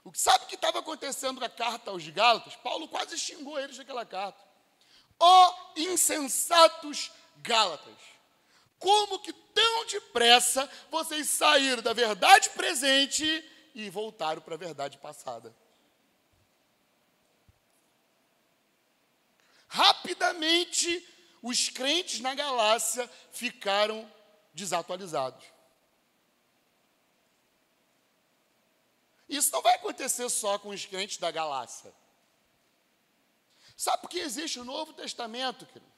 O 0.04 0.12
que 0.12 0.20
sabe 0.20 0.46
que 0.48 0.56
estava 0.56 0.80
acontecendo 0.80 1.40
com 1.40 1.46
a 1.46 1.50
carta 1.50 1.92
aos 1.92 2.08
Gálatas? 2.10 2.56
Paulo 2.56 2.88
quase 2.88 3.18
xingou 3.18 3.60
eles 3.60 3.78
naquela 3.78 4.06
carta. 4.06 4.40
Ó 5.20 5.50
oh, 5.50 5.80
insensatos 5.80 7.12
Gálatas, 7.38 7.98
como 8.80 9.20
que 9.20 9.32
tão 9.32 9.86
depressa 9.86 10.70
vocês 10.92 11.30
saíram 11.30 11.82
da 11.82 11.94
verdade 11.94 12.50
presente 12.50 13.24
e 13.74 13.90
voltaram 13.90 14.42
para 14.42 14.56
a 14.56 14.58
verdade 14.58 14.98
passada? 14.98 15.56
Rapidamente, 19.68 21.08
os 21.42 21.70
crentes 21.70 22.20
na 22.20 22.36
Galácia 22.36 23.10
ficaram 23.32 24.10
desatualizados. 24.54 25.53
Isso 29.36 29.52
não 29.52 29.64
vai 29.64 29.74
acontecer 29.74 30.30
só 30.30 30.60
com 30.60 30.70
os 30.70 30.86
crentes 30.86 31.18
da 31.18 31.32
Galácia. 31.32 31.92
Sabe 33.76 34.04
por 34.04 34.10
que 34.10 34.20
existe 34.20 34.60
o 34.60 34.64
Novo 34.64 34.94
Testamento, 34.94 35.66
querido? 35.66 35.92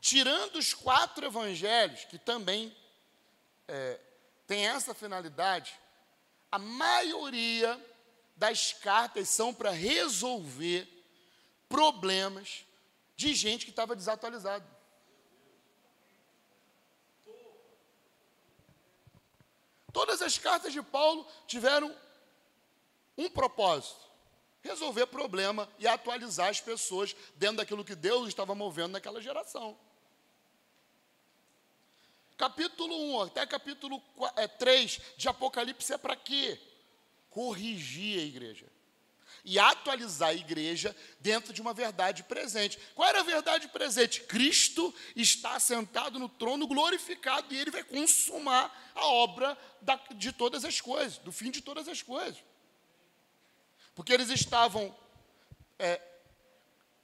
Tirando 0.00 0.56
os 0.56 0.74
quatro 0.74 1.24
evangelhos, 1.24 2.04
que 2.06 2.18
também 2.18 2.76
é, 3.68 4.00
tem 4.44 4.66
essa 4.66 4.92
finalidade, 4.92 5.78
a 6.50 6.58
maioria 6.58 7.80
das 8.36 8.72
cartas 8.72 9.28
são 9.28 9.54
para 9.54 9.70
resolver 9.70 10.86
problemas 11.68 12.64
de 13.16 13.34
gente 13.34 13.64
que 13.64 13.70
estava 13.70 13.94
desatualizada. 13.94 14.75
Todas 19.96 20.20
as 20.20 20.36
cartas 20.36 20.74
de 20.74 20.82
Paulo 20.82 21.26
tiveram 21.46 21.90
um 23.16 23.30
propósito: 23.30 24.04
resolver 24.60 25.06
problema 25.06 25.66
e 25.78 25.88
atualizar 25.88 26.50
as 26.50 26.60
pessoas 26.60 27.16
dentro 27.36 27.56
daquilo 27.56 27.82
que 27.82 27.94
Deus 27.94 28.28
estava 28.28 28.54
movendo 28.54 28.92
naquela 28.92 29.22
geração 29.22 29.74
capítulo 32.36 32.94
1 32.94 33.22
até 33.22 33.46
capítulo 33.46 34.02
3 34.58 35.00
é, 35.00 35.16
de 35.16 35.28
Apocalipse 35.30 35.94
é 35.94 35.96
para 35.96 36.14
quê? 36.14 36.60
Corrigir 37.30 38.20
a 38.20 38.22
igreja. 38.22 38.66
E 39.48 39.58
atualizar 39.60 40.30
a 40.30 40.34
igreja 40.34 40.94
dentro 41.20 41.52
de 41.52 41.62
uma 41.62 41.72
verdade 41.72 42.24
presente. 42.24 42.78
Qual 42.96 43.08
era 43.08 43.20
a 43.20 43.22
verdade 43.22 43.68
presente? 43.68 44.22
Cristo 44.22 44.92
está 45.14 45.58
sentado 45.60 46.18
no 46.18 46.28
trono 46.28 46.66
glorificado 46.66 47.54
e 47.54 47.58
ele 47.58 47.70
vai 47.70 47.84
consumar 47.84 48.92
a 48.92 49.06
obra 49.06 49.56
da, 49.80 49.94
de 50.16 50.32
todas 50.32 50.64
as 50.64 50.80
coisas, 50.80 51.18
do 51.18 51.30
fim 51.30 51.52
de 51.52 51.62
todas 51.62 51.86
as 51.86 52.02
coisas. 52.02 52.42
Porque 53.94 54.12
eles 54.12 54.30
estavam 54.30 54.94
é, 55.78 56.00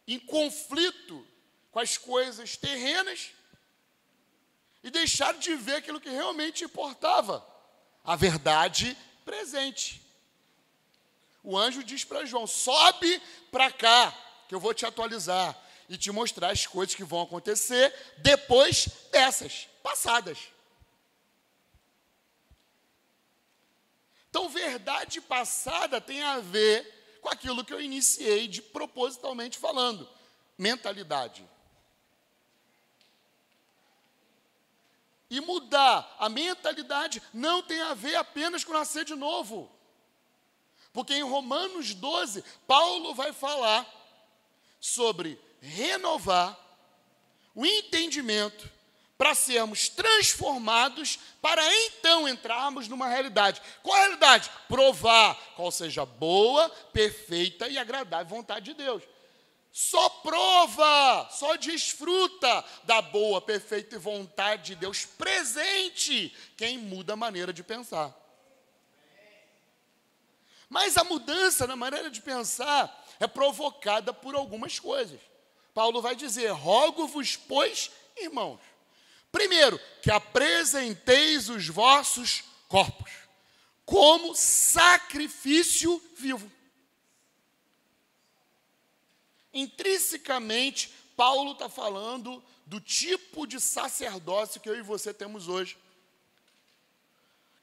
em 0.07 0.18
conflito 0.18 1.24
com 1.70 1.78
as 1.78 1.97
coisas 1.97 2.57
terrenas 2.57 3.30
e 4.82 4.90
deixaram 4.90 5.38
de 5.38 5.55
ver 5.55 5.76
aquilo 5.76 6.01
que 6.01 6.11
realmente 6.11 6.64
importava, 6.64 7.47
a 8.05 8.16
verdade 8.16 8.97
presente. 9.24 10.01
O 11.43 11.59
anjo 11.59 11.82
diz 11.82 12.05
para 12.05 12.24
João: 12.24 12.47
sobe 12.47 13.20
para 13.51 13.70
cá, 13.70 14.16
que 14.49 14.55
eu 14.55 14.61
vou 14.61 14.72
te 14.72 14.86
atualizar 14.86 15.59
e 15.88 15.99
te 15.99 16.11
mostrar 16.11 16.51
as 16.51 16.66
coisas 16.66 16.95
que 16.95 17.05
vão 17.05 17.22
acontecer 17.22 17.93
depois 18.18 18.88
dessas, 19.11 19.68
passadas. 19.82 20.38
Então, 24.30 24.49
verdade 24.49 25.20
passada 25.20 26.01
tem 26.01 26.22
a 26.22 26.38
ver 26.40 27.18
com 27.20 27.28
aquilo 27.28 27.64
que 27.64 27.74
eu 27.74 27.80
iniciei 27.80 28.49
de 28.49 28.62
propositalmente 28.62 29.59
falando, 29.59 30.09
mentalidade. 30.57 31.47
E 35.28 35.40
mudar 35.40 36.16
a 36.18 36.28
mentalidade 36.28 37.22
não 37.32 37.62
tem 37.62 37.80
a 37.82 37.95
ver 37.95 38.16
apenas 38.16 38.64
com 38.64 38.72
nascer 38.72 39.05
de 39.05 39.14
novo. 39.14 39.70
Porque 40.93 41.14
em 41.14 41.22
Romanos 41.22 41.95
12, 41.95 42.45
Paulo 42.66 43.14
vai 43.14 43.32
falar 43.32 43.86
sobre 44.80 45.40
renovar 45.61 46.59
o 47.55 47.64
entendimento 47.64 48.70
para 49.16 49.34
sermos 49.36 49.88
transformados, 49.88 51.18
para 51.40 51.62
então 51.86 52.28
entrarmos 52.28 52.88
numa 52.88 53.07
realidade. 53.07 53.62
Qual 53.82 53.97
a 53.97 54.01
realidade? 54.01 54.51
Provar 54.66 55.36
qual 55.55 55.70
seja 55.70 56.05
boa, 56.05 56.68
perfeita 56.93 57.68
e 57.68 57.78
agradável 57.78 58.36
vontade 58.36 58.66
de 58.66 58.74
Deus. 58.74 59.05
Só 59.70 60.09
prova, 60.09 61.28
só 61.30 61.57
desfruta 61.57 62.64
da 62.84 63.01
boa, 63.01 63.40
perfeita 63.40 63.99
vontade 63.99 64.74
de 64.74 64.74
Deus 64.74 65.07
presente 65.07 66.36
quem 66.57 66.76
muda 66.76 67.14
a 67.14 67.16
maneira 67.16 67.53
de 67.53 67.62
pensar. 67.62 68.14
Mas 70.73 70.97
a 70.97 71.05
mudança 71.05 71.66
na 71.66 71.77
maneira 71.77 72.11
de 72.11 72.23
pensar 72.23 73.07
é 73.20 73.27
provocada 73.27 74.11
por 74.11 74.35
algumas 74.35 74.79
coisas. 74.79 75.20
Paulo 75.75 76.01
vai 76.01 76.16
dizer: 76.16 76.49
rogo-vos, 76.53 77.37
pois, 77.37 77.91
irmãos, 78.16 78.59
primeiro, 79.31 79.79
que 80.03 80.11
apresenteis 80.11 81.51
os 81.51 81.68
vossos 81.68 82.43
corpos 82.68 83.11
como 83.85 84.35
sacrifício 84.35 86.03
vivo 86.16 86.51
Intrinsecamente, 89.53 90.91
Paulo 91.14 91.53
está 91.53 91.68
falando 91.68 92.43
do 92.64 92.81
tipo 92.81 93.47
de 93.47 93.61
sacerdócio 93.61 94.59
que 94.59 94.70
eu 94.70 94.79
e 94.79 94.81
você 94.81 95.12
temos 95.12 95.47
hoje. 95.47 95.77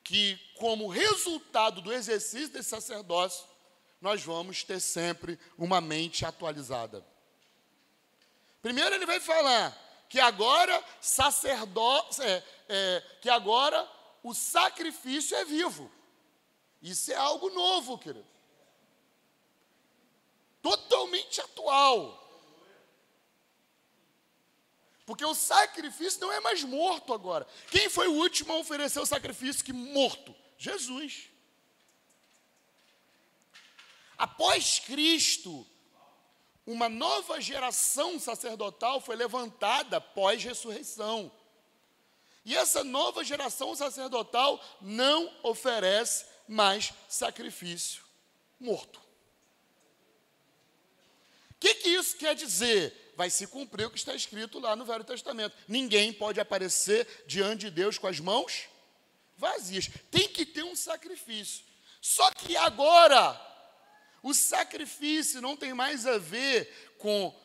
Que, 0.09 0.39
como 0.55 0.87
resultado 0.87 1.81
do 1.83 1.93
exercício 1.93 2.49
desse 2.49 2.69
sacerdócio, 2.69 3.45
nós 4.01 4.23
vamos 4.23 4.63
ter 4.63 4.79
sempre 4.79 5.39
uma 5.55 5.79
mente 5.79 6.25
atualizada. 6.25 7.05
Primeiro, 8.59 8.95
ele 8.95 9.05
vai 9.05 9.19
falar 9.19 9.71
que 10.09 10.19
agora 10.19 10.83
sacerdócio, 10.99 12.23
é, 12.23 12.43
é, 12.67 13.03
que 13.21 13.29
agora 13.29 13.87
o 14.23 14.33
sacrifício 14.33 15.37
é 15.37 15.45
vivo. 15.45 15.91
Isso 16.81 17.11
é 17.11 17.15
algo 17.15 17.51
novo, 17.51 17.95
querido. 17.95 18.25
Totalmente 20.59 21.39
atual. 21.39 22.28
Porque 25.09 25.25
o 25.25 25.33
sacrifício 25.33 26.21
não 26.21 26.31
é 26.31 26.39
mais 26.39 26.63
morto 26.63 27.15
agora. 27.15 27.47
Quem 27.71 27.89
foi 27.89 28.07
o 28.07 28.13
último 28.13 28.53
a 28.53 28.57
oferecer 28.57 28.99
o 28.99 29.07
sacrifício 29.07 29.65
que 29.65 29.73
morto? 29.73 30.35
Jesus. 30.55 31.31
Após 34.15 34.77
Cristo, 34.77 35.65
uma 36.63 36.87
nova 36.87 37.41
geração 37.41 38.19
sacerdotal 38.19 39.01
foi 39.01 39.15
levantada 39.15 39.99
pós-ressurreição. 39.99 41.31
E 42.45 42.55
essa 42.55 42.83
nova 42.83 43.23
geração 43.23 43.75
sacerdotal 43.75 44.63
não 44.79 45.35
oferece 45.41 46.27
mais 46.47 46.93
sacrifício 47.07 48.03
morto. 48.59 49.01
O 51.49 51.55
que, 51.59 51.73
que 51.73 51.89
isso 51.89 52.15
quer 52.15 52.35
dizer? 52.35 53.08
Vai 53.19 53.29
se 53.29 53.47
cumprir 53.47 53.85
o 53.85 53.91
que 53.91 53.97
está 53.97 54.15
escrito 54.15 54.59
lá 54.59 54.77
no 54.77 54.85
Velho 54.85 55.03
Testamento. 55.03 55.53
Ninguém 55.67 56.13
pode 56.13 56.39
aparecer 56.39 57.05
diante 57.27 57.65
de 57.65 57.71
Deus 57.71 57.97
com 57.97 58.07
as 58.07 58.17
mãos 58.17 58.69
vazias. 59.35 59.89
Tem 60.09 60.29
que 60.29 60.45
ter 60.45 60.63
um 60.63 60.73
sacrifício. 60.73 61.65
Só 61.99 62.31
que 62.31 62.55
agora, 62.55 63.37
o 64.23 64.33
sacrifício 64.33 65.41
não 65.41 65.57
tem 65.57 65.73
mais 65.73 66.07
a 66.07 66.17
ver 66.17 66.95
com 66.97 67.37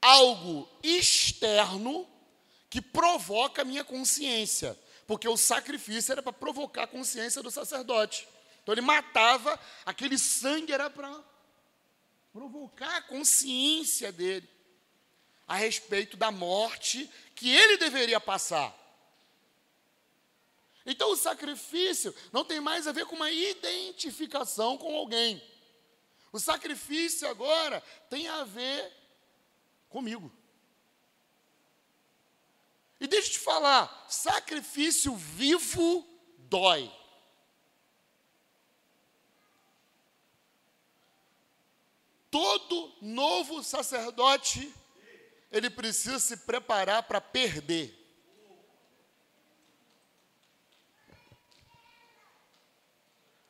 algo 0.00 0.68
externo 0.80 2.08
que 2.70 2.80
provoca 2.80 3.62
a 3.62 3.64
minha 3.64 3.82
consciência, 3.82 4.78
porque 5.08 5.28
o 5.28 5.36
sacrifício 5.36 6.12
era 6.12 6.22
para 6.22 6.32
provocar 6.32 6.84
a 6.84 6.86
consciência 6.86 7.42
do 7.42 7.50
sacerdote. 7.50 8.28
Então 8.62 8.72
ele 8.72 8.80
matava, 8.80 9.58
aquele 9.84 10.16
sangue 10.16 10.72
era 10.72 10.88
para 10.88 11.20
provocar 12.32 12.98
a 12.98 13.02
consciência 13.02 14.12
dele 14.12 14.48
a 15.50 15.56
respeito 15.56 16.16
da 16.16 16.30
morte 16.30 17.10
que 17.34 17.50
ele 17.50 17.76
deveria 17.76 18.20
passar. 18.20 18.72
Então 20.86 21.10
o 21.10 21.16
sacrifício 21.16 22.14
não 22.32 22.44
tem 22.44 22.60
mais 22.60 22.86
a 22.86 22.92
ver 22.92 23.04
com 23.04 23.16
uma 23.16 23.32
identificação 23.32 24.78
com 24.78 24.94
alguém. 24.94 25.42
O 26.30 26.38
sacrifício 26.38 27.28
agora 27.28 27.80
tem 28.08 28.28
a 28.28 28.44
ver 28.44 28.92
comigo. 29.88 30.30
E 33.00 33.08
deixa 33.08 33.30
eu 33.30 33.32
te 33.32 33.38
falar, 33.40 34.06
sacrifício 34.08 35.16
vivo 35.16 36.06
dói. 36.38 36.88
Todo 42.30 42.94
novo 43.02 43.64
sacerdote, 43.64 44.72
ele 45.50 45.68
precisa 45.68 46.18
se 46.18 46.36
preparar 46.38 47.02
para 47.02 47.20
perder. 47.20 47.96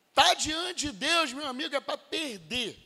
Estar 0.09 0.29
tá 0.29 0.33
diante 0.33 0.87
de 0.87 0.91
Deus, 0.91 1.31
meu 1.31 1.45
amigo, 1.45 1.75
é 1.75 1.79
para 1.79 1.97
perder. 1.97 2.77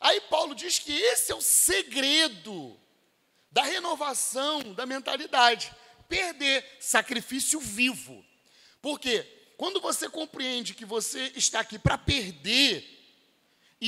Aí 0.00 0.20
Paulo 0.22 0.54
diz 0.54 0.78
que 0.78 0.92
esse 0.92 1.32
é 1.32 1.34
o 1.34 1.40
segredo 1.40 2.78
da 3.50 3.62
renovação 3.62 4.74
da 4.74 4.84
mentalidade. 4.84 5.74
Perder 6.08 6.64
sacrifício 6.78 7.58
vivo. 7.58 8.24
Porque 8.82 9.22
quando 9.56 9.80
você 9.80 10.08
compreende 10.08 10.74
que 10.74 10.84
você 10.84 11.32
está 11.36 11.60
aqui 11.60 11.78
para 11.78 11.96
perder, 11.96 13.03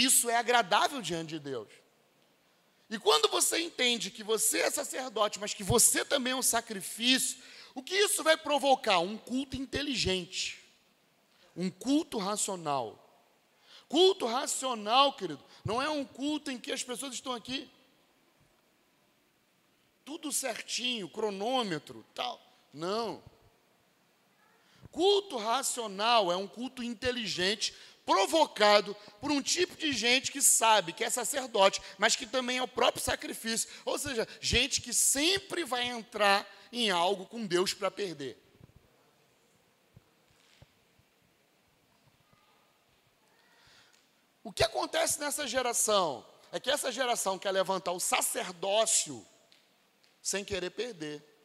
isso 0.03 0.29
é 0.29 0.37
agradável 0.37 1.01
diante 1.01 1.31
de 1.31 1.39
Deus. 1.39 1.69
E 2.89 2.99
quando 2.99 3.29
você 3.29 3.59
entende 3.59 4.11
que 4.11 4.23
você 4.23 4.61
é 4.61 4.71
sacerdote, 4.71 5.41
mas 5.41 5.53
que 5.53 5.65
você 5.65 6.05
também 6.05 6.33
é 6.33 6.37
um 6.37 6.43
sacrifício, 6.43 7.39
o 7.75 7.83
que 7.83 7.95
isso 7.95 8.23
vai 8.23 8.37
provocar? 8.37 9.01
Um 9.01 9.19
culto 9.19 9.57
inteligente, 9.57 10.63
um 11.57 11.71
culto 11.71 12.19
racional. 12.19 13.03
Culto 13.89 14.27
racional, 14.27 15.13
querido, 15.13 15.43
não 15.65 15.81
é 15.81 15.89
um 15.89 16.05
culto 16.05 16.51
em 16.51 16.59
que 16.59 16.73
as 16.73 16.83
pessoas 16.83 17.15
estão 17.15 17.33
aqui 17.33 17.71
tudo 20.07 20.31
certinho, 20.31 21.09
cronômetro, 21.09 22.07
tal. 22.15 22.41
Não. 22.73 23.23
Culto 24.93 25.37
racional 25.37 26.31
é 26.31 26.37
um 26.37 26.47
culto 26.47 26.81
inteligente, 26.81 27.75
provocado 28.07 28.97
por 29.21 29.33
um 29.33 29.43
tipo 29.43 29.77
de 29.77 29.93
gente 29.93 30.31
que 30.31 30.41
sabe 30.41 30.93
que 30.93 31.03
é 31.03 31.11
sacerdote, 31.11 31.83
mas 31.99 32.15
que 32.15 32.25
também 32.25 32.59
é 32.59 32.63
o 32.63 32.69
próprio 32.69 33.03
sacrifício. 33.03 33.69
Ou 33.85 33.99
seja, 33.99 34.27
gente 34.41 34.81
que 34.81 34.95
sempre 34.95 35.65
vai 35.65 35.83
entrar 35.83 36.49
em 36.73 36.89
algo 36.89 37.27
com 37.27 37.45
Deus 37.45 37.75
para 37.75 37.91
perder. 37.91 38.41
O 44.45 44.53
que 44.53 44.63
acontece 44.63 45.19
nessa 45.19 45.45
geração 45.45 46.25
é 46.53 46.61
que 46.61 46.71
essa 46.71 46.93
geração 46.93 47.37
quer 47.37 47.51
levantar 47.51 47.91
o 47.91 47.99
sacerdócio 47.99 49.27
sem 50.23 50.45
querer 50.45 50.71
perder. 50.71 51.36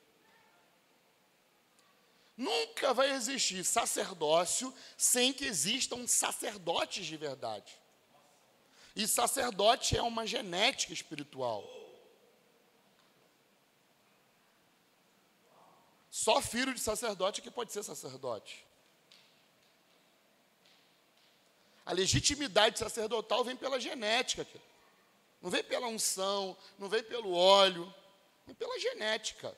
Nunca 2.41 2.91
vai 2.91 3.11
existir 3.11 3.63
sacerdócio 3.63 4.73
sem 4.97 5.31
que 5.31 5.45
existam 5.45 6.07
sacerdotes 6.07 7.05
de 7.05 7.15
verdade. 7.15 7.71
E 8.95 9.07
sacerdote 9.07 9.95
é 9.95 10.01
uma 10.01 10.25
genética 10.25 10.91
espiritual. 10.91 11.63
Só 16.09 16.41
filho 16.41 16.73
de 16.73 16.79
sacerdote 16.79 17.43
que 17.43 17.51
pode 17.51 17.71
ser 17.71 17.83
sacerdote. 17.83 18.65
A 21.85 21.93
legitimidade 21.93 22.79
sacerdotal 22.79 23.43
vem 23.43 23.55
pela 23.55 23.79
genética, 23.79 24.47
não 25.39 25.51
vem 25.51 25.63
pela 25.63 25.85
unção, 25.85 26.57
não 26.79 26.89
vem 26.89 27.03
pelo 27.03 27.35
óleo, 27.35 27.93
vem 28.47 28.55
pela 28.55 28.79
genética. 28.79 29.55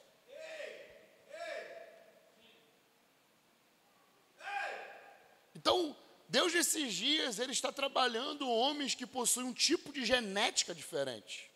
Então, 5.64 5.96
Deus 6.28 6.54
nesses 6.54 6.94
dias, 6.94 7.40
Ele 7.40 7.54
está 7.54 7.72
trabalhando 7.72 8.50
homens 8.50 8.94
que 8.94 9.08
possuem 9.08 9.48
um 9.48 9.54
tipo 9.54 9.94
de 9.94 10.06
genética 10.06 10.76
diferente. 10.76 11.50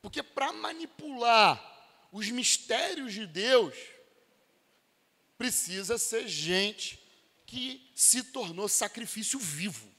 Porque 0.00 0.22
para 0.22 0.52
manipular 0.52 1.60
os 2.12 2.28
mistérios 2.28 3.12
de 3.12 3.26
Deus, 3.26 3.74
precisa 5.36 5.98
ser 5.98 6.28
gente 6.28 7.02
que 7.44 7.90
se 7.96 8.22
tornou 8.22 8.68
sacrifício 8.68 9.40
vivo. 9.40 9.92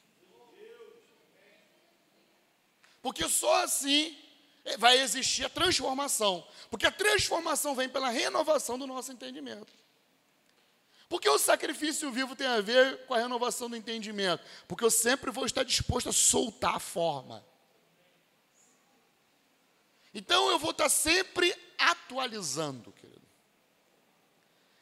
Porque 3.01 3.27
só 3.27 3.63
assim 3.63 4.17
eh, 4.63 4.77
vai 4.77 5.01
existir 5.01 5.43
a 5.43 5.49
transformação. 5.49 6.47
Porque 6.69 6.85
a 6.85 6.91
transformação 6.91 7.75
vem 7.75 7.89
pela 7.89 8.07
renovação 8.09 8.79
do 8.79 8.87
nosso 8.87 9.11
entendimento. 9.11 9.80
Porque 11.11 11.27
o 11.27 11.37
sacrifício 11.37 12.09
vivo 12.09 12.37
tem 12.37 12.47
a 12.47 12.61
ver 12.61 13.05
com 13.05 13.13
a 13.13 13.17
renovação 13.17 13.69
do 13.69 13.75
entendimento? 13.75 14.45
Porque 14.65 14.85
eu 14.85 14.89
sempre 14.89 15.29
vou 15.29 15.45
estar 15.45 15.61
disposto 15.63 16.07
a 16.07 16.13
soltar 16.13 16.75
a 16.75 16.79
forma. 16.79 17.45
Então 20.13 20.49
eu 20.49 20.57
vou 20.57 20.71
estar 20.71 20.87
sempre 20.87 21.53
atualizando, 21.77 22.93
querido. 22.93 23.27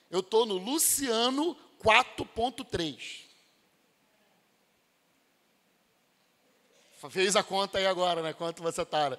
Eu 0.07 0.19
estou 0.19 0.45
no 0.45 0.53
Luciano 0.57 1.57
4.3. 1.83 3.21
Fez 7.09 7.35
a 7.35 7.41
conta 7.41 7.79
aí 7.79 7.87
agora, 7.87 8.21
né? 8.21 8.33
Quanto 8.33 8.61
você 8.61 8.83
está? 8.83 9.09
Né? 9.09 9.17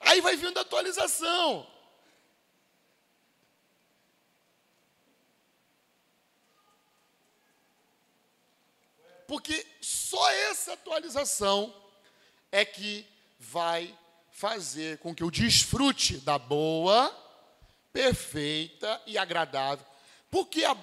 Aí 0.00 0.22
vai 0.22 0.34
vindo 0.34 0.56
a 0.56 0.62
atualização. 0.62 1.66
porque 9.30 9.64
só 9.80 10.28
essa 10.50 10.72
atualização 10.72 11.72
é 12.50 12.64
que 12.64 13.06
vai 13.38 13.96
fazer 14.28 14.98
com 14.98 15.14
que 15.14 15.22
eu 15.22 15.30
desfrute 15.30 16.16
da 16.16 16.36
boa, 16.36 17.16
perfeita 17.92 19.00
e 19.06 19.16
agradável. 19.16 19.86
Porque, 20.32 20.64
a, 20.64 20.76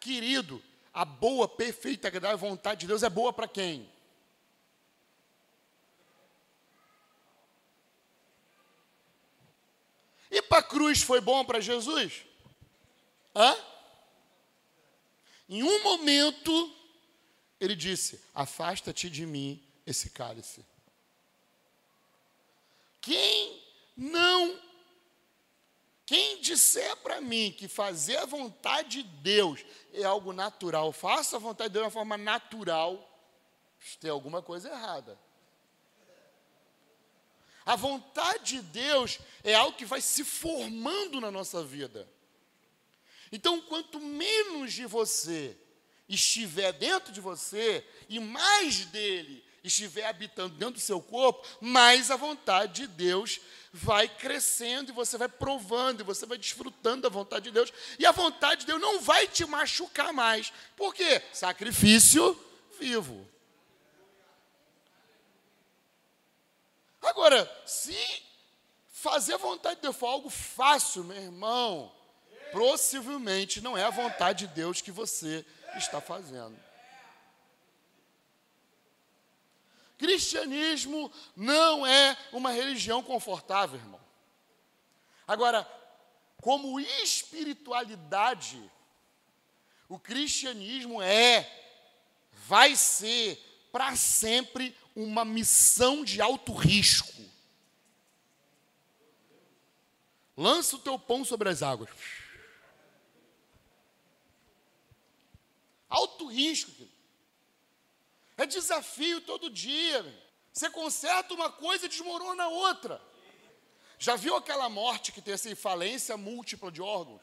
querido, 0.00 0.62
a 0.94 1.04
boa, 1.04 1.46
perfeita 1.46 2.06
e 2.06 2.08
agradável 2.08 2.38
vontade 2.38 2.80
de 2.80 2.86
Deus 2.86 3.02
é 3.02 3.10
boa 3.10 3.34
para 3.34 3.46
quem? 3.46 3.86
E 10.30 10.40
para 10.40 10.60
a 10.60 10.62
cruz 10.62 11.02
foi 11.02 11.20
bom 11.20 11.44
para 11.44 11.60
Jesus? 11.60 12.24
Hã? 13.36 13.54
Em 15.50 15.62
um 15.62 15.82
momento, 15.82 16.79
ele 17.60 17.76
disse: 17.76 18.20
Afasta-te 18.34 19.10
de 19.10 19.26
mim 19.26 19.62
esse 19.86 20.10
cálice. 20.10 20.64
Quem 23.00 23.62
não, 23.96 24.58
quem 26.06 26.40
disser 26.40 26.96
para 26.96 27.20
mim 27.20 27.54
que 27.56 27.68
fazer 27.68 28.16
a 28.16 28.26
vontade 28.26 29.02
de 29.02 29.08
Deus 29.08 29.64
é 29.92 30.04
algo 30.04 30.32
natural, 30.32 30.92
faça 30.92 31.36
a 31.36 31.38
vontade 31.38 31.68
de 31.68 31.74
Deus 31.74 31.84
de 31.84 31.86
uma 31.86 31.92
forma 31.92 32.16
natural, 32.16 33.06
tem 34.00 34.10
alguma 34.10 34.42
coisa 34.42 34.70
errada. 34.70 35.18
A 37.64 37.76
vontade 37.76 38.56
de 38.56 38.62
Deus 38.62 39.18
é 39.44 39.54
algo 39.54 39.76
que 39.76 39.84
vai 39.84 40.00
se 40.00 40.24
formando 40.24 41.20
na 41.20 41.30
nossa 41.30 41.62
vida. 41.62 42.08
Então, 43.30 43.60
quanto 43.60 44.00
menos 44.00 44.72
de 44.72 44.86
você 44.86 45.56
estiver 46.10 46.72
dentro 46.72 47.12
de 47.12 47.20
você 47.20 47.84
e 48.08 48.18
mais 48.18 48.84
dele 48.86 49.42
estiver 49.62 50.06
habitando 50.06 50.54
dentro 50.56 50.74
do 50.74 50.80
seu 50.80 51.00
corpo, 51.00 51.46
mais 51.60 52.10
a 52.10 52.16
vontade 52.16 52.82
de 52.82 52.86
Deus 52.86 53.40
vai 53.72 54.08
crescendo 54.08 54.90
e 54.90 54.94
você 54.94 55.16
vai 55.16 55.28
provando 55.28 56.00
e 56.00 56.04
você 56.04 56.26
vai 56.26 56.36
desfrutando 56.36 57.02
da 57.02 57.08
vontade 57.08 57.44
de 57.44 57.50
Deus. 57.52 57.72
E 57.98 58.06
a 58.06 58.12
vontade 58.12 58.62
de 58.62 58.66
Deus 58.66 58.80
não 58.80 59.00
vai 59.00 59.26
te 59.28 59.44
machucar 59.44 60.12
mais. 60.12 60.52
Por 60.76 60.94
quê? 60.94 61.22
Sacrifício 61.32 62.38
vivo. 62.78 63.28
Agora, 67.02 67.50
se 67.66 67.96
fazer 68.90 69.34
a 69.34 69.38
vontade 69.38 69.76
de 69.76 69.82
Deus 69.82 69.96
for 69.96 70.06
algo 70.06 70.30
fácil, 70.30 71.04
meu 71.04 71.16
irmão, 71.16 71.92
possivelmente 72.52 73.60
não 73.60 73.76
é 73.76 73.84
a 73.84 73.90
vontade 73.90 74.46
de 74.46 74.54
Deus 74.54 74.80
que 74.80 74.90
você 74.90 75.44
está 75.76 76.00
fazendo. 76.00 76.58
Cristianismo 79.98 81.12
não 81.36 81.86
é 81.86 82.16
uma 82.32 82.50
religião 82.50 83.02
confortável, 83.02 83.78
irmão. 83.78 84.00
Agora, 85.26 85.68
como 86.40 86.80
espiritualidade, 86.80 88.58
o 89.88 89.98
cristianismo 89.98 91.02
é, 91.02 91.48
vai 92.32 92.74
ser 92.74 93.68
para 93.70 93.94
sempre 93.94 94.74
uma 94.96 95.24
missão 95.24 96.02
de 96.02 96.20
alto 96.20 96.52
risco. 96.52 97.20
Lança 100.36 100.76
o 100.76 100.78
teu 100.80 100.98
pão 100.98 101.24
sobre 101.24 101.50
as 101.50 101.62
águas. 101.62 101.90
Alto 105.90 106.26
risco. 106.26 106.88
É 108.38 108.46
desafio 108.46 109.20
todo 109.20 109.50
dia. 109.50 110.02
Você 110.52 110.70
conserta 110.70 111.34
uma 111.34 111.50
coisa 111.50 111.86
e 111.86 111.88
desmorona 111.88 112.48
outra. 112.48 113.02
Já 113.98 114.16
viu 114.16 114.34
aquela 114.36 114.68
morte 114.68 115.12
que 115.12 115.20
tem 115.20 115.34
essa 115.34 115.54
falência 115.54 116.16
múltipla 116.16 116.70
de 116.70 116.80
órgãos? 116.80 117.20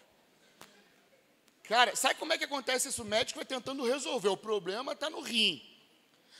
Cara, 1.63 1.95
sabe 1.95 2.15
como 2.15 2.31
é 2.31 2.37
que 2.37 2.43
acontece 2.43 2.89
isso? 2.89 3.01
O 3.01 3.05
médico 3.05 3.39
vai 3.39 3.45
tentando 3.45 3.83
resolver. 3.85 4.29
O 4.29 4.37
problema 4.37 4.91
está 4.91 5.09
no 5.09 5.21
rim. 5.21 5.61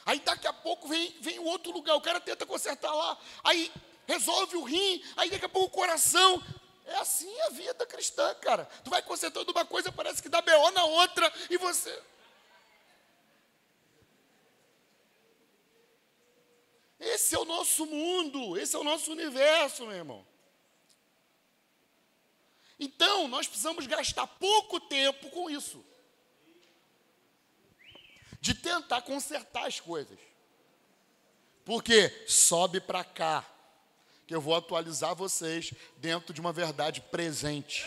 Aí 0.06 0.20
daqui 0.20 0.48
a 0.48 0.54
pouco 0.54 0.88
vem, 0.88 1.14
vem 1.22 1.40
outro 1.40 1.72
lugar. 1.72 1.96
O 1.96 2.02
cara 2.02 2.20
tenta 2.20 2.46
consertar 2.46 2.94
lá. 2.94 3.18
Aí 3.44 3.72
resolve 4.06 4.58
o 4.58 4.64
rim. 4.64 5.04
Aí 5.18 5.30
daqui 5.30 5.46
a 5.46 5.50
pouco 5.50 5.68
o 5.68 5.82
coração. 5.82 6.42
É 6.86 6.96
assim 7.00 7.42
a 7.42 7.50
vida 7.50 7.86
cristã, 7.86 8.34
cara. 8.36 8.70
Tu 8.84 8.90
vai 8.90 9.02
consertando 9.02 9.52
uma 9.52 9.66
coisa, 9.66 9.92
parece 9.92 10.22
que 10.22 10.30
dá 10.30 10.42
BO 10.42 10.72
na 10.72 10.86
outra. 10.86 11.34
E 11.50 11.58
você. 11.58 12.02
Esse 17.00 17.36
é 17.36 17.40
o 17.40 17.46
nosso 17.46 17.86
mundo, 17.86 18.58
esse 18.58 18.76
é 18.76 18.80
o 18.80 18.84
nosso 18.84 19.12
universo, 19.12 19.86
meu 19.86 19.96
irmão. 19.96 20.26
Então, 22.80 23.28
nós 23.28 23.48
precisamos 23.48 23.88
gastar 23.88 24.28
pouco 24.28 24.80
tempo 24.80 25.30
com 25.30 25.50
isso. 25.50 25.84
De 28.40 28.54
tentar 28.54 29.02
consertar 29.02 29.66
as 29.66 29.80
coisas. 29.80 30.18
Porque 31.66 32.10
sobe 32.28 32.80
para 32.80 33.04
cá, 33.04 33.46
que 34.26 34.34
eu 34.34 34.40
vou 34.40 34.56
atualizar 34.56 35.16
vocês 35.16 35.74
dentro 35.98 36.34
de 36.34 36.40
uma 36.40 36.54
verdade 36.54 37.02
presente. 37.02 37.86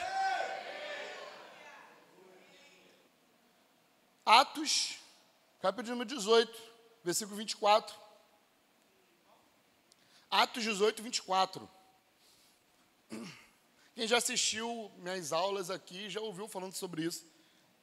Atos, 4.25 4.97
capítulo 5.61 5.97
número 5.97 6.09
18, 6.09 6.53
versículo 7.03 7.37
24. 7.37 8.10
Atos 10.31 10.63
18, 10.63 11.03
24. 11.03 11.69
Quem 13.95 14.07
já 14.07 14.19
assistiu 14.19 14.91
minhas 14.99 15.33
aulas 15.33 15.71
aqui 15.71 16.09
já 16.09 16.21
ouviu 16.21 16.47
falando 16.47 16.75
sobre 16.75 17.03
isso 17.03 17.27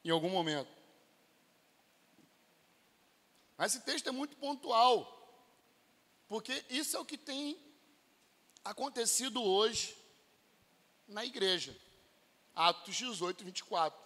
em 0.04 0.10
algum 0.10 0.30
momento. 0.30 0.72
Mas 3.58 3.76
esse 3.76 3.84
texto 3.84 4.08
é 4.08 4.12
muito 4.12 4.38
pontual, 4.38 5.14
porque 6.28 6.64
isso 6.70 6.96
é 6.96 7.00
o 7.00 7.06
que 7.06 7.18
tem 7.18 7.60
acontecido 8.64 9.44
hoje 9.44 9.98
na 11.08 11.26
igreja. 11.26 11.76
Atos 12.56 12.96
18, 12.96 13.44
24. 13.44 14.00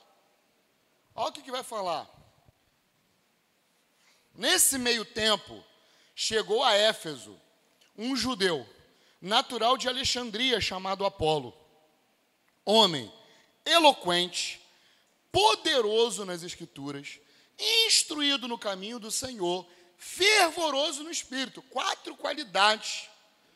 Olha 1.13 1.29
o 1.29 1.31
que, 1.31 1.43
que 1.43 1.51
vai 1.51 1.63
falar. 1.63 2.09
Nesse 4.33 4.77
meio 4.77 5.05
tempo, 5.05 5.63
chegou 6.15 6.63
a 6.63 6.73
Éfeso 6.73 7.39
um 7.97 8.15
judeu, 8.15 8.67
natural 9.21 9.77
de 9.77 9.87
Alexandria, 9.87 10.59
chamado 10.59 11.05
Apolo, 11.05 11.55
homem 12.65 13.11
eloquente, 13.65 14.61
poderoso 15.31 16.25
nas 16.25 16.43
Escrituras, 16.43 17.19
instruído 17.85 18.47
no 18.47 18.57
caminho 18.57 18.99
do 18.99 19.11
Senhor, 19.11 19.67
fervoroso 19.97 21.03
no 21.03 21.11
espírito. 21.11 21.61
Quatro 21.63 22.15
qualidades 22.15 23.07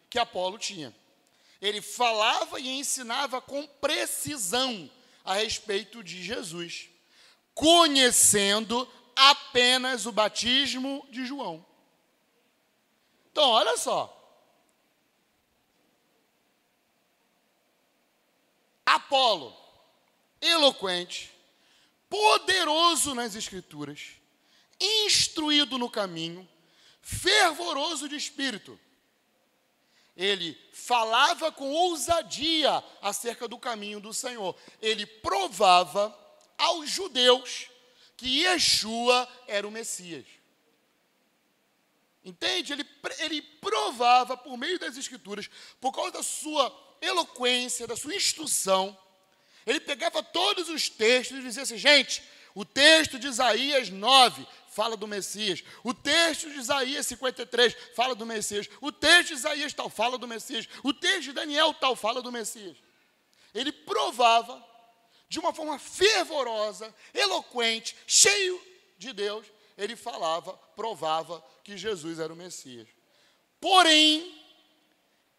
que 0.10 0.20
Apolo 0.20 0.58
tinha. 0.58 0.96
Ele 1.62 1.82
falava 1.82 2.60
e 2.60 2.70
ensinava 2.70 3.42
com 3.42 3.66
precisão 3.66 4.90
a 5.24 5.34
respeito 5.34 6.04
de 6.04 6.24
Jesus, 6.24 6.90
conhecendo 7.54 8.88
apenas 9.16 10.06
o 10.06 10.12
batismo 10.12 11.06
de 11.10 11.26
João. 11.26 11.66
Então, 13.32 13.50
olha 13.50 13.76
só, 13.78 14.25
Apolo, 18.86 19.56
eloquente, 20.40 21.32
poderoso 22.10 23.16
nas 23.16 23.36
Escrituras, 23.36 24.12
instruído 24.80 25.78
no 25.78 25.90
caminho, 25.90 26.48
fervoroso 27.02 28.08
de 28.08 28.16
espírito. 28.16 28.80
Ele 30.16 30.58
falava 30.72 31.52
com 31.52 31.72
ousadia 31.72 32.84
acerca 33.02 33.48
do 33.48 33.58
caminho 33.58 34.00
do 34.00 34.14
Senhor. 34.14 34.56
Ele 34.82 35.06
provava 35.06 36.18
aos 36.58 36.90
judeus 36.90 37.68
que 38.16 38.44
Yeshua 38.44 39.28
era 39.48 39.68
o 39.68 39.72
Messias. 39.72 40.26
Entende? 42.24 42.74
Ele, 42.74 42.86
ele 43.20 43.42
provava 43.42 44.38
por 44.38 44.58
meio 44.58 44.80
das 44.80 44.98
Escrituras, 44.98 45.50
por 45.82 45.92
causa 45.92 46.12
da 46.12 46.24
sua 46.24 46.70
eloquência, 47.06 47.88
da 47.88 47.96
sua 47.96 48.16
instrução, 48.16 48.98
ele 49.66 49.80
pegava 49.80 50.22
todos 50.22 50.70
os 50.70 50.90
textos 50.90 51.40
e 51.40 51.42
dizia 51.42 51.64
assim: 51.64 51.78
gente, 51.78 52.24
o 52.54 52.64
texto 52.64 53.18
de 53.18 53.28
Isaías 53.28 53.90
9 53.90 54.46
fala 54.70 54.98
do 54.98 55.08
Messias, 55.08 55.64
o 55.84 55.94
texto 55.94 56.50
de 56.50 56.60
Isaías 56.60 57.08
53 57.08 57.76
fala 57.96 58.14
do 58.14 58.26
Messias, 58.26 58.70
o 58.82 58.92
texto 58.92 59.30
de 59.30 59.34
Isaías 59.36 59.74
tal 59.74 59.90
fala 59.90 60.18
do 60.18 60.28
Messias, 60.28 60.68
o 60.84 60.94
texto 60.94 61.24
de 61.24 61.34
Daniel 61.34 61.74
tal 61.74 61.96
fala 61.96 62.22
do 62.22 62.32
Messias. 62.32 62.78
Ele 63.54 63.72
provava 63.72 64.64
de 65.30 65.40
uma 65.40 65.54
forma 65.54 65.80
fervorosa, 65.80 66.94
eloquente, 67.14 67.96
cheio 68.06 68.62
de 68.98 69.14
Deus, 69.14 69.46
ele 69.78 69.96
falava, 69.96 70.54
provava 70.76 71.44
que 71.64 71.78
Jesus 71.78 72.20
era 72.20 72.32
o 72.32 72.36
Messias. 72.36 72.88
Porém, 73.60 74.40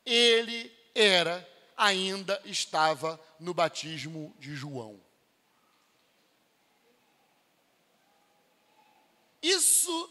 ele 0.04 0.72
era, 0.94 1.46
ainda 1.76 2.40
estava 2.44 3.20
no 3.38 3.52
batismo 3.52 4.34
de 4.38 4.54
João. 4.54 5.00
Isso 9.42 10.10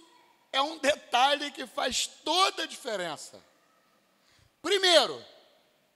é 0.52 0.62
um 0.62 0.78
detalhe 0.78 1.52
que 1.52 1.68
faz 1.68 2.08
toda 2.08 2.64
a 2.64 2.68
diferença. 2.68 3.44
Primeiro, 4.62 5.22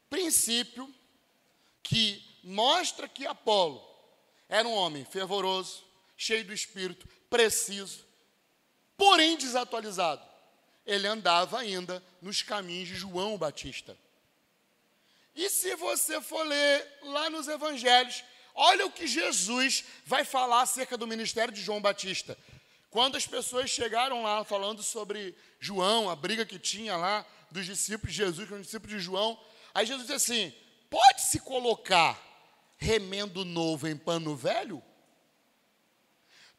princípio 0.09 0.93
que 1.81 2.21
mostra 2.43 3.07
que 3.07 3.25
Apolo 3.25 3.81
era 4.49 4.67
um 4.67 4.73
homem 4.73 5.05
fervoroso, 5.05 5.83
cheio 6.17 6.43
do 6.43 6.53
espírito, 6.53 7.07
preciso, 7.29 8.03
porém 8.97 9.37
desatualizado. 9.37 10.27
Ele 10.85 11.07
andava 11.07 11.59
ainda 11.59 12.03
nos 12.21 12.41
caminhos 12.41 12.89
de 12.89 12.95
João 12.95 13.37
Batista. 13.37 13.97
E 15.35 15.49
se 15.49 15.75
você 15.75 16.19
for 16.21 16.45
ler 16.45 16.99
lá 17.03 17.29
nos 17.29 17.47
evangelhos, 17.47 18.23
olha 18.53 18.85
o 18.85 18.91
que 18.91 19.07
Jesus 19.07 19.85
vai 20.05 20.23
falar 20.25 20.61
acerca 20.61 20.97
do 20.97 21.07
ministério 21.07 21.53
de 21.53 21.61
João 21.61 21.81
Batista. 21.81 22.37
Quando 22.89 23.15
as 23.15 23.27
pessoas 23.27 23.69
chegaram 23.69 24.23
lá 24.23 24.43
falando 24.43 24.81
sobre 24.81 25.35
João, 25.59 26.09
a 26.09 26.15
briga 26.15 26.45
que 26.45 26.57
tinha 26.57 26.97
lá 26.97 27.25
dos 27.51 27.65
discípulos 27.65 28.13
de 28.13 28.23
Jesus 28.23 28.49
com 28.49 28.55
os 28.55 28.63
discípulos 28.63 28.95
de 28.95 28.99
João, 28.99 29.39
aí 29.73 29.85
Jesus 29.85 30.07
disse 30.07 30.31
assim: 30.31 30.53
pode 30.89 31.21
se 31.21 31.39
colocar 31.39 32.19
remendo 32.77 33.45
novo 33.45 33.87
em 33.87 33.95
pano 33.95 34.35
velho? 34.35 34.81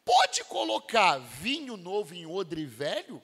Pode 0.04 0.44
colocar 0.44 1.18
vinho 1.18 1.76
novo 1.76 2.14
em 2.14 2.26
odre 2.26 2.64
velho? 2.64 3.22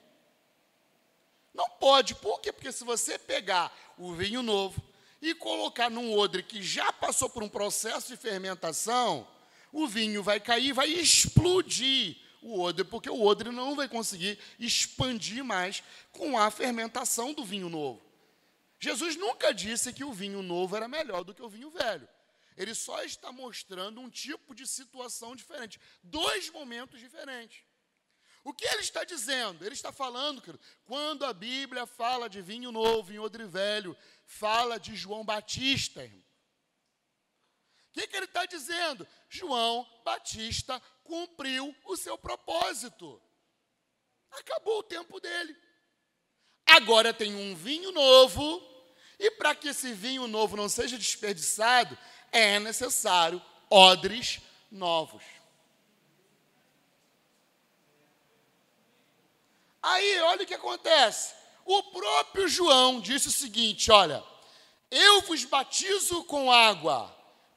Não 1.53 1.69
pode. 1.69 2.13
Por 2.15 2.39
quê? 2.39 2.51
Porque 2.51 2.71
se 2.71 2.83
você 2.83 3.17
pegar 3.17 3.75
o 3.97 4.13
vinho 4.13 4.43
novo 4.43 4.81
e 5.21 5.33
colocar 5.33 5.89
num 5.89 6.13
odre 6.17 6.43
que 6.43 6.61
já 6.61 6.91
passou 6.93 7.29
por 7.29 7.43
um 7.43 7.49
processo 7.49 8.07
de 8.07 8.17
fermentação, 8.17 9.27
o 9.71 9.87
vinho 9.87 10.23
vai 10.23 10.39
cair, 10.39 10.73
vai 10.73 10.89
explodir 10.89 12.17
o 12.41 12.59
odre, 12.59 12.83
porque 12.83 13.09
o 13.09 13.21
odre 13.21 13.51
não 13.51 13.75
vai 13.75 13.87
conseguir 13.87 14.39
expandir 14.59 15.43
mais 15.43 15.83
com 16.11 16.37
a 16.37 16.49
fermentação 16.51 17.33
do 17.33 17.43
vinho 17.43 17.69
novo. 17.69 18.01
Jesus 18.79 19.15
nunca 19.15 19.53
disse 19.53 19.91
que 19.91 20.03
o 20.03 20.13
vinho 20.13 20.41
novo 20.43 20.75
era 20.75 20.87
melhor 20.87 21.23
do 21.23 21.33
que 21.33 21.41
o 21.41 21.49
vinho 21.49 21.71
velho. 21.71 22.07
Ele 22.55 22.73
só 22.73 23.03
está 23.03 23.31
mostrando 23.31 24.01
um 24.01 24.09
tipo 24.09 24.53
de 24.53 24.67
situação 24.67 25.35
diferente, 25.35 25.79
dois 26.01 26.49
momentos 26.49 26.99
diferentes. 26.99 27.59
O 28.43 28.53
que 28.53 28.65
ele 28.65 28.81
está 28.81 29.03
dizendo? 29.03 29.65
Ele 29.65 29.73
está 29.73 29.91
falando, 29.91 30.41
querido, 30.41 30.63
quando 30.85 31.25
a 31.25 31.33
Bíblia 31.33 31.85
fala 31.85 32.29
de 32.29 32.41
vinho 32.41 32.71
novo, 32.71 33.11
em 33.11 33.19
odre 33.19 33.43
velho, 33.45 33.95
fala 34.27 34.77
de 34.77 34.95
João 34.95 35.23
Batista, 35.23 36.03
irmão. 36.03 36.23
O 37.89 37.99
que, 37.99 38.07
que 38.07 38.15
ele 38.15 38.25
está 38.25 38.45
dizendo? 38.45 39.07
João 39.27 39.87
Batista 40.05 40.79
cumpriu 41.03 41.75
o 41.85 41.97
seu 41.97 42.15
propósito. 42.15 43.19
Acabou 44.29 44.79
o 44.79 44.83
tempo 44.83 45.19
dele. 45.19 45.57
Agora 46.65 47.13
tem 47.13 47.33
um 47.33 47.55
vinho 47.55 47.91
novo, 47.91 48.61
e 49.17 49.31
para 49.31 49.55
que 49.55 49.69
esse 49.69 49.93
vinho 49.93 50.27
novo 50.27 50.55
não 50.55 50.69
seja 50.69 50.97
desperdiçado, 50.97 51.97
é 52.31 52.59
necessário 52.59 53.41
odres 53.69 54.41
novos. 54.69 55.23
Aí, 59.81 60.19
olha 60.19 60.43
o 60.43 60.45
que 60.45 60.53
acontece. 60.53 61.33
O 61.67 61.83
próprio 61.83 62.47
João 62.47 63.01
disse 63.01 63.27
o 63.27 63.31
seguinte: 63.31 63.91
Olha, 63.91 64.23
eu 64.89 65.21
vos 65.23 65.43
batizo 65.43 66.23
com 66.23 66.49
água, 66.49 67.13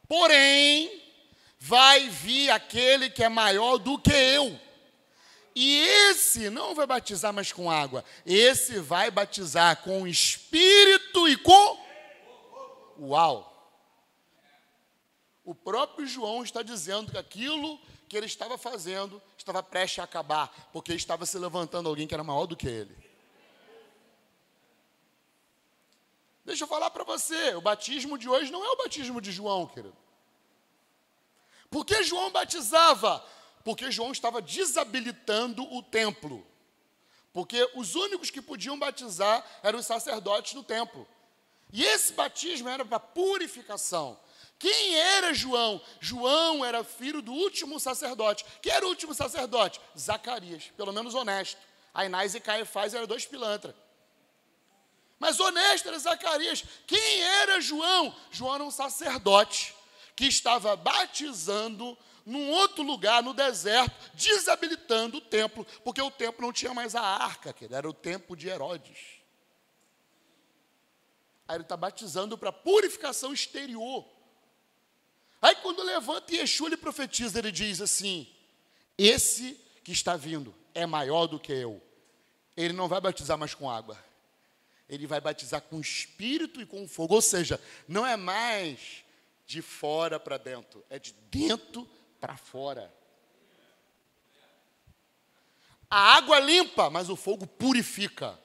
porém 0.08 1.00
vai 1.61 2.08
vir 2.08 2.50
aquele 2.50 3.08
que 3.08 3.22
é 3.22 3.28
maior 3.28 3.78
do 3.78 3.96
que 3.96 4.11
eu. 4.11 4.58
E 5.54 5.78
esse 5.78 6.50
não 6.50 6.74
vai 6.74 6.88
batizar 6.88 7.32
mais 7.32 7.52
com 7.52 7.70
água, 7.70 8.04
esse 8.26 8.80
vai 8.80 9.12
batizar 9.12 9.76
com 9.82 10.08
espírito 10.08 11.28
e 11.28 11.36
com. 11.36 11.78
Uau! 12.98 13.46
O 15.44 15.54
próprio 15.54 16.04
João 16.04 16.42
está 16.42 16.62
dizendo 16.62 17.12
que 17.12 17.18
aquilo 17.18 17.80
que 18.08 18.16
ele 18.16 18.26
estava 18.26 18.58
fazendo 18.58 19.22
estava 19.38 19.62
prestes 19.62 20.00
a 20.00 20.02
acabar, 20.02 20.68
porque 20.72 20.92
estava 20.94 21.24
se 21.24 21.38
levantando 21.38 21.88
alguém 21.88 22.08
que 22.08 22.14
era 22.14 22.24
maior 22.24 22.46
do 22.46 22.56
que 22.56 22.66
ele. 22.66 22.99
Deixa 26.51 26.64
eu 26.64 26.68
falar 26.68 26.90
para 26.90 27.05
você, 27.05 27.55
o 27.55 27.61
batismo 27.61 28.18
de 28.18 28.28
hoje 28.28 28.51
não 28.51 28.64
é 28.64 28.70
o 28.70 28.76
batismo 28.76 29.20
de 29.20 29.30
João, 29.30 29.68
querido. 29.68 29.96
Por 31.70 31.86
que 31.86 32.03
João 32.03 32.28
batizava? 32.32 33.24
Porque 33.64 33.88
João 33.92 34.11
estava 34.11 34.42
desabilitando 34.42 35.62
o 35.72 35.80
templo. 35.80 36.44
Porque 37.32 37.70
os 37.76 37.94
únicos 37.94 38.32
que 38.32 38.42
podiam 38.42 38.76
batizar 38.76 39.46
eram 39.62 39.78
os 39.78 39.86
sacerdotes 39.86 40.55
do 40.55 40.64
templo. 40.64 41.07
E 41.72 41.84
esse 41.84 42.14
batismo 42.14 42.68
era 42.68 42.84
para 42.84 42.98
purificação. 42.98 44.18
Quem 44.59 44.96
era 44.96 45.32
João? 45.32 45.80
João 46.01 46.64
era 46.64 46.82
filho 46.82 47.22
do 47.22 47.32
último 47.32 47.78
sacerdote. 47.78 48.44
Quem 48.61 48.72
era 48.72 48.84
o 48.84 48.88
último 48.88 49.14
sacerdote? 49.14 49.80
Zacarias, 49.96 50.64
pelo 50.76 50.92
menos 50.92 51.14
honesto. 51.14 51.61
Ainás 51.94 52.34
e 52.34 52.40
Caifás 52.40 52.92
eram 52.92 53.07
dois 53.07 53.24
pilantras. 53.24 53.76
Mas 55.20 55.38
honesto 55.38 55.86
era 55.86 55.98
Zacarias. 55.98 56.64
Quem 56.86 57.20
era 57.20 57.60
João? 57.60 58.16
João 58.30 58.54
era 58.54 58.64
um 58.64 58.70
sacerdote 58.70 59.74
que 60.16 60.24
estava 60.24 60.74
batizando 60.74 61.96
num 62.24 62.50
outro 62.50 62.82
lugar, 62.82 63.22
no 63.22 63.34
deserto, 63.34 63.94
desabilitando 64.14 65.18
o 65.18 65.20
templo, 65.20 65.66
porque 65.84 66.00
o 66.00 66.10
templo 66.10 66.46
não 66.46 66.52
tinha 66.52 66.72
mais 66.72 66.94
a 66.94 67.02
arca, 67.02 67.52
que 67.52 67.66
era 67.70 67.88
o 67.88 67.92
templo 67.92 68.34
de 68.34 68.48
Herodes. 68.48 69.20
Aí 71.46 71.56
ele 71.56 71.64
está 71.64 71.76
batizando 71.76 72.38
para 72.38 72.52
purificação 72.52 73.32
exterior. 73.32 74.06
Aí 75.42 75.54
quando 75.56 75.82
levanta 75.82 76.34
Yeshua, 76.34 76.68
ele 76.68 76.76
profetiza, 76.76 77.38
ele 77.38 77.52
diz 77.52 77.80
assim: 77.80 78.26
Esse 78.96 79.54
que 79.84 79.92
está 79.92 80.16
vindo 80.16 80.54
é 80.74 80.86
maior 80.86 81.26
do 81.26 81.38
que 81.38 81.52
eu. 81.52 81.82
Ele 82.56 82.72
não 82.72 82.88
vai 82.88 83.00
batizar 83.00 83.36
mais 83.36 83.54
com 83.54 83.68
água. 83.68 83.98
Ele 84.91 85.07
vai 85.07 85.20
batizar 85.20 85.62
com 85.62 85.80
espírito 85.80 86.61
e 86.61 86.66
com 86.66 86.86
fogo. 86.88 87.14
Ou 87.14 87.22
seja, 87.22 87.61
não 87.86 88.05
é 88.05 88.17
mais 88.17 89.04
de 89.46 89.62
fora 89.62 90.18
para 90.18 90.37
dentro, 90.37 90.84
é 90.91 90.99
de 90.99 91.12
dentro 91.30 91.88
para 92.21 92.37
fora. 92.37 92.92
A 95.88 96.17
água 96.17 96.41
limpa, 96.41 96.91
mas 96.91 97.08
o 97.08 97.14
fogo 97.14 97.46
purifica. 97.46 98.38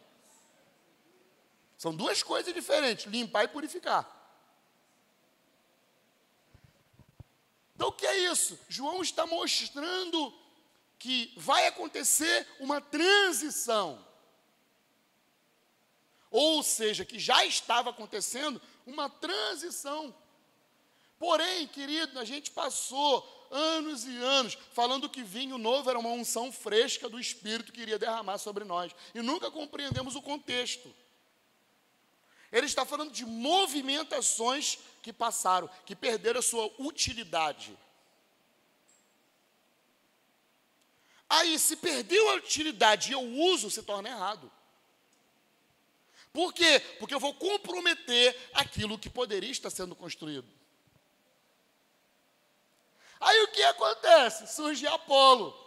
São 1.77 1.95
duas 1.95 2.21
coisas 2.21 2.53
diferentes: 2.53 3.05
limpar 3.05 3.45
e 3.45 3.47
purificar. 3.47 4.11
Então, 7.75 7.87
o 7.89 7.91
que 7.91 8.05
é 8.05 8.31
isso? 8.31 8.57
João 8.69 9.01
está 9.01 9.25
mostrando 9.25 10.33
que 10.99 11.33
vai 11.37 11.67
acontecer 11.67 12.47
uma 12.59 12.79
transição. 12.79 14.04
Ou 16.37 16.61
seja, 16.61 17.05
que 17.05 17.17
já 17.17 17.45
estava 17.45 17.91
acontecendo 17.91 18.61
uma 18.85 19.09
transição. 19.09 20.13
Porém, 21.17 21.65
querido, 21.65 22.19
a 22.19 22.25
gente 22.25 22.51
passou 22.51 23.47
anos 23.49 24.03
e 24.03 24.17
anos 24.17 24.57
falando 24.73 25.07
que 25.07 25.23
vinho 25.23 25.57
novo 25.57 25.89
era 25.89 25.97
uma 25.97 26.09
unção 26.09 26.51
fresca 26.51 27.07
do 27.07 27.17
Espírito 27.17 27.71
que 27.71 27.79
iria 27.79 27.97
derramar 27.97 28.37
sobre 28.37 28.65
nós. 28.65 28.93
E 29.13 29.21
nunca 29.21 29.49
compreendemos 29.49 30.13
o 30.17 30.21
contexto. 30.21 30.93
Ele 32.51 32.65
está 32.65 32.83
falando 32.83 33.13
de 33.13 33.25
movimentações 33.25 34.79
que 35.01 35.13
passaram, 35.13 35.69
que 35.85 35.95
perderam 35.95 36.41
a 36.41 36.43
sua 36.43 36.69
utilidade. 36.79 37.79
Aí, 41.29 41.57
se 41.57 41.77
perdeu 41.77 42.31
a 42.31 42.35
utilidade 42.35 43.09
e 43.09 43.13
eu 43.13 43.21
uso, 43.21 43.71
se 43.71 43.81
torna 43.83 44.09
errado. 44.09 44.51
Por 46.35 46.53
quê? 46.53 46.79
Porque 46.99 47.15
eu 47.15 47.19
vou 47.19 47.33
comprometer 47.33 48.37
aquilo 48.53 48.99
que 48.99 49.09
poderia 49.09 49.49
estar 49.49 49.71
sendo 49.71 49.95
construído. 49.95 50.47
Aí 53.19 53.41
o 53.43 53.47
que 53.47 53.63
acontece? 53.63 54.45
Surge 54.53 54.85
Apolo. 54.85 55.57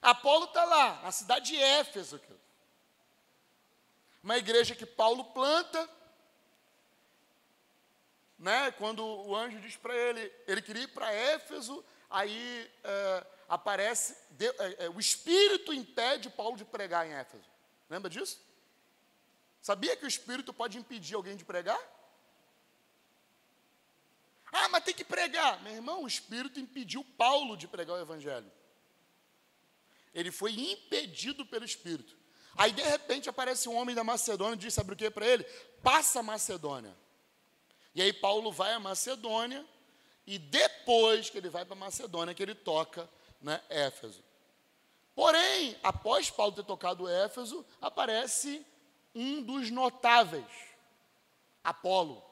Apolo 0.00 0.44
está 0.44 0.64
lá, 0.64 1.00
na 1.02 1.10
cidade 1.10 1.46
de 1.46 1.56
Éfeso 1.56 2.20
uma 4.22 4.36
igreja 4.38 4.74
que 4.74 4.86
Paulo 4.86 5.24
planta, 5.24 5.88
né? 8.38 8.70
Quando 8.72 9.04
o 9.04 9.34
anjo 9.34 9.58
diz 9.60 9.76
para 9.76 9.96
ele, 9.96 10.32
ele 10.46 10.62
queria 10.62 10.84
ir 10.84 10.88
para 10.88 11.12
Éfeso, 11.12 11.84
aí 12.08 12.70
é, 12.84 13.26
aparece, 13.48 14.16
de, 14.30 14.46
é, 14.46 14.84
é, 14.84 14.90
o 14.90 15.00
Espírito 15.00 15.72
impede 15.72 16.30
Paulo 16.30 16.56
de 16.56 16.64
pregar 16.64 17.06
em 17.06 17.14
Éfeso. 17.14 17.51
Lembra 17.92 18.08
disso? 18.08 18.40
Sabia 19.60 19.94
que 19.94 20.06
o 20.06 20.08
Espírito 20.08 20.50
pode 20.50 20.78
impedir 20.78 21.14
alguém 21.14 21.36
de 21.36 21.44
pregar? 21.44 21.78
Ah, 24.50 24.66
mas 24.70 24.82
tem 24.82 24.94
que 24.94 25.04
pregar. 25.04 25.62
Meu 25.62 25.74
irmão, 25.74 26.02
o 26.02 26.06
Espírito 26.06 26.58
impediu 26.58 27.04
Paulo 27.18 27.54
de 27.54 27.68
pregar 27.68 27.98
o 27.98 28.00
Evangelho. 28.00 28.50
Ele 30.14 30.32
foi 30.32 30.52
impedido 30.52 31.44
pelo 31.44 31.66
Espírito. 31.66 32.16
Aí 32.56 32.72
de 32.72 32.80
repente 32.80 33.28
aparece 33.28 33.68
um 33.68 33.76
homem 33.76 33.94
da 33.94 34.02
Macedônia 34.02 34.54
e 34.54 34.58
diz: 34.58 34.72
sabe 34.72 34.94
o 34.94 34.96
que 34.96 35.10
para 35.10 35.26
ele? 35.26 35.44
Passa 35.82 36.20
a 36.20 36.22
Macedônia. 36.22 36.96
E 37.94 38.00
aí 38.00 38.12
Paulo 38.14 38.50
vai 38.50 38.72
a 38.72 38.80
Macedônia, 38.80 39.66
e 40.26 40.38
depois 40.38 41.28
que 41.28 41.36
ele 41.36 41.50
vai 41.50 41.66
para 41.66 41.76
Macedônia, 41.76 42.34
que 42.34 42.42
ele 42.42 42.54
toca 42.54 43.06
né, 43.38 43.62
Éfeso. 43.68 44.24
Porém, 45.14 45.76
após 45.82 46.30
Paulo 46.30 46.52
ter 46.52 46.64
tocado 46.64 47.08
Éfeso, 47.08 47.64
aparece 47.80 48.64
um 49.14 49.42
dos 49.42 49.70
notáveis, 49.70 50.44
Apolo. 51.62 52.22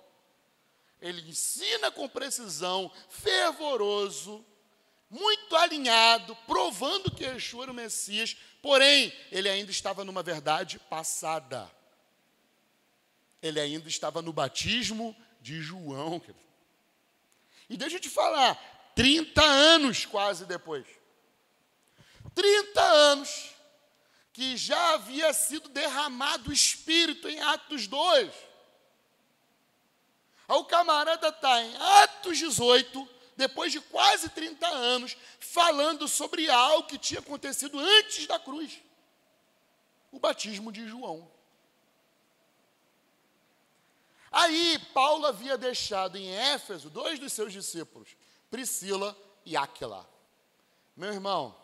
Ele 1.01 1.29
ensina 1.29 1.91
com 1.91 2.09
precisão, 2.09 2.91
fervoroso, 3.09 4.45
muito 5.09 5.57
alinhado, 5.57 6.37
provando 6.47 7.11
que 7.11 7.25
Yeshua 7.25 7.65
era 7.65 7.73
o 7.73 7.75
Messias, 7.75 8.37
porém, 8.63 9.13
ele 9.31 9.49
ainda 9.49 9.71
estava 9.71 10.05
numa 10.05 10.23
verdade 10.23 10.79
passada. 10.79 11.71
Ele 13.43 13.59
ainda 13.59 13.89
estava 13.89 14.23
no 14.23 14.33
batismo 14.33 15.17
de 15.41 15.61
João. 15.61 16.23
E 17.69 17.77
deixa 17.77 17.97
eu 17.97 18.01
te 18.01 18.11
falar, 18.11 18.55
30 18.95 19.43
anos 19.43 20.05
quase 20.05 20.45
depois. 20.45 21.00
30 22.41 22.81
anos 22.81 23.51
que 24.33 24.57
já 24.57 24.95
havia 24.95 25.31
sido 25.35 25.69
derramado 25.69 26.49
o 26.49 26.53
Espírito 26.53 27.29
em 27.29 27.39
Atos 27.41 27.87
2. 27.87 28.33
O 30.49 30.65
camarada 30.65 31.29
está 31.29 31.63
em 31.63 31.77
Atos 31.77 32.39
18, 32.39 33.09
depois 33.37 33.71
de 33.71 33.81
quase 33.81 34.31
30 34.31 34.67
anos, 34.67 35.17
falando 35.39 36.09
sobre 36.09 36.49
algo 36.49 36.89
que 36.89 36.97
tinha 36.97 37.21
acontecido 37.21 37.79
antes 37.79 38.27
da 38.27 38.39
cruz 38.39 38.81
o 40.11 40.19
batismo 40.19 40.73
de 40.73 40.89
João. 40.89 41.31
Aí, 44.33 44.79
Paulo 44.95 45.27
havia 45.27 45.59
deixado 45.59 46.17
em 46.17 46.31
Éfeso 46.33 46.89
dois 46.89 47.19
dos 47.19 47.33
seus 47.33 47.53
discípulos, 47.53 48.17
Priscila 48.51 49.17
e 49.45 49.57
Áquila. 49.57 50.09
Meu 50.97 51.13
irmão, 51.13 51.55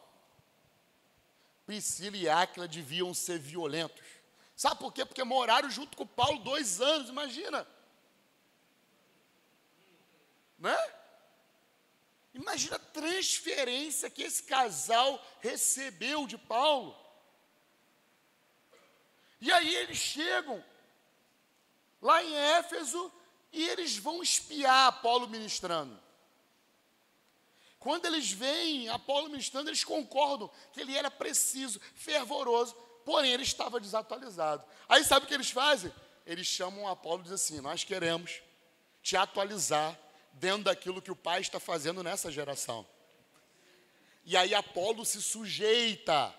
Priscila 1.67 2.17
e 2.17 2.29
Áquila 2.29 2.69
deviam 2.69 3.13
ser 3.13 3.39
violentos. 3.39 4.07
Sabe 4.55 4.81
por 4.81 4.93
quê? 4.93 5.05
Porque 5.05 5.23
moraram 5.25 5.69
junto 5.69 5.97
com 5.97 6.07
Paulo 6.07 6.39
dois 6.39 6.81
anos, 6.81 7.11
imagina. 7.11 7.67
Né? 10.59 10.77
Imagina 12.33 12.77
a 12.77 12.79
transferência 12.79 14.09
que 14.09 14.23
esse 14.23 14.45
casal 14.45 15.23
recebeu 15.41 16.27
de 16.27 16.39
Paulo. 16.39 16.97
E 19.41 19.53
aí 19.53 19.75
eles 19.75 19.99
chegam 19.99 20.65
lá 22.01 22.23
em 22.23 22.35
Éfeso 22.35 23.13
e 23.53 23.69
eles 23.69 23.97
vão 23.97 24.23
espiar 24.23 24.89
Apolo 24.89 25.29
ministrando. 25.29 26.06
Quando 27.87 28.05
eles 28.07 28.33
veem 28.33 28.89
Apolo 28.89 29.29
ministrando, 29.29 29.71
eles 29.71 29.85
concordam 29.85 30.51
que 30.73 30.81
ele 30.81 30.97
era 30.97 31.09
preciso, 31.09 31.81
fervoroso, 31.95 32.75
porém 33.05 33.31
ele 33.31 33.45
estava 33.45 33.79
desatualizado. 33.79 34.65
Aí 34.89 35.05
sabe 35.05 35.25
o 35.25 35.29
que 35.29 35.35
eles 35.35 35.53
fazem? 35.53 35.93
Eles 36.27 36.49
chamam 36.49 36.89
Apolo 36.89 37.21
e 37.21 37.23
dizem 37.23 37.37
assim: 37.37 37.61
Nós 37.61 37.85
queremos 37.85 38.43
te 39.05 39.17
atualizar 39.17 39.97
dentro 40.33 40.65
daquilo 40.65 41.01
que 41.01 41.13
o 41.13 41.15
pai 41.15 41.41
está 41.41 41.61
fazendo 41.61 42.03
nessa 42.03 42.29
geração. 42.29 42.85
E 44.25 44.37
aí 44.37 44.53
Apolo 44.53 45.05
se 45.05 45.23
sujeita 45.23 46.35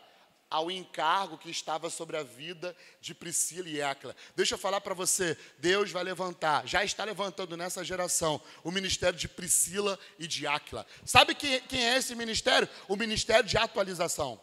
ao 0.50 0.72
encargo 0.72 1.38
que 1.38 1.50
estava 1.50 1.90
sobre 1.90 2.18
a 2.18 2.24
vida 2.24 2.76
de 3.02 3.14
Priscila 3.14 3.68
e 3.68 3.82
Écla. 3.82 4.16
Deixa 4.36 4.56
eu 4.56 4.58
falar 4.58 4.82
para 4.82 4.94
você, 4.94 5.38
Deus 5.60 5.92
vai 5.92 6.04
levantar, 6.04 6.66
já 6.68 6.84
está 6.84 7.04
levantando 7.04 7.58
nessa 7.58 7.84
geração 7.84 8.42
o 8.64 8.72
ministério 8.72 9.18
de 9.18 9.28
Priscila 9.28 10.00
e 10.18 10.28
de 10.28 10.48
Áquila. 10.48 10.86
Sabe 11.06 11.36
quem, 11.36 11.60
quem 11.62 11.86
é 11.86 11.98
esse 11.98 12.16
ministério? 12.16 12.68
O 12.88 12.96
ministério 12.96 13.48
de 13.48 13.58
atualização. 13.58 14.40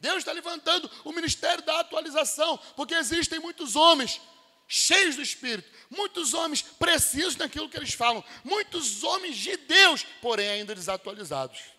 Deus 0.00 0.18
está 0.18 0.32
levantando 0.32 0.90
o 1.04 1.12
ministério 1.12 1.64
da 1.64 1.80
atualização, 1.80 2.58
porque 2.76 2.94
existem 2.94 3.40
muitos 3.40 3.74
homens 3.74 4.20
cheios 4.68 5.16
do 5.16 5.22
Espírito, 5.22 5.68
muitos 5.90 6.34
homens 6.34 6.62
precisos 6.62 7.36
naquilo 7.36 7.68
que 7.68 7.76
eles 7.76 7.94
falam, 7.94 8.22
muitos 8.44 9.02
homens 9.02 9.36
de 9.36 9.56
Deus, 9.56 10.04
porém 10.20 10.48
ainda 10.48 10.74
desatualizados. 10.74 11.77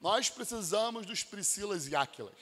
Nós 0.00 0.30
precisamos 0.30 1.06
dos 1.06 1.22
Priscilas 1.22 1.88
e 1.88 1.96
Áquilas. 1.96 2.38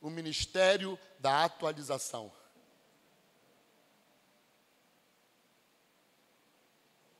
O 0.00 0.10
ministério 0.10 0.98
da 1.18 1.44
atualização. 1.44 2.30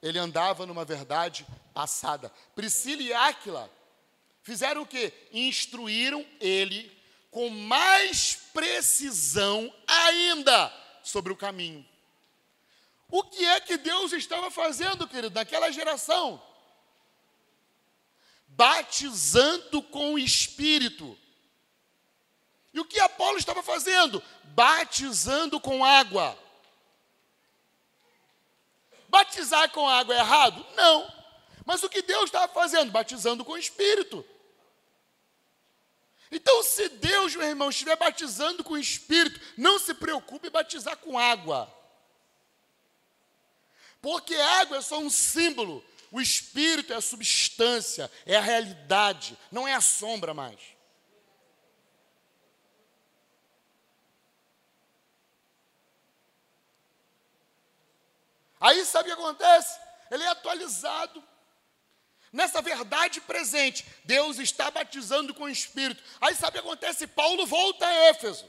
Ele 0.02 0.18
andava 0.18 0.66
numa 0.66 0.84
verdade 0.84 1.46
passada. 1.72 2.30
Priscila 2.54 3.02
e 3.02 3.12
Áquila 3.12 3.70
fizeram 4.42 4.82
o 4.82 4.86
quê? 4.86 5.12
Instruíram 5.32 6.24
ele 6.38 6.94
com 7.30 7.48
mais 7.48 8.36
precisão 8.52 9.72
ainda 9.86 10.72
sobre 11.02 11.32
o 11.32 11.36
caminho. 11.36 11.84
O 13.08 13.22
que 13.22 13.44
é 13.44 13.60
que 13.60 13.76
Deus 13.76 14.12
estava 14.12 14.50
fazendo, 14.50 15.08
querido, 15.08 15.34
naquela 15.34 15.70
geração? 15.70 16.42
Batizando 18.56 19.82
com 19.82 20.14
o 20.14 20.18
Espírito. 20.18 21.16
E 22.72 22.80
o 22.80 22.84
que 22.84 22.98
Apolo 22.98 23.38
estava 23.38 23.62
fazendo? 23.62 24.22
Batizando 24.44 25.60
com 25.60 25.84
água. 25.84 26.36
Batizar 29.08 29.70
com 29.70 29.88
água 29.88 30.14
é 30.14 30.18
errado? 30.18 30.66
Não. 30.74 31.12
Mas 31.64 31.82
o 31.82 31.88
que 31.88 32.02
Deus 32.02 32.24
estava 32.24 32.52
fazendo? 32.52 32.90
Batizando 32.90 33.44
com 33.44 33.52
o 33.52 33.58
Espírito. 33.58 34.24
Então, 36.30 36.62
se 36.62 36.88
Deus, 36.88 37.36
meu 37.36 37.46
irmão, 37.46 37.70
estiver 37.70 37.96
batizando 37.96 38.64
com 38.64 38.74
o 38.74 38.78
Espírito, 38.78 39.40
não 39.56 39.78
se 39.78 39.94
preocupe 39.94 40.48
em 40.48 40.50
batizar 40.50 40.96
com 40.96 41.18
água. 41.18 41.72
Porque 44.00 44.34
água 44.34 44.78
é 44.78 44.82
só 44.82 44.98
um 44.98 45.10
símbolo 45.10 45.84
o 46.10 46.20
espírito 46.20 46.92
é 46.92 46.96
a 46.96 47.00
substância, 47.00 48.10
é 48.24 48.36
a 48.36 48.40
realidade, 48.40 49.36
não 49.50 49.66
é 49.66 49.74
a 49.74 49.80
sombra 49.80 50.32
mais. 50.32 50.58
Aí 58.60 58.84
sabe 58.84 59.10
o 59.10 59.14
que 59.14 59.20
acontece? 59.20 59.78
Ele 60.10 60.22
é 60.22 60.28
atualizado. 60.28 61.22
Nessa 62.32 62.60
verdade 62.60 63.20
presente, 63.20 63.86
Deus 64.04 64.38
está 64.38 64.70
batizando 64.70 65.32
com 65.32 65.44
o 65.44 65.48
Espírito. 65.48 66.02
Aí 66.20 66.34
sabe 66.34 66.58
o 66.58 66.62
que 66.62 66.68
acontece? 66.68 67.06
Paulo 67.06 67.46
volta 67.46 67.86
a 67.86 67.92
Éfeso. 68.08 68.44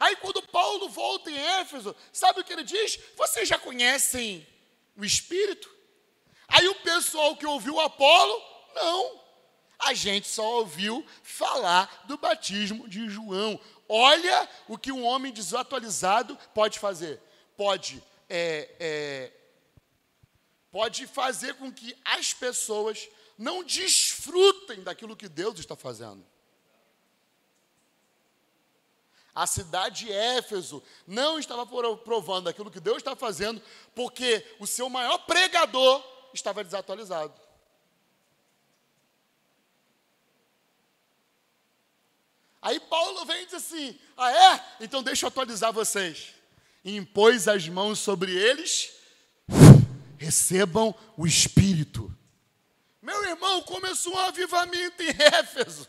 Aí 0.00 0.16
quando 0.16 0.42
Paulo 0.42 0.88
volta 0.88 1.30
em 1.30 1.38
Éfeso, 1.38 1.94
sabe 2.12 2.40
o 2.40 2.44
que 2.44 2.52
ele 2.52 2.64
diz? 2.64 2.98
Vocês 3.16 3.48
já 3.48 3.58
conhecem 3.58 4.46
o 4.96 5.04
Espírito? 5.04 5.75
Aí 6.48 6.66
o 6.68 6.74
pessoal 6.76 7.36
que 7.36 7.46
ouviu 7.46 7.80
Apolo, 7.80 8.42
não. 8.74 9.20
A 9.78 9.92
gente 9.94 10.26
só 10.28 10.58
ouviu 10.58 11.04
falar 11.22 12.04
do 12.06 12.16
batismo 12.16 12.88
de 12.88 13.08
João. 13.08 13.60
Olha 13.88 14.48
o 14.68 14.78
que 14.78 14.90
um 14.90 15.04
homem 15.04 15.32
desatualizado 15.32 16.36
pode 16.54 16.78
fazer. 16.78 17.20
Pode, 17.56 18.02
é, 18.28 18.70
é, 18.80 19.32
pode 20.70 21.06
fazer 21.06 21.54
com 21.54 21.70
que 21.72 21.96
as 22.04 22.32
pessoas 22.32 23.08
não 23.36 23.62
desfrutem 23.62 24.82
daquilo 24.82 25.16
que 25.16 25.28
Deus 25.28 25.58
está 25.58 25.76
fazendo. 25.76 26.24
A 29.34 29.46
cidade 29.46 30.06
de 30.06 30.12
Éfeso 30.12 30.82
não 31.06 31.38
estava 31.38 31.66
provando 31.66 32.48
aquilo 32.48 32.70
que 32.70 32.80
Deus 32.80 32.96
está 32.96 33.14
fazendo, 33.14 33.60
porque 33.94 34.42
o 34.58 34.66
seu 34.66 34.88
maior 34.88 35.18
pregador 35.18 36.02
estava 36.32 36.62
desatualizado. 36.62 37.34
Aí 42.60 42.80
Paulo 42.80 43.24
vem 43.24 43.42
e 43.42 43.46
diz 43.46 43.54
assim: 43.54 43.98
Ah, 44.16 44.32
é? 44.32 44.76
Então 44.80 45.02
deixa 45.02 45.26
eu 45.26 45.28
atualizar 45.28 45.72
vocês. 45.72 46.34
E 46.84 46.96
impôs 46.96 47.46
as 47.48 47.68
mãos 47.68 47.98
sobre 47.98 48.34
eles, 48.34 48.92
recebam 50.18 50.94
o 51.16 51.26
Espírito. 51.26 52.12
Meu 53.00 53.24
irmão, 53.24 53.62
começou 53.62 54.14
um 54.14 54.18
avivamento 54.18 55.02
em 55.02 55.10
Éfeso. 55.10 55.88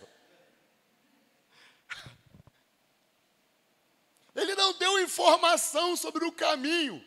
Ele 4.36 4.54
não 4.54 4.74
deu 4.74 5.00
informação 5.00 5.96
sobre 5.96 6.26
o 6.26 6.32
caminho 6.32 7.04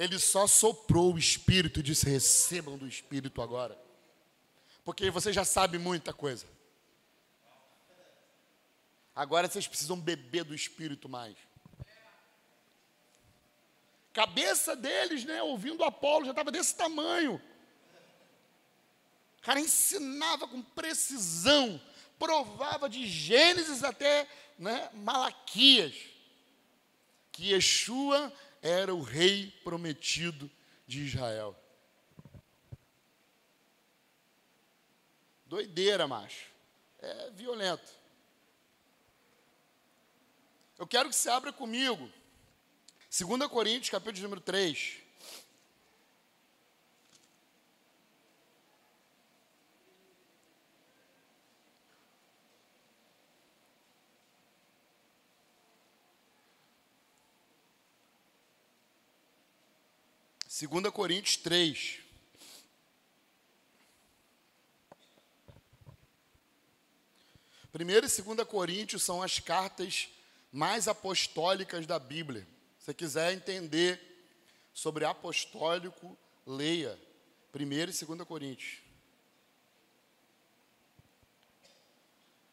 ele 0.00 0.18
só 0.18 0.46
soprou 0.46 1.12
o 1.12 1.18
Espírito 1.18 1.80
e 1.80 1.82
disse: 1.82 2.08
recebam 2.08 2.78
do 2.78 2.88
Espírito 2.88 3.42
agora. 3.42 3.78
Porque 4.82 5.10
você 5.10 5.30
já 5.30 5.44
sabe 5.44 5.78
muita 5.78 6.10
coisa. 6.14 6.46
Agora 9.14 9.46
vocês 9.46 9.68
precisam 9.68 10.00
beber 10.00 10.44
do 10.44 10.54
Espírito 10.54 11.06
mais. 11.06 11.36
Cabeça 14.14 14.74
deles, 14.74 15.24
né, 15.24 15.42
ouvindo 15.42 15.84
Apolo, 15.84 16.24
já 16.24 16.30
estava 16.30 16.50
desse 16.50 16.74
tamanho. 16.74 17.40
O 19.38 19.42
cara 19.42 19.60
ensinava 19.60 20.48
com 20.48 20.62
precisão, 20.62 21.78
provava 22.18 22.88
de 22.88 23.06
Gênesis 23.06 23.84
até 23.84 24.26
né, 24.58 24.88
Malaquias, 24.94 25.94
que 27.30 27.52
Yeshua 27.52 28.32
era 28.62 28.94
o 28.94 29.02
rei 29.02 29.50
prometido 29.64 30.50
de 30.86 31.04
Israel. 31.04 31.56
Doideira, 35.46 36.06
macho. 36.06 36.46
É 36.98 37.30
violento. 37.30 37.92
Eu 40.78 40.86
quero 40.86 41.08
que 41.08 41.16
você 41.16 41.28
abra 41.28 41.52
comigo. 41.52 42.10
2 43.10 43.50
Coríntios, 43.50 43.90
capítulo 43.90 44.22
número 44.22 44.40
3. 44.40 44.99
Segunda 60.60 60.92
Coríntios 60.92 61.38
3. 61.38 62.00
Primeiro 67.72 68.04
e 68.04 68.10
segunda 68.10 68.44
Coríntios 68.44 69.02
são 69.02 69.22
as 69.22 69.38
cartas 69.38 70.10
mais 70.52 70.86
apostólicas 70.86 71.86
da 71.86 71.98
Bíblia. 71.98 72.46
Se 72.78 72.84
você 72.84 72.92
quiser 72.92 73.32
entender 73.32 73.98
sobre 74.74 75.06
apostólico, 75.06 76.14
leia 76.46 77.00
1 77.54 77.62
e 77.62 77.86
2 77.86 78.28
Coríntios. 78.28 78.82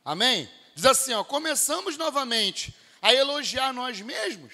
Amém? 0.05 0.49
Diz 0.73 0.85
assim, 0.85 1.11
ó, 1.11 1.25
começamos 1.25 1.97
novamente 1.97 2.73
a 3.01 3.13
elogiar 3.13 3.73
nós 3.73 3.99
mesmos, 3.99 4.53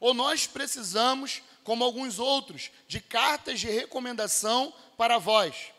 ou 0.00 0.14
nós 0.14 0.46
precisamos, 0.46 1.42
como 1.66 1.82
alguns 1.82 2.20
outros, 2.20 2.70
de 2.86 3.00
cartas 3.00 3.58
de 3.58 3.68
recomendação 3.68 4.72
para 4.96 5.18
vós, 5.18 5.72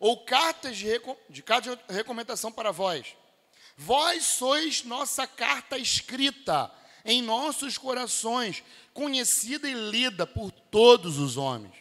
ou 0.00 0.24
cartas 0.24 0.78
de, 0.78 0.88
de, 1.28 1.42
cartas 1.42 1.76
de 1.76 1.94
recomendação 1.94 2.50
para 2.50 2.72
vós. 2.72 3.14
Vós 3.76 4.24
sois 4.24 4.82
nossa 4.82 5.26
carta 5.26 5.76
escrita 5.76 6.72
em 7.04 7.20
nossos 7.20 7.76
corações, 7.76 8.64
conhecida 8.94 9.68
e 9.68 9.74
lida 9.74 10.26
por 10.26 10.50
todos 10.50 11.18
os 11.18 11.36
homens. 11.36 11.74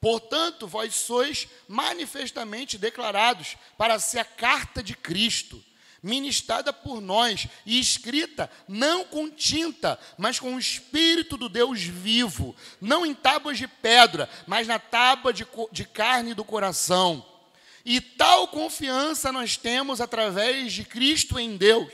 Portanto, 0.00 0.66
vós 0.66 0.94
sois 0.94 1.48
manifestamente 1.68 2.78
declarados 2.78 3.54
para 3.76 3.98
ser 3.98 4.20
a 4.20 4.24
carta 4.24 4.82
de 4.82 4.96
Cristo, 4.96 5.62
ministrada 6.02 6.72
por 6.72 7.00
nós 7.00 7.46
e 7.64 7.78
escrita 7.78 8.50
não 8.66 9.04
com 9.04 9.30
tinta, 9.30 9.98
mas 10.18 10.38
com 10.38 10.54
o 10.54 10.58
Espírito 10.58 11.36
do 11.36 11.48
Deus 11.48 11.80
vivo, 11.82 12.56
não 12.80 13.06
em 13.06 13.14
tábuas 13.14 13.58
de 13.58 13.68
pedra, 13.68 14.28
mas 14.46 14.66
na 14.66 14.78
tábua 14.78 15.32
de, 15.32 15.46
de 15.70 15.84
carne 15.84 16.34
do 16.34 16.44
coração 16.44 17.24
e 17.84 18.00
tal 18.00 18.48
confiança 18.48 19.32
nós 19.32 19.56
temos 19.56 20.00
através 20.00 20.72
de 20.72 20.84
Cristo 20.84 21.38
em 21.38 21.56
Deus. 21.56 21.92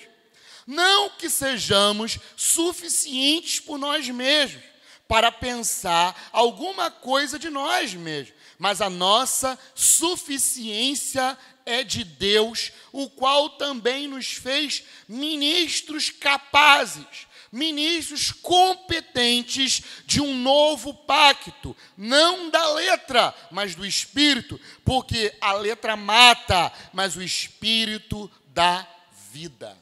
Não 0.67 1.11
que 1.11 1.31
sejamos 1.31 2.19
suficientes 2.37 3.59
por 3.59 3.79
nós 3.79 4.07
mesmos 4.09 4.63
para 5.07 5.33
pensar 5.33 6.29
alguma 6.31 6.91
coisa 6.91 7.39
de 7.39 7.49
nós 7.49 7.95
mesmos, 7.95 8.35
mas 8.59 8.83
a 8.83 8.91
nossa 8.91 9.59
suficiência 9.75 11.39
é 11.69 11.85
de 11.85 12.03
Deus, 12.03 12.73
o 12.93 13.09
qual 13.11 13.51
também 13.51 14.09
nos 14.09 14.33
fez 14.33 14.83
ministros 15.09 16.11
capazes 16.11 17.29
ministros 17.51 18.31
competentes 18.31 19.83
de 20.05 20.21
um 20.21 20.37
novo 20.37 20.93
pacto, 20.93 21.77
não 21.97 22.51
da 22.51 22.73
letra, 22.75 23.35
mas 23.51 23.75
do 23.75 23.87
espírito, 23.87 24.61
porque 24.85 25.35
a 25.41 25.53
letra 25.53 25.97
mata, 25.97 26.73
mas 26.93 27.17
o 27.17 27.23
espírito 27.23 28.31
dá 28.49 28.87
vida. 29.31 29.77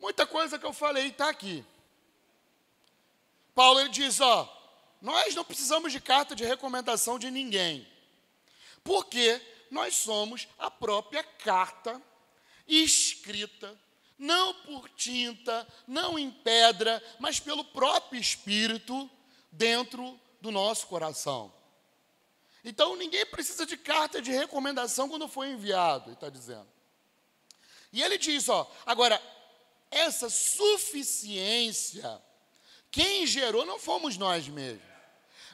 Muita 0.00 0.26
coisa 0.26 0.58
que 0.58 0.66
eu 0.66 0.72
falei 0.72 1.06
está 1.06 1.28
aqui. 1.28 1.64
Paulo 3.54 3.80
ele 3.80 3.90
diz: 3.90 4.20
ó, 4.20 4.48
nós 5.00 5.34
não 5.34 5.44
precisamos 5.44 5.92
de 5.92 6.00
carta 6.00 6.34
de 6.34 6.44
recomendação 6.44 7.18
de 7.18 7.30
ninguém, 7.30 7.86
porque 8.84 9.40
nós 9.70 9.94
somos 9.94 10.48
a 10.58 10.70
própria 10.70 11.22
carta 11.22 12.00
escrita 12.66 13.78
não 14.22 14.54
por 14.54 14.88
tinta, 14.90 15.66
não 15.84 16.16
em 16.16 16.30
pedra, 16.30 17.02
mas 17.18 17.40
pelo 17.40 17.64
próprio 17.64 18.20
Espírito 18.20 19.10
dentro 19.50 20.16
do 20.40 20.52
nosso 20.52 20.86
coração. 20.86 21.52
Então 22.64 22.94
ninguém 22.94 23.26
precisa 23.26 23.66
de 23.66 23.76
carta 23.76 24.22
de 24.22 24.30
recomendação 24.30 25.08
quando 25.08 25.26
foi 25.26 25.48
enviado, 25.48 26.12
está 26.12 26.28
dizendo. 26.28 26.68
E 27.92 28.00
ele 28.00 28.16
diz, 28.16 28.48
ó, 28.48 28.70
agora, 28.86 29.20
essa 29.90 30.30
suficiência, 30.30 32.22
quem 32.92 33.26
gerou 33.26 33.66
não 33.66 33.80
fomos 33.80 34.16
nós 34.16 34.46
mesmos. 34.46 34.91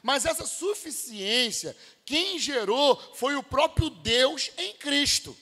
Mas 0.03 0.25
essa 0.25 0.45
suficiência, 0.45 1.75
quem 2.05 2.39
gerou 2.39 2.95
foi 3.15 3.35
o 3.35 3.43
próprio 3.43 3.89
Deus 3.89 4.51
em 4.57 4.73
Cristo. 4.75 5.37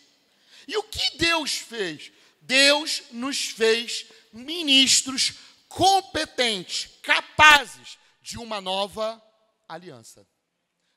E 0.67 0.75
o 0.77 0.83
que 0.83 1.17
Deus 1.17 1.57
fez? 1.57 2.11
Deus 2.41 3.03
nos 3.11 3.47
fez 3.49 4.05
ministros 4.33 5.33
competentes, 5.67 6.97
capazes 7.01 7.97
de 8.21 8.37
uma 8.37 8.59
nova 8.59 9.21
aliança, 9.67 10.27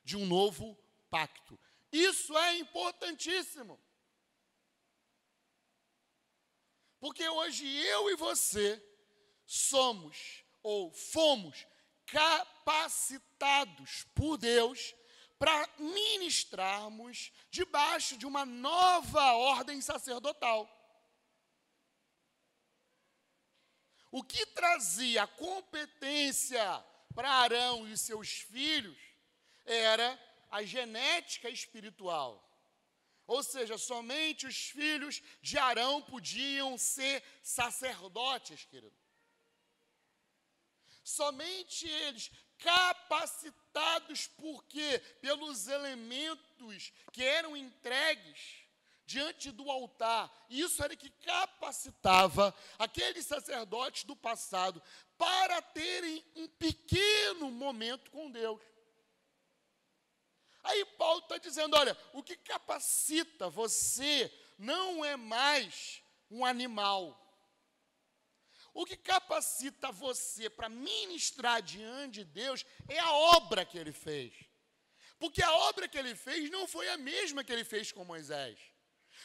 de 0.03 0.17
um 0.17 0.25
novo 0.25 0.77
pacto. 1.09 1.59
Isso 1.91 2.37
é 2.37 2.57
importantíssimo. 2.57 3.79
Porque 6.99 7.27
hoje 7.27 7.65
eu 7.65 8.09
e 8.09 8.15
você 8.15 8.81
somos 9.45 10.43
ou 10.63 10.91
fomos 10.91 11.65
capacitados 12.05 13.30
por 14.13 14.37
Deus 14.37 14.93
para 15.39 15.67
ministrarmos 15.79 17.31
debaixo 17.49 18.15
de 18.17 18.25
uma 18.25 18.45
nova 18.45 19.33
ordem 19.33 19.81
sacerdotal. 19.81 20.69
O 24.11 24.21
que 24.21 24.45
trazia 24.47 25.25
competência 25.25 26.63
para 27.15 27.29
Arão 27.29 27.87
e 27.87 27.97
seus 27.97 28.29
filhos 28.29 28.99
era 29.65 30.19
a 30.51 30.63
genética 30.63 31.49
espiritual. 31.49 32.47
Ou 33.25 33.41
seja, 33.41 33.77
somente 33.77 34.45
os 34.45 34.69
filhos 34.69 35.21
de 35.41 35.57
Arão 35.57 36.01
podiam 36.01 36.77
ser 36.77 37.23
sacerdotes, 37.41 38.65
querido. 38.65 38.95
Somente 41.03 41.87
eles, 41.87 42.29
capacitados 42.61 44.27
por 44.27 44.63
quê? 44.65 44.99
Pelos 45.21 45.67
elementos 45.67 46.93
que 47.11 47.23
eram 47.23 47.57
entregues 47.57 48.61
diante 49.05 49.51
do 49.51 49.69
altar. 49.69 50.31
Isso 50.49 50.81
era 50.83 50.95
que 50.95 51.09
capacitava 51.09 52.55
aqueles 52.79 53.25
sacerdotes 53.25 54.05
do 54.05 54.15
passado 54.15 54.81
para 55.17 55.61
terem 55.61 56.23
um 56.35 56.47
pequeno 56.47 57.51
momento 57.51 58.09
com 58.11 58.31
Deus. 58.31 58.61
Aí 60.63 60.85
Paulo 60.97 61.19
está 61.21 61.37
dizendo: 61.37 61.75
olha, 61.75 61.97
o 62.13 62.23
que 62.23 62.37
capacita 62.37 63.49
você 63.49 64.31
não 64.57 65.03
é 65.03 65.17
mais 65.17 66.01
um 66.29 66.45
animal. 66.45 67.17
O 68.73 68.85
que 68.85 68.95
capacita 68.95 69.91
você 69.91 70.49
para 70.49 70.69
ministrar 70.69 71.61
diante 71.61 72.19
de 72.19 72.25
Deus 72.25 72.65
é 72.87 72.99
a 72.99 73.11
obra 73.11 73.65
que 73.65 73.77
ele 73.77 73.91
fez. 73.91 74.33
Porque 75.19 75.43
a 75.43 75.53
obra 75.69 75.87
que 75.87 75.97
ele 75.97 76.15
fez 76.15 76.49
não 76.49 76.67
foi 76.67 76.89
a 76.89 76.97
mesma 76.97 77.43
que 77.43 77.51
ele 77.51 77.63
fez 77.63 77.91
com 77.91 78.03
Moisés. 78.03 78.57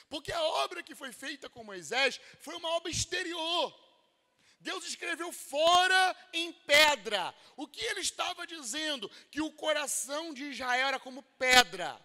Porque 0.08 0.32
a 0.32 0.42
obra 0.42 0.82
que 0.82 0.94
foi 0.94 1.12
feita 1.12 1.48
com 1.48 1.64
Moisés 1.64 2.20
foi 2.40 2.54
uma 2.56 2.70
obra 2.70 2.90
exterior. 2.90 3.74
Deus 4.60 4.84
escreveu 4.86 5.32
fora 5.32 6.16
em 6.32 6.52
pedra. 6.52 7.34
O 7.56 7.66
que 7.66 7.80
ele 7.80 8.00
estava 8.00 8.46
dizendo? 8.46 9.08
Que 9.30 9.40
o 9.40 9.52
coração 9.52 10.34
de 10.34 10.44
Israel 10.50 10.88
era 10.88 11.00
como 11.00 11.22
pedra. 11.22 11.98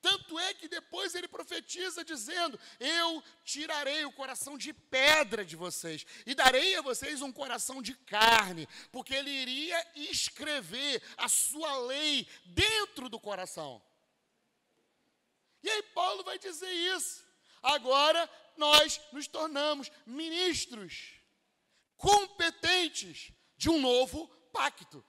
Tanto 0.00 0.38
é 0.38 0.54
que 0.54 0.68
depois 0.68 1.14
ele 1.14 1.28
profetiza 1.28 2.04
dizendo: 2.04 2.58
Eu 2.78 3.22
tirarei 3.44 4.04
o 4.04 4.12
coração 4.12 4.56
de 4.56 4.72
pedra 4.72 5.44
de 5.44 5.56
vocês 5.56 6.06
e 6.24 6.34
darei 6.34 6.76
a 6.76 6.82
vocês 6.82 7.20
um 7.20 7.32
coração 7.32 7.82
de 7.82 7.94
carne, 7.94 8.66
porque 8.90 9.14
ele 9.14 9.30
iria 9.30 9.92
escrever 9.94 11.02
a 11.16 11.28
sua 11.28 11.78
lei 11.80 12.26
dentro 12.46 13.08
do 13.08 13.20
coração. 13.20 13.82
E 15.62 15.68
aí 15.68 15.82
Paulo 15.94 16.24
vai 16.24 16.38
dizer 16.38 16.72
isso. 16.72 17.24
Agora 17.62 18.28
nós 18.56 19.00
nos 19.12 19.26
tornamos 19.26 19.90
ministros 20.06 21.20
competentes 21.96 23.32
de 23.56 23.68
um 23.68 23.78
novo 23.78 24.26
pacto. 24.52 25.04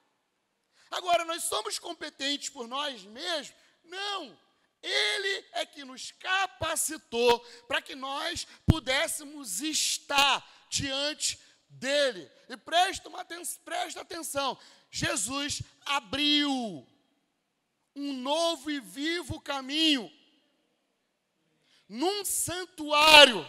Agora, 0.92 1.24
nós 1.24 1.46
somos 1.46 1.80
competentes 1.80 2.50
por 2.50 2.68
nós 2.68 3.04
mesmos? 3.04 3.56
Não. 3.86 4.38
Ele 4.82 5.46
é 5.54 5.66
que 5.66 5.84
nos 5.84 6.12
capacitou 6.12 7.40
para 7.68 7.82
que 7.82 7.96
nós 7.96 8.48
pudéssemos 8.66 9.62
estar 9.62 10.68
diante 10.70 11.40
dele. 11.70 12.30
E 12.50 12.58
presta, 12.58 13.08
uma, 13.10 13.26
presta 13.64 14.02
atenção: 14.02 14.58
Jesus 14.90 15.62
abriu 15.86 16.88
um 17.96 18.14
novo 18.14 18.72
e 18.72 18.80
vivo 18.80 19.40
caminho 19.40 20.12
num 21.88 22.24
santuário 22.24 23.46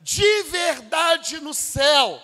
de 0.00 0.42
verdade 0.42 1.40
no 1.40 1.54
céu, 1.54 2.20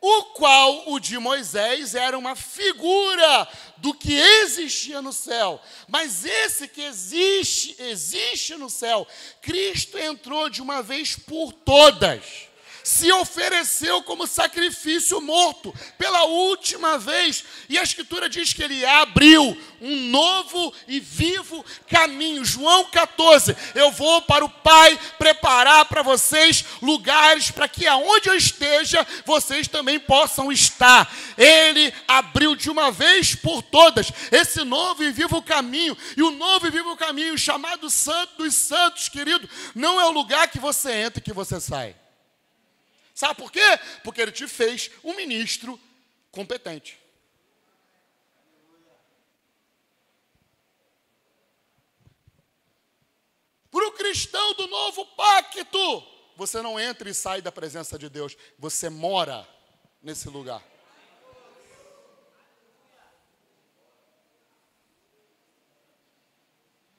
o 0.00 0.22
qual 0.34 0.90
o 0.92 1.00
de 1.00 1.18
Moisés 1.18 1.94
era 1.94 2.16
uma 2.16 2.36
figura 2.36 3.48
do 3.78 3.92
que 3.92 4.14
existia 4.14 5.02
no 5.02 5.12
céu. 5.12 5.60
Mas 5.88 6.24
esse 6.24 6.68
que 6.68 6.82
existe, 6.82 7.76
existe 7.80 8.54
no 8.54 8.70
céu, 8.70 9.06
Cristo 9.42 9.98
entrou 9.98 10.48
de 10.48 10.62
uma 10.62 10.82
vez 10.82 11.16
por 11.16 11.52
todas 11.52 12.47
se 12.82 13.10
ofereceu 13.12 14.02
como 14.02 14.26
sacrifício 14.26 15.20
morto 15.20 15.74
pela 15.96 16.24
última 16.24 16.98
vez. 16.98 17.44
E 17.68 17.78
a 17.78 17.82
Escritura 17.82 18.28
diz 18.28 18.52
que 18.52 18.62
ele 18.62 18.84
abriu 18.84 19.56
um 19.80 20.08
novo 20.08 20.72
e 20.86 20.98
vivo 21.00 21.64
caminho. 21.88 22.44
João 22.44 22.84
14: 22.86 23.56
Eu 23.74 23.90
vou 23.92 24.22
para 24.22 24.44
o 24.44 24.48
Pai 24.48 24.98
preparar 25.18 25.84
para 25.84 26.02
vocês 26.02 26.64
lugares 26.82 27.50
para 27.50 27.68
que 27.68 27.86
aonde 27.86 28.28
eu 28.28 28.34
esteja, 28.34 29.06
vocês 29.24 29.68
também 29.68 29.98
possam 29.98 30.50
estar. 30.50 31.12
Ele 31.36 31.92
abriu 32.06 32.54
de 32.54 32.70
uma 32.70 32.90
vez 32.90 33.34
por 33.34 33.62
todas 33.62 34.12
esse 34.30 34.64
novo 34.64 35.04
e 35.04 35.12
vivo 35.12 35.42
caminho. 35.42 35.96
E 36.16 36.22
o 36.22 36.30
novo 36.30 36.66
e 36.66 36.70
vivo 36.70 36.96
caminho, 36.96 37.36
chamado 37.38 37.90
Santo 37.90 38.38
dos 38.38 38.54
Santos, 38.54 39.08
querido, 39.08 39.48
não 39.74 40.00
é 40.00 40.04
o 40.06 40.12
lugar 40.12 40.48
que 40.48 40.58
você 40.58 40.92
entra 40.92 41.20
e 41.20 41.22
que 41.22 41.32
você 41.32 41.60
sai. 41.60 41.94
Sabe 43.18 43.34
por 43.34 43.50
quê? 43.50 43.60
Porque 44.04 44.20
ele 44.20 44.30
te 44.30 44.46
fez 44.46 44.92
um 45.02 45.12
ministro 45.12 45.76
competente. 46.30 46.96
Para 53.72 53.88
o 53.88 53.90
cristão 53.90 54.54
do 54.54 54.68
novo 54.68 55.04
pacto, 55.16 56.06
você 56.36 56.62
não 56.62 56.78
entra 56.78 57.10
e 57.10 57.14
sai 57.14 57.42
da 57.42 57.50
presença 57.50 57.98
de 57.98 58.08
Deus, 58.08 58.36
você 58.56 58.88
mora 58.88 59.44
nesse 60.00 60.28
lugar. 60.28 60.62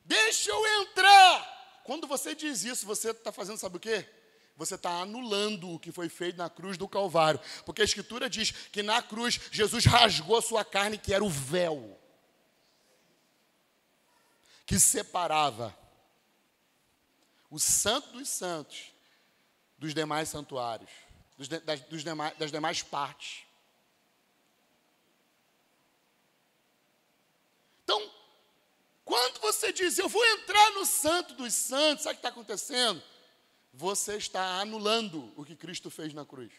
Deixa 0.03 0.51
eu 0.51 0.81
entrar. 0.81 1.81
Quando 1.85 2.07
você 2.07 2.35
diz 2.35 2.65
isso, 2.65 2.85
você 2.85 3.11
está 3.11 3.31
fazendo, 3.31 3.57
sabe 3.57 3.77
o 3.77 3.79
quê? 3.79 4.18
Você 4.59 4.75
está 4.75 4.91
anulando 5.01 5.71
o 5.71 5.79
que 5.79 5.89
foi 5.89 6.09
feito 6.09 6.37
na 6.37 6.49
cruz 6.49 6.77
do 6.77 6.87
Calvário. 6.87 7.39
Porque 7.65 7.81
a 7.81 7.85
Escritura 7.85 8.29
diz 8.29 8.51
que 8.51 8.83
na 8.83 9.01
cruz 9.01 9.39
Jesus 9.51 9.85
rasgou 9.85 10.37
a 10.37 10.41
sua 10.41 10.65
carne, 10.65 10.97
que 10.97 11.13
era 11.13 11.23
o 11.23 11.29
véu 11.29 11.97
que 14.65 14.77
separava 14.77 15.75
o 17.49 17.57
santo 17.57 18.11
dos 18.11 18.29
santos 18.29 18.93
dos 19.79 19.95
demais 19.95 20.29
santuários, 20.29 20.91
dos 21.37 21.47
de, 21.47 21.59
das, 21.61 21.79
dos 21.81 22.03
demais, 22.03 22.37
das 22.37 22.51
demais 22.51 22.83
partes. 22.83 23.45
Então, 27.83 28.13
quando 29.03 29.39
você 29.39 29.73
diz, 29.73 29.97
eu 29.97 30.07
vou 30.07 30.23
entrar 30.23 30.69
no 30.71 30.85
santo 30.85 31.33
dos 31.33 31.51
santos, 31.53 32.03
sabe 32.03 32.13
o 32.13 32.17
que 32.17 32.19
está 32.19 32.29
acontecendo? 32.29 33.01
Você 33.79 34.17
está 34.17 34.59
anulando 34.59 35.31
o 35.37 35.45
que 35.45 35.55
Cristo 35.55 35.89
fez 35.89 36.13
na 36.13 36.25
cruz. 36.25 36.51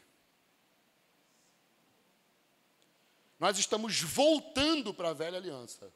Nós 3.39 3.59
estamos 3.59 4.01
voltando 4.01 4.95
para 4.95 5.11
a 5.11 5.13
velha 5.13 5.37
aliança. 5.37 5.93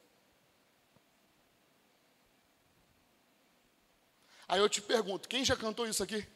Aí 4.47 4.59
eu 4.59 4.69
te 4.69 4.83
pergunto: 4.83 5.27
quem 5.27 5.43
já 5.43 5.55
cantou 5.55 5.87
isso 5.87 6.03
aqui? 6.03 6.27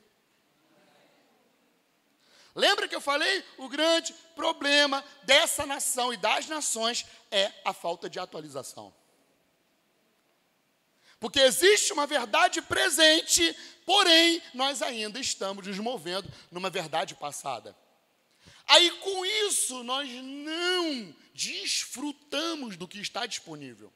Lembra 2.56 2.88
que 2.88 2.96
eu 2.96 3.02
falei? 3.02 3.46
O 3.60 3.70
grande 3.70 4.12
problema 4.36 5.06
dessa 5.22 5.68
nação 5.68 6.12
e 6.12 6.18
das 6.18 6.48
nações 6.48 7.06
é 7.30 7.54
a 7.64 7.74
falta 7.74 8.10
de 8.10 8.18
atualização. 8.18 8.92
Porque 11.20 11.40
existe 11.42 11.92
uma 11.92 12.08
verdade 12.08 12.62
presente, 12.62 13.56
porém 13.90 14.40
nós 14.54 14.84
ainda 14.84 15.20
estamos 15.20 15.66
nos 15.66 15.80
movendo 15.80 16.32
numa 16.52 16.70
verdade 16.70 17.16
passada. 17.16 17.76
Aí 18.68 18.92
com 19.00 19.26
isso 19.26 19.84
nós 19.84 20.08
não 20.08 21.16
desfrutamos 21.34 22.78
do 22.78 22.88
que 22.88 23.00
está 23.00 23.26
disponível. 23.26 23.92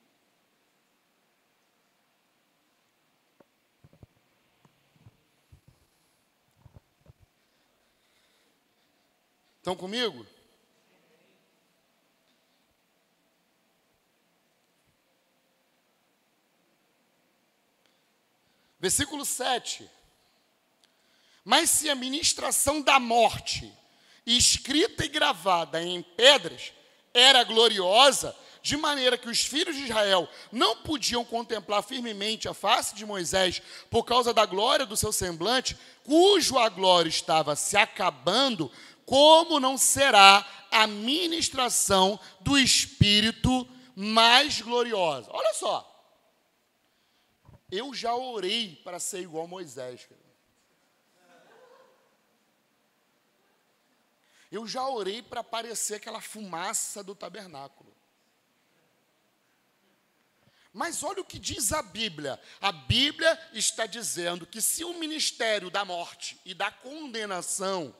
Estão 9.59 9.75
comigo? 9.75 10.25
Versículo 18.83 19.23
7. 19.23 19.89
Mas 21.45 21.69
se 21.69 21.89
a 21.89 21.95
ministração 21.95 22.81
da 22.81 22.99
morte, 22.99 23.71
escrita 24.25 25.05
e 25.05 25.07
gravada 25.07 25.81
em 25.81 26.01
pedras, 26.01 26.73
era 27.13 27.45
gloriosa, 27.45 28.35
de 28.61 28.75
maneira 28.75 29.17
que 29.17 29.29
os 29.29 29.39
filhos 29.39 29.77
de 29.77 29.83
Israel 29.85 30.27
não 30.51 30.75
podiam 30.75 31.23
contemplar 31.23 31.81
firmemente 31.81 32.49
a 32.49 32.53
face 32.53 32.93
de 32.93 33.05
Moisés 33.05 33.61
por 33.89 34.03
causa 34.03 34.33
da 34.33 34.45
glória 34.45 34.85
do 34.85 34.97
seu 34.97 35.13
semblante, 35.13 35.77
cujo 36.03 36.59
a 36.59 36.67
glória 36.67 37.07
estava 37.07 37.55
se 37.55 37.77
acabando, 37.77 38.69
como 39.05 39.61
não 39.61 39.77
será 39.77 40.45
a 40.69 40.85
ministração 40.87 42.19
do 42.41 42.57
Espírito 42.57 43.65
mais 43.95 44.59
gloriosa? 44.59 45.29
Olha 45.31 45.53
só. 45.53 45.92
Eu 47.75 47.91
já 47.91 48.13
orei 48.13 48.75
para 48.83 48.99
ser 48.99 49.21
igual 49.21 49.47
Moisés. 49.47 50.07
Eu 54.51 54.67
já 54.67 54.87
orei 54.87 55.23
para 55.23 55.39
aparecer 55.39 55.95
aquela 55.95 56.21
fumaça 56.21 57.03
do 57.03 57.15
tabernáculo. 57.15 57.91
Mas 60.71 61.01
olha 61.01 61.21
o 61.21 61.25
que 61.25 61.39
diz 61.39 61.73
a 61.73 61.81
Bíblia. 61.81 62.39
A 62.61 62.71
Bíblia 62.71 63.39
está 63.53 63.87
dizendo 63.87 64.45
que 64.45 64.61
se 64.61 64.83
o 64.83 64.93
ministério 64.99 65.71
da 65.71 65.83
morte 65.83 66.39
e 66.45 66.53
da 66.53 66.69
condenação, 66.69 67.95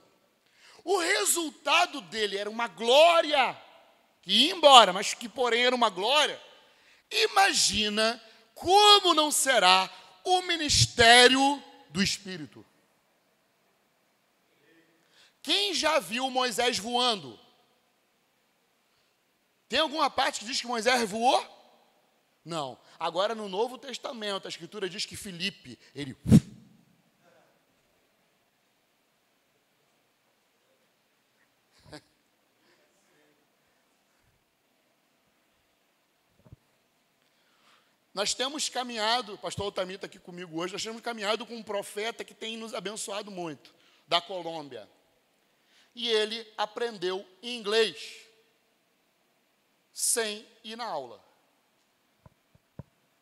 o 0.84 1.00
resultado 1.00 2.00
dele 2.00 2.38
era 2.38 2.50
uma 2.50 2.68
glória, 2.68 3.60
que 4.22 4.32
ia 4.32 4.54
embora, 4.54 4.94
mas 4.94 5.16
que 5.16 5.28
porém 5.28 5.66
era 5.66 5.76
uma 5.76 5.90
glória, 5.90 6.40
imagina 7.10 8.22
como 8.54 9.14
não 9.14 9.32
será 9.32 9.90
o 10.24 10.42
ministério 10.44 11.62
do 11.90 12.02
Espírito? 12.02 12.66
Quem 15.42 15.74
já 15.74 16.00
viu 16.00 16.30
Moisés 16.30 16.78
voando? 16.78 17.40
Tem 19.68 19.80
alguma 19.80 20.10
parte 20.10 20.40
que 20.40 20.46
diz 20.46 20.62
que 20.62 20.68
Moisés 20.68 21.10
voou? 21.10 21.46
Não. 22.46 22.78
Agora 23.00 23.34
no 23.34 23.50
Novo 23.50 23.78
Testamento, 23.78 24.46
a 24.46 24.50
Escritura 24.50 24.90
diz 24.90 25.06
que 25.06 25.16
Filipe, 25.16 25.78
ele 25.94 26.16
Nós 38.14 38.34
temos 38.34 38.70
caminhado, 38.70 39.34
o 39.34 39.38
pastor 39.38 39.66
Altamir 39.66 39.96
está 39.96 40.06
aqui 40.06 40.20
comigo 40.20 40.62
hoje, 40.62 40.74
nós 40.74 40.84
temos 40.84 41.02
caminhado 41.02 41.46
com 41.46 41.56
um 41.56 41.64
profeta 41.64 42.24
que 42.24 42.34
tem 42.34 42.58
nos 42.58 42.74
abençoado 42.74 43.32
muito, 43.32 43.74
da 44.08 44.22
Colômbia. 44.22 44.88
E 45.96 46.08
ele 46.08 46.48
aprendeu 46.56 47.28
inglês, 47.42 48.22
sem 49.92 50.48
ir 50.64 50.76
na 50.76 50.86
aula. 50.86 51.24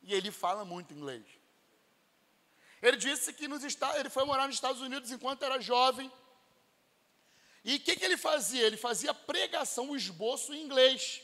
E 0.01 0.13
ele 0.13 0.29
fala 0.29 0.65
muito 0.65 0.93
inglês. 0.93 1.23
Ele 2.81 2.97
disse 2.97 3.31
que 3.31 3.47
nos 3.47 3.63
Estados, 3.63 3.97
ele 3.99 4.09
foi 4.09 4.25
morar 4.25 4.47
nos 4.47 4.55
Estados 4.55 4.81
Unidos 4.81 5.11
enquanto 5.11 5.43
era 5.43 5.61
jovem. 5.61 6.11
E 7.63 7.75
o 7.75 7.79
que, 7.79 7.95
que 7.95 8.03
ele 8.03 8.17
fazia? 8.17 8.65
Ele 8.65 8.77
fazia 8.77 9.13
pregação, 9.13 9.91
o 9.91 9.95
esboço 9.95 10.53
em 10.53 10.63
inglês. 10.63 11.21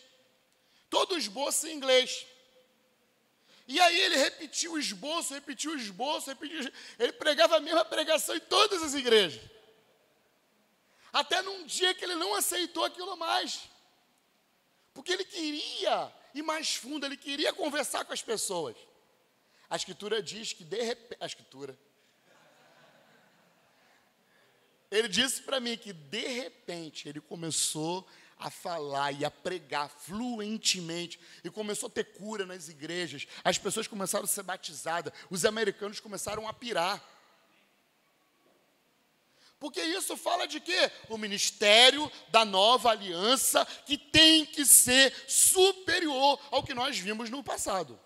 Todo 0.90 1.18
esboço 1.18 1.68
em 1.68 1.74
inglês. 1.74 2.26
E 3.68 3.80
aí 3.82 4.00
ele 4.00 4.16
repetiu 4.16 4.74
o 4.74 4.80
esboço, 4.80 5.34
repetiu 5.34 5.72
o 5.72 5.76
esboço, 5.76 6.30
repetiu. 6.30 6.72
Ele 6.98 7.12
pregava 7.12 7.58
a 7.58 7.60
mesma 7.60 7.84
pregação 7.84 8.36
em 8.36 8.40
todas 8.40 8.82
as 8.82 8.94
igrejas. 8.94 9.42
Até 11.12 11.42
num 11.42 11.66
dia 11.66 11.94
que 11.94 12.06
ele 12.06 12.16
não 12.16 12.34
aceitou 12.34 12.86
aquilo 12.86 13.18
mais. 13.18 13.70
Porque 14.94 15.12
ele 15.12 15.26
queria 15.26 16.14
ir 16.34 16.42
mais 16.42 16.76
fundo, 16.76 17.06
ele 17.06 17.18
queria 17.18 17.52
conversar 17.52 18.06
com 18.06 18.14
as 18.14 18.22
pessoas. 18.22 18.78
A 19.70 19.76
escritura 19.76 20.24
diz 20.24 20.54
que 20.54 20.64
de 20.64 20.82
repente. 20.82 21.18
A 21.20 21.26
escritura. 21.26 21.78
Ele 24.90 25.10
disse 25.10 25.42
para 25.42 25.60
mim 25.60 25.78
que 25.78 25.92
de 25.92 26.26
repente 26.28 27.10
ele 27.10 27.20
começou 27.20 28.08
a 28.40 28.50
falar 28.50 29.12
e 29.12 29.26
a 29.26 29.32
pregar 29.32 29.90
fluentemente 29.90 31.20
e 31.44 31.50
começou 31.50 31.88
a 31.88 31.92
ter 31.92 32.04
cura 32.04 32.46
nas 32.46 32.70
igrejas. 32.70 33.28
As 33.44 33.58
pessoas 33.58 33.88
começaram 33.88 34.26
a 34.26 34.28
ser 34.28 34.44
batizadas, 34.44 35.14
os 35.30 35.46
americanos 35.46 36.00
começaram 36.00 36.48
a 36.48 36.54
pirar. 36.54 37.04
Porque 39.60 39.82
isso 39.82 40.16
fala 40.16 40.48
de 40.48 40.60
quê? 40.60 40.92
O 41.10 41.18
ministério 41.18 42.12
da 42.30 42.46
nova 42.46 42.92
aliança 42.92 43.66
que 43.86 43.98
tem 43.98 44.46
que 44.46 44.64
ser 44.66 45.12
superior 45.28 46.40
ao 46.52 46.64
que 46.64 46.76
nós 46.76 46.98
vimos 47.00 47.30
no 47.30 47.44
passado. 47.44 48.00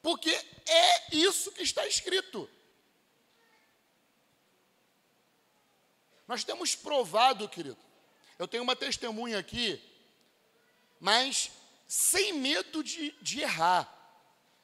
Porque 0.00 0.30
é 0.30 1.16
isso 1.16 1.50
que 1.50 1.62
está 1.62 1.86
escrito. 1.88 2.48
Nós 6.28 6.44
temos 6.44 6.76
provado, 6.76 7.48
querido. 7.48 7.76
Eu 8.38 8.48
tenho 8.48 8.62
uma 8.62 8.74
testemunha 8.74 9.38
aqui, 9.38 9.80
mas 10.98 11.50
sem 11.86 12.32
medo 12.32 12.82
de, 12.82 13.12
de 13.22 13.40
errar. 13.40 13.90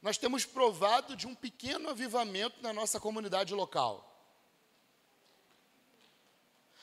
Nós 0.03 0.17
temos 0.17 0.45
provado 0.45 1.15
de 1.15 1.27
um 1.27 1.35
pequeno 1.35 1.91
avivamento 1.91 2.61
na 2.63 2.73
nossa 2.73 2.99
comunidade 2.99 3.55
local. 3.55 4.07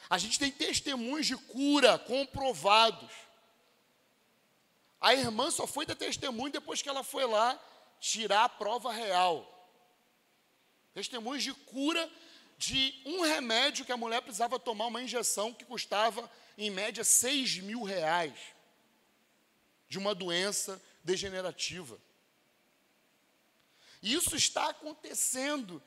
A 0.09 0.17
gente 0.17 0.39
tem 0.39 0.51
testemunhos 0.51 1.27
de 1.27 1.35
cura 1.35 1.99
comprovados. 1.99 3.11
A 5.01 5.13
irmã 5.13 5.51
só 5.51 5.67
foi 5.67 5.85
dar 5.85 5.95
testemunho 5.95 6.51
depois 6.51 6.81
que 6.81 6.89
ela 6.89 7.03
foi 7.03 7.25
lá 7.25 7.59
tirar 7.99 8.45
a 8.45 8.49
prova 8.49 8.91
real. 8.91 9.53
Testemunhos 10.93 11.43
de 11.43 11.53
cura 11.53 12.09
de 12.57 12.93
um 13.05 13.21
remédio 13.21 13.85
que 13.85 13.91
a 13.91 13.97
mulher 13.97 14.21
precisava 14.21 14.59
tomar, 14.59 14.87
uma 14.87 15.01
injeção 15.01 15.53
que 15.53 15.65
custava, 15.65 16.29
em 16.57 16.69
média, 16.69 17.03
6 17.03 17.59
mil 17.59 17.83
reais, 17.83 18.33
de 19.87 19.97
uma 19.97 20.15
doença 20.15 20.81
degenerativa. 21.03 21.97
Isso 24.01 24.35
está 24.35 24.69
acontecendo 24.69 25.81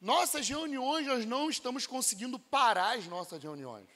nossas 0.00 0.48
reuniões, 0.48 1.06
nós 1.06 1.24
não 1.24 1.48
estamos 1.48 1.86
conseguindo 1.86 2.38
parar 2.38 2.98
as 2.98 3.06
nossas 3.06 3.42
reuniões. 3.42 3.88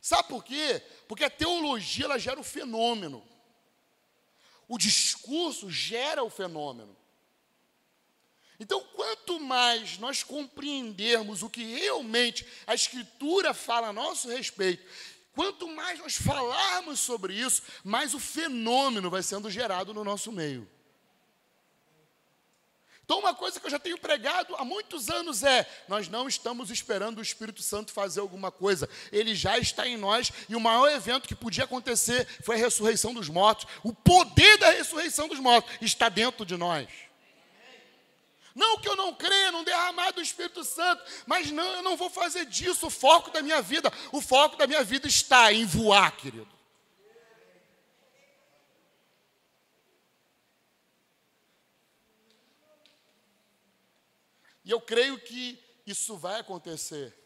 Sabe 0.00 0.28
por 0.28 0.44
quê? 0.44 0.82
Porque 1.06 1.24
a 1.24 1.30
teologia 1.30 2.06
ela 2.06 2.18
gera 2.18 2.40
o 2.40 2.44
fenômeno. 2.44 3.26
O 4.66 4.78
discurso 4.78 5.70
gera 5.70 6.22
o 6.22 6.30
fenômeno. 6.30 6.96
Então, 8.60 8.84
quanto 8.94 9.40
mais 9.40 9.96
nós 9.96 10.22
compreendermos 10.22 11.42
o 11.42 11.48
que 11.48 11.64
realmente 11.64 12.46
a 12.66 12.74
Escritura 12.74 13.54
fala 13.54 13.88
a 13.88 13.92
nosso 13.92 14.28
respeito, 14.28 14.84
quanto 15.34 15.66
mais 15.66 15.98
nós 15.98 16.16
falarmos 16.16 17.00
sobre 17.00 17.32
isso, 17.32 17.62
mais 17.82 18.12
o 18.12 18.20
fenômeno 18.20 19.08
vai 19.08 19.22
sendo 19.22 19.50
gerado 19.50 19.94
no 19.94 20.04
nosso 20.04 20.30
meio. 20.30 20.68
Então, 23.02 23.18
uma 23.18 23.34
coisa 23.34 23.58
que 23.58 23.66
eu 23.66 23.70
já 23.70 23.78
tenho 23.78 23.98
pregado 23.98 24.54
há 24.54 24.64
muitos 24.64 25.08
anos 25.08 25.42
é: 25.42 25.66
nós 25.88 26.06
não 26.06 26.28
estamos 26.28 26.70
esperando 26.70 27.18
o 27.18 27.22
Espírito 27.22 27.62
Santo 27.62 27.90
fazer 27.90 28.20
alguma 28.20 28.52
coisa, 28.52 28.88
ele 29.10 29.34
já 29.34 29.58
está 29.58 29.88
em 29.88 29.96
nós, 29.96 30.30
e 30.50 30.54
o 30.54 30.60
maior 30.60 30.88
evento 30.92 31.26
que 31.26 31.34
podia 31.34 31.64
acontecer 31.64 32.28
foi 32.44 32.56
a 32.56 32.58
ressurreição 32.58 33.14
dos 33.14 33.28
mortos. 33.30 33.66
O 33.82 33.94
poder 33.94 34.58
da 34.58 34.70
ressurreição 34.70 35.28
dos 35.28 35.40
mortos 35.40 35.74
está 35.80 36.10
dentro 36.10 36.44
de 36.44 36.58
nós. 36.58 37.09
Não 38.54 38.78
que 38.78 38.88
eu 38.88 38.96
não 38.96 39.14
creia 39.14 39.52
não 39.52 39.62
derramar 39.62 40.10
do 40.12 40.20
Espírito 40.20 40.64
Santo, 40.64 41.02
mas 41.26 41.50
não, 41.50 41.76
eu 41.76 41.82
não 41.82 41.96
vou 41.96 42.10
fazer 42.10 42.46
disso 42.46 42.86
o 42.86 42.90
foco 42.90 43.30
da 43.30 43.42
minha 43.42 43.62
vida. 43.62 43.92
O 44.12 44.20
foco 44.20 44.56
da 44.56 44.66
minha 44.66 44.82
vida 44.82 45.06
está 45.06 45.52
em 45.52 45.64
voar, 45.64 46.16
querido. 46.16 46.60
E 54.64 54.70
eu 54.70 54.80
creio 54.80 55.18
que 55.18 55.58
isso 55.86 56.16
vai 56.16 56.40
acontecer. 56.40 57.16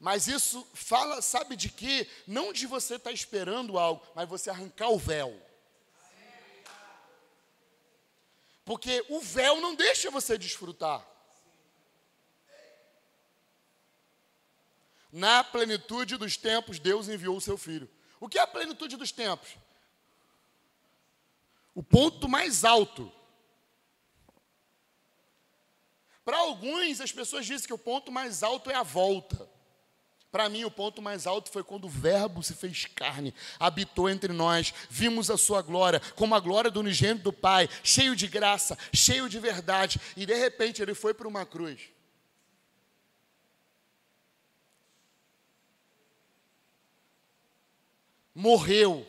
Mas 0.00 0.28
isso 0.28 0.66
fala, 0.74 1.20
sabe 1.20 1.56
de 1.56 1.68
quê? 1.68 2.08
Não 2.26 2.52
de 2.52 2.66
você 2.66 2.94
estar 2.94 3.10
tá 3.10 3.14
esperando 3.14 3.78
algo, 3.78 4.04
mas 4.14 4.28
você 4.28 4.50
arrancar 4.50 4.88
o 4.90 4.98
véu. 4.98 5.47
Porque 8.68 9.02
o 9.08 9.18
véu 9.18 9.62
não 9.62 9.74
deixa 9.74 10.10
você 10.10 10.36
desfrutar. 10.36 11.02
Na 15.10 15.42
plenitude 15.42 16.18
dos 16.18 16.36
tempos, 16.36 16.78
Deus 16.78 17.08
enviou 17.08 17.34
o 17.34 17.40
seu 17.40 17.56
filho. 17.56 17.88
O 18.20 18.28
que 18.28 18.38
é 18.38 18.42
a 18.42 18.46
plenitude 18.46 18.98
dos 18.98 19.10
tempos? 19.10 19.56
O 21.74 21.82
ponto 21.82 22.28
mais 22.28 22.62
alto 22.62 23.10
Para 26.22 26.36
alguns, 26.40 27.00
as 27.00 27.10
pessoas 27.10 27.46
dizem 27.46 27.66
que 27.66 27.72
o 27.72 27.78
ponto 27.78 28.12
mais 28.12 28.42
alto 28.42 28.70
é 28.70 28.74
a 28.74 28.82
volta. 28.82 29.48
Para 30.30 30.48
mim, 30.48 30.64
o 30.64 30.70
ponto 30.70 31.00
mais 31.00 31.26
alto 31.26 31.50
foi 31.50 31.64
quando 31.64 31.86
o 31.86 31.88
Verbo 31.88 32.42
se 32.42 32.54
fez 32.54 32.84
carne, 32.86 33.34
habitou 33.58 34.10
entre 34.10 34.32
nós, 34.32 34.74
vimos 34.90 35.30
a 35.30 35.38
sua 35.38 35.62
glória, 35.62 36.00
como 36.14 36.34
a 36.34 36.40
glória 36.40 36.70
do 36.70 36.80
unigênito 36.80 37.24
do 37.24 37.32
Pai, 37.32 37.68
cheio 37.82 38.14
de 38.14 38.26
graça, 38.26 38.76
cheio 38.92 39.28
de 39.28 39.38
verdade, 39.38 40.00
e 40.16 40.26
de 40.26 40.34
repente 40.34 40.82
ele 40.82 40.94
foi 40.94 41.14
para 41.14 41.28
uma 41.28 41.46
cruz. 41.46 41.80
Morreu, 48.34 49.06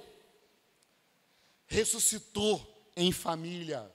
ressuscitou 1.67 2.91
em 2.95 3.11
família 3.11 3.91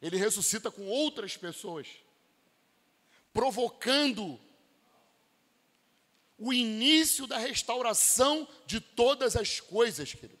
ele 0.00 0.16
ressuscita 0.16 0.70
com 0.70 0.86
outras 0.86 1.36
pessoas, 1.36 1.86
provocando 3.32 4.40
o 6.40 6.54
início 6.54 7.26
da 7.26 7.36
restauração 7.36 8.48
de 8.64 8.80
todas 8.80 9.36
as 9.36 9.60
coisas, 9.60 10.14
querido. 10.14 10.40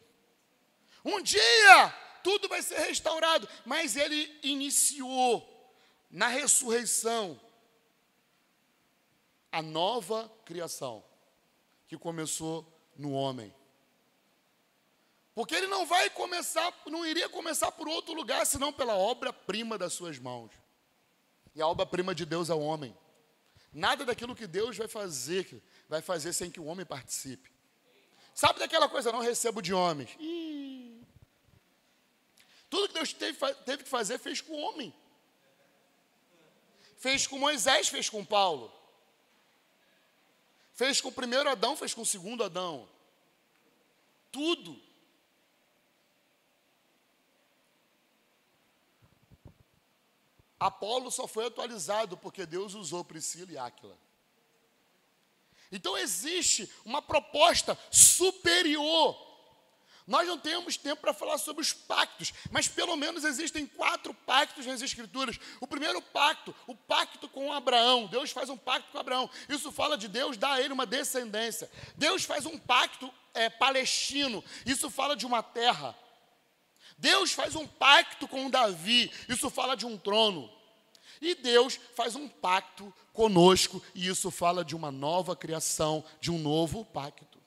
Um 1.04 1.20
dia 1.22 1.94
tudo 2.24 2.48
vai 2.48 2.62
ser 2.62 2.78
restaurado, 2.80 3.46
mas 3.66 3.96
ele 3.96 4.34
iniciou 4.42 5.46
na 6.10 6.26
ressurreição 6.28 7.38
a 9.52 9.60
nova 9.60 10.30
criação 10.44 11.04
que 11.86 11.98
começou 11.98 12.66
no 12.96 13.12
homem. 13.12 13.54
Porque 15.34 15.54
ele 15.54 15.66
não 15.66 15.86
vai 15.86 16.08
começar, 16.10 16.72
não 16.86 17.06
iria 17.06 17.28
começar 17.28 17.72
por 17.72 17.88
outro 17.88 18.14
lugar, 18.14 18.46
senão 18.46 18.72
pela 18.72 18.94
obra-prima 18.96 19.76
das 19.76 19.92
suas 19.92 20.18
mãos. 20.18 20.50
E 21.54 21.60
a 21.60 21.66
obra-prima 21.66 22.14
de 22.14 22.24
Deus 22.24 22.48
é 22.48 22.54
o 22.54 22.60
homem. 22.60 22.96
Nada 23.72 24.04
daquilo 24.04 24.34
que 24.34 24.46
Deus 24.46 24.76
vai 24.76 24.88
fazer, 24.88 25.62
vai 25.88 26.02
fazer 26.02 26.32
sem 26.32 26.50
que 26.50 26.58
o 26.58 26.64
homem 26.64 26.84
participe. 26.84 27.50
Sabe 28.34 28.58
daquela 28.58 28.88
coisa, 28.88 29.12
não 29.12 29.20
recebo 29.20 29.60
de 29.60 29.72
homens. 29.72 30.10
Tudo 32.68 32.88
que 32.88 32.94
Deus 32.94 33.12
teve, 33.12 33.54
teve 33.64 33.82
que 33.84 33.88
fazer, 33.88 34.18
fez 34.18 34.40
com 34.40 34.52
o 34.52 34.60
homem. 34.60 34.94
Fez 36.96 37.26
com 37.26 37.38
Moisés, 37.38 37.88
fez 37.88 38.08
com 38.08 38.24
Paulo. 38.24 38.72
Fez 40.72 41.00
com 41.00 41.08
o 41.08 41.12
primeiro 41.12 41.48
Adão, 41.48 41.76
fez 41.76 41.92
com 41.92 42.02
o 42.02 42.06
segundo 42.06 42.44
Adão. 42.44 42.88
Tudo. 44.32 44.80
Apolo 50.60 51.10
só 51.10 51.26
foi 51.26 51.46
atualizado 51.46 52.16
porque 52.16 52.46
Deus 52.46 52.74
usou 52.74 53.02
Priscila 53.02 53.50
e 53.50 53.58
Áquila. 53.58 53.98
Então 55.72 55.96
existe 55.96 56.70
uma 56.84 57.02
proposta 57.02 57.76
superior 57.90 59.30
nós 60.10 60.26
não 60.26 60.36
temos 60.36 60.76
tempo 60.76 61.00
para 61.00 61.14
falar 61.14 61.38
sobre 61.38 61.62
os 61.62 61.72
pactos, 61.72 62.32
mas 62.50 62.66
pelo 62.66 62.96
menos 62.96 63.22
existem 63.22 63.64
quatro 63.64 64.12
pactos 64.12 64.66
nas 64.66 64.82
Escrituras. 64.82 65.38
O 65.60 65.68
primeiro 65.68 66.02
pacto, 66.02 66.52
o 66.66 66.74
pacto 66.74 67.28
com 67.28 67.52
Abraão. 67.52 68.08
Deus 68.08 68.32
faz 68.32 68.50
um 68.50 68.56
pacto 68.56 68.90
com 68.90 68.98
Abraão. 68.98 69.30
Isso 69.48 69.70
fala 69.70 69.96
de 69.96 70.08
Deus 70.08 70.36
dar 70.36 70.54
a 70.54 70.60
ele 70.60 70.72
uma 70.72 70.84
descendência. 70.84 71.70
Deus 71.96 72.24
faz 72.24 72.44
um 72.44 72.58
pacto 72.58 73.08
é, 73.32 73.48
palestino. 73.48 74.42
Isso 74.66 74.90
fala 74.90 75.14
de 75.14 75.24
uma 75.24 75.44
terra. 75.44 75.96
Deus 77.00 77.32
faz 77.32 77.56
um 77.56 77.66
pacto 77.66 78.28
com 78.28 78.50
Davi. 78.50 79.10
Isso 79.28 79.48
fala 79.48 79.74
de 79.74 79.86
um 79.86 79.96
trono. 79.96 80.50
E 81.20 81.34
Deus 81.34 81.78
faz 81.94 82.14
um 82.14 82.28
pacto 82.28 82.94
conosco, 83.12 83.82
e 83.94 84.06
isso 84.06 84.30
fala 84.30 84.64
de 84.64 84.74
uma 84.74 84.90
nova 84.90 85.36
criação, 85.36 86.04
de 86.20 86.30
um 86.30 86.38
novo 86.38 86.84
pacto. 86.84 87.38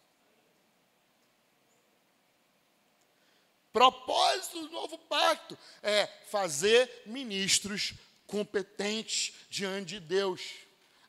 Propósito 3.72 4.68
do 4.68 4.72
novo 4.72 4.98
pacto 5.00 5.58
é 5.82 6.08
fazer 6.30 7.04
ministros 7.08 7.96
competentes 8.28 9.34
diante 9.50 9.96
de 9.96 10.00
Deus, 10.00 10.42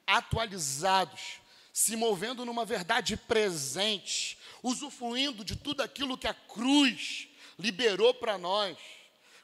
atualizados, 0.06 1.40
se 1.70 1.96
movendo 1.96 2.46
numa 2.46 2.64
verdade 2.64 3.16
presente, 3.16 4.38
usufruindo 4.62 5.44
de 5.44 5.56
tudo 5.56 5.82
aquilo 5.82 6.16
que 6.16 6.26
a 6.26 6.32
cruz 6.32 7.28
liberou 7.58 8.14
para 8.14 8.38
nós, 8.38 8.76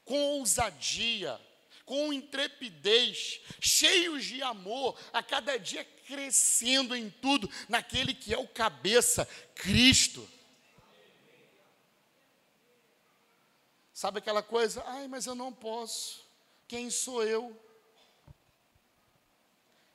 com 0.04 0.38
ousadia, 0.38 1.40
com 1.84 2.12
intrepidez, 2.12 3.40
cheios 3.60 4.24
de 4.24 4.42
amor, 4.42 4.98
a 5.12 5.22
cada 5.22 5.58
dia 5.58 5.84
crescendo 6.06 6.94
em 6.94 7.10
tudo, 7.10 7.50
naquele 7.68 8.14
que 8.14 8.32
é 8.32 8.38
o 8.38 8.46
cabeça, 8.46 9.26
Cristo. 9.54 10.28
Sabe 13.92 14.18
aquela 14.18 14.42
coisa? 14.42 14.82
Ai, 14.86 15.08
mas 15.08 15.26
eu 15.26 15.34
não 15.34 15.52
posso. 15.52 16.24
Quem 16.66 16.88
sou 16.90 17.22
eu? 17.22 17.54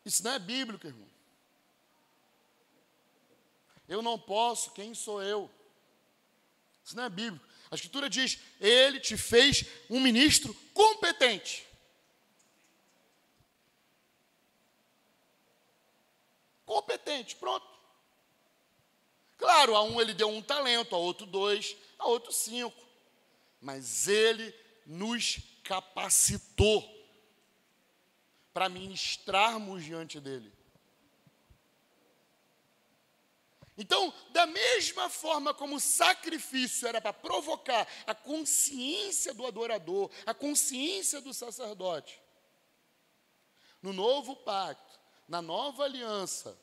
Isso 0.06 0.24
não 0.24 0.34
é 0.34 0.40
bíblico, 0.40 0.86
irmão. 0.86 1.10
Eu 3.88 4.02
não 4.02 4.20
posso, 4.20 4.72
quem 4.72 4.94
sou 4.94 5.24
eu? 5.24 5.50
Isso 6.84 6.96
não 6.96 7.06
é 7.06 7.10
bíblico. 7.10 7.46
A 7.76 7.78
Escritura 7.78 8.10
diz: 8.10 8.40
Ele 8.60 9.00
te 9.00 9.16
fez 9.16 9.66
um 9.90 10.00
ministro 10.00 10.54
competente. 10.74 11.68
Competente, 16.66 17.36
pronto. 17.36 17.68
Claro, 19.38 19.76
a 19.76 19.84
um 19.84 20.02
ele 20.02 20.14
deu 20.14 20.30
um 20.30 20.42
talento, 20.42 20.96
a 20.96 20.98
outro 20.98 21.28
dois, 21.28 21.76
a 22.00 22.08
outro 22.08 22.32
cinco 22.32 22.86
mas 23.66 24.08
Ele 24.08 24.54
nos 24.86 25.40
capacitou 25.64 26.84
para 28.54 28.70
ministrarmos 28.70 29.84
diante 29.84 30.20
dEle. 30.20 30.54
Então, 33.78 34.14
da 34.32 34.46
mesma 34.46 35.10
forma 35.10 35.54
como 35.54 35.76
o 35.76 35.82
sacrifício 35.82 36.88
era 36.88 37.02
para 37.02 37.12
provocar 37.12 37.88
a 38.08 38.16
consciência 38.16 39.34
do 39.34 39.46
adorador, 39.46 40.10
a 40.26 40.34
consciência 40.34 41.20
do 41.20 41.34
sacerdote, 41.34 42.22
no 43.82 43.92
novo 43.92 44.36
pacto, 44.38 45.00
na 45.28 45.42
nova 45.42 45.84
aliança, 45.84 46.58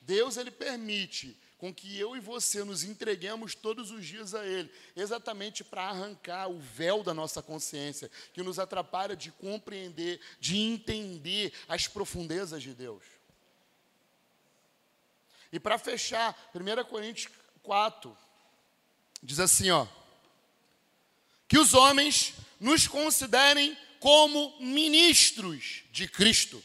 Deus 0.00 0.38
ele 0.38 0.50
permite 0.50 1.38
com 1.58 1.74
que 1.74 1.98
eu 1.98 2.16
e 2.16 2.20
você 2.20 2.62
nos 2.62 2.84
entreguemos 2.84 3.54
todos 3.54 3.90
os 3.90 4.06
dias 4.06 4.34
a 4.34 4.46
Ele, 4.46 4.70
exatamente 4.94 5.64
para 5.64 5.82
arrancar 5.82 6.48
o 6.48 6.58
véu 6.58 7.02
da 7.02 7.12
nossa 7.12 7.42
consciência, 7.42 8.10
que 8.32 8.42
nos 8.42 8.60
atrapalha 8.60 9.16
de 9.16 9.32
compreender, 9.32 10.20
de 10.40 10.56
entender 10.56 11.52
as 11.68 11.88
profundezas 11.88 12.62
de 12.62 12.72
Deus. 12.72 13.17
E 15.52 15.58
para 15.58 15.78
fechar, 15.78 16.36
1 16.54 16.84
Coríntios 16.84 17.32
4, 17.62 18.16
diz 19.22 19.40
assim: 19.40 19.70
ó, 19.70 19.86
que 21.46 21.58
os 21.58 21.74
homens 21.74 22.34
nos 22.60 22.86
considerem 22.86 23.76
como 24.00 24.54
ministros 24.60 25.82
de 25.90 26.06
Cristo 26.06 26.62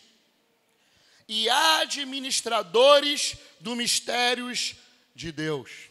e 1.27 1.49
administradores 1.49 3.35
do 3.59 3.75
mistérios 3.75 4.75
de 5.15 5.31
Deus. 5.31 5.89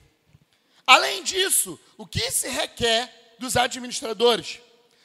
Além 0.86 1.22
disso, 1.22 1.80
o 1.96 2.06
que 2.06 2.30
se 2.30 2.48
requer 2.48 3.34
dos 3.38 3.56
administradores? 3.56 4.60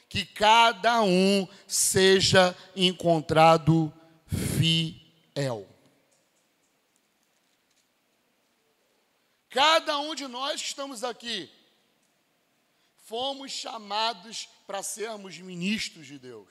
Que 0.09 0.25
cada 0.25 1.01
um 1.01 1.47
seja 1.65 2.55
encontrado 2.75 3.93
fiel. 4.57 5.67
Cada 9.49 9.97
um 9.99 10.13
de 10.13 10.27
nós 10.27 10.61
que 10.61 10.67
estamos 10.67 11.03
aqui 11.03 11.49
fomos 13.05 13.51
chamados 13.51 14.49
para 14.65 14.83
sermos 14.83 15.37
ministros 15.37 16.07
de 16.07 16.19
Deus. 16.19 16.49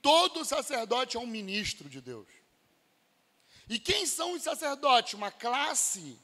Todo 0.00 0.44
sacerdote 0.44 1.16
é 1.16 1.20
um 1.20 1.26
ministro 1.26 1.88
de 1.88 2.00
Deus. 2.00 2.28
E 3.68 3.78
quem 3.78 4.06
são 4.06 4.32
os 4.32 4.42
sacerdotes? 4.42 5.14
Uma 5.14 5.30
classe 5.30 6.18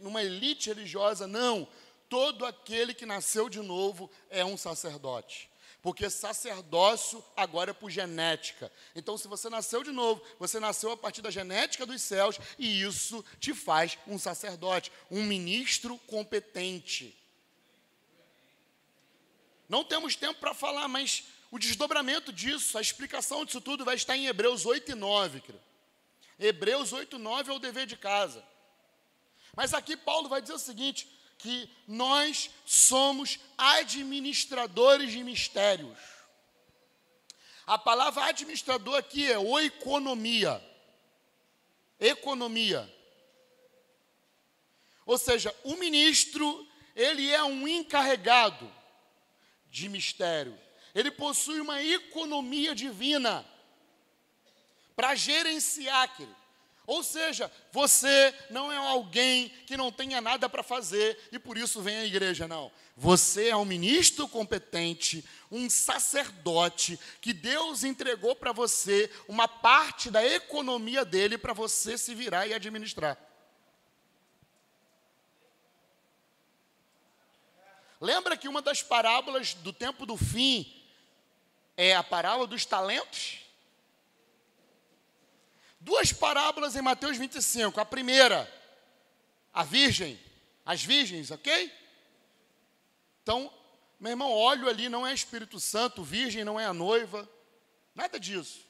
uma 0.00 0.22
elite 0.22 0.68
religiosa, 0.68 1.26
não. 1.26 1.68
Todo 2.08 2.44
aquele 2.44 2.94
que 2.94 3.06
nasceu 3.06 3.48
de 3.48 3.60
novo 3.60 4.10
é 4.30 4.44
um 4.44 4.56
sacerdote. 4.56 5.50
Porque 5.84 6.08
sacerdócio 6.08 7.22
agora 7.36 7.72
é 7.72 7.74
por 7.74 7.90
genética. 7.90 8.72
Então, 8.96 9.18
se 9.18 9.28
você 9.28 9.50
nasceu 9.50 9.82
de 9.82 9.92
novo, 9.92 10.22
você 10.38 10.58
nasceu 10.58 10.90
a 10.90 10.96
partir 10.96 11.20
da 11.20 11.30
genética 11.30 11.84
dos 11.84 12.00
céus, 12.00 12.38
e 12.58 12.80
isso 12.80 13.22
te 13.38 13.52
faz 13.52 13.98
um 14.06 14.18
sacerdote, 14.18 14.90
um 15.10 15.22
ministro 15.22 15.98
competente. 16.06 17.14
Não 19.68 19.84
temos 19.84 20.16
tempo 20.16 20.40
para 20.40 20.54
falar, 20.54 20.88
mas 20.88 21.24
o 21.50 21.58
desdobramento 21.58 22.32
disso, 22.32 22.78
a 22.78 22.80
explicação 22.80 23.44
disso 23.44 23.60
tudo 23.60 23.84
vai 23.84 23.96
estar 23.96 24.16
em 24.16 24.26
Hebreus 24.26 24.64
8 24.64 24.92
e 24.92 24.94
9. 24.94 25.42
Hebreus 26.38 26.94
8 26.94 27.16
e 27.16 27.18
9 27.18 27.50
é 27.50 27.54
o 27.54 27.58
dever 27.58 27.86
de 27.86 27.98
casa. 27.98 28.42
Mas 29.54 29.74
aqui 29.74 29.98
Paulo 29.98 30.30
vai 30.30 30.40
dizer 30.40 30.54
o 30.54 30.58
seguinte: 30.58 31.06
que 31.44 31.68
nós 31.86 32.48
somos 32.64 33.38
administradores 33.58 35.12
de 35.12 35.22
mistérios. 35.22 35.98
A 37.66 37.76
palavra 37.76 38.24
administrador 38.24 38.96
aqui 38.96 39.30
é 39.30 39.38
oikonomia. 39.38 40.58
Economia. 42.00 42.90
Ou 45.04 45.18
seja, 45.18 45.54
o 45.64 45.76
ministro, 45.76 46.66
ele 46.96 47.30
é 47.30 47.44
um 47.44 47.68
encarregado 47.68 48.72
de 49.70 49.86
mistério. 49.90 50.58
Ele 50.94 51.10
possui 51.10 51.60
uma 51.60 51.82
economia 51.82 52.74
divina 52.74 53.44
para 54.96 55.14
gerenciar 55.14 56.04
aquilo. 56.04 56.43
Ou 56.86 57.02
seja, 57.02 57.50
você 57.72 58.34
não 58.50 58.70
é 58.70 58.76
alguém 58.76 59.48
que 59.66 59.76
não 59.76 59.90
tenha 59.90 60.20
nada 60.20 60.48
para 60.48 60.62
fazer 60.62 61.18
e 61.32 61.38
por 61.38 61.56
isso 61.56 61.80
vem 61.80 61.96
à 61.96 62.04
igreja, 62.04 62.46
não. 62.46 62.70
Você 62.96 63.48
é 63.48 63.56
um 63.56 63.64
ministro 63.64 64.28
competente, 64.28 65.24
um 65.50 65.70
sacerdote 65.70 66.98
que 67.22 67.32
Deus 67.32 67.84
entregou 67.84 68.36
para 68.36 68.52
você 68.52 69.10
uma 69.26 69.48
parte 69.48 70.10
da 70.10 70.24
economia 70.24 71.04
dele 71.04 71.38
para 71.38 71.54
você 71.54 71.96
se 71.96 72.14
virar 72.14 72.46
e 72.46 72.52
administrar. 72.52 73.18
Lembra 77.98 78.36
que 78.36 78.46
uma 78.46 78.60
das 78.60 78.82
parábolas 78.82 79.54
do 79.54 79.72
tempo 79.72 80.04
do 80.04 80.18
fim 80.18 80.70
é 81.76 81.96
a 81.96 82.02
parábola 82.02 82.46
dos 82.46 82.66
talentos? 82.66 83.43
Duas 85.84 86.12
parábolas 86.12 86.74
em 86.74 86.82
Mateus 86.82 87.18
25. 87.18 87.78
A 87.78 87.84
primeira, 87.84 88.50
a 89.52 89.62
virgem, 89.62 90.18
as 90.64 90.82
virgens, 90.82 91.30
ok? 91.30 91.70
Então, 93.22 93.52
meu 94.00 94.10
irmão, 94.10 94.32
óleo 94.32 94.68
ali 94.68 94.88
não 94.88 95.06
é 95.06 95.12
Espírito 95.12 95.60
Santo, 95.60 96.02
virgem 96.02 96.42
não 96.42 96.58
é 96.58 96.64
a 96.64 96.72
noiva, 96.72 97.28
nada 97.94 98.18
disso. 98.18 98.64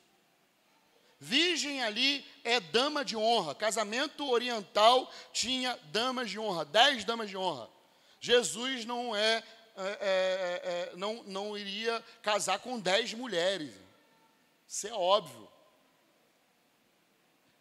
Virgem 1.20 1.82
ali 1.82 2.26
é 2.42 2.58
dama 2.58 3.04
de 3.04 3.16
honra. 3.16 3.54
Casamento 3.54 4.28
oriental 4.28 5.10
tinha 5.32 5.78
damas 5.84 6.28
de 6.28 6.38
honra, 6.38 6.64
dez 6.64 7.04
damas 7.04 7.30
de 7.30 7.36
honra. 7.36 7.70
Jesus 8.20 8.84
não 8.84 9.14
é, 9.14 9.42
é, 9.76 9.82
é, 10.00 10.60
é, 10.64 10.92
não, 10.96 11.22
não 11.24 11.56
iria 11.56 12.04
casar 12.22 12.58
com 12.58 12.78
dez 12.78 13.14
mulheres. 13.14 13.72
Isso 14.68 14.88
é 14.88 14.92
óbvio. 14.92 15.53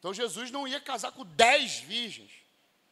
Então 0.04 0.14
Jesus 0.14 0.52
não 0.52 0.68
ia 0.68 0.82
casar 0.82 1.14
com 1.14 1.24
dez 1.24 1.78
virgens. 1.78 2.30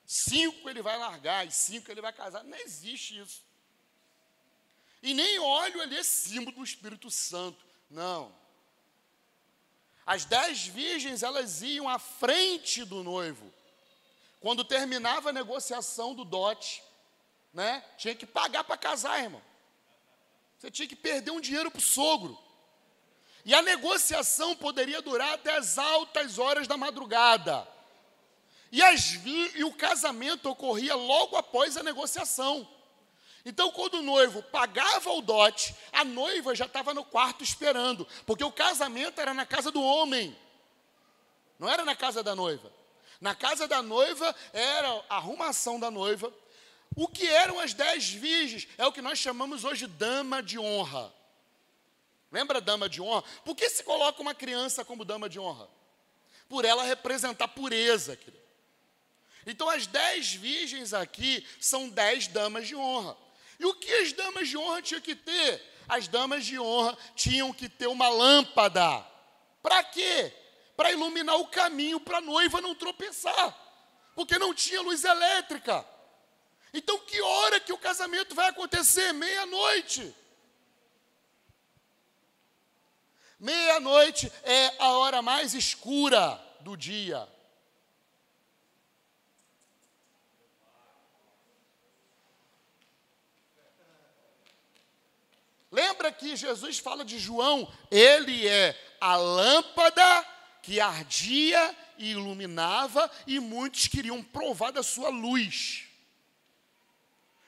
Cinco 0.06 0.70
ele 0.70 0.82
vai 0.82 0.98
largar 0.98 1.46
e 1.46 1.52
cinco 1.52 1.92
ele 1.92 2.00
vai 2.00 2.14
casar. 2.14 2.42
Não 2.46 2.58
existe 2.58 3.20
isso. 3.20 3.44
E 5.04 5.14
nem 5.14 5.38
óleo 5.38 5.82
ali 5.82 5.98
é 5.98 6.04
símbolo 6.04 6.56
do 6.56 6.64
Espírito 6.64 7.12
Santo. 7.12 7.66
Não. 7.90 8.34
As 10.06 10.24
dez 10.24 10.66
virgens, 10.66 11.22
elas 11.22 11.62
iam 11.62 11.90
à 11.90 12.00
frente 12.00 12.86
do 12.86 13.04
noivo. 13.04 13.54
Quando 14.40 14.64
terminava 14.64 15.32
a 15.32 15.34
negociação 15.34 16.16
do 16.16 16.24
dote, 16.24 16.82
né? 17.54 17.84
Tinha 17.98 18.16
que 18.16 18.26
pagar 18.26 18.64
para 18.64 18.78
casar, 18.78 19.22
irmão. 19.22 19.44
Você 20.58 20.72
tinha 20.72 20.88
que 20.88 20.96
perder 20.96 21.32
um 21.32 21.42
dinheiro 21.42 21.70
para 21.70 21.80
o 21.80 21.82
sogro. 21.82 22.42
E 23.44 23.54
a 23.54 23.62
negociação 23.62 24.56
poderia 24.56 25.02
durar 25.02 25.34
até 25.34 25.58
as 25.58 25.78
altas 25.78 26.38
horas 26.38 26.68
da 26.68 26.78
madrugada. 26.78 27.68
E, 28.72 28.82
as, 28.82 29.20
e 29.56 29.64
o 29.64 29.74
casamento 29.74 30.50
ocorria 30.50 30.96
logo 30.96 31.36
após 31.36 31.76
a 31.76 31.84
negociação. 31.84 32.68
Então, 33.44 33.72
quando 33.72 33.96
o 33.96 34.04
noivo 34.04 34.44
pagava 34.44 35.12
o 35.12 35.22
dote, 35.22 35.76
a 35.92 36.06
noiva 36.06 36.56
já 36.56 36.66
estava 36.66 36.94
no 36.94 37.04
quarto 37.04 37.44
esperando, 37.44 38.08
porque 38.26 38.44
o 38.44 38.52
casamento 38.52 39.20
era 39.20 39.34
na 39.34 39.46
casa 39.46 39.72
do 39.72 39.82
homem, 39.82 40.38
não 41.58 41.68
era 41.68 41.84
na 41.84 41.96
casa 41.96 42.22
da 42.24 42.36
noiva. 42.36 42.72
Na 43.20 43.36
casa 43.36 43.68
da 43.68 43.84
noiva 43.84 44.36
era 44.52 45.04
a 45.08 45.18
arrumação 45.18 45.80
da 45.80 45.92
noiva. 45.92 46.34
O 46.96 47.08
que 47.08 47.28
eram 47.28 47.60
as 47.60 47.74
dez 47.74 48.10
virgens 48.10 48.68
é 48.78 48.86
o 48.86 48.92
que 48.92 49.02
nós 49.02 49.20
chamamos 49.20 49.64
hoje 49.64 49.86
dama 49.86 50.42
de 50.42 50.58
honra. 50.58 51.14
Lembra 52.32 52.62
dama 52.62 52.88
de 52.88 53.02
honra? 53.02 53.24
Por 53.44 53.56
que 53.56 53.70
se 53.70 53.84
coloca 53.84 54.22
uma 54.22 54.34
criança 54.34 54.86
como 54.86 55.04
dama 55.04 55.28
de 55.28 55.40
honra? 55.40 55.70
Por 56.48 56.64
ela 56.64 56.84
representar 56.84 57.48
pureza, 57.50 58.16
querido. 58.16 58.42
Então, 59.46 59.70
as 59.70 59.88
dez 59.88 60.34
virgens 60.34 60.94
aqui 60.94 61.46
são 61.60 61.90
dez 61.90 62.28
damas 62.28 62.68
de 62.68 62.76
honra. 62.76 63.18
E 63.60 63.66
o 63.66 63.74
que 63.74 63.92
as 63.96 64.14
damas 64.14 64.48
de 64.48 64.58
honra 64.58 64.82
tinham 64.82 65.02
que 65.02 65.16
ter? 65.16 65.62
As 65.88 66.08
damas 66.08 66.46
de 66.46 66.60
honra 66.60 66.98
tinham 67.16 67.52
que 67.52 67.68
ter 67.68 67.88
uma 67.88 68.08
lâmpada. 68.08 69.06
Para 69.62 69.84
quê? 69.84 70.34
Para 70.78 70.92
iluminar 70.92 71.36
o 71.36 71.48
caminho 71.48 72.00
para 72.00 72.20
a 72.20 72.22
noiva 72.22 72.62
não 72.62 72.74
tropeçar. 72.74 73.58
Porque 74.16 74.38
não 74.40 74.54
tinha 74.54 74.82
luz 74.82 75.04
elétrica. 75.04 75.86
Então, 76.74 76.98
que 77.00 77.20
hora 77.22 77.60
que 77.60 77.74
o 77.74 77.78
casamento 77.78 78.34
vai 78.34 78.48
acontecer? 78.50 79.12
Meia-noite. 79.12 80.16
Meia-noite 83.42 84.32
é 84.44 84.72
a 84.78 84.92
hora 84.92 85.20
mais 85.20 85.56
escura 85.56 86.40
do 86.60 86.78
dia. 86.78 87.28
Lembra 95.72 96.12
que 96.12 96.36
Jesus 96.36 96.78
fala 96.78 97.04
de 97.04 97.18
João? 97.18 97.68
Ele 97.90 98.48
é 98.48 98.80
a 99.02 99.16
lâmpada 99.16 100.24
que 100.62 100.80
ardia 100.80 101.76
e 101.98 102.12
iluminava, 102.12 103.10
e 103.26 103.40
muitos 103.40 103.88
queriam 103.88 104.22
provar 104.22 104.70
da 104.70 104.84
sua 104.84 105.10
luz. 105.10 105.88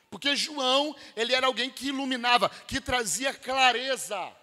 Porque 0.09 0.35
João, 0.35 0.95
ele 1.15 1.35
era 1.35 1.45
alguém 1.45 1.69
que 1.69 1.89
iluminava, 1.89 2.49
que 2.49 2.81
trazia 2.81 3.31
clareza. 3.31 4.35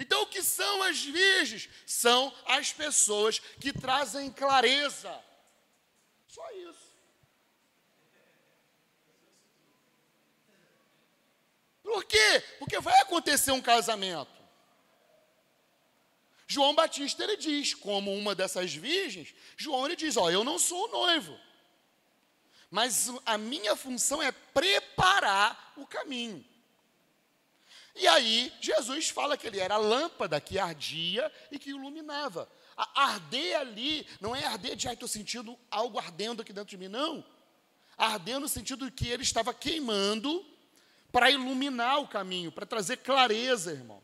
Então, 0.00 0.22
o 0.22 0.26
que 0.26 0.42
são 0.42 0.82
as 0.82 1.04
virgens? 1.04 1.68
São 1.84 2.34
as 2.46 2.72
pessoas 2.72 3.38
que 3.38 3.70
trazem 3.70 4.32
clareza. 4.32 5.22
Só 6.26 6.50
isso. 6.52 6.90
Por 11.82 12.02
quê? 12.04 12.42
Porque 12.58 12.80
vai 12.80 12.98
acontecer 13.02 13.52
um 13.52 13.60
casamento. 13.60 14.40
João 16.46 16.74
Batista 16.74 17.22
ele 17.22 17.36
diz, 17.36 17.74
como 17.74 18.12
uma 18.14 18.34
dessas 18.34 18.74
virgens, 18.74 19.34
João 19.54 19.84
ele 19.84 19.96
diz: 19.96 20.16
Ó, 20.16 20.30
eu 20.30 20.42
não 20.42 20.58
sou 20.58 20.88
o 20.88 20.92
noivo, 20.92 21.38
mas 22.70 23.12
a 23.26 23.36
minha 23.36 23.76
função 23.76 24.22
é 24.22 24.32
preparar 24.32 25.74
o 25.76 25.86
caminho. 25.86 26.44
E 27.94 28.06
aí, 28.06 28.52
Jesus 28.60 29.08
fala 29.08 29.36
que 29.36 29.46
ele 29.46 29.58
era 29.58 29.74
a 29.74 29.78
lâmpada 29.78 30.40
que 30.40 30.58
ardia 30.58 31.30
e 31.50 31.58
que 31.58 31.70
iluminava. 31.70 32.48
A 32.76 33.04
arder 33.04 33.58
ali 33.58 34.06
não 34.20 34.34
é 34.34 34.44
arder 34.46 34.76
de, 34.76 34.88
ai, 34.88 34.94
estou 34.94 35.08
sentindo 35.08 35.58
algo 35.70 35.98
ardendo 35.98 36.42
aqui 36.42 36.52
dentro 36.52 36.70
de 36.70 36.78
mim, 36.78 36.88
não. 36.88 37.24
Arder 37.98 38.40
no 38.40 38.48
sentido 38.48 38.86
de 38.86 38.92
que 38.92 39.08
ele 39.08 39.22
estava 39.22 39.52
queimando 39.52 40.44
para 41.12 41.30
iluminar 41.30 42.00
o 42.00 42.08
caminho, 42.08 42.52
para 42.52 42.64
trazer 42.64 42.98
clareza, 42.98 43.72
irmão. 43.72 44.02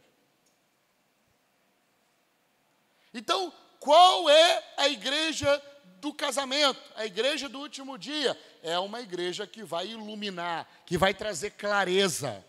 Então, 3.15 3.53
qual 3.81 4.29
é 4.29 4.75
a 4.77 4.89
igreja 4.89 5.63
do 6.01 6.13
casamento? 6.13 6.79
A 6.97 7.07
igreja 7.07 7.49
do 7.49 7.61
último 7.61 7.97
dia 7.97 8.39
é 8.63 8.79
uma 8.79 9.01
igreja 9.01 9.47
que 9.47 9.63
vai 9.63 9.89
iluminar, 9.89 10.69
que 10.85 10.99
vai 10.99 11.15
trazer 11.15 11.53
clareza. 11.53 12.45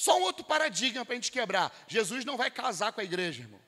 Só 0.00 0.16
um 0.16 0.22
outro 0.22 0.42
paradigma 0.42 1.04
para 1.04 1.12
a 1.12 1.16
gente 1.16 1.30
quebrar. 1.30 1.70
Jesus 1.86 2.24
não 2.24 2.34
vai 2.34 2.50
casar 2.50 2.90
com 2.90 3.02
a 3.02 3.04
igreja, 3.04 3.42
irmão. 3.42 3.60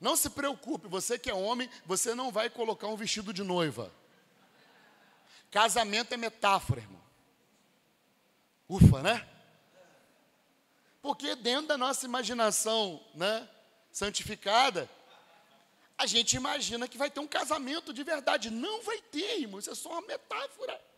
Não 0.00 0.16
se 0.16 0.30
preocupe, 0.30 0.88
você 0.88 1.18
que 1.18 1.28
é 1.28 1.34
homem, 1.34 1.68
você 1.84 2.14
não 2.14 2.32
vai 2.32 2.48
colocar 2.48 2.86
um 2.86 2.96
vestido 2.96 3.34
de 3.34 3.42
noiva. 3.42 3.92
Casamento 5.50 6.14
é 6.14 6.16
metáfora, 6.16 6.80
irmão. 6.80 7.02
Ufa, 8.66 9.02
né? 9.02 9.28
Porque 11.02 11.36
dentro 11.36 11.66
da 11.66 11.76
nossa 11.76 12.06
imaginação, 12.06 12.98
né, 13.14 13.46
santificada, 13.92 14.88
a 15.98 16.06
gente 16.06 16.34
imagina 16.34 16.88
que 16.88 16.96
vai 16.96 17.10
ter 17.10 17.20
um 17.20 17.28
casamento 17.28 17.92
de 17.92 18.02
verdade. 18.02 18.48
Não 18.48 18.82
vai 18.82 19.02
ter, 19.02 19.42
irmão, 19.42 19.60
isso 19.60 19.70
é 19.70 19.74
só 19.74 19.90
uma 19.90 20.00
metáfora. 20.00 20.93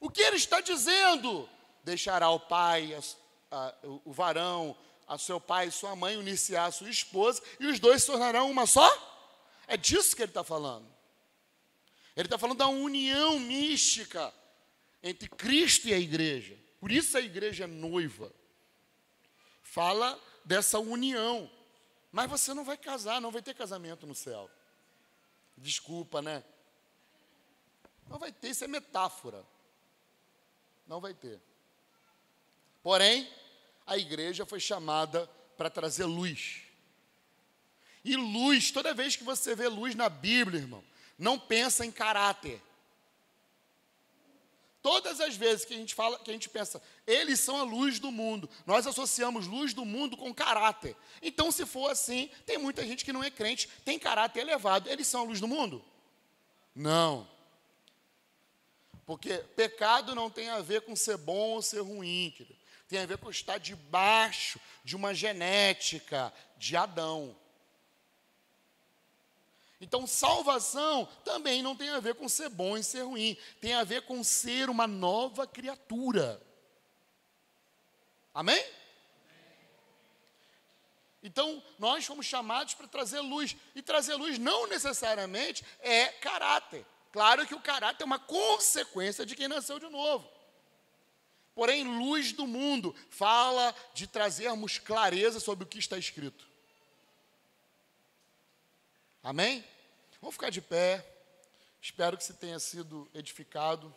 O 0.00 0.10
que 0.10 0.22
ele 0.22 0.36
está 0.36 0.60
dizendo? 0.60 1.48
Deixará 1.82 2.30
o 2.30 2.40
pai, 2.40 2.94
a, 2.94 3.56
a, 3.56 3.74
o 4.04 4.12
varão, 4.12 4.76
a 5.06 5.16
seu 5.18 5.40
pai 5.40 5.68
e 5.68 5.72
sua 5.72 5.94
mãe, 5.94 6.16
unir-se 6.16 6.56
a 6.56 6.70
sua 6.70 6.90
esposa, 6.90 7.42
e 7.60 7.66
os 7.66 7.78
dois 7.78 8.02
se 8.02 8.08
tornarão 8.08 8.50
uma 8.50 8.66
só? 8.66 8.90
É 9.66 9.76
disso 9.76 10.14
que 10.14 10.22
ele 10.22 10.30
está 10.30 10.44
falando. 10.44 10.86
Ele 12.16 12.26
está 12.26 12.38
falando 12.38 12.58
da 12.58 12.68
união 12.68 13.38
mística 13.38 14.32
entre 15.02 15.28
Cristo 15.28 15.88
e 15.88 15.94
a 15.94 15.98
igreja. 15.98 16.56
Por 16.80 16.90
isso 16.90 17.16
a 17.16 17.20
igreja 17.20 17.64
é 17.64 17.66
noiva. 17.66 18.32
Fala 19.62 20.18
dessa 20.44 20.78
união. 20.78 21.50
Mas 22.10 22.30
você 22.30 22.54
não 22.54 22.64
vai 22.64 22.76
casar, 22.76 23.20
não 23.20 23.30
vai 23.30 23.42
ter 23.42 23.54
casamento 23.54 24.06
no 24.06 24.14
céu. 24.14 24.50
Desculpa, 25.56 26.22
né? 26.22 26.42
Não 28.08 28.18
vai 28.18 28.32
ter, 28.32 28.48
isso 28.48 28.64
é 28.64 28.68
metáfora. 28.68 29.44
Não 30.86 31.00
vai 31.00 31.12
ter. 31.14 31.40
Porém, 32.82 33.28
a 33.86 33.96
igreja 33.96 34.46
foi 34.46 34.60
chamada 34.60 35.28
para 35.56 35.70
trazer 35.70 36.04
luz. 36.04 36.62
E 38.04 38.16
luz, 38.16 38.70
toda 38.70 38.94
vez 38.94 39.16
que 39.16 39.24
você 39.24 39.54
vê 39.54 39.66
luz 39.66 39.94
na 39.94 40.08
Bíblia, 40.08 40.60
irmão, 40.60 40.84
não 41.18 41.38
pensa 41.38 41.84
em 41.84 41.90
caráter. 41.90 42.62
Todas 44.80 45.20
as 45.20 45.34
vezes 45.34 45.64
que 45.64 45.74
a 45.74 45.76
gente 45.76 45.96
fala, 45.96 46.16
que 46.20 46.30
a 46.30 46.32
gente 46.32 46.48
pensa, 46.48 46.80
eles 47.04 47.40
são 47.40 47.58
a 47.58 47.64
luz 47.64 47.98
do 47.98 48.12
mundo, 48.12 48.48
nós 48.64 48.86
associamos 48.86 49.48
luz 49.48 49.74
do 49.74 49.84
mundo 49.84 50.16
com 50.16 50.32
caráter. 50.32 50.96
Então, 51.20 51.50
se 51.50 51.66
for 51.66 51.90
assim, 51.90 52.30
tem 52.46 52.56
muita 52.56 52.86
gente 52.86 53.04
que 53.04 53.12
não 53.12 53.24
é 53.24 53.28
crente, 53.28 53.68
tem 53.84 53.98
caráter 53.98 54.42
elevado. 54.42 54.88
Eles 54.88 55.08
são 55.08 55.22
a 55.22 55.24
luz 55.24 55.40
do 55.40 55.48
mundo? 55.48 55.84
Não. 56.72 57.28
Porque 59.06 59.38
pecado 59.54 60.14
não 60.14 60.28
tem 60.28 60.50
a 60.50 60.60
ver 60.60 60.82
com 60.82 60.94
ser 60.94 61.16
bom 61.16 61.52
ou 61.52 61.62
ser 61.62 61.80
ruim, 61.80 62.34
querido 62.36 62.66
tem 62.88 63.00
a 63.00 63.06
ver 63.06 63.18
com 63.18 63.30
estar 63.30 63.58
debaixo 63.58 64.60
de 64.84 64.94
uma 64.94 65.12
genética 65.12 66.32
de 66.56 66.76
Adão. 66.76 67.36
Então, 69.80 70.06
salvação 70.06 71.06
também 71.24 71.62
não 71.62 71.76
tem 71.76 71.90
a 71.90 72.00
ver 72.00 72.14
com 72.14 72.28
ser 72.28 72.48
bom 72.48 72.76
e 72.76 72.84
ser 72.84 73.02
ruim, 73.02 73.36
tem 73.60 73.74
a 73.74 73.84
ver 73.84 74.02
com 74.02 74.22
ser 74.24 74.70
uma 74.70 74.86
nova 74.86 75.46
criatura. 75.46 76.40
Amém? 78.32 78.64
Então, 81.22 81.62
nós 81.78 82.06
fomos 82.06 82.24
chamados 82.24 82.74
para 82.74 82.86
trazer 82.86 83.20
luz, 83.20 83.56
e 83.74 83.82
trazer 83.82 84.14
luz 84.14 84.38
não 84.38 84.66
necessariamente 84.66 85.64
é 85.80 86.06
caráter. 86.06 86.86
Claro 87.16 87.46
que 87.46 87.54
o 87.54 87.60
caráter 87.62 88.02
é 88.02 88.04
uma 88.04 88.18
consequência 88.18 89.24
de 89.24 89.34
quem 89.34 89.48
nasceu 89.48 89.78
de 89.78 89.88
novo. 89.88 90.30
porém 91.54 91.82
luz 91.82 92.30
do 92.32 92.46
mundo. 92.46 92.94
Fala 93.08 93.74
de 93.94 94.06
trazermos 94.06 94.78
clareza 94.78 95.40
sobre 95.40 95.64
o 95.64 95.66
que 95.66 95.78
está 95.78 95.96
escrito. 95.96 96.46
Amém? 99.22 99.64
Vamos 100.20 100.34
ficar 100.34 100.50
de 100.50 100.60
pé. 100.60 101.10
Espero 101.80 102.18
que 102.18 102.24
você 102.24 102.34
tenha 102.34 102.58
sido 102.58 103.08
edificado. 103.14 103.94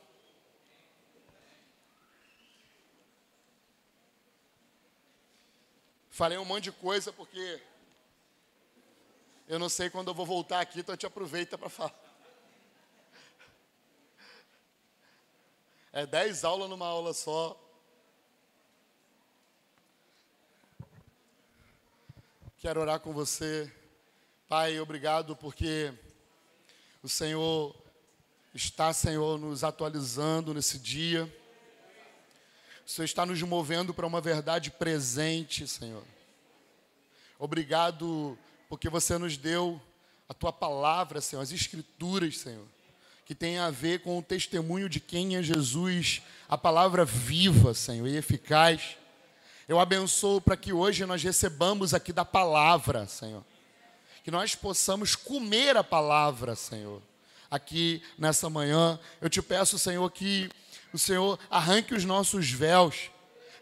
Falei 6.10 6.38
um 6.38 6.46
monte 6.46 6.64
de 6.64 6.72
coisa 6.72 7.12
porque 7.12 7.62
eu 9.46 9.60
não 9.60 9.68
sei 9.68 9.90
quando 9.90 10.08
eu 10.08 10.14
vou 10.14 10.26
voltar 10.26 10.62
aqui, 10.62 10.80
então 10.80 10.94
a 10.94 10.96
gente 10.96 11.06
aproveita 11.06 11.58
para 11.58 11.68
falar. 11.68 12.09
É 15.92 16.06
dez 16.06 16.44
aulas 16.44 16.70
numa 16.70 16.86
aula 16.86 17.14
só. 17.14 17.60
Quero 22.60 22.80
orar 22.80 23.00
com 23.00 23.12
você. 23.12 23.72
Pai, 24.48 24.80
obrigado 24.80 25.36
porque 25.36 25.92
o 27.02 27.10
Senhor 27.10 27.76
está, 28.54 28.94
Senhor, 28.94 29.40
nos 29.40 29.64
atualizando 29.64 30.54
nesse 30.54 30.78
dia. 30.78 31.24
O 32.86 32.90
Senhor 32.90 33.06
está 33.06 33.26
nos 33.26 33.42
movendo 33.42 33.92
para 33.92 34.06
uma 34.06 34.22
verdade 34.22 34.70
presente, 34.70 35.68
Senhor. 35.68 36.04
Obrigado 37.40 38.38
porque 38.68 38.90
você 38.90 39.18
nos 39.18 39.38
deu 39.38 39.82
a 40.28 40.34
tua 40.36 40.54
palavra, 40.54 41.20
Senhor, 41.20 41.42
as 41.42 41.52
escrituras, 41.52 42.38
Senhor, 42.38 42.68
que 43.30 43.36
tem 43.36 43.60
a 43.60 43.70
ver 43.70 44.00
com 44.00 44.18
o 44.18 44.24
testemunho 44.24 44.90
de 44.90 45.00
quem 45.00 45.36
é 45.36 45.44
Jesus, 45.44 46.24
a 46.50 46.58
palavra 46.58 47.06
viva, 47.06 47.76
Senhor, 47.76 48.08
e 48.08 48.18
eficaz. 48.18 48.98
Eu 49.68 49.80
abençoo 49.80 50.42
para 50.42 50.58
que 50.58 50.74
hoje 50.74 51.06
nós 51.06 51.22
recebamos 51.22 51.94
aqui 51.94 52.12
da 52.12 52.26
palavra, 52.26 53.06
Senhor. 53.06 53.46
Que 54.24 54.32
nós 54.32 54.56
possamos 54.56 55.16
comer 55.16 55.78
a 55.78 55.84
palavra, 55.84 56.56
Senhor. 56.56 57.04
Aqui 57.52 58.02
nessa 58.18 58.50
manhã, 58.50 59.00
eu 59.22 59.30
te 59.30 59.44
peço, 59.44 59.78
Senhor, 59.78 60.10
que 60.10 60.50
o 60.92 60.98
Senhor 60.98 61.38
arranque 61.52 61.94
os 61.94 62.04
nossos 62.04 62.50
véus, 62.50 63.12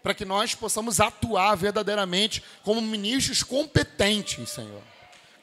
para 0.02 0.14
que 0.14 0.23
nós 0.23 0.56
possamos 0.56 1.02
atuar 1.02 1.56
verdadeiramente 1.56 2.41
como 2.64 2.81
ministros 2.81 3.44
competentes, 3.44 4.49
Senhor. 4.49 4.81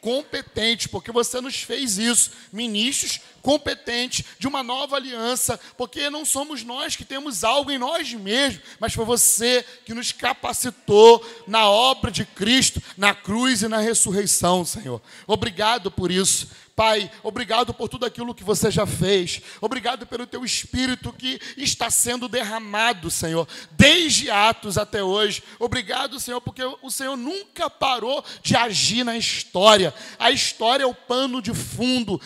Competentes, 0.05 0.86
porque 0.86 1.10
você 1.10 1.40
nos 1.40 1.62
fez 1.62 1.97
isso, 1.97 2.31
ministros 2.52 3.20
competentes 3.40 4.22
de 4.39 4.47
uma 4.47 4.62
nova 4.62 4.97
aliança, 4.97 5.59
porque 5.78 6.10
não 6.10 6.26
somos 6.26 6.62
nós 6.62 6.94
que 6.94 7.06
temos 7.06 7.43
algo 7.43 7.70
em 7.70 7.78
nós 7.78 8.12
mesmos, 8.12 8.60
mas 8.78 8.93
foi 8.93 9.06
você 9.06 9.64
que 9.86 9.94
nos 9.94 10.12
capacitou 10.12 11.26
na 11.47 11.66
obra 11.66 12.10
de 12.10 12.26
Cristo, 12.26 12.82
na 12.98 13.14
cruz 13.14 13.62
e 13.62 13.68
na 13.68 13.78
ressurreição, 13.78 14.62
Senhor. 14.62 15.01
Obrigado 15.26 15.90
por 15.90 16.10
isso. 16.10 16.48
Pai, 16.76 17.09
obrigado 17.22 17.72
por 17.72 17.88
tudo 17.88 18.05
aquilo 18.05 18.34
que 18.34 18.42
você 18.42 18.68
já 18.68 18.84
fez. 18.84 19.40
Obrigado 19.60 20.09
pelo 20.09 20.26
teu 20.26 20.44
espírito 20.44 21.12
que 21.12 21.40
está 21.56 21.88
sendo 21.88 22.28
derramado, 22.28 23.12
Senhor, 23.12 23.46
desde 23.70 24.28
Atos 24.28 24.76
até 24.76 25.01
hoje. 25.01 25.40
Obrigado, 25.60 26.18
Senhor, 26.18 26.40
porque 26.40 26.64
o 26.82 26.90
Senhor 26.90 27.16
nunca 27.16 27.70
parou 27.70 28.24
de 28.42 28.56
agir 28.56 29.05
na 29.05 29.16
história. 29.16 29.94
A 30.18 30.32
história 30.32 30.82
é 30.82 30.86
o 30.86 30.94
pano 30.94 31.40
de 31.40 31.55
fundo 31.55 32.20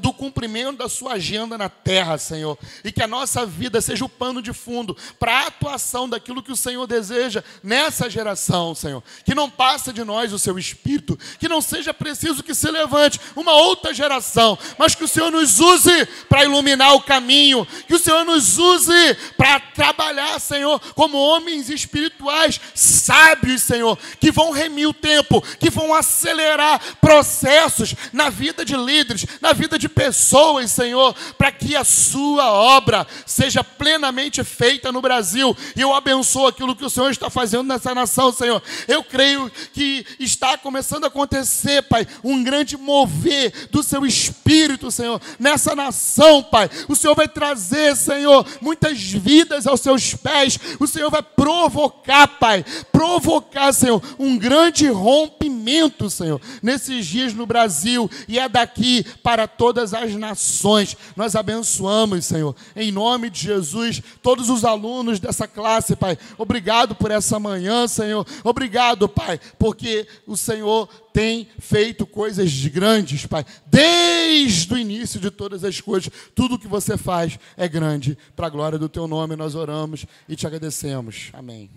do 0.00 0.12
cumprimento 0.14 0.78
da 0.78 0.88
sua 0.88 1.14
agenda 1.14 1.58
na 1.58 1.68
terra, 1.68 2.16
Senhor. 2.16 2.58
E 2.82 2.90
que 2.90 3.02
a 3.02 3.08
nossa 3.08 3.44
vida 3.44 3.78
seja 3.82 4.06
o 4.06 4.08
pano 4.08 4.40
de 4.40 4.54
fundo 4.54 4.96
para 5.18 5.34
a 5.34 5.46
atuação 5.48 6.08
daquilo 6.08 6.42
que 6.42 6.52
o 6.52 6.56
Senhor 6.56 6.86
deseja 6.86 7.44
nessa 7.62 8.08
geração, 8.08 8.74
Senhor. 8.74 9.04
Que 9.22 9.34
não 9.34 9.50
passe 9.50 9.92
de 9.92 10.02
nós 10.02 10.32
o 10.32 10.38
seu 10.38 10.58
espírito, 10.58 11.18
que 11.38 11.46
não 11.46 11.60
seja 11.60 11.92
preciso 11.92 12.42
que 12.42 12.54
se 12.54 12.70
levante 12.70 13.20
uma 13.36 13.52
outra 13.52 13.81
outra 13.82 13.92
geração, 13.92 14.56
mas 14.78 14.94
que 14.94 15.02
o 15.02 15.08
Senhor 15.08 15.30
nos 15.30 15.58
use 15.58 16.06
para 16.28 16.44
iluminar 16.44 16.94
o 16.94 17.02
caminho, 17.02 17.66
que 17.88 17.94
o 17.94 17.98
Senhor 17.98 18.24
nos 18.24 18.56
use 18.56 19.14
para 19.36 19.58
trabalhar, 19.58 20.38
Senhor, 20.40 20.80
como 20.94 21.18
homens 21.18 21.68
espirituais 21.68 22.60
sábios, 22.74 23.62
Senhor, 23.62 23.98
que 24.20 24.30
vão 24.30 24.52
remir 24.52 24.88
o 24.88 24.94
tempo, 24.94 25.42
que 25.58 25.68
vão 25.68 25.92
acelerar 25.92 26.80
processos 27.00 27.94
na 28.12 28.30
vida 28.30 28.64
de 28.64 28.76
líderes, 28.76 29.26
na 29.40 29.52
vida 29.52 29.76
de 29.76 29.88
pessoas, 29.88 30.70
Senhor, 30.70 31.12
para 31.36 31.50
que 31.50 31.74
a 31.74 31.82
sua 31.82 32.52
obra 32.52 33.04
seja 33.26 33.64
plenamente 33.64 34.44
feita 34.44 34.92
no 34.92 35.02
Brasil. 35.02 35.56
E 35.74 35.80
eu 35.80 35.92
abençoo 35.92 36.46
aquilo 36.46 36.76
que 36.76 36.84
o 36.84 36.90
Senhor 36.90 37.10
está 37.10 37.28
fazendo 37.28 37.64
nessa 37.64 37.92
nação, 37.94 38.32
Senhor. 38.32 38.62
Eu 38.86 39.02
creio 39.02 39.50
que 39.72 40.06
está 40.20 40.56
começando 40.56 41.04
a 41.04 41.08
acontecer, 41.08 41.82
Pai, 41.82 42.06
um 42.22 42.44
grande 42.44 42.76
mover 42.76 43.52
do 43.72 43.82
seu 43.82 44.04
espírito, 44.04 44.90
Senhor, 44.90 45.20
nessa 45.38 45.74
nação, 45.74 46.42
Pai. 46.42 46.68
O 46.88 46.94
Senhor 46.94 47.14
vai 47.14 47.26
trazer, 47.26 47.96
Senhor, 47.96 48.46
muitas 48.60 49.00
vidas 49.00 49.66
aos 49.66 49.80
seus 49.80 50.14
pés. 50.14 50.58
O 50.78 50.86
Senhor 50.86 51.10
vai 51.10 51.22
provocar, 51.22 52.28
Pai, 52.38 52.62
provocar, 52.92 53.72
Senhor, 53.72 54.02
um 54.18 54.36
grande 54.36 54.86
rompimento, 54.88 56.10
Senhor, 56.10 56.38
nesses 56.62 57.06
dias 57.06 57.32
no 57.32 57.46
Brasil 57.46 58.10
e 58.28 58.38
é 58.38 58.46
daqui 58.46 59.04
para 59.22 59.48
todas 59.48 59.94
as 59.94 60.14
nações. 60.14 60.94
Nós 61.16 61.34
abençoamos, 61.34 62.26
Senhor, 62.26 62.54
em 62.76 62.92
nome 62.92 63.30
de 63.30 63.40
Jesus, 63.40 64.02
todos 64.22 64.50
os 64.50 64.66
alunos 64.66 65.18
dessa 65.18 65.48
classe, 65.48 65.96
Pai. 65.96 66.18
Obrigado 66.36 66.94
por 66.94 67.10
essa 67.10 67.40
manhã, 67.40 67.88
Senhor. 67.88 68.26
Obrigado, 68.44 69.08
Pai, 69.08 69.40
porque 69.58 70.06
o 70.26 70.36
Senhor 70.36 70.88
tem 71.12 71.48
feito 71.58 72.06
coisas 72.06 72.66
grandes, 72.66 73.26
Pai. 73.26 73.44
Desde 73.66 74.72
o 74.72 74.78
início 74.78 75.20
de 75.20 75.30
todas 75.30 75.64
as 75.64 75.80
coisas, 75.80 76.10
tudo 76.34 76.58
que 76.58 76.68
você 76.68 76.96
faz 76.96 77.38
é 77.56 77.68
grande. 77.68 78.16
Para 78.34 78.46
a 78.46 78.50
glória 78.50 78.78
do 78.78 78.88
teu 78.88 79.06
nome, 79.06 79.36
nós 79.36 79.54
oramos 79.54 80.06
e 80.28 80.34
te 80.34 80.46
agradecemos. 80.46 81.30
Amém. 81.32 81.70